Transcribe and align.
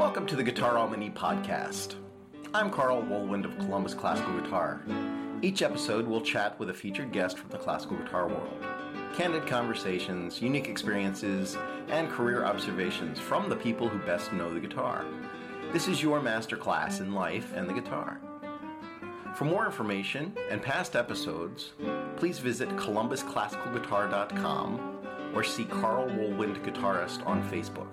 Welcome 0.00 0.24
to 0.28 0.34
the 0.34 0.42
Guitar 0.42 0.76
Almany 0.76 1.12
podcast. 1.12 1.96
I'm 2.54 2.70
Carl 2.70 3.02
Woolwind 3.02 3.44
of 3.44 3.58
Columbus 3.58 3.92
Classical 3.92 4.40
Guitar. 4.40 4.80
Each 5.42 5.60
episode, 5.60 6.06
we'll 6.06 6.22
chat 6.22 6.58
with 6.58 6.70
a 6.70 6.74
featured 6.74 7.12
guest 7.12 7.38
from 7.38 7.50
the 7.50 7.58
classical 7.58 7.98
guitar 7.98 8.26
world. 8.26 8.64
Candid 9.14 9.46
conversations, 9.46 10.40
unique 10.40 10.68
experiences, 10.68 11.58
and 11.88 12.08
career 12.08 12.46
observations 12.46 13.18
from 13.18 13.50
the 13.50 13.56
people 13.56 13.90
who 13.90 13.98
best 13.98 14.32
know 14.32 14.54
the 14.54 14.58
guitar. 14.58 15.04
This 15.70 15.86
is 15.86 16.02
your 16.02 16.18
masterclass 16.18 17.00
in 17.00 17.12
life 17.12 17.52
and 17.54 17.68
the 17.68 17.74
guitar. 17.74 18.22
For 19.34 19.44
more 19.44 19.66
information 19.66 20.34
and 20.50 20.62
past 20.62 20.96
episodes, 20.96 21.74
please 22.16 22.38
visit 22.38 22.70
columbusclassicalguitar.com 22.70 24.96
or 25.34 25.44
see 25.44 25.66
Carl 25.66 26.08
Woolwind 26.08 26.64
Guitarist 26.64 27.26
on 27.26 27.46
Facebook. 27.50 27.88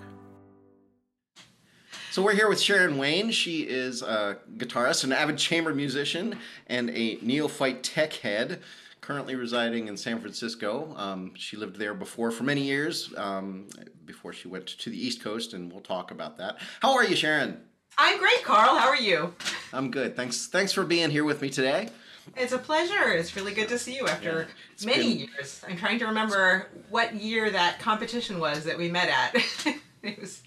So 2.17 2.23
we're 2.23 2.33
here 2.33 2.49
with 2.49 2.59
Sharon 2.59 2.97
Wayne. 2.97 3.29
She 3.29 3.59
is 3.61 4.01
a 4.01 4.39
guitarist, 4.57 5.03
an 5.03 5.13
avid 5.13 5.37
chamber 5.37 5.71
musician, 5.71 6.39
and 6.65 6.89
a 6.89 7.19
neophyte 7.21 7.83
tech 7.83 8.11
head. 8.11 8.61
Currently 9.01 9.35
residing 9.35 9.87
in 9.87 9.95
San 9.97 10.19
Francisco. 10.19 10.95
Um, 10.97 11.35
she 11.35 11.57
lived 11.57 11.75
there 11.75 11.93
before 11.93 12.31
for 12.31 12.41
many 12.43 12.63
years, 12.63 13.13
um, 13.17 13.67
before 14.03 14.33
she 14.33 14.47
went 14.47 14.65
to 14.65 14.89
the 14.89 14.97
East 14.97 15.23
Coast, 15.23 15.53
and 15.53 15.71
we'll 15.71 15.81
talk 15.81 16.09
about 16.09 16.39
that. 16.39 16.57
How 16.81 16.95
are 16.95 17.03
you, 17.03 17.15
Sharon? 17.15 17.61
I'm 17.99 18.17
great, 18.17 18.43
Carl. 18.43 18.75
How 18.79 18.87
are 18.87 18.97
you? 18.97 19.35
I'm 19.71 19.91
good. 19.91 20.15
Thanks. 20.15 20.47
Thanks 20.47 20.71
for 20.71 20.83
being 20.83 21.11
here 21.11 21.23
with 21.23 21.43
me 21.43 21.51
today. 21.51 21.89
It's 22.35 22.51
a 22.51 22.57
pleasure. 22.57 23.11
It's 23.11 23.35
really 23.35 23.53
good 23.53 23.69
to 23.69 23.77
see 23.77 23.95
you 23.95 24.07
after 24.07 24.47
Yeah, 24.79 24.87
many 24.87 25.03
been- 25.03 25.29
years. 25.35 25.61
I'm 25.69 25.77
trying 25.77 25.99
to 25.99 26.07
remember 26.07 26.65
what 26.89 27.13
year 27.13 27.51
that 27.51 27.77
competition 27.77 28.39
was 28.39 28.63
that 28.63 28.75
we 28.75 28.89
met 28.89 29.07
at. 29.07 29.75
it 30.01 30.19
was 30.19 30.41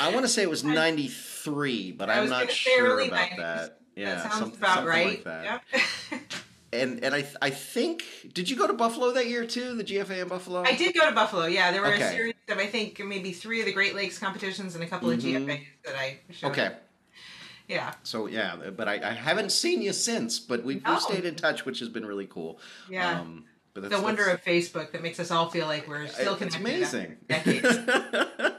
I 0.00 0.10
want 0.12 0.24
to 0.24 0.28
say 0.28 0.42
it 0.42 0.50
was 0.50 0.64
'93, 0.64 1.92
but 1.92 2.08
I 2.10 2.20
I'm 2.20 2.28
not 2.28 2.50
sure 2.50 3.00
about 3.00 3.30
90s. 3.30 3.36
that. 3.36 3.78
Yeah, 3.96 4.14
that 4.16 4.32
sounds 4.32 4.38
some- 4.40 4.52
about 4.54 4.86
right. 4.86 5.06
Like 5.06 5.24
that. 5.24 5.62
Yep. 5.72 6.20
And 6.74 7.04
and 7.04 7.14
I 7.14 7.26
I 7.42 7.50
think 7.50 8.02
did 8.32 8.48
you 8.48 8.56
go 8.56 8.66
to 8.66 8.72
Buffalo 8.72 9.10
that 9.12 9.26
year 9.26 9.44
too? 9.44 9.74
The 9.76 9.84
GFA 9.84 10.22
in 10.22 10.28
Buffalo. 10.28 10.62
I 10.62 10.74
did 10.74 10.94
go 10.94 11.06
to 11.06 11.14
Buffalo. 11.14 11.44
Yeah, 11.44 11.70
there 11.70 11.82
were 11.82 11.88
Okay. 11.88 12.02
a 12.02 12.10
series 12.10 12.34
of 12.48 12.56
I 12.56 12.64
think 12.66 12.98
maybe 13.04 13.32
three 13.32 13.60
of 13.60 13.66
the 13.66 13.74
Great 13.74 13.94
Lakes 13.94 14.18
competitions 14.18 14.74
and 14.74 14.82
a 14.82 14.86
couple 14.86 15.10
Mhm. 15.10 15.14
of 15.16 15.20
GFAs 15.20 15.66
that 15.84 15.94
I 15.96 16.20
showed. 16.30 16.52
Okay. 16.52 16.70
Yeah. 17.68 17.92
So 18.04 18.26
yeah, 18.26 18.56
but 18.74 18.88
I, 18.88 18.94
I 19.06 19.12
haven't 19.12 19.52
seen 19.52 19.82
you 19.82 19.92
since, 19.92 20.38
but 20.38 20.64
we've, 20.64 20.82
No. 20.82 20.92
we've 20.92 21.02
stayed 21.02 21.26
in 21.26 21.34
touch, 21.34 21.66
which 21.66 21.78
has 21.80 21.90
been 21.90 22.06
really 22.06 22.26
cool. 22.26 22.58
Yeah. 22.88 23.20
Um, 23.20 23.44
but 23.74 23.82
that's, 23.82 23.94
the 23.94 24.00
wonder 24.00 24.24
of 24.30 24.42
Facebook 24.42 24.92
that 24.92 25.02
makes 25.02 25.20
us 25.20 25.30
all 25.30 25.50
feel 25.50 25.66
like 25.66 25.86
we're 25.86 26.06
still 26.06 26.36
it's 26.36 26.56
connected. 26.56 26.60
amazing. 26.62 27.16
Decades. 27.28 27.78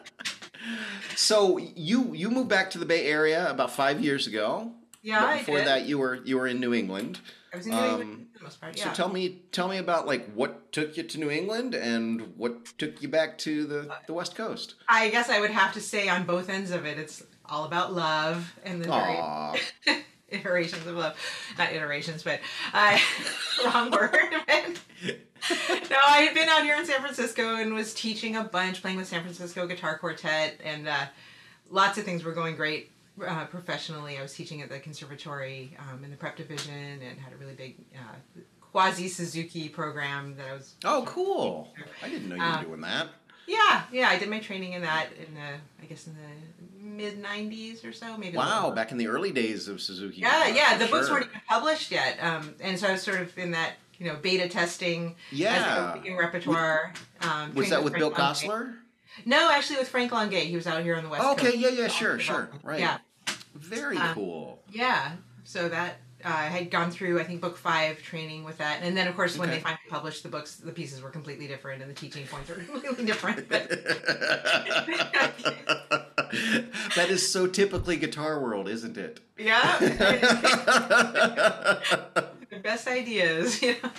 so 1.16 1.58
you 1.58 2.14
you 2.14 2.30
moved 2.30 2.50
back 2.50 2.72
to 2.72 2.78
the 2.80 2.86
Bay 2.86 3.08
Area 3.08 3.50
about 3.50 3.72
five 3.72 4.02
years 4.02 4.28
ago. 4.28 4.72
Yeah, 5.02 5.22
But 5.22 5.39
before 5.39 5.61
that, 5.61 5.86
you 5.86 5.97
were 6.00 6.16
you 6.23 6.38
were 6.38 6.47
in 6.47 6.59
New 6.59 6.73
England. 6.73 7.20
I 7.53 7.58
was 7.58 7.67
in 7.67 7.73
New 7.73 7.78
England 7.78 8.11
um, 8.11 8.28
for 8.31 8.39
the 8.39 8.44
most 8.45 8.61
part. 8.61 8.80
So 8.80 8.92
tell 8.94 9.09
me 9.09 9.42
tell 9.52 9.67
me 9.67 9.78
about 9.78 10.08
like 10.08 10.31
what 10.33 10.72
took 10.72 10.95
you 10.97 11.03
to 11.03 11.20
New 11.20 11.30
England 11.30 11.75
and 11.75 12.33
what 12.38 12.66
took 12.78 13.02
you 13.02 13.09
back 13.09 13.38
to 13.39 13.66
the, 13.66 13.95
the 14.08 14.14
West 14.14 14.36
Coast. 14.36 14.75
I 14.88 15.09
guess 15.09 15.30
I 15.30 15.39
would 15.39 15.52
have 15.52 15.73
to 15.73 15.81
say 15.81 16.08
on 16.08 16.25
both 16.25 16.50
ends 16.50 16.72
of 16.72 16.86
it, 16.86 16.97
it's 16.97 17.22
all 17.45 17.66
about 17.66 17.94
love 17.94 18.53
and 18.64 18.81
the 18.81 18.88
very 19.86 20.03
iterations 20.30 20.88
of 20.88 20.95
love. 20.95 21.17
Not 21.58 21.73
iterations, 21.73 22.23
but 22.23 22.39
uh, 22.73 22.98
wrong 23.66 23.92
word. 23.92 24.16
no, 25.89 25.97
I 26.08 26.19
had 26.22 26.33
been 26.33 26.47
out 26.49 26.63
here 26.63 26.75
in 26.75 26.86
San 26.86 27.02
Francisco 27.02 27.55
and 27.55 27.73
was 27.73 27.94
teaching 27.94 28.36
a 28.36 28.44
bunch, 28.44 28.81
playing 28.81 28.97
with 28.97 29.08
San 29.08 29.22
Francisco 29.22 29.67
Guitar 29.67 29.97
Quartet, 29.97 30.59
and 30.63 30.88
uh, 30.88 31.05
lots 31.69 31.97
of 31.97 32.03
things 32.05 32.23
were 32.23 32.31
going 32.33 32.55
great. 32.55 32.91
Uh, 33.25 33.45
professionally, 33.45 34.17
I 34.17 34.21
was 34.23 34.33
teaching 34.33 34.61
at 34.61 34.69
the 34.69 34.80
conservatory 34.80 35.77
um, 35.80 36.03
in 36.03 36.09
the 36.09 36.17
prep 36.17 36.36
division 36.36 36.73
and 36.73 37.19
had 37.19 37.31
a 37.33 37.38
really 37.38 37.53
big 37.53 37.75
uh, 37.95 38.41
quasi 38.59 39.08
Suzuki 39.08 39.69
program 39.69 40.36
that 40.37 40.48
I 40.49 40.54
was 40.54 40.73
Oh, 40.83 41.04
cool! 41.05 41.71
I 42.02 42.10
didn't 42.10 42.30
know 42.30 42.36
you 42.36 42.42
were 42.42 42.48
Um, 42.48 42.64
doing 42.65 42.81
that. 42.81 43.08
yeah, 43.45 43.83
yeah, 43.92 44.10
I 44.10 44.17
did 44.17 44.30
my 44.30 44.39
training 44.39 44.73
in 44.73 44.81
that 44.81 45.10
in 45.20 45.36
the, 45.36 45.81
I 45.81 45.86
guess 45.87 46.08
in 46.08 46.15
the 46.15 46.83
mid 46.83 47.21
'90s 47.21 47.86
or 47.87 47.93
so, 47.93 48.17
maybe. 48.17 48.36
Wow, 48.37 48.71
back 48.71 48.92
in 48.92 48.98
the 48.98 49.08
early 49.08 49.31
days 49.31 49.67
of 49.67 49.80
Suzuki. 49.80 50.21
Yeah, 50.21 50.48
yeah, 50.48 50.77
the 50.80 50.87
books 50.87 51.10
weren't 51.11 51.27
even 51.27 51.42
published 51.48 51.92
yet, 51.92 52.17
um, 52.20 52.55
and 52.61 52.80
so 52.80 52.87
I 52.87 52.93
was 52.93 53.04
sort 53.04 53.20
of 53.21 53.37
in 53.37 53.52
that, 53.52 53.73
you 54.03 54.11
know, 54.11 54.17
beta 54.21 54.49
testing. 54.49 55.15
Yeah. 55.31 55.95
As 56.05 56.17
repertoire. 56.17 56.93
Um, 57.21 57.53
Was 57.55 57.69
that 57.69 57.83
with 57.83 57.93
Bill 57.93 58.11
Frank. 58.11 58.37
Kossler? 58.37 58.75
No, 59.25 59.49
actually 59.52 59.77
with 59.77 59.87
Frank 59.87 60.11
Longay. 60.11 60.41
He 60.41 60.55
was 60.55 60.67
out 60.67 60.83
here 60.83 60.95
on 60.97 61.03
the 61.03 61.09
west 61.09 61.23
coast. 61.23 61.39
Okay, 61.39 61.58
yeah, 61.58 61.69
yeah, 61.69 61.87
sure, 61.87 62.19
sure, 62.19 62.49
right. 62.63 62.80
Yeah, 62.80 62.97
Very 63.53 63.97
Um, 63.97 64.13
cool. 64.15 64.63
yeah. 64.71 65.13
So 65.45 65.69
that 65.69 65.97
uh, 66.25 66.30
I 66.30 66.45
had 66.45 66.71
gone 66.71 66.89
through, 66.89 67.19
I 67.19 67.23
think, 67.23 67.39
book 67.42 67.58
five 67.58 68.02
training 68.02 68.43
with 68.43 68.58
that, 68.58 68.80
and 68.81 68.97
then 68.97 69.08
of 69.08 69.15
course 69.15 69.37
when 69.37 69.49
Okay. 69.49 69.58
they 69.59 69.63
finally 69.63 69.80
published 69.89 70.23
the 70.23 70.30
books, 70.30 70.55
the 70.55 70.71
pieces 70.71 71.02
were 71.02 71.09
completely 71.11 71.47
different, 71.47 71.81
and 71.81 71.92
the 71.92 71.95
teaching 71.95 72.25
points 72.27 72.49
were 72.49 72.55
completely 72.71 73.05
different. 73.05 73.47
But 73.47 73.69
that 76.95 77.08
is 77.09 77.30
so 77.30 77.45
typically 77.47 77.97
Guitar 77.97 78.42
World, 78.42 78.67
isn't 78.67 78.97
it? 78.97 79.19
yeah, 79.37 79.77
best 82.59 82.87
ideas, 82.87 83.61
you 83.61 83.75
know. 83.81 83.89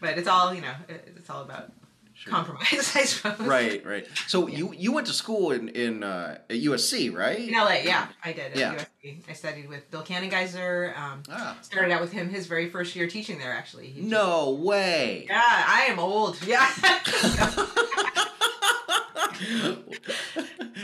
But 0.00 0.16
it's 0.18 0.28
all, 0.28 0.54
you 0.54 0.60
know, 0.62 0.74
it's 0.88 1.28
all 1.30 1.42
about 1.42 1.72
Sure. 2.14 2.32
compromise, 2.32 2.96
I 2.96 3.04
suppose. 3.04 3.46
Right, 3.46 3.86
right. 3.86 4.04
So 4.26 4.48
you 4.48 4.74
you 4.76 4.90
went 4.90 5.06
to 5.06 5.12
school 5.12 5.52
in 5.52 5.68
in 5.68 6.02
uh, 6.02 6.38
at 6.50 6.56
USC, 6.56 7.14
right? 7.14 7.38
In 7.48 7.54
LA, 7.54 7.74
yeah, 7.84 8.08
I 8.24 8.32
did. 8.32 8.52
At 8.52 8.56
Yeah. 8.56 8.74
USC. 9.04 9.22
I 9.30 9.32
studied 9.34 9.68
with 9.68 9.88
Bill 9.92 10.02
Kanengiser. 10.02 10.98
Um, 10.98 11.22
Ah. 11.30 11.56
started 11.62 11.92
out 11.92 12.00
with 12.00 12.10
him 12.10 12.28
his 12.28 12.48
very 12.48 12.68
first 12.70 12.96
year 12.96 13.06
teaching 13.06 13.38
there, 13.38 13.52
actually. 13.52 13.86
He 13.86 14.00
just- 14.00 14.10
No 14.10 14.50
way. 14.50 15.26
yeah, 15.28 15.40
I 15.68 15.82
am 15.90 16.00
old. 16.00 16.36
Yeah. 16.46 16.68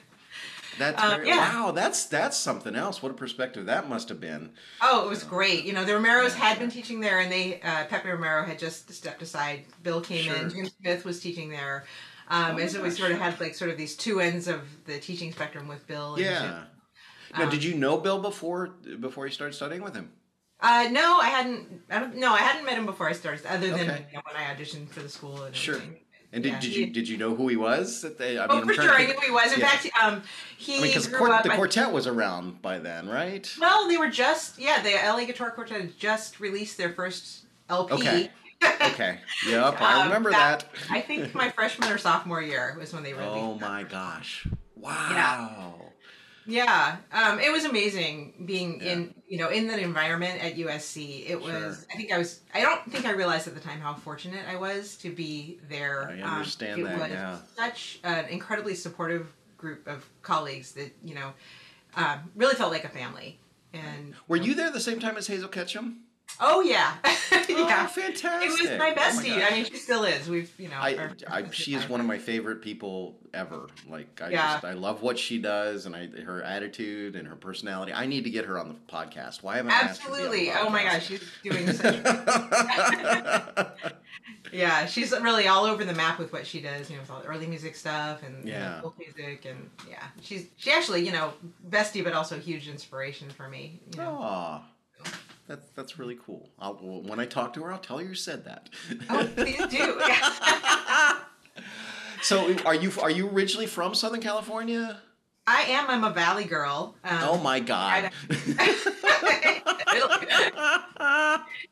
That's 0.78 1.02
Um, 1.02 1.10
very, 1.10 1.28
yeah. 1.28 1.62
wow. 1.62 1.70
That's 1.72 2.04
that's 2.06 2.36
something 2.36 2.74
else. 2.76 3.02
What 3.02 3.10
a 3.12 3.14
perspective 3.14 3.66
that 3.66 3.88
must 3.88 4.08
have 4.10 4.20
been. 4.20 4.52
oh, 4.82 5.06
it 5.06 5.08
was 5.08 5.22
great. 5.24 5.64
You 5.64 5.72
know, 5.72 5.84
the 5.84 5.92
Romeros 5.92 6.30
Yeah. 6.30 6.44
had 6.46 6.58
been 6.58 6.70
teaching 6.70 7.00
there, 7.00 7.20
and 7.20 7.30
they 7.32 7.60
uh, 7.62 7.84
Pepe 7.86 8.08
Romero 8.08 8.44
had 8.44 8.58
just 8.58 8.92
stepped 8.92 9.22
aside. 9.22 9.64
Bill 9.82 10.00
came 10.00 10.24
Sure. 10.24 10.36
in. 10.36 10.50
Jim 10.50 10.68
Smith 10.80 11.04
was 11.04 11.20
teaching 11.20 11.48
there. 11.50 11.84
Um, 12.28 12.56
Oh 12.56 12.58
and 12.58 12.70
so 12.70 12.78
my 12.78 12.84
we 12.84 12.90
sort 12.90 13.12
of 13.12 13.18
had 13.18 13.38
like 13.40 13.54
sort 13.54 13.70
of 13.70 13.76
these 13.78 13.96
two 13.96 14.20
ends 14.20 14.48
of 14.48 14.60
the 14.84 14.98
teaching 14.98 15.32
spectrum 15.32 15.68
with 15.68 15.86
Bill. 15.86 16.14
And 16.14 16.24
Jim. 16.24 16.32
Yeah. 16.32 16.64
Now, 17.36 17.44
Um, 17.44 17.50
did 17.50 17.62
you 17.64 17.74
know 17.74 17.98
Bill 17.98 18.20
before 18.20 18.68
before 19.00 19.26
you 19.26 19.32
started 19.32 19.54
studying 19.54 19.82
with 19.82 19.94
him? 19.94 20.12
Uh, 20.60 20.88
no, 20.90 21.18
I 21.18 21.28
hadn't. 21.28 21.82
I 21.90 21.98
don't. 21.98 22.16
No, 22.16 22.32
I 22.32 22.38
hadn't 22.38 22.64
met 22.64 22.78
him 22.78 22.86
before 22.86 23.08
I 23.08 23.12
started. 23.12 23.44
Other 23.46 23.68
than 23.70 23.90
Okay. 23.90 24.06
you 24.10 24.16
know, 24.16 24.22
when 24.24 24.36
I 24.36 24.54
auditioned 24.54 24.88
for 24.88 25.00
the 25.00 25.08
school 25.08 25.42
and 25.44 25.54
Sure. 25.54 25.74
everything. 25.76 26.00
And 26.36 26.42
did, 26.42 26.52
Yeah, 26.52 26.60
did 26.60 26.76
you 26.76 26.86
did 26.88 27.08
you 27.08 27.16
know 27.16 27.34
who 27.34 27.48
he 27.48 27.56
was? 27.56 28.04
I 28.04 28.36
Oh, 28.36 28.58
I'm 28.60 28.66
for 28.66 28.74
sure, 28.74 28.92
I 28.92 29.06
knew 29.06 29.14
who 29.14 29.20
he 29.24 29.30
was. 29.30 29.54
In 29.54 29.60
yeah. 29.60 29.68
fact, 29.70 29.88
um, 30.02 30.22
he 30.58 30.74
I 30.74 30.80
mean, 30.82 30.88
because 30.88 31.08
the 31.08 31.52
quartet 31.56 31.90
was 31.90 32.06
around 32.06 32.60
by 32.60 32.78
then, 32.78 33.08
right? 33.08 33.50
well, 33.58 33.88
they 33.88 33.96
were 33.96 34.10
just 34.10 34.58
yeah. 34.58 34.82
The 34.82 34.90
LA 34.90 35.24
Guitar 35.24 35.50
Quartet 35.50 35.80
had 35.80 35.98
just 35.98 36.38
released 36.38 36.76
their 36.76 36.92
first 36.92 37.46
LP. 37.70 37.94
Okay. 37.94 38.30
Okay. 38.80 39.18
Yep, 39.48 39.80
I 39.82 40.00
Um, 40.00 40.06
remember 40.08 40.30
that. 40.30 40.64
I 40.90 41.00
think 41.02 41.34
my 41.34 41.50
freshman 41.50 41.90
or 41.90 41.98
sophomore 41.98 42.40
year 42.40 42.74
was 42.78 42.92
when 42.92 43.02
they 43.02 43.12
released. 43.14 43.34
Oh 43.34 43.54
my 43.58 43.82
gosh! 43.82 44.46
Wow. 44.74 45.08
Yeah, 45.10 45.72
um, 47.12 47.40
it 47.40 47.50
was 47.50 47.64
amazing 47.64 48.44
being 48.46 48.80
Yeah. 48.80 48.92
in 48.92 49.14
you 49.28 49.38
know 49.38 49.48
in 49.48 49.66
that 49.68 49.78
environment 49.78 50.42
at 50.44 50.56
USC. 50.56 51.28
It 51.28 51.40
was. 51.40 51.50
Sure. 51.50 51.86
I 51.92 51.96
think 51.96 52.12
I 52.12 52.18
was. 52.18 52.40
I 52.54 52.60
don't 52.62 52.90
think 52.90 53.04
I 53.06 53.12
realized 53.12 53.48
at 53.48 53.54
the 53.54 53.60
time 53.60 53.80
how 53.80 53.94
fortunate 53.94 54.44
I 54.48 54.56
was 54.56 54.96
to 54.98 55.10
be 55.10 55.58
there. 55.68 56.08
I 56.08 56.20
Um, 56.22 56.34
understand 56.34 56.80
it 56.80 56.84
that, 56.84 56.98
was 56.98 57.10
yeah. 57.10 57.38
Such 57.56 57.98
an 58.04 58.26
incredibly 58.26 58.74
supportive 58.74 59.32
group 59.58 59.86
of 59.86 60.08
colleagues 60.22 60.72
that 60.72 60.92
you 61.02 61.14
know 61.14 61.32
um, 61.96 62.30
really 62.34 62.54
felt 62.54 62.70
like 62.72 62.84
a 62.84 62.88
family. 62.88 63.38
And 63.72 64.14
Were 64.28 64.36
you 64.36 64.54
there 64.54 64.70
the 64.70 64.80
same 64.80 65.00
time 65.00 65.16
as 65.16 65.26
Hazel 65.26 65.48
Ketchum? 65.48 65.98
Oh 66.40 66.60
yeah, 66.60 66.92
oh, 67.04 67.44
yeah. 67.48 67.84
Oh, 67.84 67.86
fantastic! 67.88 68.50
It 68.50 68.70
was 68.70 68.78
my 68.78 68.90
Oh 68.90 68.94
bestie. 68.94 69.28
gosh. 69.38 69.50
I 69.52 69.54
mean, 69.56 69.64
she 69.64 69.76
still 69.76 70.04
is. 70.04 70.28
We've 70.28 70.52
you 70.58 70.68
know. 70.68 70.76
I, 70.78 71.08
I, 71.28 71.50
she 71.50 71.74
is 71.74 71.88
one 71.88 72.00
of 72.00 72.06
my 72.06 72.18
favorite 72.18 72.62
people 72.62 73.16
ever. 73.34 73.68
Like 73.88 74.20
I 74.22 74.30
Yeah. 74.30 74.52
just 74.54 74.64
I 74.64 74.72
love 74.74 75.02
what 75.02 75.18
she 75.18 75.38
does 75.38 75.86
and 75.86 75.94
I 75.96 76.08
her 76.22 76.42
attitude 76.42 77.16
and 77.16 77.26
her 77.28 77.36
personality. 77.36 77.92
I 77.92 78.06
need 78.06 78.24
to 78.24 78.30
get 78.30 78.44
her 78.46 78.58
on 78.58 78.68
the 78.68 78.74
podcast. 78.92 79.42
Why 79.42 79.56
haven't 79.56 79.72
I 79.72 79.76
asked 79.80 80.02
her 80.02 80.10
to 80.10 80.16
be 80.16 80.22
on 80.24 80.30
the 80.30 80.50
Absolutely. 80.50 80.52
Oh 80.52 80.70
my 80.70 80.82
gosh, 80.84 81.06
she's 81.06 81.22
doing 81.42 81.72
such. 81.72 83.66
Yeah, 84.52 84.86
she's 84.86 85.10
really 85.10 85.48
all 85.48 85.64
over 85.64 85.84
the 85.84 85.92
map 85.92 86.20
with 86.20 86.32
what 86.32 86.46
she 86.46 86.60
does. 86.60 86.88
You 86.88 86.96
know, 86.96 87.02
with 87.02 87.10
all 87.10 87.20
the 87.20 87.26
early 87.26 87.48
music 87.48 87.74
stuff 87.74 88.22
and 88.22 88.44
you 88.46 88.52
know, 88.52 88.94
Yeah. 88.96 89.04
music, 89.04 89.44
and 89.44 89.68
yeah, 89.90 90.04
she's 90.22 90.46
she 90.56 90.70
actually 90.70 91.04
you 91.04 91.10
know 91.12 91.32
bestie, 91.68 92.04
but 92.04 92.12
also 92.12 92.38
huge 92.38 92.68
inspiration 92.68 93.28
for 93.28 93.48
me. 93.48 93.80
You 93.92 93.98
know. 93.98 94.18
Aw. 94.20 94.62
That's 95.48 95.66
that's 95.76 95.98
really 95.98 96.18
cool. 96.26 96.48
I'll, 96.58 96.74
when 96.74 97.20
I 97.20 97.26
talk 97.26 97.52
to 97.54 97.62
her, 97.62 97.72
I'll 97.72 97.78
tell 97.78 97.98
her 97.98 98.04
you 98.04 98.14
said 98.14 98.44
that. 98.46 98.68
Oh, 99.10 99.28
please 99.36 99.64
do. 99.68 100.00
So 102.22 102.56
are 102.64 102.74
you 102.74 102.90
are 103.02 103.10
you 103.10 103.28
originally 103.28 103.66
from 103.66 103.94
Southern 103.94 104.20
California? 104.20 105.00
I 105.46 105.62
am. 105.62 105.88
I'm 105.88 106.02
a 106.02 106.10
Valley 106.10 106.44
girl. 106.44 106.96
Um, 107.04 107.18
oh 107.22 107.38
my 107.38 107.60
god. 107.60 108.10
oh 108.30 108.36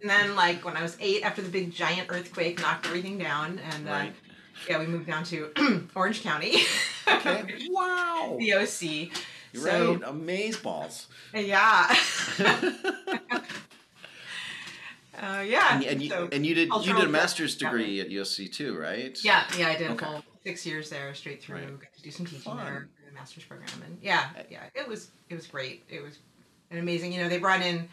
and 0.01 0.11
then 0.11 0.35
like 0.37 0.65
when 0.65 0.77
I 0.77 0.83
was 0.83 0.97
eight, 1.01 1.23
after 1.23 1.43
the 1.43 1.49
big 1.51 1.73
giant 1.73 2.07
earthquake 2.11 2.61
knocked 2.61 2.87
everything 2.87 3.19
down, 3.19 3.61
and 3.73 3.89
uh, 3.89 3.93
Right. 3.93 4.13
yeah, 4.69 4.79
we 4.79 4.87
moved 4.87 5.07
down 5.07 5.25
to 5.25 5.51
Orange 5.95 6.23
County. 6.23 6.63
okay. 7.09 7.45
Wow. 7.71 8.37
the 8.39 8.55
OC. 8.55 9.11
You're 9.53 9.63
so 9.63 9.95
right. 9.95 10.03
Amaze 10.07 10.57
balls. 10.57 11.07
yeah. 11.35 11.95
Uh, 15.19 15.41
yeah. 15.47 15.77
And, 15.77 15.85
and 15.85 16.03
you 16.03 16.11
so- 16.11 16.29
and 16.31 16.45
you 16.45 16.55
did 16.55 16.69
you 16.85 16.95
did 16.95 17.05
a 17.05 17.09
master's 17.09 17.57
degree 17.57 18.01
at 18.01 18.11
USC 18.11 18.53
too, 18.53 18.77
right? 18.77 19.19
Yeah, 19.25 19.45
yeah, 19.59 19.69
I 19.69 19.77
did 19.77 19.91
Okay. 19.93 20.05
full 20.05 20.23
six 20.45 20.67
years 20.67 20.91
there, 20.91 21.15
straight 21.15 21.43
through. 21.43 21.57
Right. 21.57 21.81
Got 21.81 21.95
to 21.95 22.03
do 22.03 22.11
some 22.11 22.27
teaching 22.27 22.41
Fun. 22.43 22.59
there, 22.59 22.89
the 23.09 23.15
master's 23.15 23.45
program, 23.45 23.69
and 23.87 23.99
yeah, 24.03 24.29
yeah, 24.51 24.65
it 24.75 24.87
was 24.87 25.11
it 25.31 25.35
was 25.35 25.47
great. 25.47 25.85
It 25.89 26.03
was 26.03 26.19
an 26.71 26.79
amazing. 26.79 27.15
You 27.15 27.23
know, 27.23 27.31
they 27.31 27.39
brought 27.39 27.63
in 27.63 27.89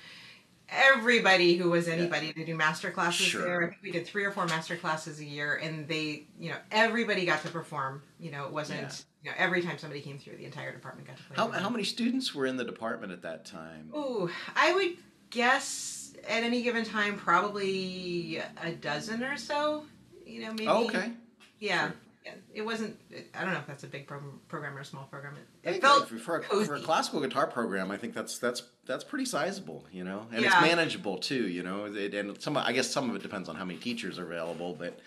everybody 0.68 1.56
who 1.56 1.70
was 1.70 1.88
anybody 1.88 2.34
to 2.34 2.44
do 2.46 2.56
master 2.56 2.92
classes 2.92 3.26
Sure. 3.26 3.42
there. 3.44 3.64
I 3.64 3.70
think 3.70 3.82
we 3.84 3.92
did 3.92 4.06
three 4.06 4.26
or 4.26 4.32
four 4.32 4.46
master 4.48 4.76
classes 4.76 5.22
a 5.22 5.26
year, 5.26 5.56
and 5.64 5.88
they, 5.88 6.24
you 6.38 6.50
know, 6.50 6.58
everybody 6.72 7.26
got 7.26 7.42
to 7.44 7.50
perform. 7.50 8.02
You 8.20 8.32
know, 8.32 8.44
it 8.48 8.52
wasn't. 8.52 8.82
Yeah. 8.82 8.90
You 9.24 9.30
know, 9.32 9.36
every 9.38 9.62
time 9.62 9.78
somebody 9.78 10.02
came 10.02 10.18
through, 10.20 10.36
the 10.38 10.46
entire 10.46 10.74
department 10.74 11.08
got 11.08 11.18
to 11.18 11.24
play. 11.24 11.36
How, 11.38 11.50
how 11.52 11.70
many 11.70 11.84
students 11.86 12.36
were 12.36 12.46
in 12.46 12.58
the 12.58 12.66
department 12.66 13.14
at 13.14 13.22
that 13.22 13.46
time? 13.46 13.90
Ooh, 13.96 14.30
I 14.56 14.74
would 14.74 14.98
guess 15.30 16.14
at 16.28 16.44
any 16.44 16.62
given 16.62 16.84
time 16.84 17.16
probably 17.18 18.42
a 18.62 18.72
dozen 18.74 19.24
or 19.24 19.38
so. 19.38 19.86
You 20.26 20.42
know, 20.42 20.50
maybe. 20.52 20.68
Oh, 20.68 20.86
okay. 20.86 21.12
Yeah. 21.60 21.88
Sure. 21.88 21.94
yeah. 22.26 22.32
It 22.54 22.62
wasn't. 22.64 22.98
I 23.34 23.44
don't 23.44 23.54
know 23.54 23.60
if 23.60 23.68
that's 23.68 23.84
a 23.84 23.88
big 23.88 24.08
program, 24.08 24.40
program 24.48 24.76
or 24.78 24.82
a 24.82 24.86
small 24.86 25.06
program. 25.06 25.36
It, 25.64 25.76
it 25.76 25.82
felt 25.82 26.08
for, 26.10 26.40
a, 26.40 26.44
for 26.44 26.76
a 26.76 26.80
classical 26.82 27.22
guitar 27.22 27.48
program, 27.48 27.92
I 27.92 27.98
think 27.98 28.14
that's 28.14 28.38
that's 28.40 28.64
that's 28.86 29.04
pretty 29.06 29.26
sizable, 29.26 29.86
you 29.92 30.04
know, 30.04 30.28
and 30.32 30.42
Yeah. 30.42 30.48
it's 30.48 30.62
manageable 30.62 31.18
too, 31.18 31.48
you 31.48 31.64
know. 31.64 31.86
It, 31.86 32.14
and 32.14 32.42
some, 32.42 32.58
I 32.58 32.74
guess, 32.74 32.90
some 32.90 33.10
of 33.10 33.16
it 33.16 33.22
depends 33.22 33.48
on 33.50 33.56
how 33.56 33.64
many 33.66 33.80
teachers 33.80 34.20
are 34.20 34.26
available, 34.26 34.74
but 34.78 35.00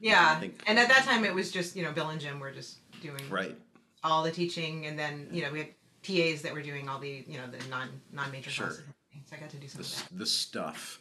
yeah. 0.00 0.34
I 0.36 0.40
think- 0.40 0.62
and 0.66 0.78
at 0.78 0.88
that 0.88 1.04
time, 1.04 1.24
it 1.24 1.34
was 1.34 1.50
just 1.50 1.74
you 1.76 1.82
know 1.82 1.92
Bill 1.92 2.10
and 2.10 2.20
Jim 2.20 2.38
were 2.40 2.52
just 2.52 2.78
doing 3.02 3.20
right, 3.30 3.56
all 4.04 4.22
the 4.22 4.30
teaching, 4.30 4.86
and 4.86 4.98
then 4.98 5.28
you 5.32 5.42
know 5.42 5.50
we 5.50 5.58
had 5.60 5.68
TAs 6.02 6.42
that 6.42 6.52
were 6.52 6.62
doing 6.62 6.88
all 6.88 6.98
the 7.00 7.24
you 7.26 7.38
know 7.38 7.46
the 7.50 7.66
non 7.68 7.88
non 8.12 8.30
major 8.30 8.50
Sure. 8.50 8.66
classes. 8.66 8.84
So 9.28 9.36
I 9.36 9.40
got 9.40 9.50
to 9.50 9.56
do 9.56 9.66
some 9.68 9.80
the, 9.82 9.86
of 9.88 10.08
that. 10.10 10.18
the 10.18 10.26
stuff. 10.26 11.00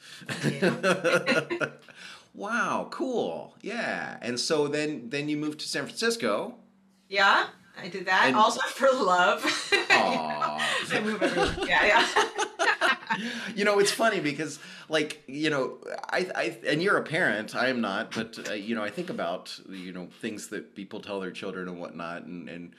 Yeah. 0.49 1.67
wow, 2.33 2.87
cool, 2.91 3.55
yeah. 3.61 4.17
And 4.21 4.39
so 4.39 4.67
then 4.67 5.09
then 5.09 5.29
you 5.29 5.37
moved 5.37 5.59
to 5.59 5.67
San 5.67 5.83
Francisco. 5.85 6.55
Yeah, 7.09 7.47
I 7.79 7.89
did 7.89 8.05
that 8.05 8.27
And- 8.27 8.35
also 8.35 8.61
for 8.61 8.89
love. 8.91 9.43
Aw. 9.89 10.69
I 10.91 10.99
move. 11.01 11.21
Yeah, 11.67 11.85
yeah. 11.85 12.07
you 13.55 13.65
know, 13.65 13.77
it's 13.79 13.91
funny 13.91 14.19
because, 14.19 14.59
like, 14.89 15.21
you 15.27 15.49
know, 15.49 15.77
I, 16.09 16.27
I, 16.35 16.57
and 16.67 16.81
you're 16.81 16.97
a 16.97 17.03
parent. 17.03 17.55
I 17.55 17.67
am 17.69 17.81
not, 17.81 18.11
but 18.15 18.49
uh, 18.49 18.53
you 18.53 18.73
know, 18.75 18.83
I 18.83 18.89
think 18.89 19.09
about 19.09 19.59
you 19.69 19.91
know 19.91 20.07
things 20.21 20.47
that 20.49 20.75
people 20.75 21.01
tell 21.01 21.19
their 21.19 21.31
children 21.31 21.67
and 21.67 21.79
whatnot, 21.79 22.23
and 22.23 22.49
and 22.49 22.73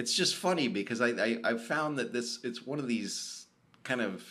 it's 0.00 0.14
just 0.14 0.36
funny 0.36 0.68
because 0.68 1.00
I, 1.00 1.08
I 1.08 1.38
I've 1.44 1.64
found 1.64 1.98
that 1.98 2.12
this 2.12 2.38
it's 2.44 2.60
one 2.66 2.78
of 2.78 2.86
these 2.88 3.46
kind 3.84 4.00
of 4.00 4.24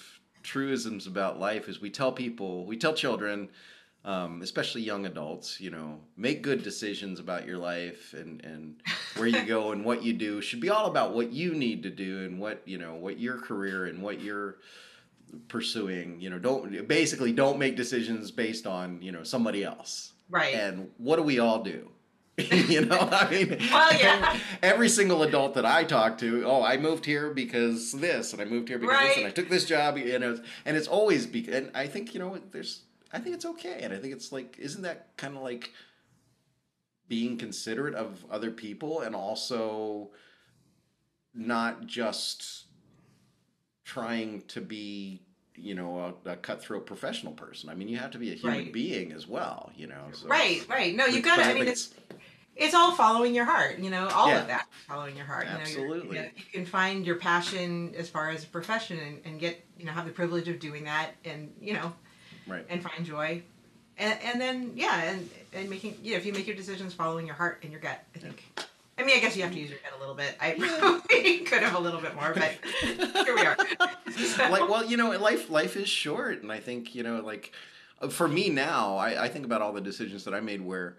truisms 0.44 1.08
about 1.08 1.40
life 1.40 1.68
is 1.70 1.82
we 1.82 1.90
tell 1.90 2.12
people 2.12 2.66
we 2.66 2.78
tell 2.78 2.94
children. 2.94 3.50
Um, 4.06 4.42
especially 4.42 4.84
young 4.84 5.06
adults, 5.06 5.60
you 5.60 5.70
know, 5.70 6.00
make 6.16 6.42
good 6.42 6.64
decisions 6.64 7.20
about 7.20 7.46
your 7.46 7.58
life 7.58 8.14
and, 8.14 8.42
and 8.46 8.82
where 9.18 9.28
you 9.28 9.44
go 9.56 9.74
and 9.74 9.84
what 9.84 10.02
you 10.02 10.14
do 10.14 10.40
should 10.40 10.62
be 10.62 10.70
all 10.70 10.86
about 10.86 11.14
what 11.14 11.34
you 11.34 11.54
need 11.54 11.84
to 11.84 11.90
do 11.90 12.24
and 12.24 12.40
what, 12.40 12.62
you 12.64 12.78
know, 12.78 12.96
what 12.96 13.20
your 13.20 13.38
career 13.38 13.88
and 13.88 14.02
what 14.02 14.22
you're 14.22 14.60
pursuing 15.50 16.22
you 16.22 16.30
know 16.30 16.40
don't 16.40 16.88
basically 16.88 17.34
don't 17.34 17.60
make 17.60 17.76
decisions 17.76 18.32
based 18.32 18.66
on 18.66 19.02
you 19.02 19.12
know 19.12 19.24
somebody 19.24 19.62
else 19.64 20.14
Right. 20.30 20.54
and 20.56 20.90
what 20.98 21.18
do 21.18 21.24
we 21.24 21.40
all 21.40 21.62
do 21.64 21.90
you 22.68 22.86
know 22.86 23.00
i 23.12 23.30
mean 23.32 23.58
Well, 23.72 23.94
yeah. 24.00 24.38
every 24.62 24.90
single 24.90 25.24
adult 25.24 25.56
that 25.56 25.66
i 25.66 25.84
talk 25.84 26.20
to 26.20 26.44
oh 26.46 26.62
i 26.62 26.78
moved 26.78 27.04
here 27.06 27.32
because 27.34 27.92
this 27.94 28.32
and 28.32 28.40
i 28.42 28.46
moved 28.46 28.70
here 28.70 28.78
because 28.78 29.00
this 29.00 29.18
and 29.18 29.26
i 29.26 29.32
took 29.32 29.50
this 29.50 29.66
job 29.66 29.98
you 29.98 30.20
know 30.20 30.40
and 30.66 30.78
it's 30.78 30.88
always 30.88 31.26
be 31.26 31.52
and 31.52 31.72
i 31.74 31.88
think 31.88 32.14
you 32.14 32.20
know 32.20 32.38
there's 32.52 32.82
i 33.12 33.18
think 33.20 33.34
it's 33.34 33.46
okay 33.46 33.80
and 33.82 33.92
i 33.92 33.98
think 33.98 34.14
it's 34.14 34.32
like 34.32 34.56
isn't 34.60 34.84
that 34.84 35.08
kind 35.18 35.36
of 35.36 35.42
like 35.42 35.72
being 37.08 37.38
considerate 37.38 37.96
of 37.96 38.24
other 38.30 38.52
people 38.52 39.02
and 39.02 39.16
also 39.16 40.12
not 41.34 41.88
just 41.88 42.66
trying 43.84 44.42
to 44.48 44.62
be 44.62 45.22
you 45.56 45.74
know 45.74 46.14
a, 46.26 46.32
a 46.32 46.36
cutthroat 46.36 46.86
professional 46.86 47.34
person 47.34 47.68
i 47.70 47.74
mean 47.74 47.88
you 47.88 47.98
have 47.98 48.12
to 48.12 48.20
be 48.20 48.32
a 48.32 48.36
human 48.36 48.60
Right. 48.66 48.74
being 48.74 49.12
as 49.12 49.26
well 49.28 49.72
you 49.76 49.88
know 49.88 50.04
so 50.14 50.28
right, 50.28 50.64
right. 50.70 50.96
No, 50.96 51.06
you 51.08 51.22
but 51.22 51.24
got 51.24 51.36
to. 51.38 51.44
I 51.46 51.54
mean, 51.56 51.68
it's 51.68 51.94
it's 52.10 52.17
all 52.74 52.92
following 52.96 53.34
your 53.36 53.46
heart. 53.46 53.80
You 53.80 53.90
know, 53.90 54.08
all 54.10 54.30
Yeah. 54.30 54.42
of 54.42 54.48
that 54.48 54.68
following 54.88 55.16
your 55.16 55.26
heart. 55.26 55.46
You 55.46 55.52
know, 55.52 55.58
you're- 55.60 55.64
Absolutely. 55.64 56.18
you, 56.18 56.24
know, 56.24 56.30
you 56.36 56.44
can 56.52 56.66
find 56.66 57.06
your 57.06 57.16
passion 57.18 57.94
as 57.98 58.10
far 58.10 58.30
as 58.30 58.44
a 58.44 58.48
profession 58.48 58.98
and, 59.00 59.22
and 59.26 59.40
get 59.40 59.64
you 59.78 59.86
know 59.86 59.92
have 59.92 60.06
the 60.06 60.12
privilege 60.12 60.48
of 60.48 60.60
doing 60.60 60.86
that 60.86 61.12
and 61.26 61.54
you 61.62 61.74
know 61.74 61.94
right 62.48 62.66
and 62.70 62.82
find 62.84 63.06
joy. 63.06 63.42
And, 64.00 64.20
and 64.24 64.40
then 64.42 64.72
yeah, 64.76 65.04
and, 65.12 65.30
and 65.54 65.70
making 65.70 65.98
you 66.04 66.12
know 66.12 66.18
if 66.18 66.26
you 66.26 66.34
make 66.34 66.46
your 66.48 66.56
decisions 66.56 66.94
following 66.94 67.26
your 67.26 67.36
heart 67.36 67.60
and 67.64 67.72
your 67.72 67.82
gut, 67.82 68.04
I 68.16 68.20
think. 68.20 68.44
I 69.00 69.04
mean, 69.04 69.16
I 69.16 69.20
guess 69.20 69.36
you 69.38 69.44
have 69.44 69.52
to 69.52 69.60
use 69.60 69.70
your 69.70 69.78
head 69.80 69.92
a 69.96 70.00
little 70.00 70.16
bit. 70.16 70.36
I 70.42 70.54
probably 70.54 71.40
could 71.46 71.62
have 71.62 71.76
a 71.76 71.80
little 71.80 72.02
bit 72.02 72.16
more, 72.16 72.34
but 72.34 72.58
here 73.26 73.36
we 73.36 73.42
are. 73.46 73.56
So- 74.26 74.50
like 74.50 74.68
well 74.70 74.84
you 74.86 74.98
know 74.98 75.12
life 75.20 75.50
life 75.52 75.76
is 75.78 75.88
short 75.88 76.42
and 76.42 76.52
i 76.52 76.60
think 76.60 76.96
you 76.96 77.04
know 77.04 77.20
like 77.22 77.52
uh, 78.02 78.08
for 78.08 78.28
me 78.28 78.50
now 78.50 78.98
I, 78.98 79.26
I 79.26 79.28
think 79.28 79.46
about 79.46 79.62
all 79.62 79.74
the 79.74 79.82
decisions 79.82 80.24
that 80.24 80.34
i 80.34 80.40
made 80.40 80.62
where 80.62 80.96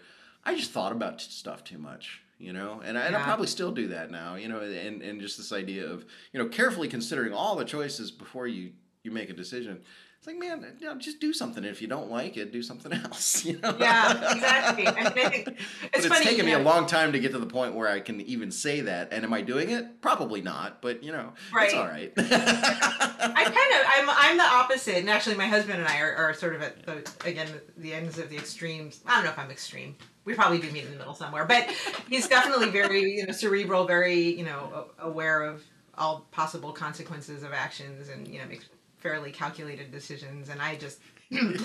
i 0.48 0.54
just 0.54 0.70
thought 0.70 0.92
about 0.92 1.20
stuff 1.20 1.62
too 1.64 1.78
much 1.78 2.22
you 2.38 2.52
know 2.52 2.80
and, 2.84 2.98
I, 2.98 3.02
and 3.02 3.16
i 3.16 3.22
probably 3.22 3.46
still 3.46 3.72
do 3.72 3.88
that 3.88 4.10
now 4.10 4.36
you 4.36 4.48
know 4.48 4.60
and, 4.60 5.02
and 5.02 5.20
just 5.20 5.36
this 5.36 5.52
idea 5.52 5.86
of 5.86 6.04
you 6.32 6.42
know 6.42 6.48
carefully 6.48 6.88
considering 6.88 7.32
all 7.32 7.56
the 7.56 7.64
choices 7.64 8.10
before 8.10 8.46
you 8.46 8.72
you 9.02 9.10
make 9.10 9.30
a 9.30 9.34
decision 9.34 9.80
it's 10.18 10.26
like 10.26 10.36
man 10.36 10.64
you 10.80 10.86
know, 10.86 10.96
just 10.96 11.20
do 11.20 11.32
something 11.32 11.64
if 11.64 11.80
you 11.80 11.86
don't 11.86 12.10
like 12.10 12.36
it 12.36 12.52
do 12.52 12.62
something 12.62 12.92
else 13.04 13.44
you 13.44 13.58
know 13.60 13.76
Yeah, 13.78 14.32
exactly. 14.32 14.86
I 14.86 14.92
mean, 14.92 15.06
I 15.06 15.10
think 15.10 15.44
but 15.44 15.54
it's 15.94 16.06
it's 16.06 16.20
taken 16.20 16.44
me 16.44 16.52
you 16.52 16.58
a 16.58 16.60
long 16.60 16.86
time 16.86 17.12
to 17.12 17.20
get 17.20 17.32
to 17.32 17.38
the 17.38 17.46
point 17.46 17.74
where 17.74 17.88
I 17.88 18.00
can 18.00 18.20
even 18.22 18.50
say 18.50 18.80
that. 18.82 19.12
And 19.12 19.24
am 19.24 19.32
I 19.32 19.42
doing 19.42 19.70
it? 19.70 20.00
Probably 20.00 20.40
not. 20.40 20.82
But 20.82 21.04
you 21.04 21.12
know, 21.12 21.32
it's 21.54 21.74
all 21.74 21.86
right. 21.86 22.12
I 22.16 22.22
kind 22.22 23.46
of 23.46 23.86
I'm 23.86 24.10
I'm 24.10 24.36
the 24.36 24.44
opposite, 24.44 24.96
and 24.96 25.08
actually 25.08 25.36
my 25.36 25.46
husband 25.46 25.78
and 25.78 25.88
I 25.88 26.00
are, 26.00 26.14
are 26.16 26.34
sort 26.34 26.56
of 26.56 26.62
at 26.62 26.84
the 26.84 27.10
again 27.24 27.48
the 27.76 27.94
ends 27.94 28.18
of 28.18 28.28
the 28.28 28.36
extremes. 28.36 29.00
I 29.06 29.16
don't 29.16 29.24
know 29.24 29.30
if 29.30 29.38
I'm 29.38 29.50
extreme. 29.50 29.96
We 30.28 30.34
probably 30.34 30.58
do 30.58 30.70
meet 30.70 30.84
in 30.84 30.90
the 30.90 30.98
middle 30.98 31.14
somewhere, 31.14 31.46
but 31.46 31.74
he's 32.06 32.28
definitely 32.28 32.68
very 32.68 33.16
you 33.16 33.26
know 33.26 33.32
cerebral, 33.32 33.86
very 33.86 34.36
you 34.38 34.44
know 34.44 34.88
aware 34.98 35.40
of 35.42 35.64
all 35.96 36.26
possible 36.32 36.70
consequences 36.70 37.42
of 37.42 37.54
actions, 37.54 38.10
and 38.10 38.28
you 38.28 38.38
know 38.38 38.46
makes 38.46 38.66
fairly 38.98 39.32
calculated 39.32 39.90
decisions. 39.90 40.50
And 40.50 40.60
I 40.60 40.76
just 40.76 40.98
you 41.30 41.40
know 41.40 41.48
and 41.48 41.62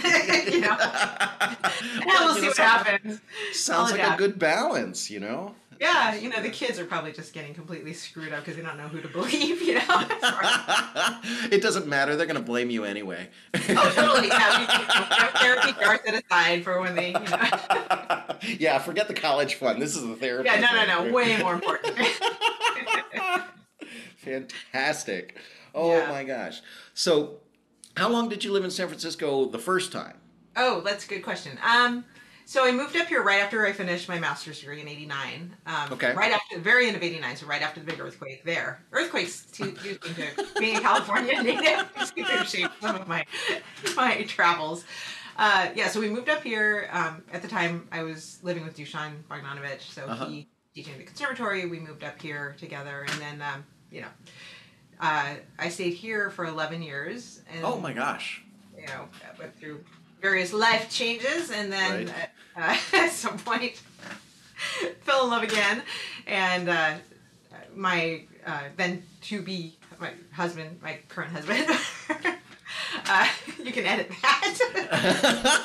we'll 2.05 2.29
you 2.29 2.35
see 2.35 2.41
know, 2.41 2.47
what 2.47 2.57
happens. 2.57 3.19
Sounds 3.51 3.91
I'll 3.91 3.97
like 3.97 4.13
a 4.13 4.17
good 4.17 4.39
balance, 4.39 5.11
you 5.11 5.19
know. 5.19 5.55
Yeah, 5.83 6.15
you 6.15 6.29
know 6.29 6.41
the 6.41 6.49
kids 6.49 6.79
are 6.79 6.85
probably 6.85 7.11
just 7.11 7.33
getting 7.33 7.53
completely 7.53 7.91
screwed 7.91 8.31
up 8.31 8.45
because 8.45 8.55
they 8.55 8.61
don't 8.61 8.77
know 8.77 8.87
who 8.87 9.01
to 9.01 9.07
believe. 9.09 9.61
You 9.61 9.75
know. 9.75 9.81
it 11.51 11.61
doesn't 11.61 11.87
matter. 11.87 12.15
They're 12.15 12.25
gonna 12.25 12.39
blame 12.39 12.69
you 12.69 12.85
anyway. 12.85 13.27
Oh, 13.53 13.91
totally. 13.93 14.29
Yeah, 14.29 14.59
we 14.61 14.65
can 14.65 14.85
have 14.89 15.29
therapy 15.33 15.73
jar 15.81 15.99
set 16.05 16.23
aside 16.23 16.63
for 16.63 16.79
when 16.79 16.95
they, 16.95 17.07
you 17.07 17.13
know. 17.13 18.22
yeah, 18.59 18.77
forget 18.79 19.07
the 19.07 19.13
college 19.13 19.55
fund. 19.55 19.81
This 19.81 19.95
is 19.95 20.01
the 20.05 20.15
therapy. 20.15 20.49
Yeah, 20.51 20.59
no, 20.59 20.85
no, 20.85 21.05
no. 21.05 21.13
Way 21.13 21.37
more 21.41 21.53
important. 21.53 21.97
Fantastic. 24.17 25.37
Oh 25.75 25.89
Yeah. 25.95 26.09
my 26.09 26.23
gosh. 26.23 26.61
So, 26.93 27.37
how 27.97 28.09
long 28.09 28.29
did 28.29 28.43
you 28.43 28.51
live 28.51 28.63
in 28.63 28.71
San 28.71 28.87
Francisco 28.87 29.45
the 29.45 29.59
first 29.59 29.91
time? 29.91 30.17
oh, 30.55 30.81
that's 30.81 31.03
a 31.05 31.07
good 31.07 31.23
question. 31.23 31.57
Um, 31.67 32.05
so 32.45 32.63
I 32.67 32.71
moved 32.71 32.95
up 32.95 33.07
here 33.07 33.23
right 33.23 33.39
after 33.41 33.65
I 33.65 33.71
finished 33.71 34.07
my 34.07 34.19
master's 34.19 34.59
degree 34.59 34.81
in 34.81 34.87
'89. 34.87 35.55
Um, 35.65 35.93
Okay. 35.93 36.13
Right 36.13 36.31
after 36.31 36.57
the 36.57 36.61
very 36.61 36.85
end 36.87 36.95
of 36.95 37.01
'89, 37.01 37.37
so 37.37 37.47
right 37.47 37.61
after 37.63 37.79
the 37.79 37.85
big 37.87 37.99
earthquake 37.99 38.43
there. 38.43 38.83
Earthquakes, 38.91 39.45
too, 39.45 39.71
to 39.71 40.45
being 40.59 40.75
a 40.75 40.81
California 40.81 41.41
native, 41.41 41.87
shaped 42.47 42.79
some 42.81 42.95
of 42.97 43.07
my 43.07 43.25
my 43.95 44.23
travels. 44.23 44.83
Uh, 45.37 45.69
yeah, 45.75 45.87
so 45.87 45.99
we 45.99 46.09
moved 46.09 46.29
up 46.29 46.43
here. 46.43 46.87
Um, 46.91 47.23
at 47.31 47.41
the 47.41 47.47
time, 47.47 47.87
I 47.91 48.03
was 48.03 48.39
living 48.43 48.63
with 48.63 48.77
Dusan 48.77 49.23
Bogdanovich, 49.29 49.81
so 49.81 50.03
Uh-huh. 50.05 50.25
he 50.27 50.47
teaching 50.75 50.93
at 50.93 50.99
the 50.99 51.05
conservatory. 51.05 51.65
We 51.67 51.79
moved 51.79 52.03
up 52.03 52.21
here 52.21 52.55
together, 52.59 53.05
and 53.09 53.21
then 53.21 53.41
um, 53.41 53.63
you 53.91 54.01
know, 54.01 54.07
uh, 54.99 55.35
I 55.59 55.69
stayed 55.69 55.93
here 55.93 56.29
for 56.31 56.45
11 56.45 56.81
years. 56.81 57.41
And, 57.53 57.63
Oh 57.65 57.79
my 57.79 57.93
gosh. 57.93 58.41
You 58.77 58.85
know, 58.87 59.07
I 59.23 59.39
went 59.39 59.55
through 59.59 59.83
various 60.21 60.51
life 60.53 60.89
changes, 60.89 61.51
and 61.51 61.71
then 61.71 62.07
Right. 62.07 62.29
uh, 62.55 62.77
at 62.97 63.11
some 63.11 63.37
point 63.39 63.81
fell 65.01 65.25
in 65.25 65.29
love 65.31 65.43
again, 65.43 65.83
and 66.27 66.69
uh, 66.69 66.93
my 67.75 68.23
uh, 68.45 68.63
then 68.77 69.03
to 69.21 69.41
be 69.41 69.77
my 69.99 70.11
husband, 70.31 70.79
my 70.81 70.99
current 71.09 71.31
husband. 71.31 71.65
uh, 73.07 73.27
you 73.63 73.71
can 73.71 73.85
edit 73.85 74.09
that. 74.21 75.63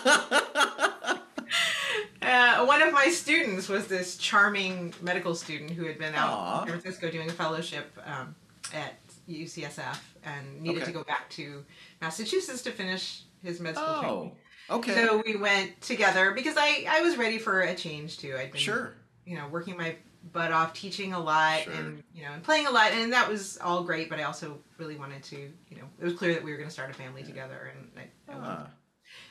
Uh, 2.20 2.66
one 2.66 2.82
of 2.82 2.92
my 2.92 3.08
students 3.08 3.68
was 3.68 3.86
this 3.86 4.16
charming 4.18 4.92
medical 5.00 5.34
student 5.34 5.70
who 5.70 5.86
had 5.86 5.98
been 5.98 6.14
out 6.14 6.30
Aw. 6.30 6.62
in 6.62 6.68
San 6.68 6.80
Francisco 6.80 7.10
doing 7.10 7.28
a 7.30 7.32
fellowship 7.32 7.96
um, 8.04 8.34
at 8.74 8.94
UCSF 9.28 9.98
and 10.24 10.60
needed 10.60 10.82
Okay. 10.82 10.86
to 10.86 10.98
go 10.98 11.04
back 11.04 11.30
to 11.30 11.64
Massachusetts 12.02 12.60
to 12.62 12.70
finish 12.70 13.22
his 13.42 13.60
med 13.60 13.76
school 13.76 13.86
oh, 13.88 14.00
training. 14.02 14.32
okay. 14.70 14.94
So 15.06 15.22
we 15.24 15.36
went 15.36 15.80
together 15.80 16.32
because 16.32 16.56
I, 16.58 16.84
I 16.88 17.00
was 17.02 17.16
ready 17.16 17.38
for 17.38 17.60
a 17.62 17.74
change 17.74 18.18
too. 18.18 18.36
I'd 18.38 18.52
been 18.52 18.60
sure. 18.60 18.94
you 19.24 19.36
know 19.36 19.46
working 19.48 19.76
my 19.76 19.94
butt 20.32 20.52
off, 20.52 20.72
teaching 20.74 21.12
a 21.12 21.18
lot, 21.20 21.60
Sure. 21.62 21.72
and 21.74 22.02
you 22.14 22.22
know 22.22 22.32
and 22.32 22.42
playing 22.42 22.66
a 22.66 22.70
lot, 22.70 22.92
and 22.92 23.12
that 23.12 23.28
was 23.28 23.58
all 23.58 23.82
great. 23.84 24.08
But 24.10 24.18
I 24.20 24.24
also 24.24 24.58
really 24.78 24.96
wanted 24.96 25.22
to 25.24 25.36
you 25.36 25.76
know 25.76 25.84
it 26.00 26.04
was 26.04 26.14
clear 26.14 26.34
that 26.34 26.42
we 26.44 26.50
were 26.50 26.56
going 26.56 26.68
to 26.68 26.72
start 26.72 26.90
a 26.90 26.94
family 26.94 27.22
together, 27.22 27.72
and 27.74 27.90
I, 27.96 28.32
I 28.32 28.36
wanted 28.36 28.50
Ah, 28.64 28.66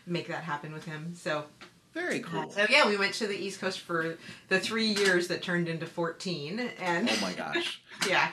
to 0.06 0.12
make 0.12 0.28
that 0.28 0.44
happen 0.44 0.74
with 0.74 0.86
him. 0.86 1.14
So 1.16 1.46
very 1.94 2.20
cool. 2.20 2.50
so 2.52 2.66
yeah, 2.70 2.88
we 2.88 2.98
went 2.98 3.14
to 3.16 3.28
the 3.28 3.36
East 3.38 3.60
Coast 3.60 3.80
for 3.80 4.18
the 4.50 4.60
three 4.60 4.88
years 4.88 5.28
that 5.30 5.42
turned 5.42 5.68
into 5.68 5.86
fourteen, 5.86 6.60
and 6.80 7.10
Oh 7.10 7.18
my 7.22 7.34
gosh. 7.34 7.82
yeah, 8.08 8.30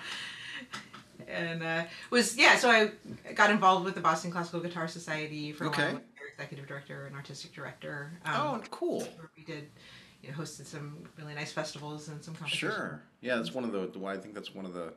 and 1.28 1.62
uh, 1.62 1.84
was 2.10 2.36
yeah. 2.36 2.56
So 2.56 2.70
I 2.70 2.90
got 3.34 3.50
involved 3.50 3.84
with 3.84 3.94
the 3.94 4.00
Boston 4.00 4.30
Classical 4.30 4.60
Guitar 4.60 4.88
Society 4.88 5.52
for 5.52 5.64
a 5.66 5.70
while. 5.70 6.00
Executive 6.36 6.66
director 6.66 7.06
and 7.06 7.14
artistic 7.14 7.52
director. 7.54 8.10
Oh, 8.26 8.54
Um, 8.54 8.62
cool. 8.72 9.06
we 9.36 9.44
did, 9.44 9.70
you 10.24 10.32
know, 10.32 10.38
hosted 10.38 10.66
some 10.66 10.96
really 11.18 11.34
nice 11.34 11.52
festivals 11.52 12.08
and 12.08 12.22
some 12.24 12.34
competitions. 12.34 12.74
Sure. 12.74 13.02
Yeah, 13.20 13.36
that's 13.36 13.52
one 13.52 13.64
of 13.64 13.72
the. 13.72 13.86
the 13.98 14.06
I 14.06 14.16
think 14.16 14.34
that's 14.34 14.54
one 14.54 14.64
of 14.64 14.72
the, 14.72 14.94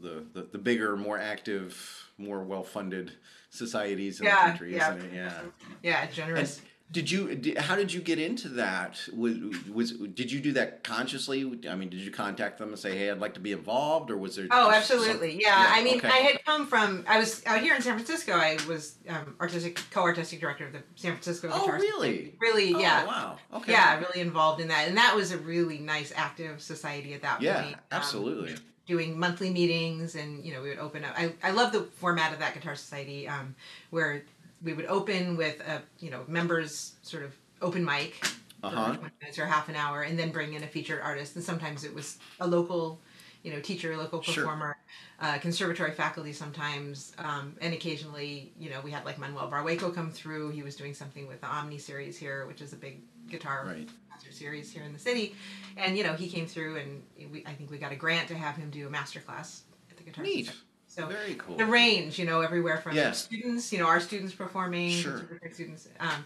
the, 0.00 0.24
the, 0.32 0.46
the 0.52 0.58
bigger, 0.58 0.96
more 0.96 1.18
active, 1.18 2.10
more 2.18 2.42
well-funded 2.42 3.12
societies 3.50 4.20
in 4.20 4.26
Yeah, 4.26 4.36
the 4.44 4.48
country, 4.50 4.74
yeah. 4.74 4.94
isn't 4.94 5.10
it? 5.10 5.14
Yeah. 5.14 5.40
Yeah, 5.82 6.06
generous. 6.06 6.60
Did 6.92 7.10
you? 7.10 7.34
Did, 7.34 7.56
how 7.56 7.74
did 7.74 7.90
you 7.92 8.02
get 8.02 8.18
into 8.18 8.48
that? 8.50 9.00
Was, 9.16 9.36
was 9.72 9.92
did 9.92 10.30
you 10.30 10.40
do 10.40 10.52
that 10.52 10.84
consciously? 10.84 11.40
I 11.68 11.74
mean, 11.74 11.88
did 11.88 12.00
you 12.00 12.10
contact 12.10 12.58
them 12.58 12.68
and 12.68 12.78
say, 12.78 12.96
"Hey, 12.96 13.10
I'd 13.10 13.18
like 13.18 13.32
to 13.34 13.40
be 13.40 13.52
involved," 13.52 14.10
or 14.10 14.18
was 14.18 14.36
there? 14.36 14.46
Oh, 14.50 14.70
just 14.70 14.88
some- 14.88 14.98
absolutely. 14.98 15.40
Yeah. 15.40 15.66
I 15.70 15.82
mean, 15.82 15.96
okay. 15.96 16.08
I 16.08 16.16
had 16.18 16.44
come 16.44 16.66
from, 16.66 17.04
I 17.08 17.18
was 17.18 17.42
out 17.46 17.62
here 17.62 17.74
in 17.74 17.80
San 17.80 17.94
Francisco. 17.94 18.32
I 18.34 18.58
was 18.68 18.96
um, 19.08 19.34
artistic, 19.40 19.80
co-artistic 19.90 20.38
director 20.40 20.66
of 20.66 20.74
the 20.74 20.82
San 20.96 21.12
Francisco 21.12 21.48
Oh, 21.50 21.60
Guitar 21.60 21.76
really? 21.78 22.34
Really, 22.40 22.74
Oh, 22.74 22.78
yeah. 22.80 23.06
wow. 23.06 23.38
Okay. 23.54 23.72
Yeah, 23.72 23.98
really 23.98 24.20
involved 24.20 24.60
in 24.60 24.68
that. 24.68 24.86
And 24.86 24.96
that 24.98 25.16
was 25.16 25.32
a 25.32 25.38
really 25.38 25.78
nice, 25.78 26.12
active 26.14 26.60
society 26.60 27.14
at 27.14 27.22
that 27.22 27.40
Yeah. 27.40 27.62
point. 27.62 27.74
Um, 27.76 27.80
Absolutely. 27.92 28.54
doing 28.84 29.18
monthly 29.18 29.48
meetings 29.48 30.16
and 30.16 30.44
you 30.44 30.52
know 30.52 30.60
we 30.60 30.68
would 30.68 30.78
open 30.78 31.04
up 31.04 31.14
i, 31.16 31.32
I 31.40 31.52
love 31.52 31.72
the 31.72 31.82
format 32.00 32.32
of 32.32 32.40
that 32.40 32.52
guitar 32.52 32.74
society 32.74 33.28
um, 33.28 33.54
where 33.90 34.24
we 34.62 34.72
would 34.74 34.86
open 34.86 35.36
with 35.36 35.60
a 35.60 35.82
you 35.98 36.10
know 36.10 36.24
members 36.28 36.94
sort 37.02 37.22
of 37.24 37.34
open 37.60 37.84
mic 37.84 38.14
for 38.24 38.66
Uh-huh. 38.68 38.94
20 38.94 39.10
minutes 39.20 39.38
or 39.38 39.46
half 39.46 39.68
an 39.68 39.74
hour 39.76 40.02
and 40.02 40.16
then 40.18 40.30
bring 40.30 40.54
in 40.54 40.62
a 40.62 40.66
featured 40.68 41.00
artist 41.02 41.34
and 41.36 41.44
sometimes 41.44 41.82
it 41.84 41.92
was 41.94 42.18
a 42.40 42.46
local 42.46 43.00
you 43.42 43.52
know 43.52 43.60
teacher 43.60 43.96
local 43.96 44.22
Sure. 44.22 44.34
performer 44.44 44.76
uh, 45.20 45.38
conservatory 45.38 45.90
faculty 45.92 46.32
sometimes 46.32 47.12
um, 47.18 47.54
and 47.60 47.74
occasionally 47.74 48.52
you 48.58 48.70
know 48.70 48.80
we 48.82 48.90
had 48.92 49.04
like 49.04 49.18
manuel 49.18 49.50
Barrueco 49.50 49.92
come 49.92 50.10
through 50.12 50.50
he 50.50 50.62
was 50.62 50.76
doing 50.76 50.94
something 50.94 51.26
with 51.26 51.40
the 51.40 51.46
omni 51.48 51.78
series 51.78 52.16
here 52.16 52.46
which 52.46 52.60
is 52.60 52.72
a 52.72 52.76
big 52.76 53.00
guitar 53.28 53.64
Right. 53.66 53.88
master 54.10 54.30
series 54.32 54.70
here 54.72 54.84
in 54.84 54.92
the 54.92 54.98
city 54.98 55.34
and 55.76 55.96
you 55.98 56.04
know 56.04 56.12
he 56.14 56.28
came 56.28 56.46
through 56.46 56.76
and 56.76 57.02
we, 57.32 57.44
i 57.46 57.52
think 57.52 57.68
we 57.70 57.78
got 57.78 57.90
a 57.92 57.96
grant 57.96 58.28
to 58.28 58.34
have 58.36 58.54
him 58.56 58.70
do 58.70 58.86
a 58.86 58.90
master 58.90 59.18
class 59.20 59.62
at 59.90 59.96
the 59.96 60.04
guitar 60.04 60.22
Neat. 60.24 60.46
Society. 60.46 60.66
So 60.92 61.06
Very 61.06 61.34
cool. 61.36 61.56
the 61.56 61.64
range 61.64 62.18
you 62.18 62.26
know 62.26 62.42
everywhere 62.42 62.76
from 62.78 62.94
Yeah. 62.96 63.12
students 63.12 63.72
you 63.72 63.78
know 63.78 63.86
our 63.86 63.98
students 64.00 64.34
performing 64.34 64.90
Sure. 64.90 65.22
students 65.50 65.88
um, 66.00 66.24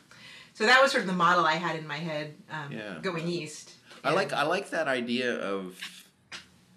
so 0.54 0.66
that 0.66 0.82
was 0.82 0.90
sort 0.90 1.02
of 1.02 1.06
the 1.06 1.12
model 1.14 1.44
i 1.44 1.52
had 1.54 1.76
in 1.76 1.86
my 1.86 1.96
head 1.98 2.34
um, 2.50 2.72
Yeah. 2.72 2.98
going 3.02 3.28
east 3.28 3.72
I 4.04 4.12
like 4.12 4.32
I 4.32 4.42
like 4.44 4.70
that 4.70 4.86
idea 4.86 5.34
of 5.40 5.74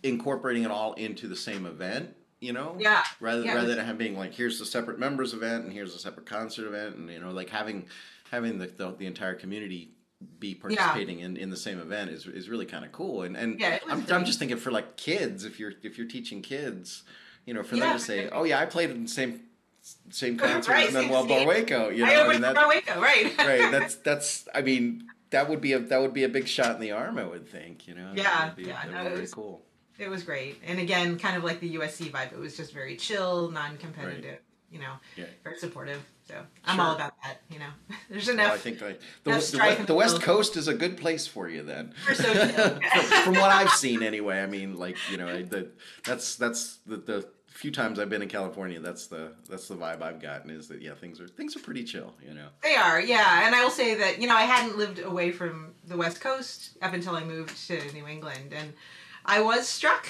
incorporating 0.03 0.63
it 0.63 0.71
all 0.71 0.93
into 0.93 1.27
the 1.27 1.35
same 1.35 1.65
event. 1.67 2.15
You 2.39 2.53
know. 2.53 2.75
yeah 2.79 3.03
Rather 3.19 3.43
Yeah, 3.43 3.53
rather 3.55 3.75
than 3.75 3.85
having 3.85 4.17
like 4.17 4.33
here's 4.33 4.57
the 4.57 4.65
separate 4.65 4.97
members 4.97 5.33
event 5.33 5.65
and 5.65 5.73
here's 5.73 5.93
a 5.93 5.99
separate 5.99 6.25
concert 6.25 6.65
event 6.67 6.95
and 6.95 7.09
you 7.09 7.19
know 7.19 7.31
like 7.31 7.49
having 7.49 7.85
having 8.31 8.57
the 8.57 8.67
the, 8.67 8.95
the 8.97 9.05
entire 9.05 9.35
community 9.35 9.91
be 10.39 10.55
participating 10.55 11.19
in, 11.19 11.37
in 11.37 11.49
the 11.49 11.57
same 11.57 11.79
event 11.79 12.09
is, 12.11 12.25
is 12.25 12.49
really 12.49 12.65
kind 12.65 12.83
of 12.85 12.91
cool 12.93 13.21
and 13.23 13.35
and 13.35 13.59
Yeah, 13.59 13.77
I'm, 13.89 14.03
I'm 14.09 14.25
just 14.25 14.39
thinking 14.39 14.57
for 14.57 14.71
like 14.71 14.95
kids 14.97 15.43
if 15.45 15.59
you're 15.59 15.73
if 15.83 15.97
you're 15.97 16.07
teaching 16.07 16.41
kids 16.41 17.03
you 17.45 17.53
know 17.53 17.63
for 17.63 17.75
Yeah, 17.75 17.89
them 17.89 17.97
to 17.97 18.03
say 18.03 18.29
oh 18.29 18.43
yeah 18.43 18.59
I 18.59 18.65
played 18.65 18.89
in 18.91 19.03
the 19.03 19.09
same 19.09 19.41
same 20.09 20.37
concert 20.45 20.71
Right, 20.71 20.87
as 20.87 20.93
Manuel? 20.93 21.25
Barrueco 21.25 21.95
you 21.95 22.05
know 22.05 22.11
i 22.11 22.25
I 22.25 22.31
mean, 22.31 22.41
that, 22.41 22.55
right. 22.99 23.37
Right 23.37 23.71
that's 23.75 23.95
that's 23.95 24.47
I 24.53 24.61
mean 24.61 25.07
that 25.31 25.49
would 25.49 25.61
be 25.61 25.73
a 25.73 25.79
that 25.79 26.01
would 26.01 26.13
be 26.13 26.23
a 26.23 26.29
big 26.29 26.47
shot 26.47 26.75
in 26.75 26.81
the 26.81 26.91
arm 26.91 27.17
I 27.17 27.25
would 27.25 27.47
think 27.47 27.87
you 27.87 27.95
know? 27.95 28.11
Yeah, 28.15 28.51
be, 28.55 28.63
yeah, 28.63 28.75
that'd 28.85 28.91
no, 28.93 29.03
be 29.09 29.15
it 29.15 29.21
was- 29.21 29.33
cool. 29.33 29.61
it 29.97 30.09
was 30.09 30.23
great. 30.23 30.57
And 30.65 30.79
again 30.79 31.17
kind 31.19 31.37
of 31.37 31.43
like 31.43 31.59
the 31.59 31.75
usc 31.75 32.09
vibe 32.11 32.33
it 32.33 32.39
was 32.39 32.55
just 32.57 32.73
very 32.73 32.95
chill 32.95 33.49
non-competitive 33.51 34.39
you 34.71 34.79
know 34.79 34.93
Yeah. 35.15 35.25
very 35.43 35.57
supportive 35.57 36.01
so 36.29 36.35
i'm 36.65 36.75
Sure. 36.77 36.85
all 36.85 36.95
about 36.95 37.13
that 37.23 37.41
you 37.49 37.59
know 37.59 37.71
there's 38.09 38.27
Well, 38.27 38.35
enough 38.35 38.53
I 38.53 38.57
think 38.57 38.81
like, 38.81 38.99
the, 39.23 39.29
the, 39.29 39.29
West, 39.31 39.51
the 39.51 39.83
the 39.87 39.95
West. 39.95 40.21
Coast 40.21 40.55
is 40.57 40.67
a 40.67 40.73
good 40.73 40.95
place 40.97 41.25
for 41.27 41.49
you 41.49 41.63
then. 41.63 41.93
We're 42.07 42.15
so 42.15 42.33
from, 42.33 43.23
from 43.23 43.33
what 43.35 43.51
I've 43.51 43.71
seen, 43.71 44.03
anyway. 44.03 44.39
I 44.41 44.45
mean, 44.45 44.77
like 44.77 44.97
you 45.11 45.17
know, 45.17 45.27
I, 45.27 45.41
the, 45.43 45.69
that's 46.05 46.35
that's 46.35 46.77
the, 46.85 46.97
the 46.97 47.27
few 47.47 47.71
times 47.71 47.99
I've 47.99 48.09
been 48.09 48.21
in 48.21 48.29
California. 48.29 48.79
That's 48.79 49.07
the 49.07 49.33
that's 49.49 49.67
the 49.67 49.75
vibe 49.75 50.01
I've 50.01 50.21
gotten 50.21 50.49
is 50.51 50.67
that 50.69 50.81
yeah, 50.81 50.93
things 50.93 51.19
are 51.19 51.27
things 51.27 51.55
are 51.55 51.59
pretty 51.59 51.83
chill. 51.83 52.13
You 52.25 52.33
know. 52.33 52.47
They 52.63 52.75
are, 52.75 53.01
yeah. 53.01 53.45
And 53.45 53.55
I 53.55 53.63
will 53.63 53.71
say 53.71 53.95
that, 53.95 54.21
you 54.21 54.27
know, 54.27 54.35
I 54.35 54.43
hadn't 54.43 54.77
lived 54.77 54.99
away 54.99 55.31
from 55.31 55.73
the 55.87 55.97
West 55.97 56.21
Coast 56.21 56.77
up 56.81 56.93
until 56.93 57.15
I 57.15 57.23
moved 57.23 57.55
to 57.67 57.91
New 57.93 58.07
England. 58.07 58.53
And 58.53 58.73
I 59.25 59.41
was 59.41 59.67
struck 59.67 60.07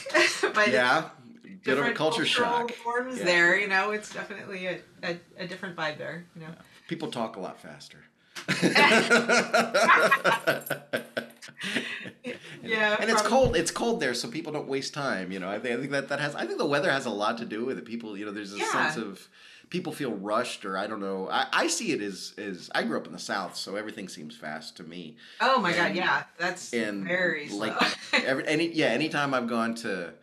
by 0.53 0.65
Yeah. 0.65 1.09
A 1.51 1.55
different 1.65 1.95
culture 1.95 2.25
shock. 2.25 2.71
forms 2.71 3.19
Yeah. 3.19 3.25
there. 3.25 3.59
You 3.59 3.67
know, 3.67 3.91
it's 3.91 4.13
definitely 4.13 4.65
a, 4.67 4.79
a, 5.03 5.17
a 5.37 5.47
different 5.47 5.75
vibe 5.75 5.97
there, 5.97 6.25
you 6.35 6.41
know. 6.41 6.47
People 6.87 7.11
talk 7.11 7.35
a 7.35 7.39
lot 7.39 7.59
faster. 7.59 7.97
Yeah. 12.63 12.97
and 12.99 13.09
it's 13.09 13.21
cold. 13.21 13.55
It's 13.55 13.71
cold 13.71 13.99
there, 13.99 14.13
so 14.13 14.29
people 14.29 14.51
don't 14.53 14.67
waste 14.67 14.93
time. 14.93 15.31
You 15.31 15.39
know, 15.39 15.49
I 15.49 15.59
think, 15.59 15.75
I 15.75 15.79
think 15.79 15.91
that 15.91 16.09
that 16.09 16.19
has. 16.19 16.35
I 16.35 16.45
think 16.45 16.57
the 16.57 16.65
weather 16.65 16.91
has 16.91 17.05
a 17.05 17.09
lot 17.09 17.37
to 17.39 17.45
do 17.45 17.65
with 17.65 17.77
it. 17.77 17.85
People, 17.85 18.17
you 18.17 18.25
know, 18.25 18.31
there's 18.31 18.53
a 18.53 18.57
Yeah. 18.57 18.71
sense 18.71 18.97
of 18.97 19.27
people 19.69 19.91
feel 19.93 20.11
rushed, 20.11 20.65
or 20.65 20.77
I 20.77 20.87
don't 20.87 20.99
know. 20.99 21.29
I, 21.29 21.47
I 21.51 21.67
see 21.67 21.91
it 21.91 22.01
as 22.01 22.33
as 22.37 22.69
I 22.75 22.83
grew 22.83 22.97
up 22.97 23.07
in 23.07 23.13
the 23.13 23.19
South, 23.19 23.55
so 23.55 23.75
everything 23.75 24.07
seems 24.07 24.35
fast 24.35 24.77
to 24.77 24.83
me. 24.83 25.15
Oh 25.41 25.59
my 25.59 25.73
God, 25.73 25.95
yeah. 25.95 26.23
That's 26.37 26.73
And 26.73 27.05
very 27.07 27.47
slow. 27.47 27.67
like 27.67 27.97
every 28.25 28.47
any 28.47 28.67
yeah, 28.71 28.87
anytime 28.87 29.33
I've 29.33 29.47
gone 29.47 29.75
to 29.75 30.13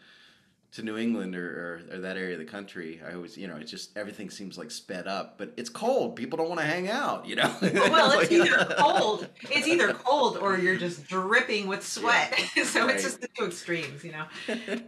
to 0.72 0.82
New 0.82 0.96
England 0.98 1.34
or, 1.34 1.80
or, 1.90 1.96
or 1.96 1.98
that 2.00 2.16
area 2.16 2.34
of 2.34 2.38
the 2.38 2.44
country, 2.44 3.00
I 3.06 3.14
always 3.14 3.36
you 3.36 3.46
know 3.48 3.56
it's 3.56 3.70
just 3.70 3.96
everything 3.96 4.28
seems 4.30 4.58
like 4.58 4.70
sped 4.70 5.06
up, 5.06 5.38
but 5.38 5.52
it's 5.56 5.70
cold. 5.70 6.16
People 6.16 6.36
don't 6.36 6.48
want 6.48 6.60
to 6.60 6.66
hang 6.66 6.88
out, 6.88 7.26
you 7.26 7.36
know. 7.36 7.54
well, 7.62 8.18
it's 8.20 8.30
either 8.38 8.74
cold. 8.78 9.28
It's 9.50 9.66
either 9.66 9.92
cold 9.94 10.36
or 10.38 10.58
you're 10.58 10.76
just 10.76 11.06
dripping 11.06 11.66
with 11.66 11.86
sweat. 11.86 12.34
so 12.64 12.86
Right. 12.86 12.94
it's 12.94 13.04
just 13.04 13.20
the 13.20 13.28
two 13.36 13.46
extremes, 13.46 14.04
you 14.04 14.12
know. 14.12 14.24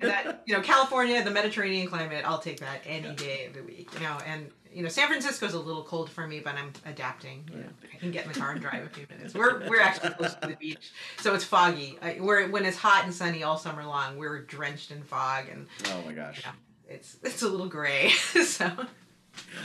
That, 0.01 0.43
you 0.47 0.55
know, 0.55 0.61
California, 0.61 1.23
the 1.25 1.31
Mediterranean 1.31 1.87
climate, 1.89 2.25
I'll 2.27 2.39
take 2.41 2.61
that 2.61 2.83
any 2.87 3.15
day 3.15 3.47
of 3.47 3.55
the 3.55 3.63
week, 3.63 3.89
you 3.95 4.01
know. 4.01 4.19
And 4.27 4.51
you 4.79 4.85
know, 4.85 4.89
San 4.89 5.09
Francisco's 5.09 5.55
a 5.55 5.59
little 5.59 5.83
cold 5.83 6.09
for 6.09 6.25
me, 6.25 6.39
but 6.39 6.55
I'm 6.55 6.73
adapting. 6.87 7.51
You 7.51 7.63
know, 7.63 7.69
I 7.93 7.97
can 7.97 8.13
get 8.13 8.27
in 8.27 8.33
the 8.33 8.39
car 8.39 8.53
and 8.53 8.61
drive 8.61 8.85
a 8.85 8.89
few 8.89 9.09
minutes. 9.11 9.35
We're 9.35 9.69
we're 9.69 9.81
actually 9.81 10.11
close 10.11 10.35
to 10.37 10.47
the 10.47 10.55
beach, 10.55 10.93
so 11.19 11.35
it's 11.35 11.43
foggy. 11.43 11.99
I, 12.01 12.19
we're 12.21 12.49
when 12.49 12.65
it's 12.65 12.77
hot 12.77 13.03
and 13.03 13.13
sunny 13.13 13.43
all 13.43 13.59
summer 13.59 13.85
long. 13.85 14.17
We're 14.19 14.43
drenched 14.43 14.93
in 14.93 15.03
fog, 15.03 15.47
and 15.51 15.67
oh 15.87 16.03
my 16.07 16.13
gosh. 16.13 16.43
Yeah. 16.45 16.53
it's 16.95 17.17
it's 17.25 17.43
a 17.43 17.49
little 17.49 17.67
gray. 17.67 18.11
so 18.45 18.71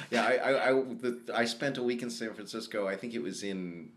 Yeah, 0.10 0.26
I 0.26 0.34
I, 0.34 0.70
I, 0.70 0.72
the, 0.72 1.22
I 1.32 1.46
spent 1.46 1.78
a 1.78 1.84
week 1.84 2.02
in 2.02 2.10
San 2.10 2.34
Francisco. 2.34 2.88
I 2.88 2.96
think 2.96 3.14
it 3.14 3.22
was 3.22 3.44
in 3.44 3.92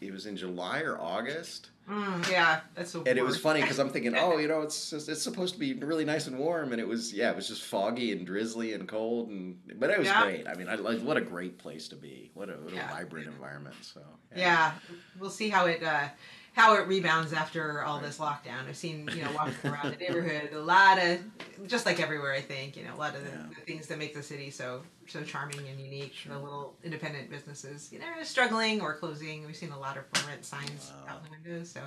it 0.00 0.12
was 0.12 0.26
in 0.26 0.36
July 0.36 0.80
or 0.80 0.98
August, 0.98 1.70
mm, 1.88 2.30
yeah, 2.30 2.60
that's 2.74 2.94
a 2.94 2.98
and 2.98 3.18
it 3.18 3.24
was 3.24 3.36
funny 3.38 3.60
because 3.60 3.78
I'm 3.78 3.90
thinking, 3.90 4.14
oh, 4.16 4.38
you 4.38 4.48
know, 4.48 4.62
it's 4.62 4.90
just, 4.90 5.08
it's 5.08 5.22
supposed 5.22 5.54
to 5.54 5.60
be 5.60 5.74
really 5.74 6.04
nice 6.04 6.26
and 6.26 6.38
warm, 6.38 6.72
and 6.72 6.80
it 6.80 6.88
was 6.88 7.12
yeah, 7.12 7.30
it 7.30 7.36
was 7.36 7.48
just 7.48 7.62
foggy 7.62 8.12
and 8.12 8.26
drizzly 8.26 8.72
and 8.72 8.88
cold, 8.88 9.28
and 9.28 9.58
but 9.76 9.90
it 9.90 9.98
was 9.98 10.08
Yeah. 10.08 10.22
great. 10.22 10.48
I 10.48 10.54
mean, 10.54 10.68
I 10.68 10.76
like 10.76 11.00
what 11.00 11.16
a 11.16 11.20
great 11.20 11.58
place 11.58 11.88
to 11.88 11.96
be. 11.96 12.30
What 12.34 12.48
a, 12.48 12.52
what 12.54 12.72
a 12.72 12.76
Yeah. 12.76 12.88
vibrant 12.90 13.26
environment. 13.26 13.76
So 13.82 14.00
Yeah, 14.34 14.72
we'll 15.18 15.30
see 15.30 15.48
how 15.48 15.66
it 15.66 15.82
uh, 15.82 16.08
how 16.52 16.74
it 16.74 16.86
rebounds 16.88 17.32
after 17.32 17.82
all 17.84 18.00
this 18.00 18.18
lockdown. 18.18 18.68
I've 18.68 18.76
seen, 18.76 19.08
you 19.14 19.22
know, 19.22 19.30
walking 19.32 19.54
around 19.70 19.92
the 19.92 19.96
neighborhood, 19.96 20.50
a 20.52 20.58
lot 20.58 20.98
of, 20.98 21.20
just 21.68 21.86
like 21.86 22.00
everywhere, 22.00 22.32
I 22.32 22.40
think, 22.40 22.76
you 22.76 22.82
know, 22.84 22.94
a 22.94 22.96
lot 22.98 23.14
of 23.14 23.22
the, 23.22 23.30
Yeah. 23.30 23.44
the 23.56 23.60
things 23.72 23.86
that 23.86 23.98
make 23.98 24.14
the 24.14 24.22
city 24.22 24.50
so 24.50 24.82
so 25.06 25.22
charming 25.24 25.58
and 25.68 25.80
unique. 25.80 26.14
The 26.28 26.38
little 26.38 26.76
independent 26.84 27.30
businesses, 27.30 27.92
you 27.92 27.98
know, 27.98 28.04
struggling 28.22 28.80
or 28.80 28.94
closing. 28.96 29.44
We've 29.46 29.56
seen 29.56 29.70
a 29.72 29.78
lot 29.78 29.89
of 29.96 30.04
for 30.12 30.28
rent 30.28 30.44
signs 30.44 30.92
out 31.08 31.22
the 31.24 31.30
windows. 31.30 31.70
So, 31.70 31.80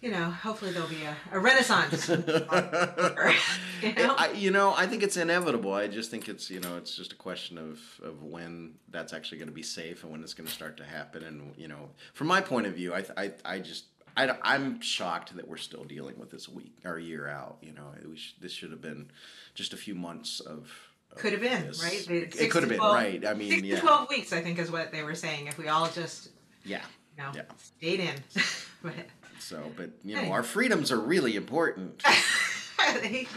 you 0.00 0.10
know, 0.10 0.30
hopefully 0.30 0.72
there'll 0.72 0.88
be 0.88 1.02
a, 1.04 1.16
a 1.32 1.40
renaissance. 1.40 2.08
you 2.08 2.16
know? 2.16 4.14
I, 4.16 4.32
you 4.34 4.50
know, 4.50 4.74
I 4.76 4.86
think 4.86 5.02
it's 5.02 5.16
inevitable. 5.16 5.72
I 5.72 5.88
just 5.88 6.10
think 6.10 6.28
it's 6.28 6.50
you 6.50 6.60
know, 6.60 6.76
it's 6.76 6.94
just 6.96 7.12
a 7.12 7.16
question 7.16 7.58
of 7.58 7.80
of 8.02 8.22
when 8.22 8.74
that's 8.90 9.12
actually 9.12 9.38
going 9.38 9.48
to 9.48 9.54
be 9.54 9.62
safe 9.62 10.02
and 10.02 10.12
when 10.12 10.22
it's 10.22 10.34
going 10.34 10.46
to 10.46 10.52
start 10.52 10.76
to 10.78 10.84
happen. 10.84 11.24
And 11.24 11.54
you 11.56 11.68
know, 11.68 11.90
from 12.14 12.26
my 12.26 12.40
point 12.40 12.66
of 12.66 12.74
view, 12.74 12.94
I 12.94 13.04
I, 13.16 13.32
I 13.44 13.58
just. 13.58 13.86
I, 14.18 14.34
I'm 14.40 14.80
shocked 14.80 15.36
that 15.36 15.46
we're 15.46 15.58
still 15.58 15.84
dealing 15.84 16.18
with 16.18 16.30
this 16.30 16.48
week 16.48 16.72
or 16.86 16.96
a 16.96 17.02
year 17.02 17.28
out. 17.28 17.58
You 17.60 17.72
know, 17.74 17.92
we 18.08 18.16
sh- 18.16 18.34
this 18.40 18.50
should 18.50 18.70
have 18.70 18.80
been 18.80 19.10
just 19.54 19.74
a 19.74 19.76
few 19.76 19.94
months 19.94 20.40
of. 20.40 20.72
of 21.12 21.18
Could 21.18 21.32
have 21.32 21.42
been, 21.42 21.66
this. 21.66 21.84
right? 21.84 22.10
It, 22.10 22.50
could 22.50 22.62
have 22.62 22.70
been 22.70 22.78
12 22.78 22.94
right. 22.94 23.26
I 23.26 23.34
mean, 23.34 23.50
Six 23.50 23.62
yeah, 23.64 23.74
to 23.74 23.80
twelve 23.82 24.08
weeks, 24.08 24.32
I 24.32 24.40
think, 24.40 24.58
is 24.58 24.70
what 24.70 24.90
they 24.90 25.02
were 25.02 25.14
saying. 25.14 25.48
If 25.48 25.58
we 25.58 25.68
all 25.68 25.86
just, 25.90 26.30
yeah. 26.66 26.82
you 27.16 27.22
know, 27.22 27.30
Yeah. 27.34 27.42
stayed 27.58 28.00
in. 28.00 28.14
but, 28.82 28.94
So, 29.38 29.62
but 29.76 29.90
you 30.04 30.16
know, 30.16 30.22
Hey. 30.22 30.30
our 30.30 30.42
freedoms 30.42 30.90
are 30.90 31.00
really 31.00 31.36
important, 31.36 32.02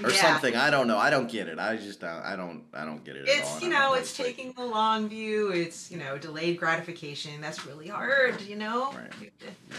or 0.04 0.10
yeah. 0.10 0.22
something. 0.22 0.56
I 0.56 0.70
don't 0.70 0.88
know. 0.88 0.98
I 0.98 1.10
don't 1.10 1.30
get 1.30 1.48
it. 1.48 1.60
I 1.60 1.76
just 1.78 2.04
uh, 2.04 2.22
I 2.24 2.36
don't 2.36 2.64
I 2.74 2.86
don't 2.86 3.04
get 3.04 3.16
it 3.16 3.28
at 3.28 3.44
all. 3.44 3.56
It's 3.56 3.62
you 3.64 3.70
know 3.70 3.94
it's 3.94 4.16
taking 4.16 4.54
the 4.54 4.66
long 4.66 5.08
view. 5.10 5.52
It's 5.52 5.92
you 5.92 5.98
know 5.98 6.18
delayed 6.18 6.58
gratification. 6.60 7.40
That's 7.42 7.66
really 7.66 7.88
hard. 7.88 8.42
You 8.42 8.56
know. 8.56 8.92
Right. 8.92 9.32
Yeah. 9.42 9.76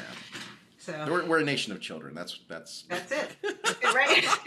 So 0.81 0.95
We're, 1.11 1.27
we're 1.27 1.41
a 1.41 1.45
nation 1.45 1.75
of 1.75 1.81
children. 1.81 2.15
That's 2.15 2.41
that's. 2.49 2.83
that's 2.89 3.13
it. 3.13 3.37
Right. 3.95 4.25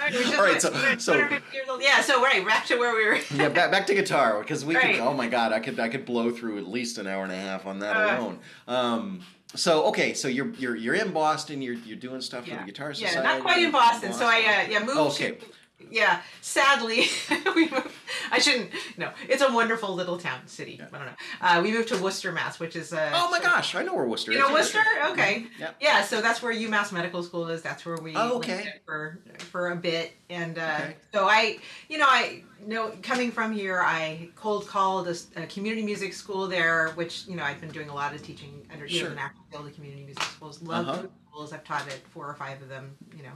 Right, 0.00 0.12
we're 0.14 0.22
just 0.22 0.34
All 0.38 0.44
right, 0.44 0.62
so- 0.62 0.70
so- 0.98 1.12
250 1.14 1.56
years 1.56 1.68
old? 1.68 1.82
yeah. 1.82 2.00
So 2.00 2.22
right 2.22 2.46
back 2.46 2.66
to 2.66 2.76
where 2.76 2.94
we 2.94 3.04
were. 3.04 3.18
yeah, 3.34 3.48
back, 3.48 3.72
back 3.72 3.86
to 3.88 3.94
guitar 3.94 4.38
because 4.40 4.64
we 4.64 4.76
Right. 4.76 4.94
could. 4.94 5.00
Oh 5.04 5.12
my 5.12 5.26
god, 5.26 5.52
I 5.52 5.58
could 5.58 5.80
I 5.80 5.88
could 5.88 6.04
blow 6.06 6.30
through 6.30 6.58
at 6.58 6.68
least 6.68 6.98
an 6.98 7.08
hour 7.08 7.24
and 7.24 7.32
a 7.32 7.36
half 7.36 7.66
on 7.66 7.80
that 7.80 7.96
Uh. 7.96 8.16
alone. 8.20 8.38
Um, 8.68 9.20
so 9.56 9.86
okay, 9.86 10.14
so 10.14 10.28
you're 10.28 10.50
you're 10.54 10.76
you're 10.76 10.94
in 10.94 11.10
Boston. 11.12 11.60
You're 11.60 11.74
you're 11.74 11.96
doing 11.98 12.20
stuff 12.20 12.44
for 12.46 12.54
the 12.54 12.62
Guitar 12.64 12.94
Society. 12.94 13.16
Yeah, 13.16 13.22
not 13.22 13.42
quite 13.42 13.60
in 13.62 13.72
Boston. 13.72 14.12
So 14.12 14.24
I 14.26 14.36
uh, 14.66 14.70
yeah 14.70 14.78
moved. 14.84 14.98
Okay. 14.98 15.32
To, 15.32 15.46
yeah, 15.90 16.22
sadly, 16.40 17.06
we 17.54 17.68
moved. 17.68 17.90
I 18.30 18.38
shouldn't. 18.38 18.70
No, 18.96 19.10
it's 19.28 19.42
a 19.42 19.52
wonderful 19.52 19.94
little 19.94 20.18
town, 20.18 20.40
city. 20.46 20.76
Yeah. 20.78 20.86
I 20.92 20.98
don't 20.98 21.06
know. 21.06 21.12
Uh, 21.40 21.60
we 21.62 21.72
moved 21.72 21.88
to 21.88 22.02
Worcester, 22.02 22.32
Mass, 22.32 22.58
which 22.60 22.76
is 22.76 22.92
uh, 22.92 23.10
Oh 23.14 23.30
my 23.30 23.40
gosh, 23.40 23.74
I 23.74 23.82
know 23.82 23.94
where 23.94 24.04
Worcester 24.06 24.32
You 24.32 24.38
is. 24.42 24.48
know 24.48 24.52
Worcester? 24.54 24.80
Okay. 25.10 25.46
Yep. 25.58 25.76
Yeah, 25.80 26.02
so 26.04 26.20
that's 26.20 26.42
where 26.42 26.52
UMass 26.52 26.92
Medical 26.92 27.22
School 27.22 27.48
is. 27.48 27.62
That's 27.62 27.86
where 27.86 27.96
we 27.96 28.14
Oh, 28.16 28.36
okay. 28.38 28.56
lived 28.56 28.68
for 28.84 29.18
for 29.50 29.70
a 29.70 29.76
bit, 29.76 30.12
and 30.30 30.58
uh, 30.58 30.76
Okay. 30.82 30.96
so 31.14 31.26
I, 31.28 31.58
you 31.88 31.98
know, 31.98 32.06
I 32.08 32.42
know 32.66 32.92
coming 33.02 33.30
from 33.30 33.52
here, 33.52 33.80
I 33.80 34.28
cold 34.36 34.66
called 34.66 35.08
a 35.36 35.46
community 35.46 35.84
music 35.84 36.12
school 36.12 36.48
there, 36.48 36.88
which 36.96 37.26
you 37.26 37.36
know 37.36 37.44
I've 37.44 37.60
been 37.60 37.70
doing 37.70 37.88
a 37.88 37.94
lot 37.94 38.14
of 38.14 38.22
teaching 38.22 38.66
under 38.72 38.88
Sure. 38.88 39.08
the 39.10 39.14
National 39.14 39.44
Guild 39.52 39.66
of 39.68 39.74
Community 39.74 40.04
Music 40.04 40.22
Schools. 40.24 40.60
Love 40.62 40.88
Uh-huh. 40.88 41.06
schools. 41.30 41.52
I've 41.52 41.64
taught 41.64 41.86
at 41.86 42.00
four 42.08 42.26
or 42.28 42.34
five 42.34 42.60
of 42.62 42.68
them. 42.68 42.96
You 43.16 43.22
know. 43.22 43.32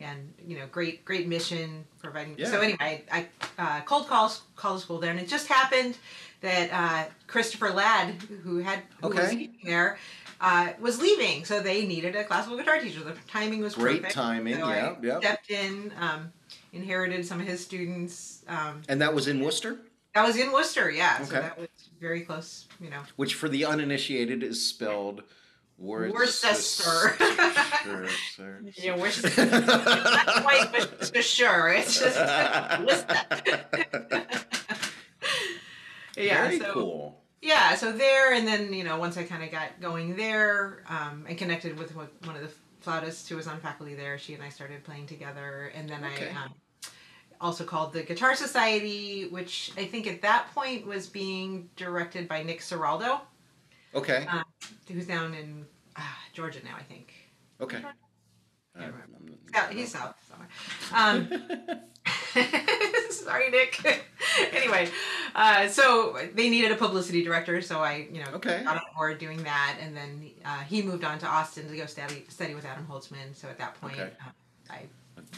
And 0.00 0.32
you 0.46 0.58
know, 0.58 0.66
great, 0.70 1.04
great 1.04 1.26
mission 1.26 1.84
providing. 2.00 2.36
Yeah. 2.38 2.50
So 2.50 2.60
anyway, 2.60 3.04
I, 3.10 3.26
I 3.58 3.58
uh, 3.78 3.80
cold 3.82 4.06
call 4.06 4.32
call 4.56 4.74
the 4.74 4.80
school 4.80 4.98
there, 4.98 5.10
and 5.10 5.18
it 5.20 5.28
just 5.28 5.48
happened 5.48 5.98
that 6.40 6.70
uh, 6.72 7.10
Christopher 7.26 7.70
Ladd, 7.70 8.14
who 8.44 8.58
had 8.58 8.82
who 9.02 9.08
was 9.08 9.18
Okay. 9.18 9.30
teaching 9.30 9.58
there, 9.64 9.98
uh, 10.40 10.68
was 10.80 11.00
leaving, 11.00 11.44
so 11.44 11.60
they 11.60 11.84
needed 11.84 12.14
a 12.14 12.22
classical 12.24 12.56
guitar 12.56 12.78
teacher. 12.78 13.00
The 13.00 13.14
timing 13.26 13.60
was 13.60 13.74
Great 13.74 13.96
perfect. 14.02 14.14
timing, 14.14 14.54
So 14.54 14.68
yeah, 14.68 14.94
I 15.00 15.04
yeah. 15.04 15.18
Stepped 15.18 15.50
in, 15.50 15.92
um, 15.98 16.32
inherited 16.72 17.26
some 17.26 17.40
of 17.40 17.46
his 17.48 17.60
students. 17.64 18.44
Um, 18.46 18.82
And 18.88 19.00
that 19.02 19.12
was 19.12 19.26
in 19.26 19.40
Worcester, 19.42 19.78
that 20.14 20.24
was 20.24 20.36
in 20.36 20.52
Worcester, 20.52 20.90
yeah. 20.92 21.22
So 21.24 21.32
that 21.32 21.58
was 21.58 21.68
very 22.00 22.20
close, 22.20 22.66
you 22.80 22.88
know. 22.90 23.00
which 23.16 23.34
for 23.34 23.48
the 23.48 23.64
uninitiated 23.64 24.44
is 24.44 24.64
spelled 24.64 25.24
Worcester. 25.78 27.16
Worcester. 27.86 28.62
Yeah, 28.76 28.96
Worcester. 28.98 29.46
Not 29.46 30.26
quite, 30.42 30.68
but 30.72 31.06
for 31.14 31.22
sure. 31.22 31.68
It's 31.68 32.00
just 32.00 32.16
yeah. 36.16 36.44
Very 36.44 36.58
so, 36.58 36.72
cool. 36.72 37.20
yeah 37.42 37.74
so 37.76 37.92
there 37.92 38.32
and 38.34 38.46
then 38.46 38.72
you 38.72 38.82
know 38.82 38.98
once 38.98 39.16
i 39.16 39.22
kind 39.22 39.42
of 39.44 39.50
got 39.52 39.80
going 39.80 40.16
there 40.16 40.82
um, 40.88 41.24
and 41.28 41.38
connected 41.38 41.78
with 41.78 41.94
one 41.94 42.08
one 42.24 42.34
of 42.34 42.42
the 42.42 42.50
flautists 42.80 43.28
who 43.28 43.36
was 43.36 43.46
on 43.46 43.60
faculty 43.60 43.94
there 43.94 44.18
she 44.18 44.34
and 44.34 44.42
i 44.42 44.48
started 44.48 44.82
playing 44.84 45.06
together 45.06 45.70
and 45.76 45.88
then 45.88 46.02
Okay. 46.04 46.30
i 46.36 46.44
um, 46.44 46.54
also 47.40 47.62
called 47.64 47.92
the 47.92 48.02
guitar 48.02 48.34
society 48.34 49.28
which 49.28 49.70
i 49.76 49.84
think 49.84 50.06
at 50.08 50.20
that 50.22 50.46
point 50.54 50.84
was 50.86 51.06
being 51.06 51.68
directed 51.76 52.26
by 52.26 52.42
nick 52.42 52.60
Ciraldo, 52.60 53.20
Okay. 53.94 54.26
um, 54.28 54.42
who's 54.90 55.06
down 55.06 55.34
in 55.34 55.64
uh, 55.98 56.02
georgia 56.32 56.60
now 56.64 56.76
i 56.78 56.82
think 56.82 57.12
Okay. 57.60 57.80
Yeah, 58.78 58.86
Uh, 58.86 58.90
right. 59.52 59.72
He's 59.76 59.90
south 59.92 60.14
somewhere 60.28 60.48
um, 60.94 61.28
sorry 63.10 63.50
nick 63.50 64.04
anyway 64.52 64.88
uh, 65.34 65.68
so 65.68 66.16
they 66.34 66.48
needed 66.48 66.70
a 66.72 66.76
publicity 66.76 67.22
director 67.24 67.60
so 67.60 67.80
i 67.80 68.06
you 68.12 68.20
know 68.20 68.30
Okay. 68.34 68.62
got 68.64 68.76
on 68.76 68.82
board 68.96 69.18
doing 69.18 69.42
that, 69.42 69.76
and 69.80 69.96
then 69.96 70.30
uh, 70.44 70.60
he 70.60 70.82
moved 70.82 71.02
on 71.04 71.18
to 71.18 71.26
Austin 71.26 71.68
to 71.68 71.76
go 71.76 71.86
study 71.86 72.24
study 72.28 72.54
with 72.54 72.64
Adam 72.64 72.86
Holzman. 72.88 73.34
So 73.34 73.48
at 73.48 73.58
that 73.58 73.74
point, 73.80 73.94
Okay. 73.94 74.10
uh, 74.24 74.30
I 74.70 74.86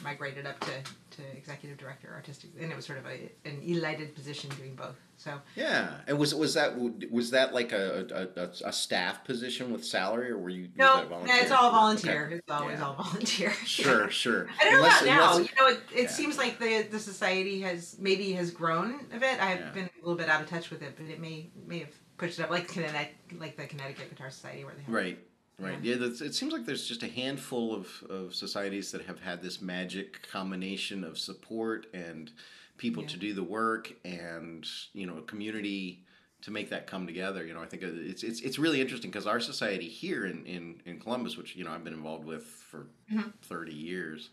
migrated 0.03 0.46
up 0.46 0.59
to, 0.61 0.70
to 1.16 1.22
executive 1.37 1.79
director 1.79 2.12
artistic, 2.14 2.50
and 2.61 2.70
it 2.70 2.76
was 2.76 2.87
sort 2.87 2.98
of 2.98 3.07
a, 3.07 3.31
an 3.44 3.61
elated 3.62 4.14
position 4.14 4.50
doing 4.57 4.74
both. 4.74 4.96
So 5.16 5.40
Yeah, 5.55 5.96
and 6.07 6.18
was 6.18 6.35
was 6.35 6.55
that 6.55 6.76
was 7.11 7.31
that 7.33 7.53
like 7.53 7.72
a 7.72 8.31
a, 8.35 8.68
a, 8.68 8.72
staff 8.72 9.24
position 9.24 9.70
with 9.72 9.85
salary, 9.85 10.31
or 10.31 10.38
were 10.38 10.48
you? 10.50 10.68
no, 10.76 11.07
it's 11.26 11.50
all 11.50 11.70
volunteer. 11.70 12.26
Okay. 12.26 12.35
It's 12.37 12.50
always 12.50 12.79
Yeah. 12.79 12.87
all 12.87 12.94
volunteer. 12.94 13.53
Sure, 13.66 14.11
sure. 14.11 14.48
I 14.61 14.64
don't 14.64 14.72
know 14.74 14.81
about 14.87 15.05
now. 15.05 15.33
unless- 15.35 15.48
you 15.50 15.55
know, 15.61 15.66
it, 15.68 15.81
it 15.94 16.03
yeah. 16.05 16.09
seems 16.09 16.38
like 16.38 16.59
the 16.59 16.83
the 16.90 16.98
society 16.98 17.61
has 17.61 17.96
maybe 17.98 18.33
has 18.33 18.50
grown 18.50 19.00
a 19.14 19.18
bit. 19.18 19.40
I've 19.42 19.61
Yeah. 19.61 19.70
been 19.72 19.85
a 19.85 19.98
little 20.00 20.16
bit 20.16 20.29
out 20.29 20.40
of 20.42 20.48
touch 20.48 20.70
with 20.70 20.83
it, 20.83 20.94
but 20.96 21.07
it 21.07 21.20
may 21.20 21.50
may 21.66 21.81
have 21.81 21.90
pushed 22.16 22.38
it 22.38 22.42
up, 22.42 22.50
like 22.50 22.68
Connecticut, 22.68 23.14
like 23.38 23.57
the 23.57 23.66
Connecticut 23.66 24.11
Guitar 24.11 24.31
Society, 24.31 24.64
where 24.64 24.74
they 24.74 24.83
have 24.83 24.92
Right, 24.94 25.18
right. 25.61 25.79
Yeah, 25.83 25.96
that's, 25.96 26.20
it 26.20 26.35
seems 26.35 26.53
like 26.53 26.64
there's 26.66 26.87
just 26.87 27.03
a 27.03 27.09
handful 27.09 27.75
of, 27.75 27.88
of 28.09 28.35
societies 28.35 28.90
that 28.92 29.03
have 29.03 29.20
had 29.20 29.42
this 29.42 29.61
magic 29.61 30.27
combination 30.31 31.05
of 31.05 31.18
support 31.18 31.87
and 31.94 32.33
people 32.79 33.03
Yeah. 33.03 33.09
to 33.11 33.16
do 33.18 33.35
the 33.35 33.42
work 33.42 33.92
and 34.05 34.66
you 34.94 35.07
know 35.07 35.18
a 35.18 35.23
community 35.23 36.05
to 36.42 36.51
make 36.51 36.70
that 36.70 36.87
come 36.87 37.07
together. 37.07 37.44
You 37.44 37.53
know, 37.55 37.61
I 37.62 37.66
think 37.66 37.83
it's 37.83 38.23
it's 38.23 38.40
it's 38.40 38.59
really 38.59 38.81
interesting 38.81 39.11
because 39.11 39.27
our 39.27 39.40
society 39.40 39.88
here 39.88 40.25
in, 40.27 40.46
in 40.46 40.81
in 40.87 40.99
Columbus, 40.99 41.37
which 41.37 41.55
you 41.57 41.64
know 41.64 41.70
I've 41.73 41.85
been 41.85 41.92
involved 41.94 42.25
with 42.25 42.44
for 42.44 42.87
Mhm. 43.12 43.33
thirty 43.42 43.75
years. 43.75 44.31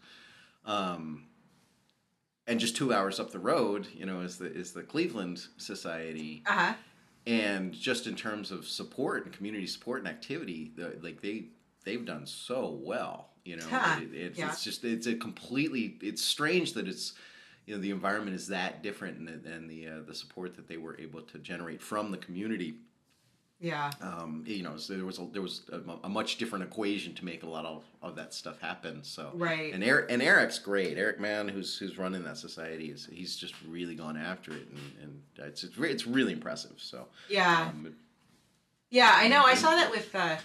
Um, 0.65 1.25
and 2.45 2.59
just 2.61 2.77
two 2.77 2.93
hours 2.93 3.19
up 3.19 3.31
the 3.31 3.39
road, 3.39 3.87
you 3.93 4.05
know, 4.05 4.21
is 4.21 4.37
the 4.37 4.45
is 4.45 4.71
the 4.71 4.83
Cleveland 4.83 5.45
Society, 5.57 6.43
Uh 6.45 6.51
huh. 6.53 6.73
And 7.27 7.73
just 7.73 8.07
in 8.07 8.15
terms 8.15 8.51
of 8.51 8.65
support 8.65 9.25
and 9.25 9.33
community 9.33 9.67
support 9.67 9.99
and 9.99 10.07
activity 10.07 10.71
the, 10.75 10.97
like 11.01 11.21
they 11.21 11.45
they've 11.83 12.05
done 12.05 12.25
so 12.25 12.79
well 12.81 13.29
you 13.47 13.55
know? 13.55 13.65
Huh, 13.69 14.01
it, 14.01 14.13
it's, 14.13 14.37
yeah. 14.37 14.49
it's 14.49 14.63
just 14.63 14.83
it's 14.83 15.07
a 15.07 15.15
completely 15.15 15.97
it's 16.01 16.21
strange 16.21 16.73
that 16.73 16.87
it's 16.87 17.13
you 17.65 17.73
know 17.73 17.81
the 17.81 17.91
environment 17.91 18.35
is 18.35 18.47
that 18.49 18.83
different 18.83 19.17
and, 19.17 19.27
the- 19.27 19.51
and 19.51 19.69
the 19.69 19.87
uh, 19.87 20.01
the 20.05 20.13
support 20.13 20.55
that 20.57 20.67
they 20.67 20.77
were 20.77 20.99
able 20.99 21.21
to 21.21 21.39
generate 21.39 21.81
from 21.81 22.11
the 22.11 22.17
community 22.17 22.75
Yeah. 23.59 23.89
um, 24.01 24.43
you 24.45 24.61
know 24.61 24.77
so 24.77 24.93
there 24.93 25.03
was 25.05 25.17
a, 25.17 25.27
there 25.33 25.41
was 25.41 25.61
a, 25.71 25.79
a 26.05 26.09
much 26.09 26.37
different 26.37 26.63
equation 26.63 27.15
to 27.15 27.25
make 27.25 27.41
a 27.41 27.47
lot 27.49 27.65
of, 27.65 27.83
of 28.03 28.15
that 28.15 28.33
stuff 28.33 28.59
happen 28.61 29.03
so 29.03 29.31
Right. 29.33 29.73
and 29.73 29.83
Eric 29.83 30.11
and 30.11 30.21
Eric's 30.21 30.59
great. 30.59 30.97
Eric 30.97 31.19
Mann, 31.19 31.47
who's 31.47 31.75
who's 31.77 31.97
running 31.97 32.23
that 32.25 32.37
society, 32.37 32.91
is 32.91 33.07
he's 33.11 33.35
just 33.35 33.55
really 33.67 33.95
gone 33.95 34.15
after 34.17 34.51
it, 34.51 34.67
and, 34.71 34.81
and 35.01 35.21
it's 35.47 35.63
it's, 35.63 35.77
re- 35.77 35.89
it's 35.91 36.05
really 36.05 36.33
impressive. 36.33 36.73
So 36.77 37.07
Yeah. 37.29 37.69
um, 37.71 37.95
Yeah, 38.91 39.11
I 39.13 39.27
know. 39.27 39.43
I 39.43 39.55
saw 39.55 39.71
that 39.71 39.89
with 39.89 40.13
uh, 40.15 40.37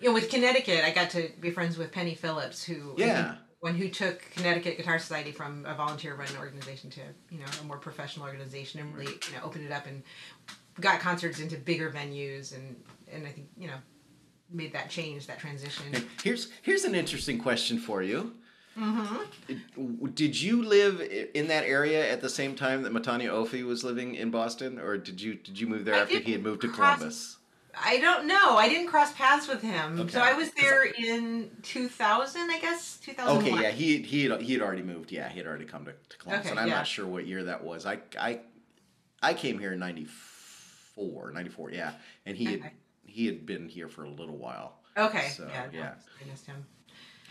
you 0.00 0.08
know 0.08 0.14
with 0.14 0.28
Connecticut. 0.28 0.84
I 0.84 0.90
got 0.90 1.10
to 1.10 1.30
be 1.40 1.50
friends 1.50 1.78
with 1.78 1.92
Penny 1.92 2.14
Phillips, 2.14 2.64
who 2.64 2.94
Yeah. 2.98 3.36
one 3.60 3.74
who 3.76 3.88
took 3.88 4.20
Connecticut 4.34 4.76
Guitar 4.76 4.98
Society 4.98 5.30
from 5.32 5.64
a 5.66 5.74
volunteer-run 5.74 6.28
organization 6.38 6.90
to 6.90 7.00
you 7.30 7.38
know 7.38 7.46
a 7.60 7.64
more 7.64 7.78
professional 7.78 8.26
organization, 8.26 8.80
and 8.80 8.92
really 8.94 9.12
you 9.12 9.36
know 9.36 9.44
opened 9.44 9.64
it 9.66 9.72
up 9.72 9.86
and 9.86 10.02
got 10.80 11.00
concerts 11.00 11.40
into 11.40 11.56
bigger 11.56 11.90
venues, 11.90 12.54
and 12.54 12.76
and 13.12 13.26
I 13.26 13.30
think 13.30 13.48
you 13.56 13.68
know 13.68 13.78
made 14.50 14.72
that 14.72 14.90
change, 14.90 15.26
that 15.26 15.38
transition. 15.38 15.84
Here's 16.22 16.48
here's 16.62 16.84
an 16.84 16.94
interesting 16.94 17.38
question 17.38 17.78
for 17.78 18.02
you. 18.02 18.34
Mm-hmm. 18.78 20.06
Did 20.12 20.38
you 20.40 20.62
live 20.62 21.00
in 21.00 21.48
that 21.48 21.64
area 21.64 22.10
at 22.10 22.20
the 22.20 22.28
same 22.28 22.54
time 22.54 22.82
that 22.82 22.92
Matanya 22.92 23.30
Ophee 23.30 23.64
was 23.64 23.82
living 23.84 24.14
in 24.14 24.30
Boston, 24.30 24.78
or 24.78 24.98
did 24.98 25.20
you 25.20 25.34
did 25.34 25.58
you 25.58 25.66
move 25.66 25.84
there 25.84 25.94
I 25.94 26.00
after 26.00 26.18
he 26.18 26.32
had 26.32 26.42
moved 26.42 26.60
to 26.62 26.68
cross- 26.68 26.96
Columbus? 26.98 27.36
I 27.78 27.98
don't 27.98 28.26
know. 28.26 28.56
I 28.56 28.68
didn't 28.68 28.88
cross 28.88 29.12
paths 29.12 29.48
with 29.48 29.60
him. 29.60 30.00
Okay. 30.00 30.10
So 30.10 30.20
I 30.20 30.32
was 30.32 30.50
there 30.52 30.84
in 30.84 31.50
2000, 31.62 32.50
I 32.50 32.58
guess. 32.58 32.96
2001. 33.02 33.54
Okay, 33.54 33.62
yeah, 33.62 33.70
he 33.70 33.98
he 34.00 34.24
had, 34.24 34.40
he 34.40 34.54
had 34.54 34.62
already 34.62 34.82
moved. 34.82 35.12
Yeah, 35.12 35.28
he 35.28 35.38
had 35.38 35.46
already 35.46 35.66
come 35.66 35.84
to, 35.84 35.92
to 35.92 36.16
Columbus, 36.18 36.46
Okay, 36.46 36.50
and 36.52 36.60
I'm 36.60 36.68
yeah. 36.68 36.76
not 36.76 36.86
sure 36.86 37.06
what 37.06 37.26
year 37.26 37.44
that 37.44 37.62
was. 37.64 37.84
I 37.84 37.98
I 38.18 38.40
I 39.22 39.34
came 39.34 39.58
here 39.58 39.72
in 39.72 39.78
'94, 39.78 40.12
'94, 40.96 41.32
94, 41.32 41.70
yeah, 41.72 41.92
and 42.24 42.36
he 42.36 42.44
had 42.44 42.70
he 43.04 43.26
had 43.26 43.46
been 43.46 43.68
here 43.68 43.88
for 43.88 44.04
a 44.04 44.10
little 44.10 44.36
while, 44.36 44.80
Okay. 44.96 45.28
So, 45.28 45.46
yeah. 45.48 45.66
yeah. 45.72 45.92
I 46.24 46.28
missed 46.30 46.46
him. 46.46 46.64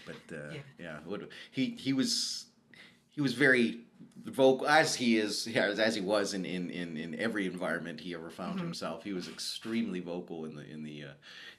but 0.06 0.16
uh, 0.36 0.54
yeah, 0.80 0.98
Yeah. 1.08 1.18
he 1.52 1.72
he 1.78 1.94
was 1.94 2.46
he 3.12 3.22
was 3.22 3.34
very 3.34 3.80
vocal 4.26 4.68
as 4.68 4.96
he 4.96 5.18
is 5.18 5.48
yeah, 5.48 5.68
as, 5.68 5.96
he 5.96 6.02
was 6.02 6.34
in, 6.34 6.46
in, 6.46 6.70
in, 6.70 6.98
in 6.98 7.16
every 7.20 7.46
environment 7.46 8.00
he 8.00 8.14
ever 8.14 8.30
found 8.30 8.56
Mm-hmm. 8.58 8.66
himself. 8.66 9.04
He 9.04 9.14
was 9.14 9.28
extremely 9.28 10.00
vocal 10.00 10.46
in 10.46 10.56
the 10.56 10.64
in 10.70 10.84
the 10.84 11.04
uh, 11.06 11.14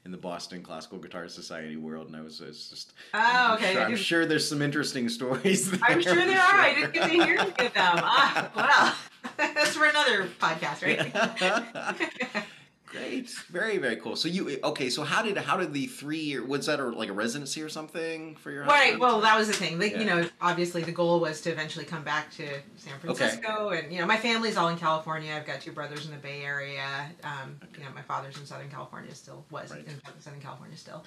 in 0.04 0.12
the 0.12 0.18
Boston 0.18 0.62
Classical 0.62 0.98
Guitar 0.98 1.28
Society 1.28 1.76
world, 1.76 2.06
and 2.06 2.16
I 2.16 2.20
was, 2.20 2.40
I 2.40 2.46
was 2.46 2.68
just 2.70 2.92
Oh, 3.14 3.18
I'm 3.20 3.54
okay. 3.56 3.72
Sure, 3.72 3.82
I'm 3.82 3.96
sure 3.96 4.26
there's 4.26 4.48
some 4.48 4.62
interesting 4.62 5.08
stories. 5.08 5.70
There. 5.70 5.80
I'm 5.82 6.00
sure 6.00 6.14
there 6.14 6.40
are. 6.40 6.60
I 6.60 6.74
didn't 6.74 6.92
get 6.94 7.02
to 7.04 7.08
hear 7.10 7.38
any 7.38 7.50
of 7.50 7.56
them. 7.56 7.72
Ah, 7.76 8.50
well, 8.54 8.94
that's 9.54 9.74
for 9.76 9.84
another 9.86 10.28
podcast, 10.40 10.82
right? 10.82 12.46
Great, 12.88 13.28
very 13.50 13.78
very 13.78 13.96
cool. 13.96 14.14
So 14.14 14.28
you 14.28 14.58
okay? 14.62 14.88
So 14.90 15.02
how 15.02 15.20
did 15.20 15.36
how 15.36 15.56
did 15.56 15.72
the 15.72 15.86
three 15.86 16.20
year 16.20 16.44
was 16.44 16.66
that 16.66 16.78
a, 16.78 16.84
like 16.84 17.08
a 17.08 17.12
residency 17.12 17.60
or 17.60 17.68
something 17.68 18.36
for 18.36 18.52
your 18.52 18.62
Right. 18.62 18.80
husband? 18.92 19.00
Well, 19.00 19.20
that 19.22 19.36
was 19.36 19.48
the 19.48 19.54
thing. 19.54 19.80
Like, 19.80 19.92
Yeah. 19.92 19.98
you 19.98 20.04
know, 20.04 20.28
obviously 20.40 20.82
the 20.84 20.92
goal 20.92 21.18
was 21.18 21.40
to 21.42 21.50
eventually 21.50 21.84
come 21.84 22.04
back 22.04 22.30
to 22.36 22.46
San 22.76 22.96
Francisco, 23.00 23.70
and 23.70 23.92
you 23.92 23.98
know, 23.98 24.06
my 24.06 24.16
family's 24.16 24.56
all 24.56 24.68
in 24.68 24.78
California. 24.78 25.34
I've 25.34 25.44
got 25.46 25.60
two 25.60 25.72
brothers 25.72 26.06
in 26.06 26.12
the 26.12 26.16
Bay 26.18 26.42
Area. 26.44 27.10
Um, 27.24 27.58
You 27.76 27.82
know, 27.84 27.90
my 27.92 28.02
father's 28.02 28.38
in 28.38 28.46
Southern 28.46 28.70
California 28.70 29.12
still. 29.16 29.44
Was 29.50 29.72
Right. 29.72 29.84
in 29.84 30.00
Southern 30.22 30.40
California 30.40 30.76
still. 30.76 31.04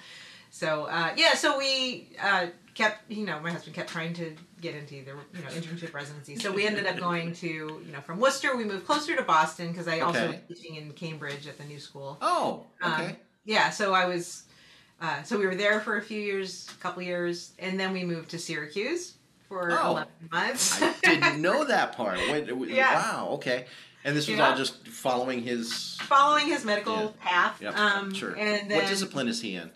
So 0.50 0.84
uh, 0.84 1.10
yeah, 1.16 1.34
so 1.34 1.58
we 1.58 2.08
uh, 2.22 2.46
kept, 2.74 3.10
you 3.10 3.24
know, 3.24 3.38
my 3.40 3.50
husband 3.50 3.74
kept 3.74 3.88
trying 3.90 4.12
to 4.14 4.34
get 4.60 4.74
into 4.74 4.96
either, 4.96 5.14
you 5.34 5.42
know, 5.42 5.48
internship 5.48 5.94
residency. 5.94 6.36
So 6.36 6.52
we 6.52 6.66
ended 6.66 6.86
up 6.86 6.98
going 6.98 7.32
to, 7.34 7.46
you 7.46 7.92
know, 7.92 8.00
from 8.00 8.18
Worcester, 8.20 8.56
we 8.56 8.64
moved 8.64 8.84
closer 8.86 9.14
to 9.16 9.22
Boston 9.22 9.68
because 9.68 9.86
I 9.88 10.00
also 10.00 10.20
Okay. 10.24 10.40
was 10.48 10.58
teaching 10.58 10.76
in 10.76 10.92
Cambridge 10.92 11.46
at 11.46 11.56
the 11.56 11.64
new 11.64 11.78
school. 11.78 12.18
Oh, 12.20 12.66
Um, 12.82 12.92
okay. 12.92 13.16
yeah, 13.44 13.70
so 13.70 13.94
I 13.94 14.06
was, 14.06 14.44
uh, 15.00 15.22
so 15.22 15.38
we 15.38 15.46
were 15.46 15.54
there 15.54 15.80
for 15.80 15.96
a 15.98 16.02
few 16.02 16.20
years, 16.20 16.68
a 16.76 16.82
couple 16.82 17.02
years, 17.02 17.52
and 17.58 17.78
then 17.78 17.92
we 17.92 18.04
moved 18.04 18.30
to 18.30 18.38
Syracuse 18.38 19.14
for 19.48 19.70
Oh. 19.72 19.90
11 19.92 20.12
months. 20.32 20.82
I 20.82 20.94
didn't 21.02 21.40
know 21.40 21.64
that 21.64 21.92
part. 21.96 22.18
Wait, 22.28 22.48
it 22.48 22.56
Yeah. 22.70 22.94
Wow. 22.94 23.28
Okay. 23.34 23.66
And 24.04 24.16
this 24.16 24.26
was 24.28 24.38
Yeah. 24.38 24.50
all 24.50 24.56
just 24.56 24.88
following 24.88 25.42
his. 25.42 25.96
Following 26.02 26.46
his 26.48 26.64
medical 26.64 26.94
Yeah. 26.94 27.24
path. 27.24 27.62
Yep. 27.62 27.76
Um, 27.76 28.14
sure. 28.14 28.32
And 28.34 28.70
then 28.70 28.76
what 28.78 28.86
discipline 28.88 29.28
is 29.28 29.40
he 29.42 29.54
in? 29.54 29.70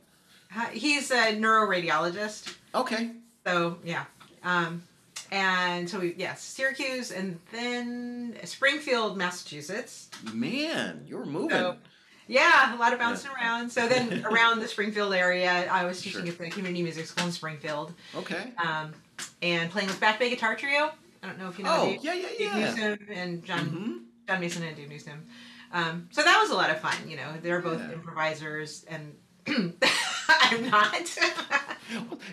He's 0.73 1.11
a 1.11 1.35
neuroradiologist. 1.37 2.55
Okay. 2.75 3.11
So, 3.47 3.79
yeah. 3.85 4.05
Um, 4.43 4.83
and 5.31 5.88
so 5.88 6.01
we, 6.01 6.14
yes, 6.17 6.43
Syracuse, 6.43 7.11
and 7.11 7.38
then 7.53 8.37
Springfield, 8.45 9.17
Massachusetts. 9.17 10.09
Man, 10.33 11.05
you're 11.07 11.25
moving. 11.25 11.51
So, 11.51 11.77
yeah, 12.27 12.75
a 12.75 12.79
lot 12.79 12.93
of 12.93 12.99
bouncing 12.99 13.31
around. 13.33 13.71
So 13.71 13.88
then 13.88 14.25
around 14.31 14.61
the 14.61 14.69
Springfield 14.69 15.12
area, 15.14 15.69
I 15.71 15.85
was 15.85 16.01
teaching 16.01 16.25
Sure. 16.25 16.31
at 16.33 16.38
the 16.38 16.51
community 16.51 16.83
music 16.83 17.07
school 17.07 17.27
in 17.27 17.33
Springfield. 17.33 17.93
okay. 18.17 18.53
um, 18.64 18.93
and 19.43 19.71
playing 19.71 19.88
with 19.88 20.01
Back 20.01 20.19
Bay 20.19 20.31
Guitar 20.31 20.55
Trio. 20.57 20.90
I 21.23 21.27
don't 21.27 21.38
know 21.38 21.49
if 21.49 21.59
you 21.59 21.64
know 21.64 21.77
Oh, 21.81 21.87
Dave, 21.87 22.05
yeah, 22.05 22.14
yeah, 22.14 22.29
Dave. 22.38 22.77
Newsom 22.77 23.07
and 23.11 23.45
John 23.45 23.67
hmm 23.67 23.93
John 24.29 24.40
Mason 24.40 24.62
and 24.62 24.77
Dave 24.77 24.88
Newsom. 24.88 25.25
Um, 25.73 26.09
so 26.12 26.23
that 26.23 26.38
was 26.40 26.51
a 26.51 26.55
lot 26.55 26.71
of 26.71 26.81
fun. 26.81 26.95
You 27.09 27.17
know, 27.17 27.33
they're 27.43 27.61
both 27.61 27.81
Yeah. 27.81 27.93
improvisers, 27.93 28.85
and 28.88 29.14
I'm 30.28 30.70
not. 30.70 31.18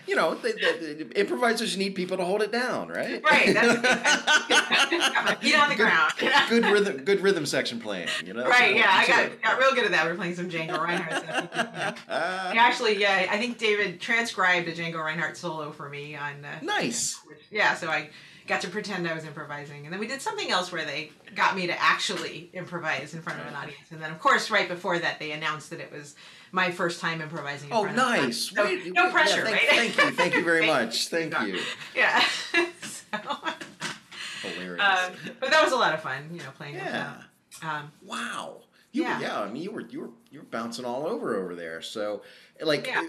You 0.06 0.16
know, 0.16 0.34
the, 0.34 0.48
the, 0.48 1.04
the 1.04 1.20
improvisers 1.20 1.76
need 1.76 1.94
people 1.94 2.16
to 2.16 2.24
hold 2.24 2.42
it 2.42 2.50
down, 2.50 2.88
right? 2.88 3.22
Right, 3.22 3.52
that's- 3.54 3.76
feet 5.42 5.54
on 5.56 5.68
the 5.68 5.74
good, 5.76 5.86
ground. 5.86 6.12
good 6.48 6.64
rhythm, 6.64 7.04
good 7.04 7.20
rhythm 7.20 7.44
section 7.46 7.78
playing. 7.78 8.08
You 8.24 8.32
know. 8.32 8.48
right? 8.48 8.74
Yeah, 8.74 8.88
I 8.90 9.06
got 9.06 9.42
got 9.42 9.58
real 9.58 9.74
good 9.74 9.84
at 9.84 9.90
that. 9.92 10.06
We're 10.06 10.14
playing 10.16 10.34
some 10.34 10.48
Django 10.48 10.82
Reinhardt 10.82 11.22
stuff. 11.22 11.48
you 11.54 11.62
know. 11.62 11.88
it. 11.88 11.96
Uh, 12.08 12.52
actually, 12.56 12.98
yeah, 12.98 13.26
I 13.30 13.38
think 13.38 13.58
David 13.58 14.00
transcribed 14.00 14.66
a 14.68 14.72
Django 14.72 15.04
Reinhardt 15.04 15.36
solo 15.36 15.70
for 15.70 15.88
me 15.88 16.16
on. 16.16 16.44
Uh, 16.44 16.58
nice. 16.62 17.20
which- 17.26 17.38
yeah, 17.50 17.74
so 17.74 17.88
I 17.88 18.08
got 18.46 18.62
to 18.62 18.68
pretend 18.68 19.06
I 19.06 19.14
was 19.14 19.24
improvising, 19.24 19.84
and 19.84 19.92
then 19.92 20.00
we 20.00 20.06
did 20.08 20.20
something 20.22 20.50
else 20.50 20.72
where 20.72 20.84
they 20.84 21.12
got 21.36 21.54
me 21.56 21.66
to 21.66 21.80
actually 21.80 22.50
improvise 22.54 23.14
in 23.14 23.22
front 23.22 23.38
of 23.40 23.46
an 23.46 23.54
audience, 23.54 23.90
and 23.90 24.00
then 24.02 24.10
of 24.10 24.18
course 24.18 24.50
right 24.50 24.68
before 24.68 24.98
that 24.98 25.18
they 25.18 25.32
announced 25.32 25.70
that 25.70 25.80
it 25.80 25.92
was 25.92 26.16
my 26.52 26.70
first 26.70 27.00
time 27.00 27.20
improvising. 27.20 27.70
In 27.70 27.74
Oh, 27.76 27.82
front 27.82 27.96
nice. 27.96 28.50
So, 28.54 28.64
Wait, 28.64 28.92
no 28.92 29.10
pressure, 29.10 29.38
yeah, 29.38 29.44
thank, 29.44 29.70
right? 29.70 29.90
Thank 29.92 29.96
you. 29.96 30.10
Thank 30.16 30.34
you 30.34 30.44
very 30.52 30.66
much. 30.66 31.08
Thank 31.08 31.38
you. 31.40 31.58
Yeah. 31.96 32.22
so, 32.82 33.18
Hilarious. 34.42 34.80
um, 34.82 35.12
but 35.40 35.50
that 35.50 35.62
was 35.64 35.72
a 35.72 35.76
lot 35.76 35.94
of 35.94 36.02
fun, 36.02 36.28
you 36.32 36.38
know, 36.38 36.50
playing 36.56 36.74
with 36.74 36.84
yeah. 36.84 37.14
Um, 37.62 37.90
Wow. 38.04 38.62
You 38.92 39.02
Yeah. 39.04 39.16
were, 39.18 39.22
yeah, 39.24 39.40
I 39.40 39.50
mean 39.50 39.62
you 39.62 39.70
were 39.70 39.80
you 39.82 40.00
were 40.00 40.10
you 40.30 40.40
were 40.40 40.46
bouncing 40.46 40.84
all 40.84 41.06
over 41.06 41.36
over 41.36 41.54
there. 41.54 41.80
So 41.80 42.22
like 42.60 42.86
Yeah. 42.86 43.06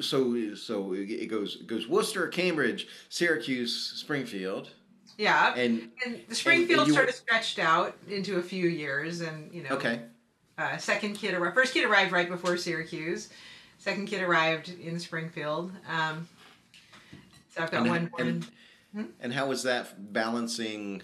so 0.00 0.54
so 0.54 0.92
it 0.92 1.26
goes 1.28 1.56
it 1.60 1.66
goes 1.66 1.88
Worcester, 1.88 2.26
Cambridge, 2.28 2.86
Syracuse, 3.08 3.74
Springfield, 3.96 4.70
yeah. 5.16 5.54
and 5.54 5.90
And 6.04 6.20
the 6.28 6.34
Springfield 6.34 6.88
you- 6.88 6.94
sort 6.94 7.08
of 7.08 7.14
stretched 7.14 7.58
out 7.58 7.96
into 8.08 8.36
a 8.38 8.42
few 8.42 8.68
years, 8.68 9.20
and 9.22 9.52
you 9.54 9.62
know, 9.62 9.70
okay. 9.76 10.02
Uh, 10.58 10.76
second 10.76 11.14
kid 11.14 11.34
arrived. 11.34 11.54
First 11.54 11.74
kid 11.74 11.84
arrived 11.84 12.12
right 12.12 12.28
before 12.28 12.56
Syracuse. 12.56 13.28
Second 13.78 14.06
kid 14.08 14.22
arrived 14.22 14.72
in 14.82 14.98
Springfield. 14.98 15.72
Um, 15.88 16.28
so 17.54 17.62
I've 17.62 17.70
got 17.70 17.82
And- 17.86 17.90
one 17.90 18.10
and- 18.18 19.12
And 19.20 19.32
how 19.32 19.46
was 19.48 19.64
that 19.64 20.12
balancing, 20.12 21.02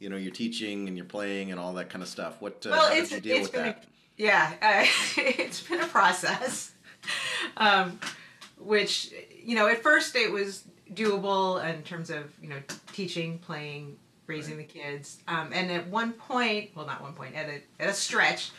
you 0.00 0.08
know, 0.08 0.16
your 0.16 0.32
teaching 0.32 0.88
and 0.88 0.96
your 0.96 1.06
playing 1.06 1.52
and 1.52 1.60
all 1.60 1.72
that 1.74 1.88
kind 1.88 2.02
of 2.02 2.08
stuff? 2.08 2.40
What 2.42 2.66
uh, 2.66 2.70
Well, 2.70 2.88
how 2.88 2.94
did 2.94 3.10
you 3.12 3.20
deal 3.20 3.42
with 3.42 3.52
been 3.52 3.66
a- 3.66 3.76
yeah, 4.16 4.54
uh, 4.60 4.84
it's 5.16 5.62
been 5.62 5.80
a 5.80 5.86
process. 5.86 6.72
Um, 7.56 7.98
which 8.58 9.12
you 9.42 9.54
know, 9.54 9.68
at 9.68 9.82
first 9.82 10.14
it 10.16 10.30
was 10.30 10.64
doable 10.92 11.64
in 11.64 11.82
terms 11.82 12.10
of 12.10 12.24
you 12.42 12.48
know 12.48 12.56
teaching, 12.92 13.38
playing, 13.38 13.96
raising 14.26 14.56
the 14.58 14.64
kids, 14.64 15.18
um, 15.28 15.50
and 15.52 15.70
at 15.70 15.86
one 15.88 16.12
point, 16.12 16.70
well, 16.74 16.86
not 16.86 17.00
one 17.00 17.14
point, 17.14 17.34
at 17.34 17.48
a 17.48 17.62
at 17.82 17.88
a 17.88 17.94
stretch, 17.94 18.50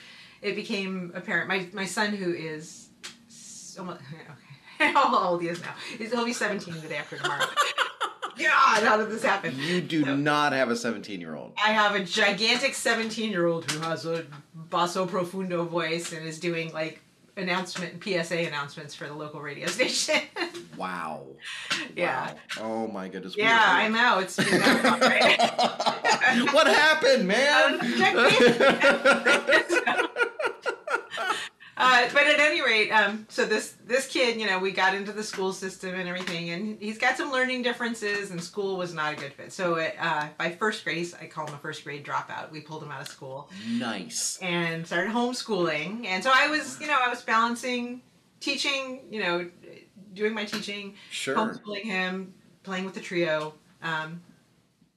it 0.42 0.56
became 0.56 1.12
apparent. 1.16 1.48
My 1.48 1.68
my 1.74 1.86
son, 1.86 2.14
who 2.14 2.32
is 2.34 2.90
much, 3.84 4.00
okay, 4.82 4.92
how 4.92 5.16
old 5.30 5.42
he 5.42 5.48
is 5.48 5.62
now? 5.62 5.74
He'll 5.98 6.26
be 6.26 6.34
seventeen 6.34 6.74
the 6.82 6.88
day 6.88 6.98
after 6.98 7.18
tomorrow. 7.18 7.46
God, 8.38 8.84
how 8.84 8.96
did 8.96 9.10
this 9.10 9.22
happen? 9.24 9.54
You 9.58 9.82
do 9.82 10.04
So- 10.06 10.16
not 10.16 10.54
have 10.54 10.70
a 10.70 10.76
17 10.76 11.20
year 11.20 11.36
old. 11.36 11.52
I 11.58 11.72
have 11.74 11.94
a 11.96 12.04
gigantic 12.06 12.74
17 12.74 13.32
year 13.32 13.46
old 13.48 13.70
who 13.70 13.80
has 13.82 14.06
a 14.06 14.26
basso 14.56 15.06
profundo 15.06 15.66
voice 15.66 16.14
and 16.14 16.26
is 16.26 16.40
doing 16.40 16.72
like 16.72 17.02
announcement 17.40 18.04
PSA 18.04 18.48
announcements 18.48 18.94
for 18.96 19.08
the 19.08 19.14
local 19.14 19.42
radio 19.42 19.68
station. 19.78 20.22
Wow. 20.78 21.26
yeah. 21.96 22.34
Wow. 22.58 22.62
Oh 22.62 22.88
my 22.88 23.08
goodness. 23.08 23.36
Yeah, 23.38 23.62
I'm 23.62 23.96
out. 23.96 24.24
It's 24.24 24.36
been 24.38 24.60
that 24.60 24.84
long, 24.84 25.00
right? 25.00 26.54
what 26.54 26.68
happened, 26.68 27.28
man? 27.28 27.80
Uh, 31.82 32.10
but 32.12 32.28
at 32.28 32.40
any 32.42 32.62
rate, 32.62 32.92
um, 32.92 33.26
so 33.30 33.46
this 33.46 33.76
this 33.86 34.06
kid, 34.08 34.40
you 34.40 34.46
know, 34.46 34.60
we 34.60 34.70
got 34.72 34.94
into 34.94 35.14
the 35.14 35.24
school 35.24 35.54
system 35.54 35.96
and 35.96 36.10
everything, 36.10 36.50
and 36.50 36.78
he's 36.82 36.98
got 36.98 37.16
some 37.16 37.32
learning 37.32 37.62
differences, 37.62 38.32
and 38.32 38.44
school 38.44 38.76
was 38.78 38.94
not 38.94 39.14
a 39.14 39.16
good 39.16 39.32
fit. 39.34 39.54
So 39.54 39.76
uh, 39.80 40.28
by 40.38 40.52
first 40.52 40.84
grade, 40.84 41.08
I 41.22 41.28
call 41.28 41.48
him 41.48 41.54
a 41.54 41.58
first 41.58 41.86
grade 41.86 42.06
dropout. 42.06 42.52
We 42.52 42.60
pulled 42.60 42.84
him 42.84 42.92
out 42.92 43.02
of 43.02 43.08
school. 43.08 43.50
nice. 43.78 44.38
and 44.42 44.86
started 44.86 45.12
homeschooling. 45.14 46.06
And 46.06 46.22
so 46.22 46.32
I 46.34 46.48
was, 46.50 46.80
you 46.82 46.88
know, 46.88 46.98
I 47.02 47.08
was 47.08 47.22
balancing 47.22 48.02
teaching, 48.42 49.02
you 49.10 49.22
know, 49.22 49.50
doing 50.14 50.34
my 50.34 50.44
teaching, 50.44 50.96
Sure. 51.12 51.36
homeschooling 51.36 51.84
him, 51.84 52.34
playing 52.64 52.84
with 52.84 52.94
the 52.94 53.02
trio, 53.02 53.54
um, 53.82 54.22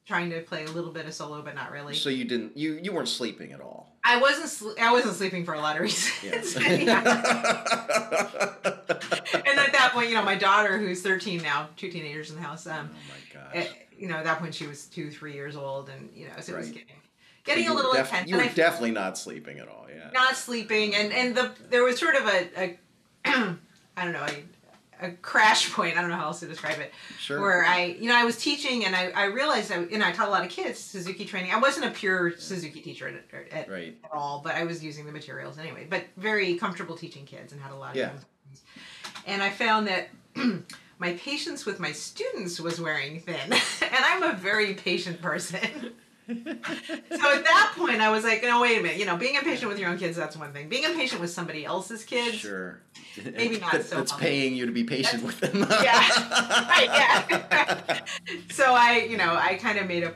trying 0.04 0.30
to 0.30 0.40
play 0.40 0.64
a 0.64 0.70
little 0.70 0.90
bit 0.90 1.06
of 1.06 1.14
solo, 1.14 1.42
but 1.42 1.54
not 1.54 1.70
really. 1.70 1.94
So 1.94 2.08
you 2.10 2.24
didn't 2.24 2.56
you 2.56 2.80
you 2.82 2.92
weren't 2.92 3.08
sleeping 3.08 3.52
at 3.52 3.60
all. 3.60 3.91
I 4.04 4.20
wasn't 4.20 4.48
sl- 4.48 4.80
I 4.80 4.92
wasn't 4.92 5.14
sleeping 5.14 5.44
for 5.44 5.54
a 5.54 5.60
lot 5.60 5.76
of 5.76 5.82
reasons. 5.82 6.56
and 6.56 6.88
at 6.88 6.92
that 9.72 9.90
point, 9.92 10.08
you 10.08 10.14
know, 10.14 10.24
my 10.24 10.34
daughter, 10.34 10.76
who's 10.78 11.02
13 11.02 11.42
now, 11.42 11.68
two 11.76 11.90
teenagers 11.90 12.30
in 12.30 12.36
the 12.36 12.42
house, 12.42 12.66
oh 12.66 12.72
um, 12.72 12.90
my 13.08 13.40
gosh. 13.40 13.50
eh, 13.54 13.66
you 13.96 14.08
know, 14.08 14.16
at 14.16 14.24
that 14.24 14.40
point 14.40 14.54
she 14.54 14.66
was 14.66 14.86
two, 14.86 15.10
three 15.10 15.34
years 15.34 15.54
old, 15.56 15.88
and 15.88 16.10
you 16.14 16.26
know, 16.26 16.32
so 16.40 16.54
it 16.54 16.58
was 16.58 16.70
getting 16.70 16.96
getting 17.44 17.68
a 17.68 17.74
little 17.74 17.92
def- 17.92 18.06
intense. 18.10 18.28
You 18.28 18.36
and 18.36 18.44
were 18.44 18.50
I 18.50 18.54
definitely 18.54 18.90
not 18.92 19.16
sleeping 19.18 19.58
at 19.58 19.68
all. 19.68 19.86
Yeah. 19.88 20.10
not 20.12 20.36
sleeping 20.36 20.94
and 20.94 21.12
and 21.12 21.36
the 21.36 21.52
there 21.70 21.84
was 21.84 21.98
sort 21.98 22.16
of 22.16 22.26
a, 22.26 22.48
a 22.60 22.78
I 23.24 24.04
don't 24.04 24.12
know 24.12 24.24
a, 24.24 24.44
a 25.02 25.12
crash 25.12 25.72
point. 25.74 25.96
I 25.96 26.00
don't 26.00 26.10
know 26.10 26.16
how 26.16 26.26
else 26.26 26.40
to 26.40 26.46
describe 26.46 26.78
it. 26.78 26.92
Sure. 27.18 27.40
Where 27.40 27.64
I, 27.64 27.96
you 28.00 28.08
know, 28.08 28.16
I 28.16 28.24
was 28.24 28.36
teaching 28.36 28.84
and 28.84 28.94
I, 28.96 29.10
I 29.10 29.24
realized, 29.24 29.70
I, 29.72 29.80
you 29.84 29.98
know, 29.98 30.06
I 30.06 30.12
taught 30.12 30.28
a 30.28 30.30
lot 30.30 30.44
of 30.44 30.50
kids 30.50 30.78
Suzuki 30.78 31.24
training. 31.24 31.52
I 31.52 31.58
wasn't 31.58 31.86
a 31.86 31.90
pure 31.90 32.36
Suzuki 32.38 32.80
teacher 32.80 33.08
at, 33.08 33.52
at, 33.52 33.68
Right. 33.70 33.96
at 34.04 34.10
all, 34.12 34.40
but 34.44 34.54
I 34.54 34.64
was 34.64 34.82
using 34.82 35.04
the 35.06 35.12
materials 35.12 35.58
anyway. 35.58 35.86
But 35.88 36.04
very 36.16 36.54
comfortable 36.56 36.96
teaching 36.96 37.24
kids 37.26 37.52
and 37.52 37.60
had 37.60 37.72
a 37.72 37.76
lot 37.76 37.90
of 37.90 37.96
Yeah. 37.96 38.10
And 39.26 39.42
I 39.42 39.50
found 39.50 39.86
that 39.88 40.08
my 40.98 41.12
patience 41.14 41.64
with 41.66 41.78
my 41.80 41.92
students 41.92 42.60
was 42.60 42.80
wearing 42.80 43.20
thin, 43.20 43.36
and 43.82 44.04
I'm 44.04 44.22
a 44.22 44.32
very 44.34 44.74
patient 44.74 45.20
person. 45.22 45.92
so 46.44 47.34
at 47.36 47.44
that 47.44 47.72
point, 47.76 48.00
I 48.00 48.10
was 48.10 48.24
like, 48.24 48.42
no, 48.42 48.60
wait 48.60 48.78
a 48.78 48.82
minute. 48.82 48.98
You 48.98 49.06
know, 49.06 49.16
being 49.16 49.34
impatient 49.34 49.68
with 49.68 49.78
your 49.78 49.88
own 49.90 49.98
kids, 49.98 50.16
that's 50.16 50.36
one 50.36 50.52
thing. 50.52 50.68
Being 50.68 50.84
impatient 50.84 51.20
with 51.20 51.30
somebody 51.30 51.64
else's 51.64 52.04
kids, 52.04 52.36
Sure. 52.36 52.80
Maybe 53.24 53.58
not 53.58 53.72
so 53.72 53.78
That's 53.78 54.10
healthy. 54.10 54.24
paying 54.24 54.54
you 54.54 54.64
to 54.66 54.72
be 54.72 54.84
patient 54.84 55.22
with 55.22 55.38
them. 55.40 55.58
yeah, 55.70 56.08
right, 56.68 56.88
yeah. 56.88 58.00
so 58.50 58.72
I, 58.74 59.06
you 59.10 59.16
know, 59.18 59.36
I 59.38 59.54
kind 59.56 59.78
of 59.78 59.86
made 59.86 60.02
a, 60.04 60.14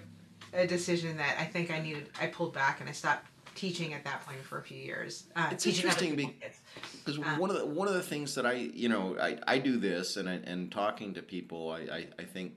a 0.55 0.67
decision 0.67 1.17
that 1.19 1.37
I 1.39 1.45
think 1.45 1.71
I 1.71 1.79
needed. 1.81 2.09
I 2.21 2.27
pulled 2.29 2.55
back 2.55 2.81
and 2.81 2.89
I 2.89 2.93
stopped 2.93 3.27
teaching 3.55 3.93
at 3.95 4.05
that 4.05 4.25
point 4.27 4.41
for 4.43 4.59
a 4.59 4.63
few 4.63 4.79
years. 4.79 5.25
Uh, 5.37 5.49
It's 5.53 5.65
teaching 5.65 5.85
interesting 5.85 6.17
people's 6.17 6.35
be- 6.35 6.41
kids. 6.41 6.59
Because 7.05 7.19
Uh, 7.19 7.37
one 7.39 7.51
of 7.51 7.57
the 7.57 7.67
one 7.67 7.89
of 7.89 7.95
the 7.95 8.03
things 8.03 8.35
that 8.35 8.45
I 8.47 8.53
you 8.53 8.89
know 8.89 9.17
I, 9.21 9.39
I 9.47 9.59
do 9.59 9.79
this 9.79 10.17
and 10.19 10.29
I, 10.29 10.35
and 10.45 10.71
talking 10.71 11.15
to 11.15 11.23
people 11.23 11.71
I, 11.71 11.81
I, 11.81 12.07
I 12.19 12.25
think 12.25 12.53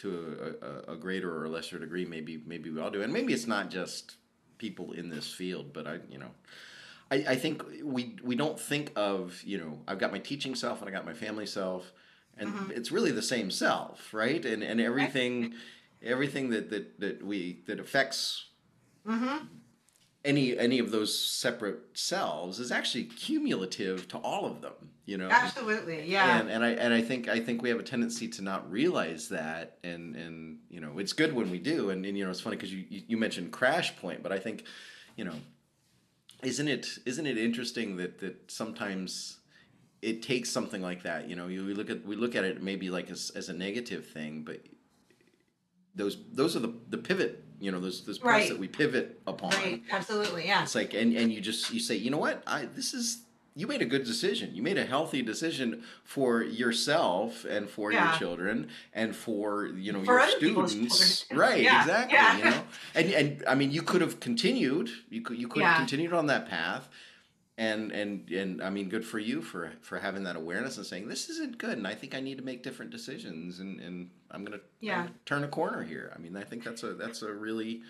to 0.00 0.56
a, 0.62 0.66
a, 0.92 0.94
a 0.94 0.96
greater 0.96 1.30
or 1.42 1.48
lesser 1.48 1.78
degree 1.78 2.04
maybe 2.04 2.42
maybe 2.46 2.70
we 2.70 2.80
all 2.80 2.90
do 2.90 3.02
and 3.02 3.12
maybe 3.12 3.32
it's 3.32 3.46
not 3.46 3.70
just 3.70 4.16
people 4.58 4.92
in 4.92 5.08
this 5.10 5.32
field 5.32 5.72
but 5.72 5.86
I 5.86 5.98
you 6.10 6.18
know 6.18 6.30
I, 7.10 7.16
I 7.28 7.36
think 7.36 7.62
we 7.82 8.16
we 8.22 8.34
don't 8.36 8.58
think 8.58 8.92
of 8.96 9.42
you 9.44 9.58
know 9.58 9.78
I've 9.88 9.98
got 9.98 10.12
my 10.12 10.18
teaching 10.18 10.54
self 10.54 10.80
and 10.80 10.88
I 10.88 10.92
got 10.92 11.04
my 11.04 11.14
family 11.14 11.46
self 11.46 11.92
and 12.38 12.52
Mhm. 12.54 12.70
it's 12.70 12.90
really 12.92 13.10
the 13.12 13.22
same 13.22 13.50
self 13.50 14.12
right 14.14 14.44
and 14.44 14.62
and 14.62 14.80
everything 14.80 15.54
everything 16.02 16.50
that 16.50 16.70
that, 16.70 17.00
that 17.00 17.22
we 17.24 17.62
that 17.66 17.78
affects 17.80 18.46
Mm-hmm. 19.06 19.46
Any 20.24 20.58
any 20.58 20.78
of 20.78 20.90
those 20.90 21.18
separate 21.18 21.80
selves 21.94 22.60
is 22.60 22.70
actually 22.70 23.04
cumulative 23.04 24.08
to 24.08 24.18
all 24.18 24.46
of 24.46 24.60
them 24.60 24.90
you 25.10 25.18
know? 25.18 25.28
Absolutely, 25.28 26.04
yeah. 26.04 26.38
and 26.38 26.48
and 26.48 26.64
I 26.64 26.68
and 26.70 26.94
I 26.94 27.02
think 27.02 27.28
I 27.28 27.40
think 27.40 27.62
we 27.62 27.68
have 27.68 27.80
a 27.80 27.82
tendency 27.82 28.28
to 28.28 28.42
not 28.42 28.70
realize 28.70 29.28
that 29.30 29.78
and 29.82 30.14
and 30.14 30.58
you 30.70 30.80
know 30.80 31.00
it's 31.00 31.12
good 31.12 31.34
when 31.34 31.50
we 31.50 31.58
do. 31.58 31.90
And, 31.90 32.06
and 32.06 32.16
you 32.16 32.24
know 32.24 32.30
it's 32.30 32.40
funny 32.40 32.54
because 32.54 32.72
you, 32.72 32.84
you 32.88 33.16
mentioned 33.16 33.50
crash 33.50 33.96
point 33.96 34.22
but 34.22 34.30
I 34.30 34.38
think 34.38 34.64
you 35.16 35.24
know 35.24 35.34
isn't 36.44 36.68
it 36.68 36.86
isn't 37.04 37.26
it 37.26 37.38
interesting 37.38 37.96
that 37.96 38.20
that 38.20 38.52
sometimes 38.52 39.38
it 40.00 40.22
takes 40.22 40.48
something 40.48 40.80
like 40.80 41.02
that 41.02 41.28
you 41.28 41.34
know? 41.34 41.48
You 41.48 41.66
we 41.66 41.74
look 41.74 41.90
at 41.90 42.06
we 42.06 42.14
look 42.14 42.36
at 42.36 42.44
it 42.44 42.62
maybe 42.62 42.88
like 42.88 43.10
as, 43.10 43.32
as 43.34 43.48
a 43.48 43.52
negative 43.52 44.06
thing 44.06 44.44
but 44.44 44.60
those 45.96 46.18
those 46.32 46.54
are 46.54 46.60
the 46.60 46.72
the 46.88 46.98
pivot 46.98 47.42
you 47.60 47.70
know 47.70 47.78
those 47.80 48.04
those 48.04 48.18
points 48.18 48.34
Right. 48.34 48.48
that 48.48 48.58
we 48.58 48.68
pivot 48.68 49.20
upon 49.26 49.50
Right, 49.52 49.82
absolutely, 49.92 50.46
yeah. 50.46 50.62
it's 50.62 50.74
like, 50.74 50.94
and, 50.94 51.14
and 51.16 51.32
you 51.32 51.40
just 51.40 51.72
you 51.72 51.80
say, 51.80 51.94
you 51.96 52.10
know 52.10 52.18
what, 52.18 52.42
I 52.46 52.66
this 52.74 52.94
is 52.94 53.22
you 53.56 53.66
made 53.66 53.82
a 53.82 53.84
good 53.84 54.04
decision. 54.04 54.54
You 54.54 54.62
made 54.62 54.78
a 54.78 54.84
healthy 54.86 55.22
decision 55.22 55.82
for 56.04 56.40
yourself 56.42 57.44
and 57.44 57.68
for 57.68 57.92
your 57.92 58.08
children 58.16 58.68
and 58.94 59.14
for 59.14 59.66
you 59.66 59.92
know 59.92 60.04
For 60.04 60.18
your 60.20 60.28
students, 60.30 61.26
right? 61.32 61.60
Yeah, 61.62 61.80
Exactly. 61.82 62.16
yeah. 62.16 62.38
You 62.38 62.44
know, 62.44 62.62
and 62.94 63.10
and 63.12 63.44
I 63.48 63.54
mean, 63.56 63.70
you 63.72 63.82
could 63.82 64.00
have 64.02 64.20
continued. 64.20 64.88
You 65.10 65.20
could 65.22 65.36
you 65.38 65.48
could 65.48 65.60
Yeah. 65.62 65.70
have 65.72 65.78
continued 65.78 66.12
on 66.12 66.26
that 66.28 66.48
path. 66.48 66.88
And, 67.60 67.92
and 67.92 68.30
and 68.30 68.62
I 68.62 68.70
mean, 68.70 68.88
good 68.88 69.04
for 69.04 69.18
you 69.18 69.42
for 69.42 69.72
for 69.82 69.98
having 69.98 70.24
that 70.24 70.34
awareness 70.34 70.78
and 70.78 70.86
saying 70.86 71.08
this 71.08 71.28
isn't 71.28 71.58
good, 71.58 71.76
and 71.76 71.86
I 71.86 71.94
think 71.94 72.14
I 72.14 72.20
need 72.20 72.38
to 72.38 72.42
make 72.44 72.62
different 72.62 72.90
decisions, 72.90 73.60
and, 73.60 73.78
and 73.80 74.08
I'm 74.30 74.44
gonna, 74.46 74.56
I'm 74.56 74.62
Yeah. 74.80 75.06
turn 75.26 75.44
a 75.44 75.48
corner 75.48 75.82
here. 75.82 76.10
I 76.16 76.18
mean, 76.18 76.38
I 76.38 76.42
think 76.42 76.64
that's 76.64 76.82
a 76.84 76.94
that's 76.94 77.20
a 77.20 77.30
really 77.30 77.82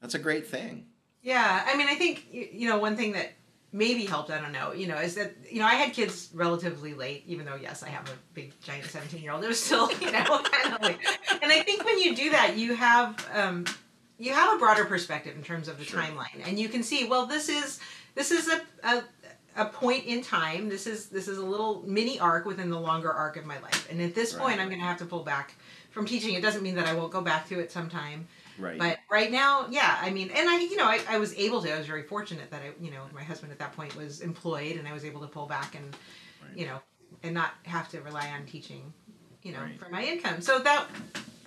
that's 0.00 0.14
a 0.14 0.18
great 0.18 0.46
thing. 0.46 0.86
Yeah, 1.22 1.62
I 1.66 1.76
mean, 1.76 1.88
I 1.88 1.94
think 1.96 2.26
you 2.32 2.66
know 2.70 2.78
one 2.78 2.96
thing 2.96 3.12
that 3.12 3.32
maybe 3.70 4.06
helped. 4.06 4.30
I 4.30 4.40
don't 4.40 4.50
know. 4.52 4.72
You 4.72 4.86
know, 4.86 4.96
is 4.96 5.14
that 5.16 5.34
you 5.50 5.58
know 5.60 5.66
I 5.66 5.74
had 5.74 5.92
kids 5.92 6.30
relatively 6.32 6.94
late, 6.94 7.24
even 7.26 7.44
though 7.44 7.56
yes, 7.56 7.82
I 7.82 7.90
have 7.90 8.08
a 8.08 8.16
big 8.32 8.58
giant 8.62 8.86
seventeen 8.86 9.22
year 9.22 9.32
old. 9.32 9.44
It 9.44 9.48
was 9.48 9.62
still 9.62 9.92
you 10.00 10.10
know 10.10 10.24
kind 10.42 10.74
of 10.74 10.80
like, 10.80 10.98
and 11.42 11.52
I 11.52 11.60
think 11.60 11.84
when 11.84 11.98
you 11.98 12.16
do 12.16 12.30
that, 12.30 12.56
you 12.56 12.74
have 12.76 13.28
um, 13.34 13.66
you 14.18 14.32
have 14.32 14.56
a 14.56 14.58
broader 14.58 14.86
perspective 14.86 15.36
in 15.36 15.42
terms 15.42 15.68
of 15.68 15.76
the 15.78 15.84
Sure. 15.84 16.00
timeline, 16.00 16.48
and 16.48 16.58
you 16.58 16.70
can 16.70 16.82
see 16.82 17.04
well, 17.04 17.26
this 17.26 17.50
is 17.50 17.78
this 18.14 18.30
is 18.30 18.48
a, 18.48 18.60
a 18.84 19.02
a 19.56 19.64
point 19.66 20.06
in 20.06 20.22
time. 20.22 20.68
This 20.68 20.86
is 20.86 21.08
this 21.08 21.28
is 21.28 21.38
a 21.38 21.44
little 21.44 21.82
mini 21.86 22.18
arc 22.18 22.46
within 22.46 22.70
the 22.70 22.80
longer 22.80 23.12
arc 23.12 23.36
of 23.36 23.44
my 23.44 23.58
life, 23.60 23.88
and 23.90 24.00
at 24.00 24.14
this 24.14 24.32
Right. 24.34 24.42
point, 24.42 24.60
I'm 24.60 24.68
going 24.68 24.80
to 24.80 24.86
have 24.86 24.98
to 24.98 25.04
pull 25.04 25.22
back 25.24 25.54
from 25.90 26.06
teaching. 26.06 26.34
It 26.34 26.40
doesn't 26.42 26.62
mean 26.62 26.74
that 26.76 26.86
I 26.86 26.94
won't 26.94 27.12
go 27.12 27.20
back 27.20 27.48
to 27.48 27.58
it 27.60 27.70
sometime. 27.70 28.26
Right. 28.58 28.78
But 28.78 28.98
right 29.10 29.30
now, 29.32 29.66
yeah, 29.70 29.98
I 30.00 30.10
mean, 30.10 30.30
and 30.34 30.48
I, 30.48 30.58
you 30.60 30.76
know, 30.76 30.84
I, 30.86 31.00
I 31.08 31.18
was 31.18 31.34
able 31.34 31.60
to. 31.62 31.72
I 31.74 31.78
was 31.78 31.86
very 31.86 32.02
fortunate 32.02 32.50
that 32.50 32.62
I, 32.62 32.70
you 32.84 32.90
know, 32.90 33.02
my 33.14 33.22
husband 33.22 33.50
at 33.52 33.58
that 33.58 33.72
point 33.74 33.94
was 33.96 34.20
employed, 34.20 34.76
and 34.76 34.86
I 34.86 34.92
was 34.92 35.04
able 35.04 35.20
to 35.22 35.26
pull 35.26 35.46
back 35.46 35.74
and, 35.74 35.84
Right. 36.42 36.56
you 36.56 36.66
know, 36.66 36.78
and 37.22 37.34
not 37.34 37.52
have 37.64 37.88
to 37.90 38.00
rely 38.02 38.28
on 38.30 38.44
teaching, 38.46 38.92
you 39.42 39.52
know, 39.52 39.60
Right. 39.60 39.78
for 39.78 39.88
my 39.90 40.02
income. 40.04 40.40
So 40.42 40.58
that 40.60 40.86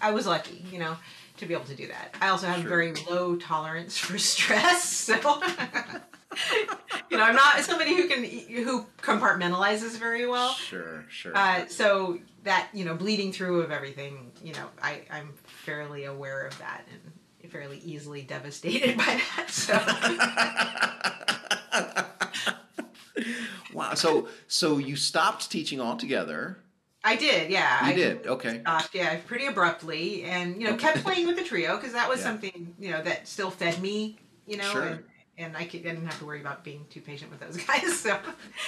I 0.02 0.12
was 0.12 0.26
lucky, 0.28 0.66
you 0.72 0.80
know, 0.80 0.96
to 1.38 1.46
be 1.46 1.54
able 1.54 1.66
to 1.66 1.76
do 1.76 1.88
that. 1.88 2.16
I 2.22 2.30
also 2.30 2.48
have 2.48 2.62
Sure. 2.62 2.70
very 2.70 2.94
low 3.10 3.36
tolerance 3.36 3.98
for 3.98 4.18
stress, 4.34 4.84
so. 4.84 5.42
you 7.10 7.18
know, 7.18 7.24
I'm 7.24 7.36
not 7.36 7.60
somebody 7.62 7.96
who 7.96 8.08
can 8.08 8.24
who 8.24 8.86
compartmentalizes 9.02 9.98
very 9.98 10.28
well. 10.28 10.52
Sure, 10.54 11.06
sure. 11.10 11.36
Uh, 11.36 11.66
so 11.68 12.20
that 12.44 12.70
you 12.74 12.86
know, 12.86 12.96
bleeding 12.96 13.32
through 13.32 13.62
of 13.62 13.72
everything, 13.72 14.32
you 14.44 14.54
know, 14.54 14.68
I 14.82 15.02
I'm 15.12 15.34
fairly 15.44 16.06
aware 16.06 16.46
of 16.46 16.58
that 16.60 16.86
and 16.92 17.52
fairly 17.52 17.80
easily 17.86 18.22
devastated 18.24 18.98
by 18.98 19.22
that. 19.38 19.50
So 19.50 19.74
wow. 23.74 23.94
So 23.94 24.28
so 24.48 24.78
you 24.78 24.96
stopped 24.96 25.50
teaching 25.52 25.80
altogether. 25.82 26.58
I 27.04 27.16
did, 27.16 27.52
yeah. 27.52 27.86
You 27.86 27.92
I 27.92 27.96
did. 27.96 28.28
Okay. 28.28 28.62
stopped, 28.62 28.96
yeah, 28.96 29.18
pretty 29.28 29.46
abruptly, 29.46 30.24
and 30.24 30.60
you 30.60 30.68
know, 30.68 30.74
Okay. 30.74 30.94
kept 30.94 31.04
playing 31.04 31.28
with 31.28 31.36
the 31.36 31.44
trio 31.44 31.76
because 31.76 31.94
that 31.94 32.10
was 32.10 32.20
Yeah. 32.20 32.26
something 32.26 32.74
you 32.80 32.92
know 32.92 33.02
that 33.04 33.28
still 33.28 33.52
fed 33.52 33.80
me, 33.82 34.18
you 34.48 34.58
know, 34.58 34.64
Sure. 34.72 34.84
and, 34.84 35.04
and 35.38 35.56
I, 35.58 35.66
could, 35.66 35.82
I 35.82 35.90
didn't 35.90 36.06
have 36.06 36.18
to 36.20 36.26
worry 36.26 36.40
about 36.42 36.64
being 36.64 36.86
too 36.90 37.02
patient 37.02 37.32
with 37.32 37.40
those 37.40 37.58
guys. 37.66 38.00
So 38.00 38.18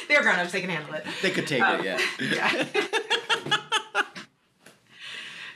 they're 0.08 0.22
grown 0.22 0.40
ups; 0.40 0.52
they 0.52 0.62
can 0.62 0.70
handle 0.70 0.94
it. 0.96 1.06
They 1.22 1.32
could 1.32 1.48
take 1.48 1.62
Um, 1.62 1.80
it, 1.86 2.02
yeah. 2.20 2.66
yeah. 2.66 3.58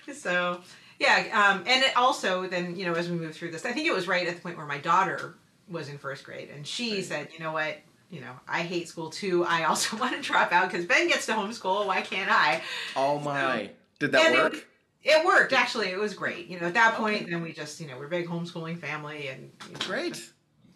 so 0.14 0.62
yeah, 1.00 1.50
um, 1.52 1.64
and 1.68 1.84
it 1.84 1.96
also 1.98 2.48
then 2.48 2.76
you 2.76 2.86
know 2.86 2.94
as 2.94 3.10
we 3.10 3.18
move 3.18 3.36
through 3.36 3.52
this, 3.52 3.66
I 3.66 3.72
think 3.72 3.88
it 3.88 3.94
was 3.94 4.08
right 4.08 4.28
at 4.28 4.36
the 4.36 4.42
point 4.42 4.58
where 4.58 4.66
my 4.66 4.78
daughter 4.78 5.36
was 5.70 5.90
in 5.90 5.98
first 5.98 6.24
grade, 6.24 6.50
and 6.54 6.66
she 6.68 6.96
Right. 6.96 7.06
said, 7.06 7.28
you 7.34 7.40
know 7.40 7.52
what. 7.52 7.78
You 8.10 8.20
know, 8.20 8.34
I 8.46 8.64
hate 8.64 8.90
school 8.90 9.10
too. 9.10 9.46
I 9.46 9.64
also 9.64 9.96
want 10.02 10.14
to 10.18 10.22
drop 10.22 10.52
out 10.52 10.70
because 10.70 10.86
Ben 10.86 11.08
gets 11.08 11.28
to 11.28 11.32
homeschool. 11.32 11.88
Why 11.88 12.02
can't 12.02 12.30
I? 12.30 12.62
Oh 12.98 13.20
my. 13.22 13.70
Did 14.00 14.12
that 14.12 14.26
And 14.26 14.36
it- 14.36 14.38
work? 14.44 14.68
It 15.02 15.26
worked 15.26 15.54
actually. 15.54 15.88
It 15.92 15.98
was 15.98 16.14
great. 16.14 16.48
You 16.48 16.60
know, 16.60 16.68
at 16.68 16.74
that 16.74 16.96
point, 16.96 17.30
then 17.30 17.42
we 17.42 17.54
just 17.54 17.80
you 17.80 17.88
know 17.88 17.98
we're 17.98 18.08
a 18.08 18.10
big 18.10 18.28
homeschooling 18.28 18.80
family 18.80 19.30
and 19.30 19.50
you 19.66 19.74
know, 19.76 19.80
Great. 19.88 20.22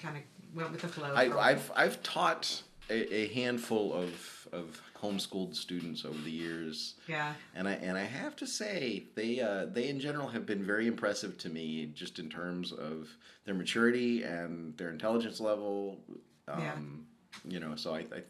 Kind 0.06 0.18
of 0.18 0.24
went 0.56 0.72
with 0.72 0.82
the 0.82 0.88
flow. 0.88 1.13
I, 1.13 1.24
a 1.26 1.38
I've 1.38 1.72
I've 1.76 2.04
taught 2.04 2.63
a, 2.89 3.13
a 3.15 3.28
handful 3.34 3.94
of 3.94 4.48
of 4.52 4.82
homeschooled 5.02 5.56
students 5.56 6.06
over 6.06 6.20
the 6.22 6.32
years, 6.32 6.96
yeah, 7.08 7.34
and 7.56 7.68
I 7.68 7.74
and 7.74 7.98
I 7.98 8.04
have 8.04 8.36
to 8.38 8.48
say 8.48 9.06
they 9.15 9.39
uh, 9.41 9.65
they 9.65 9.89
in 9.89 10.00
general 10.00 10.28
have 10.30 10.46
been 10.46 10.63
very 10.63 10.88
impressive 10.88 11.38
to 11.39 11.50
me, 11.50 11.88
just 11.94 12.20
in 12.20 12.30
terms 12.30 12.72
of 12.72 13.10
their 13.46 13.56
maturity 13.56 14.24
and 14.24 14.78
their 14.78 14.89
intelligence 14.89 15.39
level. 15.39 16.00
Um, 16.48 16.60
Yeah. 16.62 16.76
You 17.48 17.60
know, 17.60 17.76
so 17.76 17.94
I, 17.94 18.00
I 18.00 18.24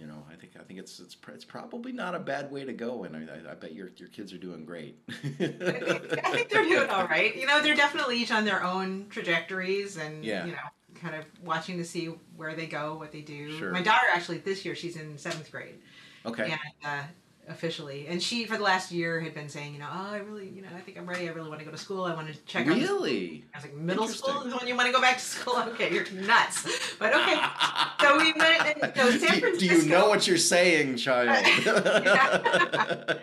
you 0.00 0.06
know, 0.06 0.24
I 0.32 0.36
think 0.36 0.52
I 0.58 0.62
think 0.64 0.80
it's 0.80 0.98
it's 1.00 1.16
it's 1.28 1.44
probably 1.44 1.92
not 1.92 2.14
a 2.14 2.18
bad 2.18 2.50
way 2.50 2.64
to 2.64 2.72
go, 2.72 3.04
and 3.04 3.14
I, 3.14 3.20
I, 3.20 3.52
I 3.52 3.54
bet 3.54 3.74
your 3.74 3.90
your 3.98 4.08
kids 4.08 4.32
are 4.32 4.38
doing 4.38 4.64
great. 4.64 4.96
I 5.08 5.12
think, 5.38 6.26
I 6.26 6.30
think 6.32 6.48
they're 6.48 6.64
doing 6.64 6.88
all 6.88 7.06
right. 7.06 7.36
You 7.36 7.46
know, 7.46 7.60
they're 7.60 7.76
definitely 7.76 8.20
each 8.22 8.32
on 8.32 8.44
their 8.46 8.64
own 8.64 9.06
trajectories, 9.10 9.98
and 9.98 10.24
Yeah. 10.24 10.46
you 10.46 10.52
know, 10.52 10.58
kind 11.02 11.16
of 11.16 11.24
watching 11.44 11.76
to 11.78 11.84
see 11.84 12.06
where 12.36 12.54
they 12.54 12.66
go, 12.66 12.94
what 12.94 13.12
they 13.12 13.20
do. 13.20 13.58
Sure. 13.58 13.72
My 13.72 13.82
daughter 13.82 14.06
actually 14.14 14.38
this 14.38 14.64
year 14.64 14.74
she's 14.74 14.96
in 14.96 15.18
seventh 15.18 15.50
grade, 15.50 15.74
okay. 16.24 16.44
and 16.52 16.60
uh, 16.84 17.02
officially, 17.48 18.06
and 18.08 18.22
she 18.22 18.44
for 18.44 18.56
the 18.56 18.62
last 18.62 18.92
year 18.92 19.20
had 19.20 19.34
been 19.34 19.48
saying, 19.48 19.72
you 19.74 19.80
know, 19.80 19.88
oh, 19.90 20.10
I 20.12 20.18
really, 20.18 20.48
you 20.48 20.62
know, 20.62 20.68
I 20.76 20.80
think 20.80 20.96
I'm 20.98 21.06
ready. 21.06 21.28
I 21.28 21.32
really 21.32 21.48
want 21.48 21.60
to 21.60 21.64
go 21.64 21.70
to 21.70 21.78
school. 21.78 22.04
I 22.04 22.14
want 22.14 22.28
to 22.28 22.34
check 22.44 22.66
out. 22.66 22.76
Really? 22.76 23.44
I 23.54 23.58
was 23.58 23.64
like, 23.64 23.74
middle 23.74 24.08
school 24.08 24.42
is 24.42 24.54
when 24.54 24.66
you 24.66 24.76
want 24.76 24.86
to 24.86 24.92
go 24.92 25.00
back 25.00 25.18
to 25.18 25.24
school. 25.24 25.56
Okay, 25.68 25.92
you're 25.92 26.10
nuts, 26.12 26.94
but 26.98 27.14
okay. 27.14 27.40
So 28.00 28.18
we 28.18 28.32
went. 28.32 28.82
And, 28.82 28.92
so 28.96 29.10
San 29.12 29.34
do, 29.34 29.40
Francisco. 29.40 29.58
do 29.58 29.66
you 29.66 29.82
know 29.88 30.08
what 30.08 30.26
you're 30.26 30.36
saying, 30.36 30.96
child? 30.96 31.46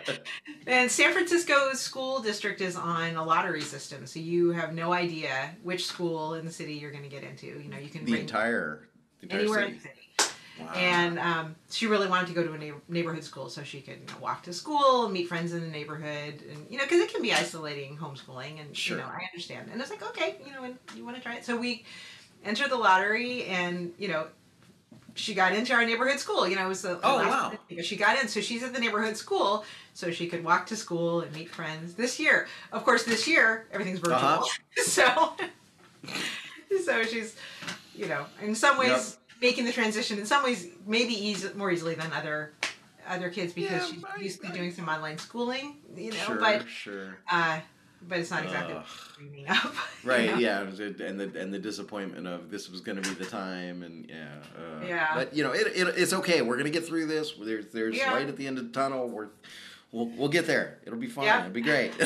And 0.66 0.90
San 0.90 1.12
Francisco's 1.12 1.80
school 1.80 2.20
district 2.20 2.60
is 2.60 2.76
on 2.76 3.16
a 3.16 3.24
lottery 3.24 3.60
system, 3.60 4.06
so 4.06 4.20
you 4.20 4.52
have 4.52 4.72
no 4.72 4.92
idea 4.92 5.50
which 5.62 5.86
school 5.86 6.34
in 6.34 6.44
the 6.44 6.52
city 6.52 6.74
you're 6.74 6.92
going 6.92 7.02
to 7.02 7.10
get 7.10 7.24
into. 7.24 7.46
You 7.46 7.68
know, 7.68 7.78
you 7.78 7.88
can 7.88 8.04
the 8.04 8.20
entire, 8.20 8.88
the 9.20 9.26
entire 9.26 9.40
anywhere 9.40 9.58
city. 9.60 9.70
in 9.70 9.76
the 9.76 9.82
city. 9.82 10.00
Wow. 10.60 10.74
And 10.74 11.18
um, 11.18 11.54
she 11.70 11.86
really 11.86 12.06
wanted 12.08 12.28
to 12.28 12.32
go 12.34 12.42
to 12.42 12.52
a 12.52 12.58
neigh- 12.58 12.72
neighborhood 12.88 13.24
school 13.24 13.48
so 13.48 13.62
she 13.62 13.80
could 13.80 13.94
you 14.00 14.06
know, 14.14 14.20
walk 14.20 14.42
to 14.44 14.52
school, 14.52 15.04
and 15.04 15.12
meet 15.14 15.28
friends 15.28 15.52
in 15.52 15.60
the 15.60 15.66
neighborhood, 15.68 16.42
and 16.50 16.66
you 16.70 16.78
know, 16.78 16.84
because 16.84 17.00
it 17.00 17.12
can 17.12 17.22
be 17.22 17.32
isolating 17.32 17.96
homeschooling, 17.96 18.60
and 18.60 18.76
Sure. 18.76 18.98
you 18.98 19.02
know, 19.02 19.08
I 19.08 19.24
understand. 19.32 19.68
And 19.72 19.80
it's 19.80 19.90
like, 19.90 20.02
okay, 20.10 20.36
you 20.46 20.52
know, 20.52 20.64
and 20.64 20.76
you 20.96 21.04
want 21.04 21.16
to 21.16 21.22
try 21.22 21.34
it, 21.36 21.44
so 21.44 21.56
we 21.56 21.84
entered 22.44 22.70
the 22.70 22.76
lottery, 22.76 23.44
and 23.44 23.92
you 23.98 24.08
know, 24.08 24.26
she 25.14 25.34
got 25.34 25.52
into 25.52 25.72
our 25.74 25.84
neighborhood 25.84 26.18
school. 26.20 26.48
You 26.48 26.56
know, 26.56 26.64
it 26.66 26.68
was 26.68 26.82
the 26.82 26.98
Oh, 27.02 27.16
last 27.16 27.52
wow. 27.52 27.58
She 27.82 27.96
got 27.96 28.20
in, 28.20 28.28
so 28.28 28.40
she's 28.40 28.62
at 28.62 28.72
the 28.72 28.80
neighborhood 28.80 29.16
school, 29.16 29.64
so 29.94 30.10
she 30.10 30.26
could 30.28 30.44
walk 30.44 30.66
to 30.66 30.76
school 30.76 31.20
and 31.22 31.32
meet 31.34 31.50
friends. 31.50 31.94
This 31.94 32.18
year, 32.20 32.48
of 32.72 32.84
course, 32.84 33.04
this 33.04 33.26
year 33.28 33.66
everything's 33.72 33.98
virtual, 34.00 34.18
Uh-huh. 34.18 34.82
so 34.84 35.32
so 36.84 37.02
she's, 37.04 37.36
you 37.94 38.06
know, 38.06 38.24
in 38.42 38.54
some 38.54 38.78
ways 38.78 38.90
Yep. 38.90 39.19
Making 39.40 39.64
the 39.64 39.72
transition. 39.72 40.18
In 40.18 40.26
some 40.26 40.42
ways, 40.44 40.68
maybe 40.86 41.12
easy, 41.14 41.48
more 41.54 41.70
easily 41.70 41.94
than 41.94 42.12
other 42.12 42.52
other 43.08 43.30
kids 43.30 43.52
because 43.52 43.70
Yeah, 43.70 43.86
she's 43.94 44.04
I- 44.04 44.20
used 44.20 44.40
to 44.42 44.48
I- 44.48 44.52
doing 44.52 44.72
some 44.72 44.88
online 44.88 45.18
schooling. 45.18 45.76
You 45.96 46.10
know, 46.10 46.16
sure, 46.16 46.36
but 46.36 46.68
sure. 46.68 47.18
uh, 47.30 47.58
but 48.08 48.18
it's 48.18 48.30
not 48.30 48.44
exactly 48.44 48.74
Ugh. 48.74 48.84
dreaming 49.18 49.48
up. 49.48 49.64
you 50.04 50.08
Right, 50.10 50.30
know? 50.30 50.38
yeah, 50.38 50.62
it 50.62 50.70
was 50.70 50.80
it- 50.80 51.00
and 51.00 51.18
the 51.18 51.40
and 51.40 51.52
the 51.52 51.58
disappointment 51.58 52.26
of 52.26 52.50
this 52.50 52.70
was 52.70 52.80
going 52.80 53.02
to 53.02 53.08
be 53.08 53.14
the 53.16 53.24
time, 53.28 53.82
and 53.82 54.08
yeah, 54.08 54.36
uh, 54.56 54.84
Yeah. 54.86 55.14
But 55.14 55.34
you 55.34 55.42
know, 55.42 55.52
it, 55.52 55.66
it 55.68 55.88
it's 55.96 56.12
okay. 56.12 56.42
We're 56.42 56.56
gonna 56.56 56.70
get 56.70 56.86
through 56.86 57.06
this. 57.06 57.32
There's 57.32 57.66
there's 57.72 57.96
Yeah. 57.96 58.12
light 58.12 58.28
at 58.28 58.36
the 58.36 58.46
end 58.46 58.58
of 58.58 58.64
the 58.66 58.72
tunnel. 58.72 59.08
We're 59.08 59.28
we'll 59.92 60.06
we'll 60.16 60.28
get 60.28 60.46
there. 60.46 60.78
It'll 60.86 60.98
be 60.98 61.08
fine. 61.08 61.24
Yeah. 61.24 61.40
It'll 61.40 61.52
be 61.52 61.62
great. 61.62 61.92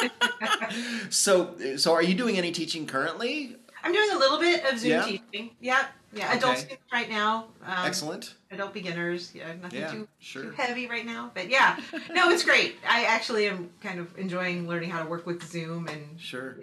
so 1.10 1.54
so 1.76 1.92
are 1.92 2.02
you 2.02 2.14
doing 2.14 2.38
any 2.38 2.52
teaching 2.52 2.86
currently? 2.86 3.56
I'm 3.82 3.92
doing 3.92 4.10
a 4.12 4.18
little 4.18 4.38
bit 4.38 4.64
of 4.72 4.78
Zoom 4.78 4.90
Yeah? 4.90 5.04
teaching. 5.04 5.50
Yeah, 5.60 5.86
yeah. 6.16 6.32
Adult 6.36 6.58
students 6.58 6.82
right 6.92 7.08
now. 7.10 7.46
Um, 7.64 7.86
Excellent. 7.86 8.34
Adult 8.50 8.72
beginners. 8.74 9.32
Yeah, 9.34 9.52
nothing 9.60 9.80
Yeah, 9.80 9.90
too 9.92 9.98
too 10.00 10.08
sure. 10.18 10.52
heavy 10.52 10.86
right 10.86 11.04
now. 11.06 11.30
But 11.34 11.48
yeah, 11.50 11.78
no, 12.12 12.30
it's 12.30 12.42
great. 12.44 12.76
I 12.88 13.04
actually 13.04 13.46
am 13.46 13.70
kind 13.80 14.00
of 14.00 14.16
enjoying 14.18 14.66
learning 14.68 14.90
how 14.90 15.02
to 15.02 15.08
work 15.08 15.26
with 15.26 15.42
Zoom, 15.44 15.88
and 15.88 16.18
Sure. 16.20 16.56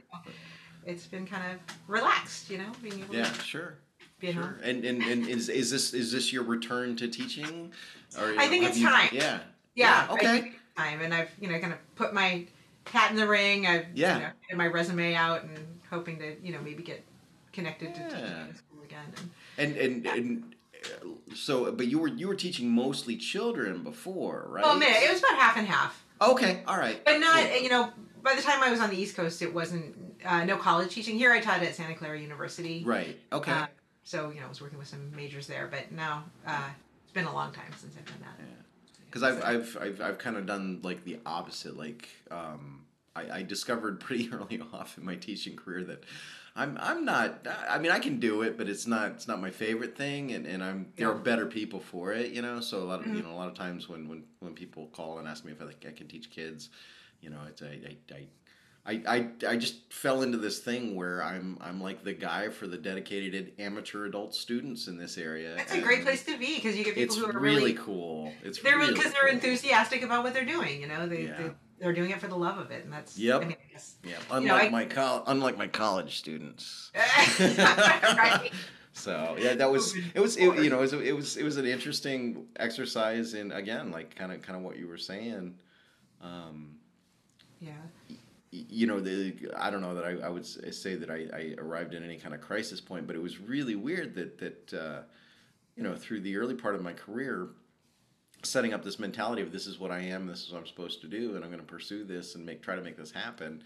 it's 0.86 1.06
been 1.08 1.26
kind 1.26 1.44
of 1.54 1.60
relaxed. 1.88 2.50
You 2.50 2.60
know, 2.60 2.72
being 2.82 3.00
able 3.02 3.16
Yeah, 3.16 3.26
to 3.26 3.42
sure. 3.42 3.76
Sure. 4.22 4.32
home. 4.34 4.56
And, 4.64 4.86
and 4.86 5.04
and 5.04 5.28
is 5.28 5.50
is 5.50 5.70
this 5.70 5.94
is 5.94 6.12
this 6.14 6.32
your 6.32 6.44
return 6.44 6.96
to 6.98 7.08
teaching? 7.10 7.72
Or 8.18 8.34
I 8.38 8.48
think 8.48 8.64
it's 8.66 8.78
you- 8.78 8.88
time. 8.88 9.10
Yeah. 9.12 9.40
Yeah. 9.76 10.08
Yeah, 10.08 10.14
okay. 10.14 10.28
I 10.28 10.32
think 10.42 10.54
it's 10.56 10.78
time, 10.78 11.02
and 11.02 11.14
I've 11.14 11.30
you 11.42 11.50
know 11.50 11.60
kind 11.60 11.74
of 11.74 11.96
put 11.96 12.14
my 12.14 12.46
hat 12.88 13.12
in 13.12 13.18
the 13.18 13.28
ring. 13.28 13.68
I've 13.68 13.88
Yeah. 13.94 14.18
you 14.18 14.24
know, 14.52 14.58
my 14.58 14.68
resume 14.68 15.14
out 15.16 15.44
and 15.44 15.58
hoping 15.90 16.20
to 16.20 16.38
you 16.42 16.54
know 16.54 16.62
maybe 16.62 16.84
get 16.84 17.04
connected 17.52 17.94
to 17.96 18.02
teaching 18.04 18.20
Yeah. 18.20 18.46
in 18.48 18.56
school 18.56 18.73
again. 18.94 19.30
And, 19.58 19.76
And 19.78 20.06
and 20.06 20.18
and 20.18 20.56
uh, 20.86 21.34
so, 21.36 21.72
but 21.72 21.88
you 21.88 22.00
were 22.00 22.08
you 22.08 22.28
were 22.28 22.36
teaching 22.36 22.70
mostly 22.70 23.16
children 23.18 23.84
before, 23.84 24.46
right? 24.50 24.64
well, 24.64 24.78
man, 24.78 24.90
it 25.04 25.12
was 25.12 25.20
about 25.20 25.38
half 25.38 25.58
and 25.58 25.68
half, 25.68 26.04
Okay, 26.22 26.62
all 26.68 26.78
right. 26.78 27.04
but 27.06 27.18
not 27.20 27.46
Cool. 27.50 27.62
you 27.62 27.70
know. 27.70 27.92
By 28.22 28.36
the 28.36 28.42
time 28.42 28.64
I 28.64 28.72
was 28.72 28.80
on 28.80 28.90
the 28.90 28.96
East 28.96 29.18
Coast, 29.18 29.42
it 29.42 29.54
wasn't 29.54 29.94
uh, 30.26 30.46
no 30.46 30.56
college 30.56 30.94
teaching. 30.94 31.18
Here, 31.18 31.34
I 31.34 31.42
taught 31.42 31.62
at 31.62 31.76
Santa 31.76 31.94
Clara 31.94 32.18
University. 32.18 32.82
Right. 32.86 33.20
Okay. 33.34 33.52
Uh, 33.52 33.66
so 34.06 34.30
you 34.30 34.40
know, 34.40 34.46
I 34.46 34.50
was 34.50 34.62
working 34.62 34.80
with 34.80 34.88
some 34.88 35.14
majors 35.14 35.46
there, 35.46 35.68
but 35.70 35.92
now 35.92 36.24
uh, 36.48 36.70
it's 37.04 37.12
been 37.12 37.26
a 37.26 37.34
long 37.34 37.52
time 37.52 37.72
since 37.78 37.96
I've 37.98 38.06
done 38.06 38.22
that. 38.22 38.40
Because 39.06 39.24
I've, 39.24 39.44
I've 39.44 39.78
I've 39.82 40.02
I've 40.02 40.18
kind 40.20 40.38
of 40.38 40.46
done 40.46 40.80
like 40.84 41.04
the 41.04 41.20
opposite. 41.26 41.76
Like 41.78 42.08
um, 42.32 42.86
I, 43.14 43.40
I 43.40 43.44
discovered 43.44 44.00
pretty 44.00 44.30
early 44.34 44.62
off 44.74 44.98
in 44.98 45.04
my 45.06 45.16
teaching 45.16 45.56
career 45.58 45.84
that 45.84 46.04
I'm 46.56 46.78
I'm 46.80 47.04
not. 47.04 47.48
I 47.68 47.80
mean, 47.80 47.92
I 47.92 47.98
can 48.00 48.20
do 48.20 48.44
it, 48.44 48.58
but 48.58 48.70
it's 48.70 48.86
not 48.86 49.12
it's 49.12 49.28
not 49.28 49.42
my 49.42 49.50
favorite 49.50 49.98
thing, 49.98 50.32
and, 50.34 50.46
and 50.46 50.64
I'm 50.64 50.94
there 50.98 51.10
are 51.10 51.16
better 51.16 51.48
people 51.48 51.80
for 51.80 52.14
it. 52.14 52.32
You 52.32 52.42
know, 52.44 52.60
so 52.60 52.78
a 52.78 52.86
lot 52.86 53.00
of 53.00 53.08
you 53.08 53.22
Mhm. 53.22 53.24
know 53.26 53.32
a 53.34 53.40
lot 53.40 53.48
of 53.48 53.56
times 53.56 53.90
when 53.90 54.08
when 54.08 54.24
when 54.40 54.54
people 54.54 54.88
call 54.88 55.18
and 55.18 55.28
ask 55.28 55.44
me 55.46 55.52
if 55.52 55.62
I 55.62 55.66
think 55.66 55.86
I 55.88 55.92
can 55.92 56.08
teach 56.08 56.30
kids, 56.30 56.70
you 57.22 57.30
know, 57.32 57.40
it's 57.48 57.62
I 57.62 57.80
I. 58.12 58.16
I 58.16 58.28
I, 58.86 59.02
I, 59.08 59.30
I 59.48 59.56
just 59.56 59.94
fell 59.94 60.24
into 60.24 60.38
this 60.38 60.60
thing 60.60 60.94
where 60.98 61.24
I'm 61.24 61.58
I'm 61.62 61.80
like 61.82 62.04
the 62.04 62.12
guy 62.12 62.50
for 62.50 62.68
the 62.68 62.76
dedicated 62.78 63.54
amateur 63.58 64.06
adult 64.08 64.36
students 64.36 64.88
in 64.90 64.98
this 64.98 65.18
area. 65.18 65.56
That's 65.56 65.74
a 65.74 65.80
great 65.80 66.04
place 66.04 66.26
to 66.26 66.38
be 66.38 66.56
because 66.56 66.76
you 66.78 66.84
get 66.84 66.96
people 66.96 67.16
who 67.16 67.28
are 67.28 67.40
really, 67.40 67.56
really 67.62 67.74
cool. 67.76 68.34
It's 68.44 68.60
they're 68.60 68.78
really 68.78 68.94
because 68.94 69.14
they're 69.14 69.30
enthusiastic 69.30 70.04
about 70.04 70.26
what 70.26 70.34
they're 70.34 70.44
doing. 70.44 70.82
You 70.82 70.90
know, 70.90 71.08
they, 71.08 71.24
Yeah. 71.28 71.38
they 71.38 71.52
they're 71.84 71.94
doing 71.94 72.12
it 72.12 72.20
for 72.22 72.28
the 72.28 72.36
love 72.38 72.58
of 72.58 72.72
it, 72.72 72.84
and 72.86 72.92
that's 72.94 73.18
Yep. 73.20 73.42
I 73.42 73.46
mean, 73.46 73.58
I 73.70 73.72
guess. 73.74 73.96
Yeah, 74.04 74.12
know, 74.30 74.38
unlike 74.38 74.64
I- 74.64 74.70
my 74.70 74.86
col- 74.86 75.24
unlike 75.28 75.58
my 75.58 75.68
college 75.68 76.18
students. 76.18 76.92
right. 77.40 78.50
So 78.94 79.36
yeah, 79.40 79.56
that 79.56 79.72
was 79.72 79.96
it 80.14 80.20
was 80.20 80.38
it, 80.38 80.44
you 80.64 80.70
know 80.70 80.78
it 80.78 80.82
was, 80.82 80.94
it 80.94 81.16
was 81.16 81.36
it 81.38 81.44
was 81.44 81.58
an 81.58 81.66
interesting 81.66 82.46
exercise 82.58 83.34
in 83.34 83.52
again 83.52 83.92
like 83.92 84.16
kind 84.16 84.32
of 84.32 84.42
kind 84.42 84.56
of 84.58 84.64
what 84.64 84.78
you 84.78 84.88
were 84.88 84.98
saying. 84.98 85.56
Um, 86.22 86.76
Yeah. 87.60 87.72
y- 88.10 88.18
you 88.52 88.86
know 88.88 89.00
the 89.00 89.36
I 89.58 89.70
don't 89.72 89.82
know 89.82 89.96
that 89.96 90.06
I, 90.06 90.12
I 90.28 90.30
would 90.30 90.46
say 90.46 90.96
that 90.96 91.10
I, 91.10 91.26
I 91.36 91.56
arrived 91.58 91.96
at 91.96 92.04
any 92.04 92.18
kind 92.18 92.36
of 92.36 92.42
crisis 92.42 92.80
point, 92.80 93.08
but 93.08 93.16
it 93.16 93.22
was 93.22 93.40
really 93.40 93.76
weird 93.76 94.14
that 94.16 94.38
that 94.38 94.74
uh, 94.74 95.02
you 95.76 95.82
know 95.84 95.96
through 95.96 96.20
the 96.22 96.38
early 96.38 96.54
part 96.56 96.76
of 96.76 96.82
my 96.84 96.94
career, 96.94 97.48
setting 98.44 98.74
up 98.74 98.84
this 98.84 99.00
mentality 99.00 99.42
of 99.42 99.52
this 99.52 99.68
is 99.68 99.80
what 99.80 99.92
I 99.92 100.00
am, 100.00 100.28
this 100.28 100.46
is 100.46 100.52
what 100.52 100.60
I'm 100.60 100.68
supposed 100.68 101.02
to 101.02 101.08
do, 101.08 101.36
and 101.36 101.44
I'm 101.44 101.50
going 101.50 101.62
to 101.62 101.66
pursue 101.66 102.04
this 102.04 102.36
and 102.36 102.46
make 102.46 102.62
try 102.62 102.76
to 102.76 102.82
make 102.82 102.98
this 102.98 103.12
happen, 103.12 103.64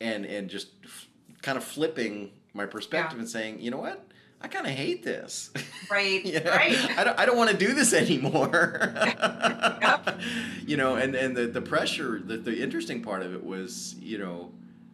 and 0.00 0.24
and 0.24 0.48
just 0.48 0.68
f- 0.84 1.06
kind 1.42 1.58
of 1.58 1.64
flipping 1.64 2.30
my 2.54 2.66
perspective 2.66 3.16
Yeah. 3.18 3.20
and 3.22 3.28
saying, 3.28 3.60
you 3.60 3.70
know 3.70 3.78
what, 3.78 4.06
I 4.40 4.48
kind 4.48 4.66
of 4.66 4.72
hate 4.72 5.02
this. 5.02 5.50
Right. 5.90 6.22
Right. 6.44 6.98
I 6.98 7.04
don't, 7.04 7.18
I 7.20 7.26
don't 7.26 7.36
want 7.36 7.50
to 7.50 7.56
do 7.56 7.74
this 7.74 7.92
anymore. 7.92 8.94
You 10.66 10.76
know, 10.78 10.96
and, 10.96 11.14
and 11.14 11.36
the, 11.36 11.46
the 11.46 11.60
pressure, 11.60 12.20
the, 12.24 12.36
the 12.38 12.62
interesting 12.62 13.02
part 13.02 13.22
of 13.22 13.34
it 13.34 13.44
was, 13.44 13.94
you 14.00 14.16
know, 14.18 14.50